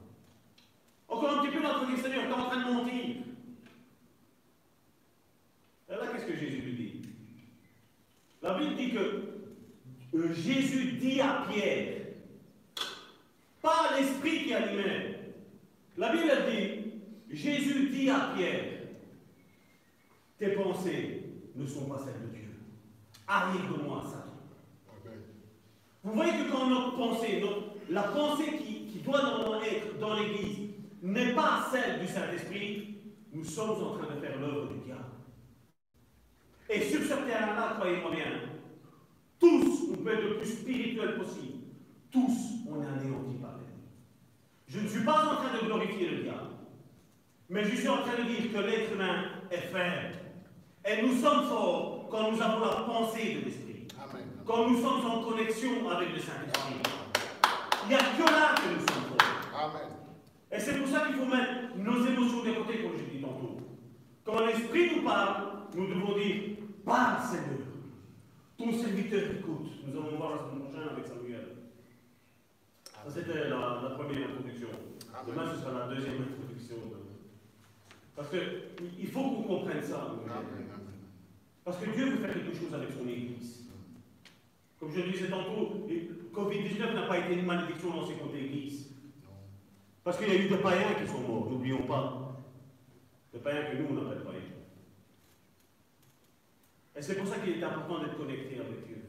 Encore 1.09 1.39
un 1.39 1.45
petit 1.45 1.57
peu 1.57 1.63
dans 1.63 1.85
dire 1.85 1.99
Seigneur, 1.99 2.23
tu 2.25 2.31
es 2.31 2.33
en 2.33 2.49
train 2.49 2.69
de 2.69 2.73
mentir. 2.73 3.17
Et 5.89 5.93
là, 5.93 6.07
qu'est-ce 6.13 6.27
que 6.27 6.37
Jésus 6.37 6.63
lui 6.63 6.73
dit? 6.73 7.03
La 8.41 8.55
Bible 8.55 8.77
dit 8.77 8.93
que 8.93 9.32
Jésus 10.13 10.93
dit 11.01 11.21
à 11.21 11.47
Pierre, 11.51 12.03
pas 13.63 13.97
l'esprit 13.97 14.45
qui 14.45 14.55
animait. 14.55 15.33
La 15.97 16.13
Bible 16.13 16.31
dit, 16.51 17.35
Jésus 17.37 17.89
dit 17.89 18.11
à 18.11 18.33
Pierre, 18.37 18.65
tes 20.39 20.49
pensées 20.51 21.23
ne 21.55 21.67
sont 21.67 21.87
pas 21.87 21.99
celles 22.05 22.29
de 22.29 22.35
Dieu. 22.35 22.49
Arrive 23.27 23.73
de 23.79 23.83
moi, 23.83 24.03
Satan. 24.05 24.33
Amen. 25.07 25.21
Vous 26.03 26.13
voyez 26.13 26.33
que 26.33 26.51
quand 26.51 26.69
notre 26.69 26.97
pensée, 26.97 27.41
notre- 27.41 27.73
la 27.89 28.03
pensée 28.05 28.59
qui, 28.59 28.87
qui 28.87 28.99
doit 28.99 29.23
normalement 29.23 29.63
être 29.63 29.99
dans 29.99 30.15
l'Église, 30.15 30.71
n'est 31.03 31.35
pas 31.35 31.69
celle 31.73 32.01
du 32.01 32.07
Saint-Esprit, 32.07 32.97
nous 33.33 33.45
sommes 33.45 33.83
en 33.83 33.97
train 33.99 34.15
de 34.15 34.21
faire 34.21 34.39
l'œuvre 34.41 34.73
du 34.73 34.81
diable. 34.81 35.05
Et 36.69 36.81
sur 36.83 37.01
ce 37.03 37.15
terrain-là, 37.15 37.77
croyez-moi 37.79 38.11
bien, 38.13 38.27
tous, 39.43 39.89
on 39.93 39.97
peut 39.97 40.13
être 40.13 40.23
le 40.23 40.37
plus 40.37 40.47
spirituel 40.47 41.19
possible. 41.19 41.59
Tous, 42.13 42.63
on 42.71 42.81
est 42.81 42.87
anéantis 42.87 43.39
par 43.43 43.57
l'ennemi. 43.59 43.83
Je 44.69 44.79
ne 44.79 44.87
suis 44.87 45.05
pas 45.05 45.33
en 45.33 45.37
train 45.37 45.59
de 45.61 45.67
glorifier 45.67 46.11
le 46.11 46.23
diable, 46.23 46.51
mais 47.51 47.65
je 47.65 47.77
suis 47.77 47.89
en 47.89 48.03
train 48.03 48.23
de 48.23 48.29
dire 48.29 48.53
que 48.53 48.59
l'être 48.59 48.93
humain 48.93 49.25
est 49.51 49.57
faible. 49.73 50.15
Et 50.89 51.03
nous 51.03 51.21
sommes 51.21 51.47
forts 51.47 52.07
quand 52.09 52.31
nous 52.31 52.41
avons 52.41 52.61
la 52.61 52.83
pensée 52.83 53.35
de 53.35 53.45
l'Esprit, 53.45 53.89
quand 54.47 54.69
nous 54.69 54.81
sommes 54.81 55.05
en 55.07 55.25
connexion 55.25 55.89
avec 55.91 56.13
le 56.13 56.21
Saint-Esprit. 56.21 56.75
Il 57.85 57.89
n'y 57.89 57.95
a 57.95 57.99
que 57.99 58.31
là 58.31 58.55
que 58.55 58.75
nous 58.75 58.81
sommes 58.81 59.19
forts. 59.19 59.61
Amen. 59.61 59.89
Et 60.53 60.61
c'est 60.61 60.79
pour 60.79 60.89
ça 60.89 61.07
qu'il 61.07 61.17
faut 61.17 61.27
mettre 61.27 61.77
nos 61.77 62.07
émotions 62.07 62.45
de 62.45 62.53
côté, 62.53 62.83
comme 62.83 62.97
je 62.97 63.17
dis 63.17 63.21
tantôt. 63.21 63.59
Quand 64.25 64.47
l'Esprit 64.47 64.97
nous 64.97 65.03
parle, 65.03 65.47
nous 65.75 65.87
devons 65.89 66.17
dire 66.17 66.43
Parle, 66.85 67.23
Seigneur. 67.23 67.72
Ton 68.63 68.73
serviteur 68.79 69.23
écoute. 69.41 69.73
Nous 69.85 69.93
allons 69.99 70.17
voir 70.17 70.37
la 70.37 70.39
semaine 70.39 70.61
prochaine 70.63 70.89
avec 70.89 71.05
Samuel. 71.05 71.47
Ça, 72.85 73.11
c'était 73.13 73.51
la, 73.51 73.81
la 73.83 73.91
première 73.99 74.29
introduction. 74.31 74.69
Demain, 75.27 75.53
ce 75.53 75.61
sera 75.61 75.81
la 75.81 75.93
deuxième 75.93 76.23
introduction. 76.23 76.77
Parce 78.15 78.29
qu'il 78.29 79.09
faut 79.09 79.21
qu'on 79.21 79.43
comprenne 79.43 79.83
ça. 79.83 80.13
Amen. 80.13 80.31
Amen. 80.31 80.69
Parce 81.65 81.79
que 81.79 81.91
Dieu 81.91 82.11
veut 82.11 82.19
faire 82.19 82.35
quelque 82.35 82.57
chose 82.57 82.73
avec 82.73 82.91
son 82.93 83.09
Église. 83.09 83.65
Comme 84.79 84.93
je 84.93 85.01
le 85.01 85.11
disais 85.11 85.29
tantôt, 85.29 85.89
Covid-19 86.33 86.95
n'a 86.95 87.07
pas 87.09 87.19
été 87.19 87.35
une 87.35 87.47
malédiction 87.47 87.97
lancée 87.97 88.15
contre 88.15 88.35
l'Église. 88.35 88.91
Parce 90.05 90.19
qu'il 90.19 90.29
y 90.29 90.37
a 90.37 90.37
eu 90.37 90.49
des 90.49 90.59
païens 90.59 90.95
qui 91.01 91.11
sont 91.11 91.21
morts, 91.23 91.51
n'oublions 91.51 91.83
pas. 91.83 92.39
Des 93.33 93.41
païens 93.41 93.73
que 93.73 93.77
nous, 93.79 93.89
on 93.91 94.07
appelle 94.07 94.23
païens. 94.23 94.62
Et 96.97 97.03
c'est 97.03 97.17
pour 97.17 97.27
ça 97.27 97.39
qu'il 97.39 97.59
est 97.59 97.63
important 97.63 98.01
d'être 98.01 98.17
connecté 98.17 98.57
avec 98.57 98.87
Dieu. 98.87 99.03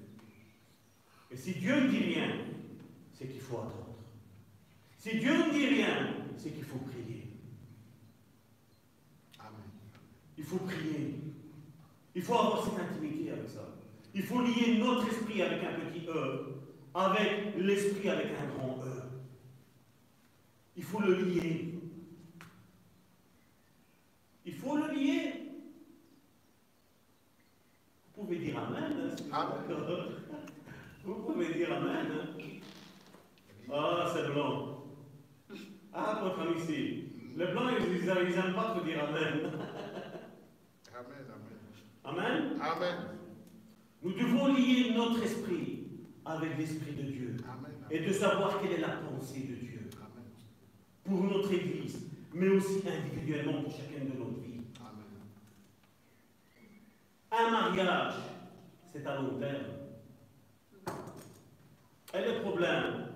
Et 1.31 1.35
si 1.35 1.53
Dieu 1.53 1.75
ne 1.81 1.89
dit 1.89 1.97
rien, 1.97 2.29
c'est 3.13 3.27
qu'il 3.27 3.41
faut 3.41 3.57
attendre. 3.57 3.95
Si 4.97 5.19
Dieu 5.19 5.33
ne 5.33 5.51
dit 5.51 5.67
rien, 5.67 6.15
c'est 6.37 6.51
qu'il 6.51 6.63
faut 6.63 6.77
prier. 6.79 7.27
Amen. 9.39 9.51
Il 10.37 10.43
faut 10.43 10.57
prier. 10.57 11.15
Il 12.15 12.21
faut 12.21 12.35
avoir 12.35 12.63
cette 12.63 12.79
intimité 12.79 13.31
avec 13.31 13.49
ça. 13.49 13.67
Il 14.13 14.23
faut 14.23 14.41
lier 14.41 14.77
notre 14.77 15.07
esprit 15.07 15.41
avec 15.41 15.63
un 15.63 15.79
petit 15.79 16.05
E, 16.07 16.61
avec 16.93 17.55
l'esprit 17.57 18.09
avec 18.09 18.27
un 18.27 18.45
grand 18.55 18.79
E. 18.85 19.01
Il 20.77 20.83
faut 20.83 20.99
le 20.99 21.15
lier. 21.15 21.73
Il 24.45 24.53
faut 24.53 24.77
le 24.77 24.93
lier. 24.93 25.42
Vous 28.23 28.29
pouvez 28.29 28.39
dire 28.45 28.57
Amen. 28.57 29.11
hein, 29.33 29.47
si 29.57 29.73
vous. 31.03 31.13
Vous 31.13 31.23
pouvez 31.23 31.53
dire 31.55 31.73
Amen. 31.73 32.07
hein. 32.09 32.27
Ah, 33.69 34.09
c'est 34.15 34.31
blanc. 34.31 34.85
Ah, 35.91 36.21
votre 36.23 36.39
ami 36.39 36.57
ici. 36.57 37.03
Les 37.35 37.47
blancs, 37.47 37.73
ils 37.81 38.05
n'aiment 38.05 38.53
pas 38.55 38.77
te 38.79 38.85
dire 38.85 39.03
Amen. 39.03 39.51
Amen. 40.95 41.25
Amen. 42.05 42.21
Amen? 42.21 42.61
Amen. 42.61 42.95
Nous 44.01 44.13
devons 44.13 44.53
lier 44.53 44.93
notre 44.95 45.21
esprit 45.21 45.87
avec 46.25 46.57
l'esprit 46.57 46.93
de 46.93 47.01
Dieu 47.01 47.35
Amen. 47.43 47.73
et 47.91 47.99
de 48.07 48.13
savoir 48.13 48.61
quelle 48.61 48.71
est 48.71 48.77
la 48.81 48.87
pensée 49.01 49.41
de 49.41 49.55
Dieu 49.55 49.89
Amen. 49.97 50.23
pour 51.03 51.23
notre 51.25 51.51
Église, 51.51 52.07
mais 52.33 52.47
aussi 52.47 52.83
individuellement 52.87 53.63
pour 53.63 53.71
chacune 53.73 54.05
de. 54.07 54.13
Amen. 54.13 54.42
Un 57.35 57.49
mariage, 57.49 58.13
c'est 58.91 59.07
à 59.07 59.15
long 59.15 59.39
terme. 59.39 59.65
Et 62.13 62.31
le 62.31 62.41
problème, 62.41 63.07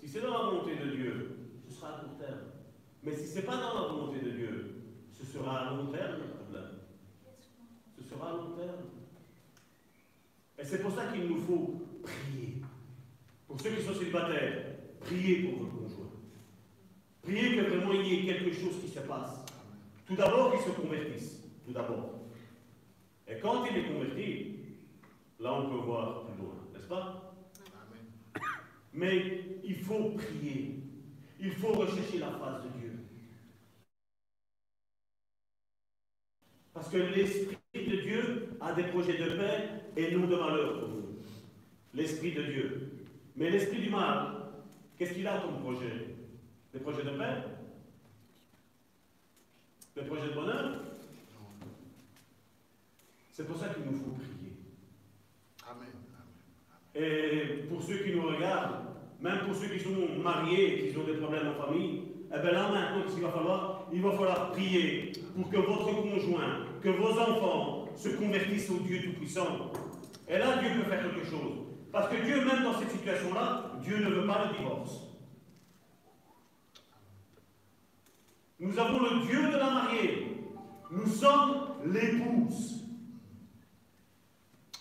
si 0.00 0.08
c'est 0.08 0.20
dans 0.20 0.32
la 0.32 0.44
volonté 0.44 0.76
de 0.76 0.90
Dieu, 0.94 1.38
ce 1.66 1.74
sera 1.74 1.88
à 1.88 1.92
court 1.98 2.16
terme. 2.16 2.38
Mais 3.02 3.16
si 3.16 3.26
ce 3.26 3.36
n'est 3.36 3.42
pas 3.42 3.56
dans 3.56 3.74
la 3.74 3.88
volonté 3.88 4.20
de 4.20 4.30
Dieu, 4.30 4.76
ce 5.10 5.26
sera 5.26 5.58
à 5.58 5.70
long 5.70 5.86
terme 5.86 6.18
le 6.18 6.28
problème. 6.36 6.78
Ce 7.98 8.08
sera 8.08 8.28
à 8.28 8.32
long 8.34 8.52
terme. 8.52 8.84
Et 10.56 10.64
c'est 10.64 10.78
pour 10.78 10.92
ça 10.92 11.06
qu'il 11.06 11.26
nous 11.26 11.40
faut 11.40 11.82
prier. 12.04 12.62
Pour 13.48 13.60
ceux 13.60 13.70
qui 13.70 13.82
sont 13.82 13.94
célibataires, 13.94 14.66
priez 15.00 15.42
pour 15.42 15.64
votre 15.64 15.76
conjoint. 15.76 16.12
Priez 17.22 17.56
que 17.56 17.62
vraiment 17.62 17.92
il 17.92 18.06
y 18.06 18.20
ait 18.20 18.34
quelque 18.34 18.54
chose 18.54 18.80
qui 18.80 18.88
se 18.88 19.00
passe. 19.00 19.44
Tout 20.06 20.14
d'abord 20.14 20.52
qu'il 20.52 20.60
se 20.60 20.80
convertisse. 20.80 21.40
Tout 21.66 21.72
d'abord. 21.72 22.13
Et 23.26 23.38
quand 23.40 23.64
il 23.64 23.76
est 23.78 23.88
converti, 23.88 24.56
là 25.40 25.54
on 25.54 25.70
peut 25.70 25.84
voir 25.84 26.26
plus 26.26 26.42
loin, 26.42 26.54
n'est-ce 26.72 26.86
pas? 26.86 27.34
Amen. 27.74 28.04
Mais 28.92 29.60
il 29.64 29.76
faut 29.76 30.10
prier. 30.10 30.80
Il 31.40 31.52
faut 31.52 31.72
rechercher 31.72 32.18
la 32.18 32.30
face 32.30 32.62
de 32.64 32.68
Dieu. 32.78 32.92
Parce 36.72 36.88
que 36.88 36.98
l'Esprit 36.98 37.58
de 37.74 37.96
Dieu 38.02 38.48
a 38.60 38.72
des 38.72 38.84
projets 38.84 39.16
de 39.18 39.36
paix 39.36 39.68
et 39.96 40.14
non 40.14 40.26
de 40.26 40.36
malheur 40.36 40.80
pour 40.80 40.88
nous. 40.88 41.18
L'Esprit 41.94 42.32
de 42.32 42.42
Dieu. 42.42 42.90
Mais 43.36 43.50
l'Esprit 43.50 43.82
du 43.82 43.90
mal, 43.90 44.52
qu'est-ce 44.96 45.14
qu'il 45.14 45.26
a 45.26 45.38
comme 45.40 45.60
projet? 45.60 46.16
Des 46.72 46.80
projets 46.80 47.04
de 47.04 47.10
paix? 47.10 47.44
Des 49.96 50.02
projets 50.02 50.28
de 50.28 50.34
bonheur? 50.34 50.93
C'est 53.34 53.48
pour 53.48 53.58
ça 53.58 53.66
qu'il 53.70 53.82
nous 53.82 53.98
faut 53.98 54.12
prier. 54.12 54.58
Amen. 55.68 55.88
Et 56.94 57.64
pour 57.68 57.82
ceux 57.82 57.98
qui 58.04 58.14
nous 58.14 58.28
regardent, 58.28 58.84
même 59.20 59.40
pour 59.40 59.56
ceux 59.56 59.66
qui 59.66 59.80
sont 59.80 60.22
mariés 60.22 60.86
et 60.86 60.92
qui 60.92 60.98
ont 60.98 61.04
des 61.04 61.14
problèmes 61.14 61.48
en 61.48 61.66
famille, 61.66 62.02
eh 62.32 62.38
bien 62.38 62.52
là 62.52 62.70
maintenant, 62.70 63.02
qu'est-ce 63.02 63.14
qu'il 63.14 63.24
va 63.24 63.32
falloir? 63.32 63.88
Il 63.92 64.02
va 64.02 64.12
falloir 64.12 64.52
prier 64.52 65.10
pour 65.34 65.50
que 65.50 65.56
votre 65.56 65.86
conjoint, 66.00 66.64
que 66.80 66.90
vos 66.90 67.18
enfants 67.18 67.88
se 67.96 68.10
convertissent 68.10 68.70
au 68.70 68.78
Dieu 68.78 69.02
Tout-Puissant. 69.02 69.72
Et 70.28 70.38
là, 70.38 70.58
Dieu 70.58 70.70
peut 70.80 70.88
faire 70.88 71.02
quelque 71.02 71.26
chose. 71.26 71.66
Parce 71.90 72.08
que 72.08 72.24
Dieu, 72.24 72.36
même 72.44 72.62
dans 72.62 72.78
cette 72.78 72.92
situation-là, 72.92 73.72
Dieu 73.82 73.98
ne 73.98 74.10
veut 74.10 74.26
pas 74.28 74.46
le 74.46 74.58
divorce. 74.58 75.08
Nous 78.60 78.78
avons 78.78 79.00
le 79.00 79.26
Dieu 79.26 79.50
de 79.50 79.56
la 79.56 79.70
mariée. 79.70 80.36
Nous 80.92 81.08
sommes 81.08 81.74
l'épouse. 81.84 82.84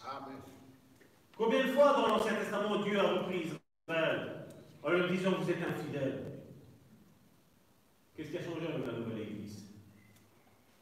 Amen. 0.05 0.37
Combien 1.37 1.65
de 1.65 1.71
fois 1.71 1.93
dans 1.93 2.07
l'Ancien 2.07 2.35
Testament 2.35 2.83
Dieu 2.83 2.99
a 2.99 3.09
repris 3.13 3.49
Israël 3.87 4.45
en 4.83 4.89
leur 4.89 5.09
disant 5.09 5.31
vous 5.39 5.49
êtes 5.49 5.63
infidèles? 5.67 6.23
Qu'est-ce 8.15 8.29
qui 8.29 8.37
a 8.37 8.43
changé 8.43 8.67
avec 8.67 8.85
la 8.85 8.99
nouvelle 8.99 9.21
Église? 9.21 9.65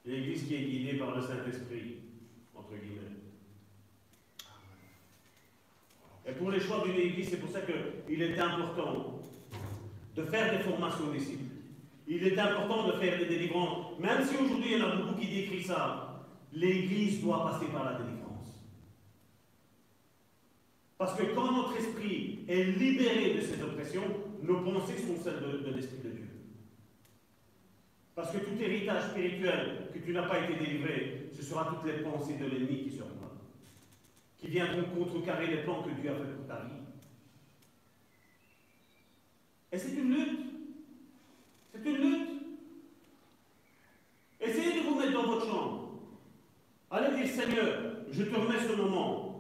L'Église 0.06 0.44
qui 0.46 0.56
est 0.56 0.64
guidée 0.64 0.98
par 0.98 1.16
le 1.16 1.22
Saint-Esprit, 1.22 2.00
entre 2.54 2.72
guillemets. 2.72 3.16
Et 6.28 6.34
pour 6.34 6.52
les 6.52 6.60
choix 6.60 6.84
d'une 6.86 7.00
Église, 7.00 7.30
c'est 7.30 7.40
pour 7.40 7.50
ça 7.50 7.62
qu'il 7.62 8.22
est 8.22 8.38
important 8.38 9.22
de 10.16 10.24
faire 10.24 10.52
des 10.52 10.64
formations 10.64 11.08
aux 11.08 11.14
disciples. 11.14 11.56
Il 12.08 12.28
est 12.28 12.38
important 12.38 12.88
de 12.88 12.94
faire 12.94 13.18
des 13.20 13.26
délivrances. 13.26 13.98
Même 14.00 14.26
si 14.26 14.36
aujourd'hui 14.36 14.74
il 14.74 14.80
y 14.80 14.82
en 14.82 14.90
a 14.90 14.96
beaucoup 14.98 15.18
qui 15.18 15.28
décrivent 15.28 15.66
ça, 15.66 16.26
l'Église 16.52 17.22
doit 17.22 17.50
passer 17.50 17.68
par 17.68 17.86
la 17.86 17.94
délivrance. 17.94 18.21
Parce 21.02 21.16
que 21.16 21.34
quand 21.34 21.52
notre 21.52 21.76
esprit 21.78 22.46
est 22.48 22.64
libéré 22.64 23.34
de 23.34 23.42
ces 23.42 23.60
oppressions, 23.64 24.04
nos 24.44 24.60
pensées 24.60 25.00
sont 25.00 25.18
celles 25.20 25.42
de, 25.42 25.68
de 25.68 25.76
l'Esprit 25.76 25.98
de 25.98 26.10
Dieu. 26.12 26.28
Parce 28.14 28.32
que 28.32 28.38
tout 28.38 28.62
héritage 28.62 29.10
spirituel 29.10 29.90
que 29.92 29.98
tu 29.98 30.14
n'as 30.14 30.28
pas 30.28 30.42
été 30.42 30.64
délivré, 30.64 31.32
ce 31.36 31.42
sera 31.42 31.66
toutes 31.66 31.92
les 31.92 32.04
pensées 32.04 32.36
de 32.36 32.46
l'ennemi 32.46 32.84
qui 32.84 32.92
seront 32.96 33.20
là. 33.20 33.32
Qui 34.38 34.50
viendront 34.50 34.84
contrecarrer 34.96 35.48
les 35.48 35.64
plans 35.64 35.82
que 35.82 35.90
Dieu 35.90 36.12
a 36.12 36.14
fait 36.14 36.36
pour 36.36 36.46
ta 36.46 36.66
vie. 36.66 36.84
Et 39.72 39.80
c'est 39.80 39.96
une 39.96 40.14
lutte. 40.14 40.40
C'est 41.74 41.90
une 41.90 41.98
lutte. 41.98 42.30
Essayez 44.40 44.84
de 44.84 44.88
vous 44.88 45.00
mettre 45.00 45.14
dans 45.14 45.26
votre 45.26 45.48
chambre. 45.48 45.94
Allez 46.92 47.24
dire 47.24 47.34
Seigneur, 47.34 47.82
je 48.12 48.22
te 48.22 48.36
remets 48.36 48.60
ce 48.60 48.76
moment. 48.76 49.32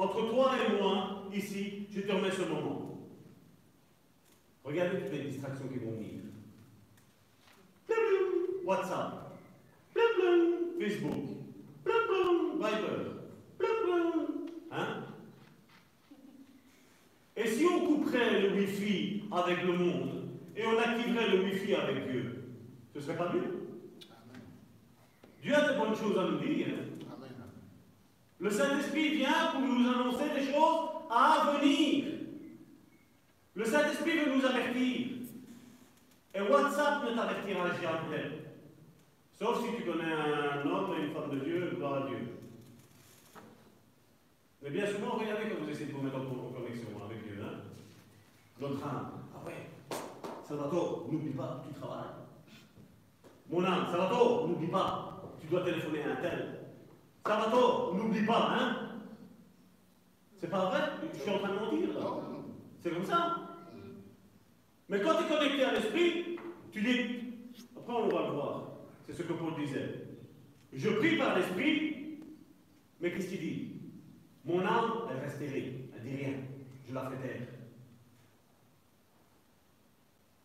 Entre 0.00 0.30
toi 0.30 0.52
et 0.56 0.80
moi, 0.80 1.09
ici, 1.34 1.86
je 1.90 2.00
te 2.02 2.12
remets 2.12 2.30
ce 2.30 2.42
moment. 2.42 2.98
Regardez 4.64 4.98
toutes 5.00 5.12
les 5.12 5.24
distractions 5.30 5.68
qui 5.68 5.78
vont 5.78 5.92
venir. 5.92 6.20
WhatsApp. 8.64 9.32
Facebook. 10.80 11.14
Viber. 11.84 13.16
Hein? 14.70 15.02
Et 17.36 17.46
si 17.48 17.64
on 17.66 17.86
couperait 17.86 18.40
le 18.42 18.54
Wi-Fi 18.54 19.24
avec 19.32 19.62
le 19.64 19.72
monde 19.72 20.28
et 20.56 20.66
on 20.66 20.78
activerait 20.78 21.30
le 21.30 21.42
Wi-Fi 21.44 21.74
avec 21.74 22.10
Dieu, 22.10 22.44
Ce 22.94 23.00
serait 23.00 23.16
pas 23.16 23.32
mieux? 23.32 23.40
Amen. 24.10 24.42
Dieu 25.42 25.54
a 25.54 25.72
de 25.72 25.78
bonnes 25.78 25.96
choses 25.96 26.18
à 26.18 26.24
nous 26.30 26.38
dire. 26.38 26.66
hein? 26.68 26.84
Le 28.38 28.50
Saint-Esprit 28.50 29.16
vient 29.16 29.52
pour 29.52 29.60
nous 29.62 29.88
annoncer 29.88 30.24
des 30.34 30.52
choses 30.52 30.89
à 31.10 31.52
venir. 31.52 32.04
Le 33.54 33.64
Saint-Esprit 33.64 34.18
veut 34.18 34.36
nous 34.36 34.44
avertir. 34.44 35.08
Et 36.32 36.40
WhatsApp 36.40 37.04
ne 37.04 37.16
t'avertira 37.16 37.68
jamais. 37.82 38.30
Sauf 39.36 39.64
si 39.64 39.76
tu 39.76 39.82
connais 39.82 40.12
un 40.12 40.70
homme 40.70 40.94
et 40.96 41.06
une 41.06 41.12
femme 41.12 41.30
de 41.30 41.44
Dieu, 41.44 41.72
gloire 41.76 42.04
à 42.04 42.06
Dieu. 42.06 42.18
Mais 44.62 44.70
bien 44.70 44.86
souvent, 44.86 45.16
regardez 45.16 45.48
quand 45.48 45.64
vous 45.64 45.70
essayez 45.70 45.86
de 45.86 45.92
vous 45.92 46.02
mettre 46.02 46.18
en 46.18 46.52
connexion 46.52 46.88
avec 47.04 47.24
Dieu. 47.24 47.42
Hein? 47.42 47.60
Notre 48.60 48.86
âme. 48.86 49.12
Ah 49.34 49.46
ouais, 49.46 49.96
Salvatore, 50.46 51.08
n'oublie 51.10 51.32
pas, 51.32 51.64
tu 51.66 51.80
travailles. 51.80 52.10
Mon 53.48 53.64
âme, 53.64 53.86
Salvatore, 53.90 54.48
n'oublie 54.48 54.68
pas, 54.68 55.22
tu 55.40 55.46
dois 55.48 55.64
téléphoner 55.64 56.02
à 56.04 56.12
un 56.12 56.16
tel. 56.16 56.60
Salvatore, 57.26 57.94
n'oublie 57.96 58.26
pas, 58.26 58.50
hein 58.52 58.89
C'est 60.40 60.48
pas 60.48 60.70
vrai 60.70 60.80
Je 61.12 61.20
suis 61.20 61.30
en 61.30 61.38
train 61.38 61.48
de 61.48 61.58
mentir. 61.58 61.88
C'est 62.82 62.90
comme 62.90 63.04
ça. 63.04 63.36
Mais 64.88 65.00
quand 65.00 65.16
tu 65.16 65.24
es 65.24 65.28
connecté 65.28 65.64
à 65.64 65.72
l'esprit, 65.74 66.38
tu 66.72 66.80
dis, 66.80 67.64
après 67.76 67.92
on 67.94 68.08
va 68.08 68.26
le 68.26 68.32
voir, 68.32 68.70
c'est 69.06 69.12
ce 69.12 69.22
que 69.22 69.34
Paul 69.34 69.54
disait. 69.54 70.06
Je 70.72 70.88
prie 70.88 71.16
par 71.16 71.36
l'esprit, 71.36 72.20
mais 73.00 73.12
qu'est-ce 73.12 73.28
qu'il 73.28 73.40
dit? 73.40 73.72
Mon 74.44 74.60
âme, 74.64 75.08
elle 75.10 75.18
reste 75.18 75.36
stérile, 75.36 75.74
elle 75.94 76.02
dit 76.02 76.16
rien, 76.16 76.34
je 76.88 76.94
la 76.94 77.10
fais 77.10 77.16
taire. 77.28 77.46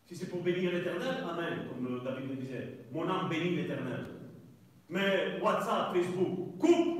Si 0.05 0.15
c'est 0.15 0.29
pour 0.29 0.41
bénir 0.41 0.71
l'éternel, 0.71 1.23
Amen, 1.27 1.67
comme 1.69 2.03
David 2.03 2.29
le 2.29 2.35
disait. 2.35 2.85
Mon 2.91 3.09
âme 3.09 3.29
bénit 3.29 3.55
l'éternel. 3.55 4.05
Mais 4.89 5.39
WhatsApp, 5.41 5.95
Facebook, 5.95 6.57
coupe 6.59 6.95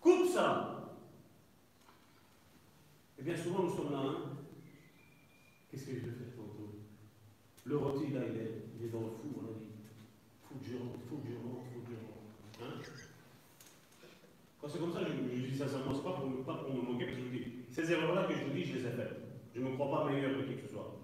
Coupe 0.00 0.28
ça 0.30 0.71
Et 3.22 3.24
bien 3.24 3.36
souvent, 3.36 3.62
nous 3.62 3.70
sommes 3.70 3.92
là. 3.92 4.02
hein. 4.02 4.16
Qu'est-ce 5.70 5.86
que 5.86 5.92
je 5.92 6.06
vais 6.06 6.10
faire 6.10 6.34
tantôt 6.34 6.74
Le 7.62 7.76
rôti, 7.76 8.10
là, 8.10 8.18
il 8.26 8.34
est, 8.34 8.50
il 8.74 8.86
est 8.86 8.88
dans 8.90 8.98
le 8.98 9.14
fou, 9.14 9.30
on 9.38 9.46
a 9.46 9.54
dit. 9.54 9.70
Je 10.66 10.76
rentre, 10.76 10.98
faut 11.08 11.18
que 11.18 11.28
je 11.30 11.36
rentre. 11.38 11.62
Hein? 12.60 12.82
Quand 14.60 14.68
c'est 14.68 14.80
comme 14.80 14.92
ça, 14.92 15.02
je, 15.06 15.38
je 15.38 15.46
dis 15.46 15.56
sincèrement, 15.56 15.94
c'est 15.94 16.02
pas 16.02 16.18
pour, 16.18 16.42
pas 16.44 16.64
pour 16.64 16.74
me 16.74 16.82
moquer, 16.82 17.06
parce 17.06 17.18
que 17.18 17.24
je 17.26 17.30
dis, 17.30 17.44
ces 17.70 17.92
erreurs-là 17.92 18.26
que 18.26 18.34
je 18.34 18.42
vous 18.44 18.54
dis, 18.54 18.64
je 18.64 18.78
les 18.78 18.86
ai 18.86 18.90
faites. 18.90 19.14
Je 19.54 19.60
ne 19.60 19.68
me 19.68 19.74
crois 19.76 20.02
pas 20.02 20.10
meilleur 20.10 20.38
que 20.38 20.42
qui 20.42 20.56
que 20.56 20.62
ce 20.66 20.72
soit. 20.74 20.98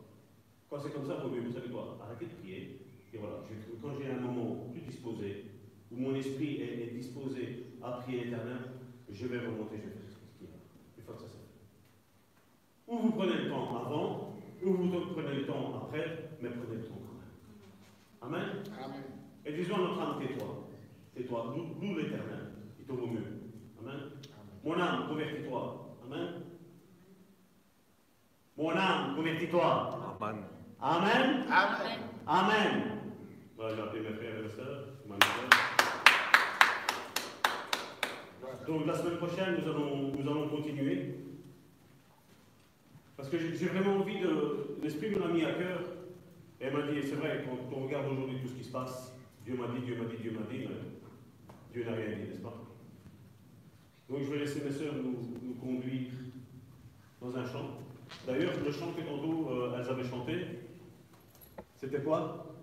Quand 0.68 0.80
c'est 0.80 0.92
comme 0.92 1.06
ça, 1.06 1.22
vous, 1.22 1.30
vous 1.30 1.52
savez 1.52 1.70
quoi? 1.70 2.00
Arrêtez 2.02 2.26
de 2.26 2.34
prier. 2.42 2.80
Et 3.14 3.18
voilà, 3.18 3.44
quand 3.80 3.94
j'ai 3.96 4.10
un 4.10 4.18
moment 4.18 4.66
plus 4.72 4.80
disposé, 4.80 5.44
où 5.92 5.96
mon 5.96 6.16
esprit 6.16 6.62
est, 6.62 6.90
disposé 6.96 7.66
à 7.80 7.92
prier 7.92 8.24
l'éternel, 8.24 8.58
je 9.08 9.26
vais 9.28 9.38
remonter, 9.38 9.76
je 9.78 9.86
vais 9.86 9.94
faire 9.94 10.10
ce 10.10 10.18
qu'il 10.36 10.48
y 10.48 10.50
a. 10.50 10.58
Une 10.98 11.04
fois 11.04 11.14
que 11.14 11.20
ça. 11.22 11.37
Ou 12.88 12.98
vous 12.98 13.10
prenez 13.10 13.34
le 13.34 13.50
temps 13.50 13.84
avant, 13.84 14.34
ou 14.64 14.72
vous 14.72 15.00
prenez 15.14 15.34
le 15.34 15.46
temps 15.46 15.74
après, 15.82 16.30
mais 16.40 16.48
prenez 16.48 16.76
le 16.76 16.84
temps 16.84 17.00
quand 18.22 18.30
même. 18.30 18.40
Amen? 18.40 18.62
Amen. 18.82 19.02
Et 19.44 19.52
disons 19.52 19.74
à 19.74 19.78
notre 19.78 20.00
âme, 20.00 20.18
tais-toi. 20.18 20.68
Tais-toi. 21.14 21.54
Loue 21.54 21.96
l'éternel? 21.96 22.54
Il 22.78 22.86
te 22.86 22.92
vaut 22.92 23.06
mieux. 23.06 23.42
Amen? 23.78 23.94
Amen. 23.94 24.10
Mon 24.64 24.80
âme, 24.80 25.08
convertis-toi. 25.08 25.96
Amen? 26.06 26.28
Mon 28.56 28.70
âme, 28.70 29.16
convertis-toi. 29.16 30.16
Amen. 30.20 30.44
Amen? 30.80 31.44
Amen. 31.50 31.98
Amen. 32.26 32.82
Voilà, 33.56 33.74
j'ai 33.76 33.82
appelé 33.82 34.00
mes 34.00 34.14
frères 34.14 34.38
et 34.38 34.42
mes. 34.42 34.48
Voilà. 38.40 38.56
Donc 38.66 38.86
la 38.86 38.94
semaine 38.94 39.18
prochaine, 39.18 39.56
nous 39.60 39.68
allons, 39.68 40.12
nous 40.16 40.30
allons 40.30 40.48
continuer. 40.48 41.27
Parce 43.18 43.28
que 43.30 43.36
j'ai 43.36 43.66
vraiment 43.66 43.96
envie 43.96 44.20
de. 44.20 44.78
L'Esprit 44.80 45.10
me 45.10 45.18
l'a 45.18 45.26
mis 45.26 45.44
à 45.44 45.52
cœur. 45.52 45.80
Et 46.60 46.64
elle 46.64 46.72
m'a 46.72 46.82
dit, 46.82 47.00
c'est 47.02 47.16
vrai, 47.16 47.44
quand 47.44 47.76
on 47.76 47.84
regarde 47.84 48.06
aujourd'hui 48.10 48.38
tout 48.40 48.48
ce 48.48 48.54
qui 48.54 48.64
se 48.64 48.70
passe, 48.70 49.12
Dieu 49.44 49.56
m'a 49.56 49.66
dit, 49.68 49.84
Dieu 49.84 49.96
m'a 49.96 50.04
dit, 50.04 50.16
Dieu 50.20 50.30
m'a 50.30 50.46
dit, 50.50 50.66
mais 50.68 50.76
Dieu 51.72 51.84
n'a 51.84 51.96
rien 51.96 52.16
dit, 52.16 52.28
n'est-ce 52.30 52.40
pas? 52.40 52.54
Donc 54.08 54.20
je 54.22 54.30
vais 54.30 54.38
laisser 54.38 54.62
mes 54.64 54.70
sœurs 54.70 54.94
nous, 54.94 55.54
conduire 55.54 56.10
dans 57.20 57.36
un 57.36 57.44
chant. 57.44 57.78
D'ailleurs, 58.26 58.52
le 58.64 58.72
chant 58.72 58.92
que 58.92 59.02
tantôt 59.02 59.50
euh, 59.50 59.76
elles 59.78 59.88
avaient 59.88 60.08
chanté, 60.08 60.46
c'était 61.76 62.02
quoi? 62.02 62.54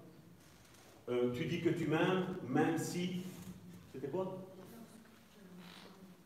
Euh, 1.10 1.32
Tu 1.34 1.46
dis 1.46 1.62
que 1.62 1.70
tu 1.70 1.88
m'aimes, 1.88 2.38
même 2.48 2.78
si. 2.78 3.24
C'était 3.94 4.08
quoi? 4.08 4.42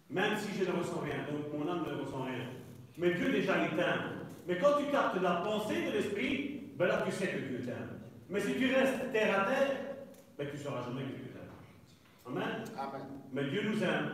Même 0.10 0.38
si 0.38 0.58
je 0.58 0.66
ne 0.72 0.78
ressens 0.78 1.00
rien, 1.00 1.26
donc 1.32 1.52
mon 1.54 1.72
âme 1.72 1.84
ne 1.88 2.02
ressent 2.02 2.24
rien. 2.24 2.46
Mais 2.98 3.14
Dieu 3.14 3.32
déjà 3.32 3.54
t'aime. 3.70 4.19
Mais 4.50 4.58
quand 4.58 4.80
tu 4.80 4.86
captes 4.92 5.22
la 5.22 5.34
pensée 5.46 5.80
de 5.86 5.92
l'esprit, 5.92 6.72
ben 6.76 6.88
là 6.88 7.04
tu 7.06 7.12
sais 7.12 7.28
que 7.28 7.38
Dieu 7.38 7.62
t'aime. 7.64 8.00
Mais 8.30 8.40
si 8.40 8.56
tu 8.56 8.74
restes 8.74 9.12
terre 9.14 9.42
à 9.42 9.46
terre, 9.46 9.78
ben 10.40 10.48
tu 10.50 10.58
ne 10.58 10.62
sauras 10.64 10.82
jamais 10.82 11.04
que 11.04 11.18
Dieu 11.18 11.32
t'aime. 11.32 11.52
Amen. 12.26 12.64
Amen. 12.76 13.02
Mais 13.32 13.44
Dieu 13.44 13.62
nous 13.70 13.84
aime. 13.84 14.12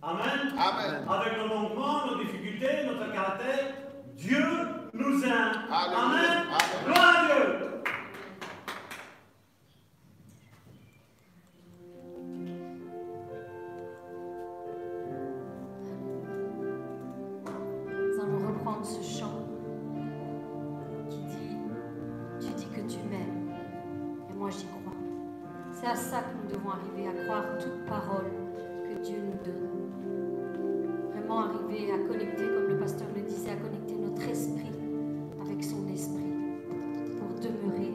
Amen. 0.00 0.52
Amen. 0.56 1.04
Avec 1.08 1.36
nos 1.36 1.48
manquements, 1.48 2.06
nos 2.06 2.22
difficultés, 2.22 2.86
notre 2.86 3.12
caractère, 3.12 3.74
Dieu 4.14 4.44
nous 4.92 5.24
aime. 5.24 5.52
Amen. 5.68 6.46
Gloire 6.86 7.16
à 7.16 7.26
Dieu. 7.26 7.71
C'est 25.82 25.88
à 25.88 25.96
ça 25.96 26.20
que 26.20 26.36
nous 26.40 26.48
devons 26.48 26.70
arriver, 26.70 27.08
à 27.08 27.24
croire 27.24 27.58
toute 27.58 27.84
parole 27.86 28.30
que 28.84 29.02
Dieu 29.02 29.16
nous 29.18 29.44
donne. 29.44 31.10
Vraiment 31.10 31.40
arriver 31.40 31.90
à 31.90 31.98
connecter, 32.06 32.44
comme 32.54 32.68
le 32.68 32.78
pasteur 32.78 33.08
le 33.16 33.22
disait, 33.22 33.50
à 33.50 33.56
connecter 33.56 33.96
notre 33.96 34.22
esprit 34.22 34.70
avec 35.44 35.64
son 35.64 35.88
esprit 35.88 36.36
pour 37.18 37.34
demeurer 37.40 37.94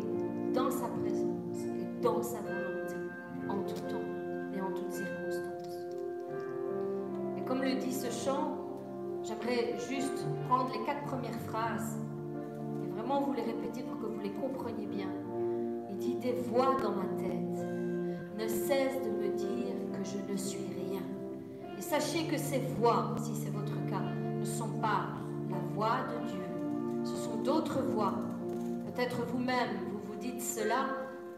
dans 0.54 0.70
sa 0.70 0.88
présence 0.88 1.60
et 1.64 2.02
dans 2.04 2.22
sa 2.22 2.42
volonté 2.42 2.96
en 3.48 3.60
tout 3.64 3.82
temps 3.88 4.54
et 4.54 4.60
en 4.60 4.74
toutes 4.74 4.92
circonstances. 4.92 5.80
Et 7.38 7.42
comme 7.46 7.62
le 7.62 7.76
dit 7.76 7.94
ce 7.94 8.12
chant, 8.12 8.66
J'aimerais 9.24 9.76
juste 9.90 10.26
prendre 10.48 10.72
les 10.72 10.86
quatre 10.86 11.04
premières 11.04 11.40
phrases 11.48 11.98
et 12.82 12.90
vraiment 12.92 13.24
vous 13.24 13.34
les 13.34 13.42
répéter 13.42 13.84
pour 13.84 14.00
que 14.00 14.06
vous 14.06 14.22
les 14.22 14.32
compreniez 14.32 14.86
bien. 14.86 15.08
Il 15.90 15.98
dit 15.98 16.16
Des 16.16 16.32
voix 16.34 16.78
dans 16.82 16.92
ma 16.92 17.04
tête 17.18 17.77
ne 18.58 18.68
cessent 18.68 19.02
de 19.04 19.10
me 19.10 19.30
dire 19.36 19.76
que 19.94 20.04
je 20.04 20.32
ne 20.32 20.38
suis 20.38 20.66
rien. 20.76 21.02
Et 21.78 21.82
sachez 21.82 22.26
que 22.28 22.38
ces 22.38 22.60
voix, 22.80 23.16
si 23.22 23.36
c'est 23.36 23.52
votre 23.52 23.76
cas, 23.90 24.02
ne 24.40 24.46
sont 24.46 24.80
pas 24.82 25.08
la 25.50 25.58
voix 25.74 26.00
de 26.12 26.32
Dieu. 26.32 26.44
Ce 27.04 27.16
sont 27.16 27.38
d'autres 27.44 27.82
voix. 27.82 28.14
Peut-être 28.86 29.26
vous-même, 29.28 29.70
vous 29.92 30.00
vous 30.12 30.20
dites 30.20 30.42
cela, 30.42 30.88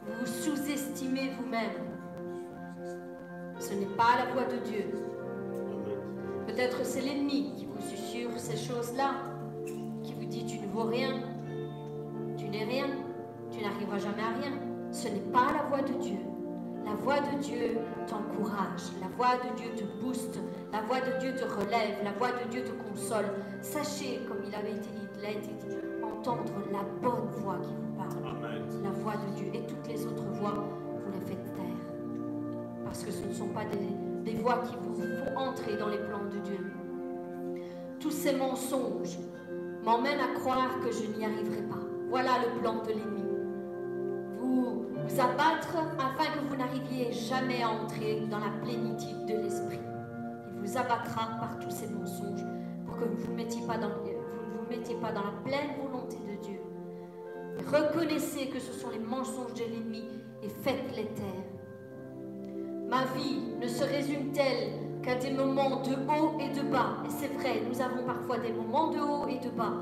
vous 0.05 0.25
sous-estimez 0.25 1.31
vous-même. 1.39 1.89
Ce 3.59 3.73
n'est 3.73 3.97
pas 3.97 4.15
la 4.17 4.31
voix 4.31 4.45
de 4.45 4.57
Dieu. 4.69 4.85
Peut-être 6.47 6.85
c'est 6.85 7.01
l'ennemi 7.01 7.53
qui 7.57 7.65
vous 7.65 7.81
susurre 7.81 8.31
ces 8.37 8.57
choses-là, 8.57 9.11
qui 10.03 10.13
vous 10.13 10.25
dit 10.25 10.45
tu 10.45 10.59
ne 10.59 10.67
vaux 10.67 10.85
rien, 10.85 11.19
tu 12.37 12.47
n'es 12.47 12.63
rien, 12.63 12.87
tu 13.51 13.61
n'arriveras 13.61 13.99
jamais 13.99 14.23
à 14.23 14.39
rien. 14.41 14.57
Ce 14.91 15.09
n'est 15.09 15.31
pas 15.31 15.51
la 15.51 15.63
voix 15.63 15.81
de 15.81 15.93
Dieu. 16.01 16.28
La 16.89 16.95
voix 16.95 17.19
de 17.19 17.37
Dieu 17.43 17.77
t'encourage, 18.07 18.81
la 18.99 19.07
voix 19.15 19.35
de 19.37 19.55
Dieu 19.55 19.69
te 19.77 19.83
booste, 20.03 20.39
la 20.73 20.81
voix 20.81 20.99
de 20.99 21.19
Dieu 21.19 21.35
te 21.35 21.43
relève, 21.43 22.03
la 22.03 22.11
voix 22.13 22.31
de 22.31 22.49
Dieu 22.49 22.63
te 22.63 22.71
console. 22.71 23.25
Sachez, 23.61 24.21
comme 24.27 24.39
il 24.47 24.55
avait 24.55 24.71
été, 24.71 24.89
il 25.19 25.23
a 25.23 25.29
été 25.29 25.53
dit, 25.67 25.75
entendre 26.03 26.51
la 26.71 26.81
bonne 26.99 27.29
voix 27.37 27.57
qui 27.61 27.75
vous 27.75 27.95
parle 27.95 28.09
Amen. 28.25 28.63
la 28.83 28.89
voix 28.89 29.13
de 29.13 29.35
Dieu 29.35 29.51
et 29.53 29.67
toutes 29.67 29.87
les 29.87 30.03
autres 30.03 30.23
voix, 30.39 30.55
vous 31.05 31.11
les 31.11 31.19
faites 31.27 31.53
taire. 31.53 31.85
Parce 32.83 33.03
que 33.03 33.11
ce 33.11 33.23
ne 33.23 33.33
sont 33.33 33.49
pas 33.49 33.65
des, 33.65 34.31
des 34.31 34.37
voix 34.39 34.63
qui 34.67 34.75
vous 34.81 34.95
font 34.95 35.37
entrer 35.37 35.77
dans 35.77 35.89
les 35.89 35.99
plans 35.99 36.25
de 36.25 36.39
Dieu. 36.39 36.71
Tous 37.99 38.11
ces 38.11 38.33
mensonges 38.33 39.19
m'emmènent 39.83 40.21
à 40.21 40.39
croire 40.39 40.79
que 40.79 40.91
je 40.91 41.05
n'y 41.15 41.23
arriverai 41.23 41.61
pas. 41.69 41.83
Voilà 42.09 42.31
le 42.43 42.59
plan 42.59 42.81
de 42.81 42.87
l'ennemi. 42.87 43.28
Vous, 45.09 45.19
abattre 45.19 45.75
afin 45.97 46.31
que 46.33 46.47
vous 46.47 46.55
n'arriviez 46.55 47.11
jamais 47.11 47.63
à 47.63 47.69
entrer 47.69 48.21
dans 48.29 48.37
la 48.37 48.51
plénitude 48.61 49.25
de 49.25 49.33
l'esprit. 49.41 49.79
Il 50.53 50.61
vous 50.61 50.77
abattra 50.77 51.31
par 51.39 51.57
tous 51.59 51.71
ces 51.71 51.87
mensonges 51.87 52.45
pour 52.85 52.97
que 52.97 53.05
vous 53.05 53.17
ne 53.17 53.23
vous 53.23 53.33
mettiez 53.33 53.61
pas 53.65 53.77
dans 53.77 55.23
la 55.23 55.31
pleine 55.43 55.81
volonté 55.81 56.17
de 56.17 56.41
Dieu. 56.43 56.61
Reconnaissez 57.71 58.47
que 58.47 58.59
ce 58.59 58.71
sont 58.71 58.91
les 58.91 58.99
mensonges 58.99 59.53
de 59.55 59.63
l'ennemi 59.63 60.03
et 60.43 60.49
faites-les 60.49 61.07
taire. 61.07 61.49
Ma 62.87 63.05
vie 63.15 63.41
ne 63.59 63.67
se 63.67 63.83
résume-t-elle 63.83 65.01
qu'à 65.01 65.15
des 65.15 65.31
moments 65.31 65.81
de 65.81 65.93
haut 65.93 66.37
et 66.39 66.49
de 66.49 66.61
bas 66.69 66.97
Et 67.05 67.09
c'est 67.09 67.33
vrai, 67.33 67.61
nous 67.67 67.81
avons 67.81 68.03
parfois 68.05 68.37
des 68.37 68.51
moments 68.51 68.89
de 68.89 68.99
haut 68.99 69.27
et 69.27 69.39
de 69.39 69.49
bas. 69.49 69.73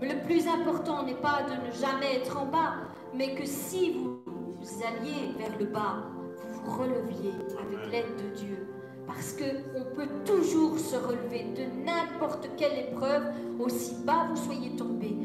Mais 0.00 0.14
le 0.14 0.22
plus 0.22 0.46
important 0.48 1.02
n'est 1.02 1.14
pas 1.14 1.42
de 1.42 1.66
ne 1.66 1.72
jamais 1.72 2.16
être 2.16 2.40
en 2.40 2.46
bas, 2.46 2.76
mais 3.14 3.34
que 3.34 3.44
si 3.44 3.92
vous, 3.92 4.20
vous 4.60 4.82
alliez 4.84 5.32
vers 5.38 5.58
le 5.58 5.66
bas, 5.66 6.04
vous 6.36 6.60
vous 6.60 6.78
releviez 6.78 7.32
avec 7.58 7.90
l'aide 7.90 8.16
de 8.16 8.36
Dieu. 8.36 8.66
Parce 9.06 9.32
qu'on 9.32 9.94
peut 9.96 10.08
toujours 10.24 10.78
se 10.78 10.96
relever 10.96 11.46
de 11.56 11.84
n'importe 11.84 12.48
quelle 12.56 12.90
épreuve, 12.90 13.24
aussi 13.58 13.94
bas 14.04 14.28
vous 14.28 14.36
soyez 14.36 14.76
tombé. 14.76 15.16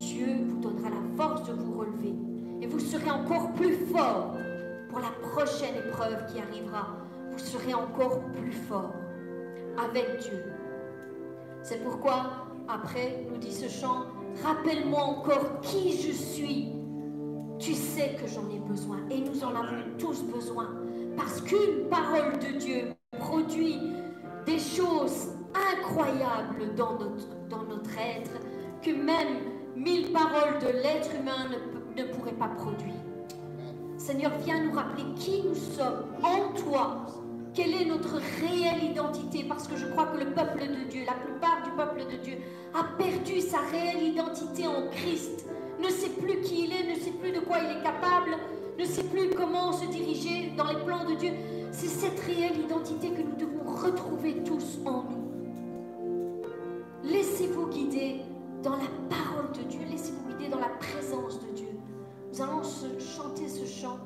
Dieu 0.00 0.36
vous 0.46 0.60
donnera 0.60 0.90
la 0.90 1.16
force 1.16 1.48
de 1.48 1.52
vous 1.54 1.78
relever. 1.78 2.14
Et 2.60 2.66
vous 2.66 2.80
serez 2.80 3.10
encore 3.10 3.52
plus 3.52 3.76
fort 3.86 4.36
pour 4.90 5.00
la 5.00 5.10
prochaine 5.30 5.76
épreuve 5.76 6.26
qui 6.32 6.40
arrivera. 6.40 6.96
Vous 7.30 7.38
serez 7.38 7.74
encore 7.74 8.20
plus 8.32 8.52
fort 8.52 8.92
avec 9.78 10.18
Dieu. 10.18 10.44
C'est 11.62 11.82
pourquoi, 11.82 12.46
après, 12.68 13.26
nous 13.30 13.38
dit 13.38 13.52
ce 13.52 13.68
chant, 13.68 14.04
rappelle-moi 14.44 15.02
encore 15.02 15.60
qui 15.62 15.92
je 15.92 16.12
suis. 16.12 16.73
Tu 17.58 17.74
sais 17.74 18.16
que 18.20 18.26
j'en 18.26 18.48
ai 18.50 18.58
besoin 18.58 18.98
et 19.10 19.20
nous 19.20 19.44
en 19.44 19.54
avons 19.54 19.84
tous 19.98 20.22
besoin. 20.24 20.70
Parce 21.16 21.40
qu'une 21.40 21.88
parole 21.88 22.38
de 22.40 22.58
Dieu 22.58 22.92
produit 23.18 23.78
des 24.44 24.58
choses 24.58 25.28
incroyables 25.54 26.74
dans 26.76 26.98
notre, 26.98 27.98
être 27.98 28.32
que 28.82 28.90
même 28.90 29.38
mille 29.76 30.12
paroles 30.12 30.58
de 30.60 30.66
l'être 30.82 31.10
humain 31.14 31.48
ne 31.96 32.04
pourraient 32.12 32.32
pas 32.32 32.48
produire. 32.48 32.94
Seigneur, 33.96 34.32
viens 34.44 34.64
nous 34.64 34.72
rappeler 34.72 35.04
qui 35.16 35.42
nous 35.42 35.54
sommes 35.54 36.06
en 36.22 36.52
toi. 36.52 37.06
Quelle 37.54 37.72
est 37.72 37.84
notre 37.84 38.16
réelle 38.40 38.90
identité? 38.90 39.44
Parce 39.48 39.68
que 39.68 39.76
je 39.76 39.86
crois 39.86 40.06
que 40.06 40.18
le 40.18 40.34
peuple 40.34 40.60
de 40.60 40.90
Dieu, 40.90 41.02
la 41.06 41.14
plupart 41.14 41.62
du 41.62 41.70
peuple 41.70 42.10
de 42.10 42.16
Dieu, 42.22 42.38
a 42.74 42.84
perdu 42.98 43.40
sa 43.40 43.58
réelle 43.70 44.02
identité 44.02 44.66
en 44.66 44.88
Christ. 44.90 45.46
Ne 45.84 45.90
sait 45.90 46.08
plus 46.08 46.40
qui 46.40 46.64
il 46.64 46.72
est, 46.72 46.94
ne 46.94 46.98
sait 46.98 47.10
plus 47.10 47.30
de 47.30 47.40
quoi 47.40 47.58
il 47.58 47.76
est 47.76 47.82
capable, 47.82 48.30
ne 48.78 48.84
sait 48.86 49.02
plus 49.04 49.28
comment 49.36 49.70
se 49.70 49.84
diriger 49.84 50.50
dans 50.56 50.64
les 50.64 50.82
plans 50.82 51.04
de 51.04 51.14
Dieu. 51.14 51.32
C'est 51.72 51.88
cette 51.88 52.18
réelle 52.20 52.58
identité 52.58 53.10
que 53.10 53.20
nous 53.20 53.36
devons 53.36 53.70
retrouver 53.70 54.42
tous 54.44 54.78
en 54.86 55.02
nous. 55.02 55.30
Laissez-vous 57.02 57.66
guider 57.66 58.22
dans 58.62 58.76
la 58.76 58.88
parole 59.10 59.52
de 59.52 59.62
Dieu, 59.68 59.80
laissez-vous 59.90 60.26
guider 60.30 60.48
dans 60.48 60.60
la 60.60 60.70
présence 60.70 61.38
de 61.40 61.54
Dieu. 61.54 61.68
Nous 62.32 62.40
allons 62.40 62.62
chanter 62.98 63.46
ce 63.46 63.66
chant. 63.66 63.98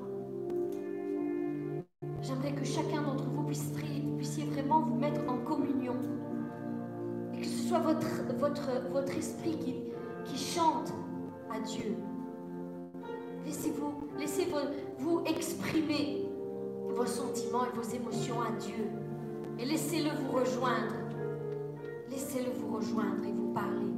J'aimerais 2.23 2.55
que 2.55 2.65
chacun 2.65 3.03
d'entre 3.03 3.25
vous 3.25 3.45
puisse, 3.45 3.71
puissiez 4.17 4.47
vraiment 4.47 4.81
vous 4.81 4.97
mettre 4.97 5.21
en 5.29 5.39
communion. 5.39 5.95
Et 7.35 7.43
que 7.43 7.47
ce 7.47 7.69
soit 7.69 7.79
votre, 7.79 8.35
votre, 8.37 8.69
votre 8.91 9.17
esprit 9.17 9.57
qui, 9.61 9.77
qui 10.25 10.37
chante 10.37 10.93
à 11.53 11.61
Dieu. 11.61 11.97
Laissez-vous 13.45 13.99
laissez 14.19 14.47
vous, 14.47 14.59
vous 14.99 15.25
exprimer 15.25 16.27
vos 16.89 17.07
sentiments 17.07 17.65
et 17.65 17.77
vos 17.77 17.83
émotions 17.83 18.41
à 18.41 18.51
Dieu. 18.59 18.91
Et 19.59 19.65
laissez-le 19.65 20.11
vous 20.11 20.33
rejoindre. 20.33 20.95
Laissez-le 22.11 22.51
vous 22.51 22.77
rejoindre 22.77 23.25
et 23.25 23.33
vous 23.33 23.53
parler. 23.53 23.98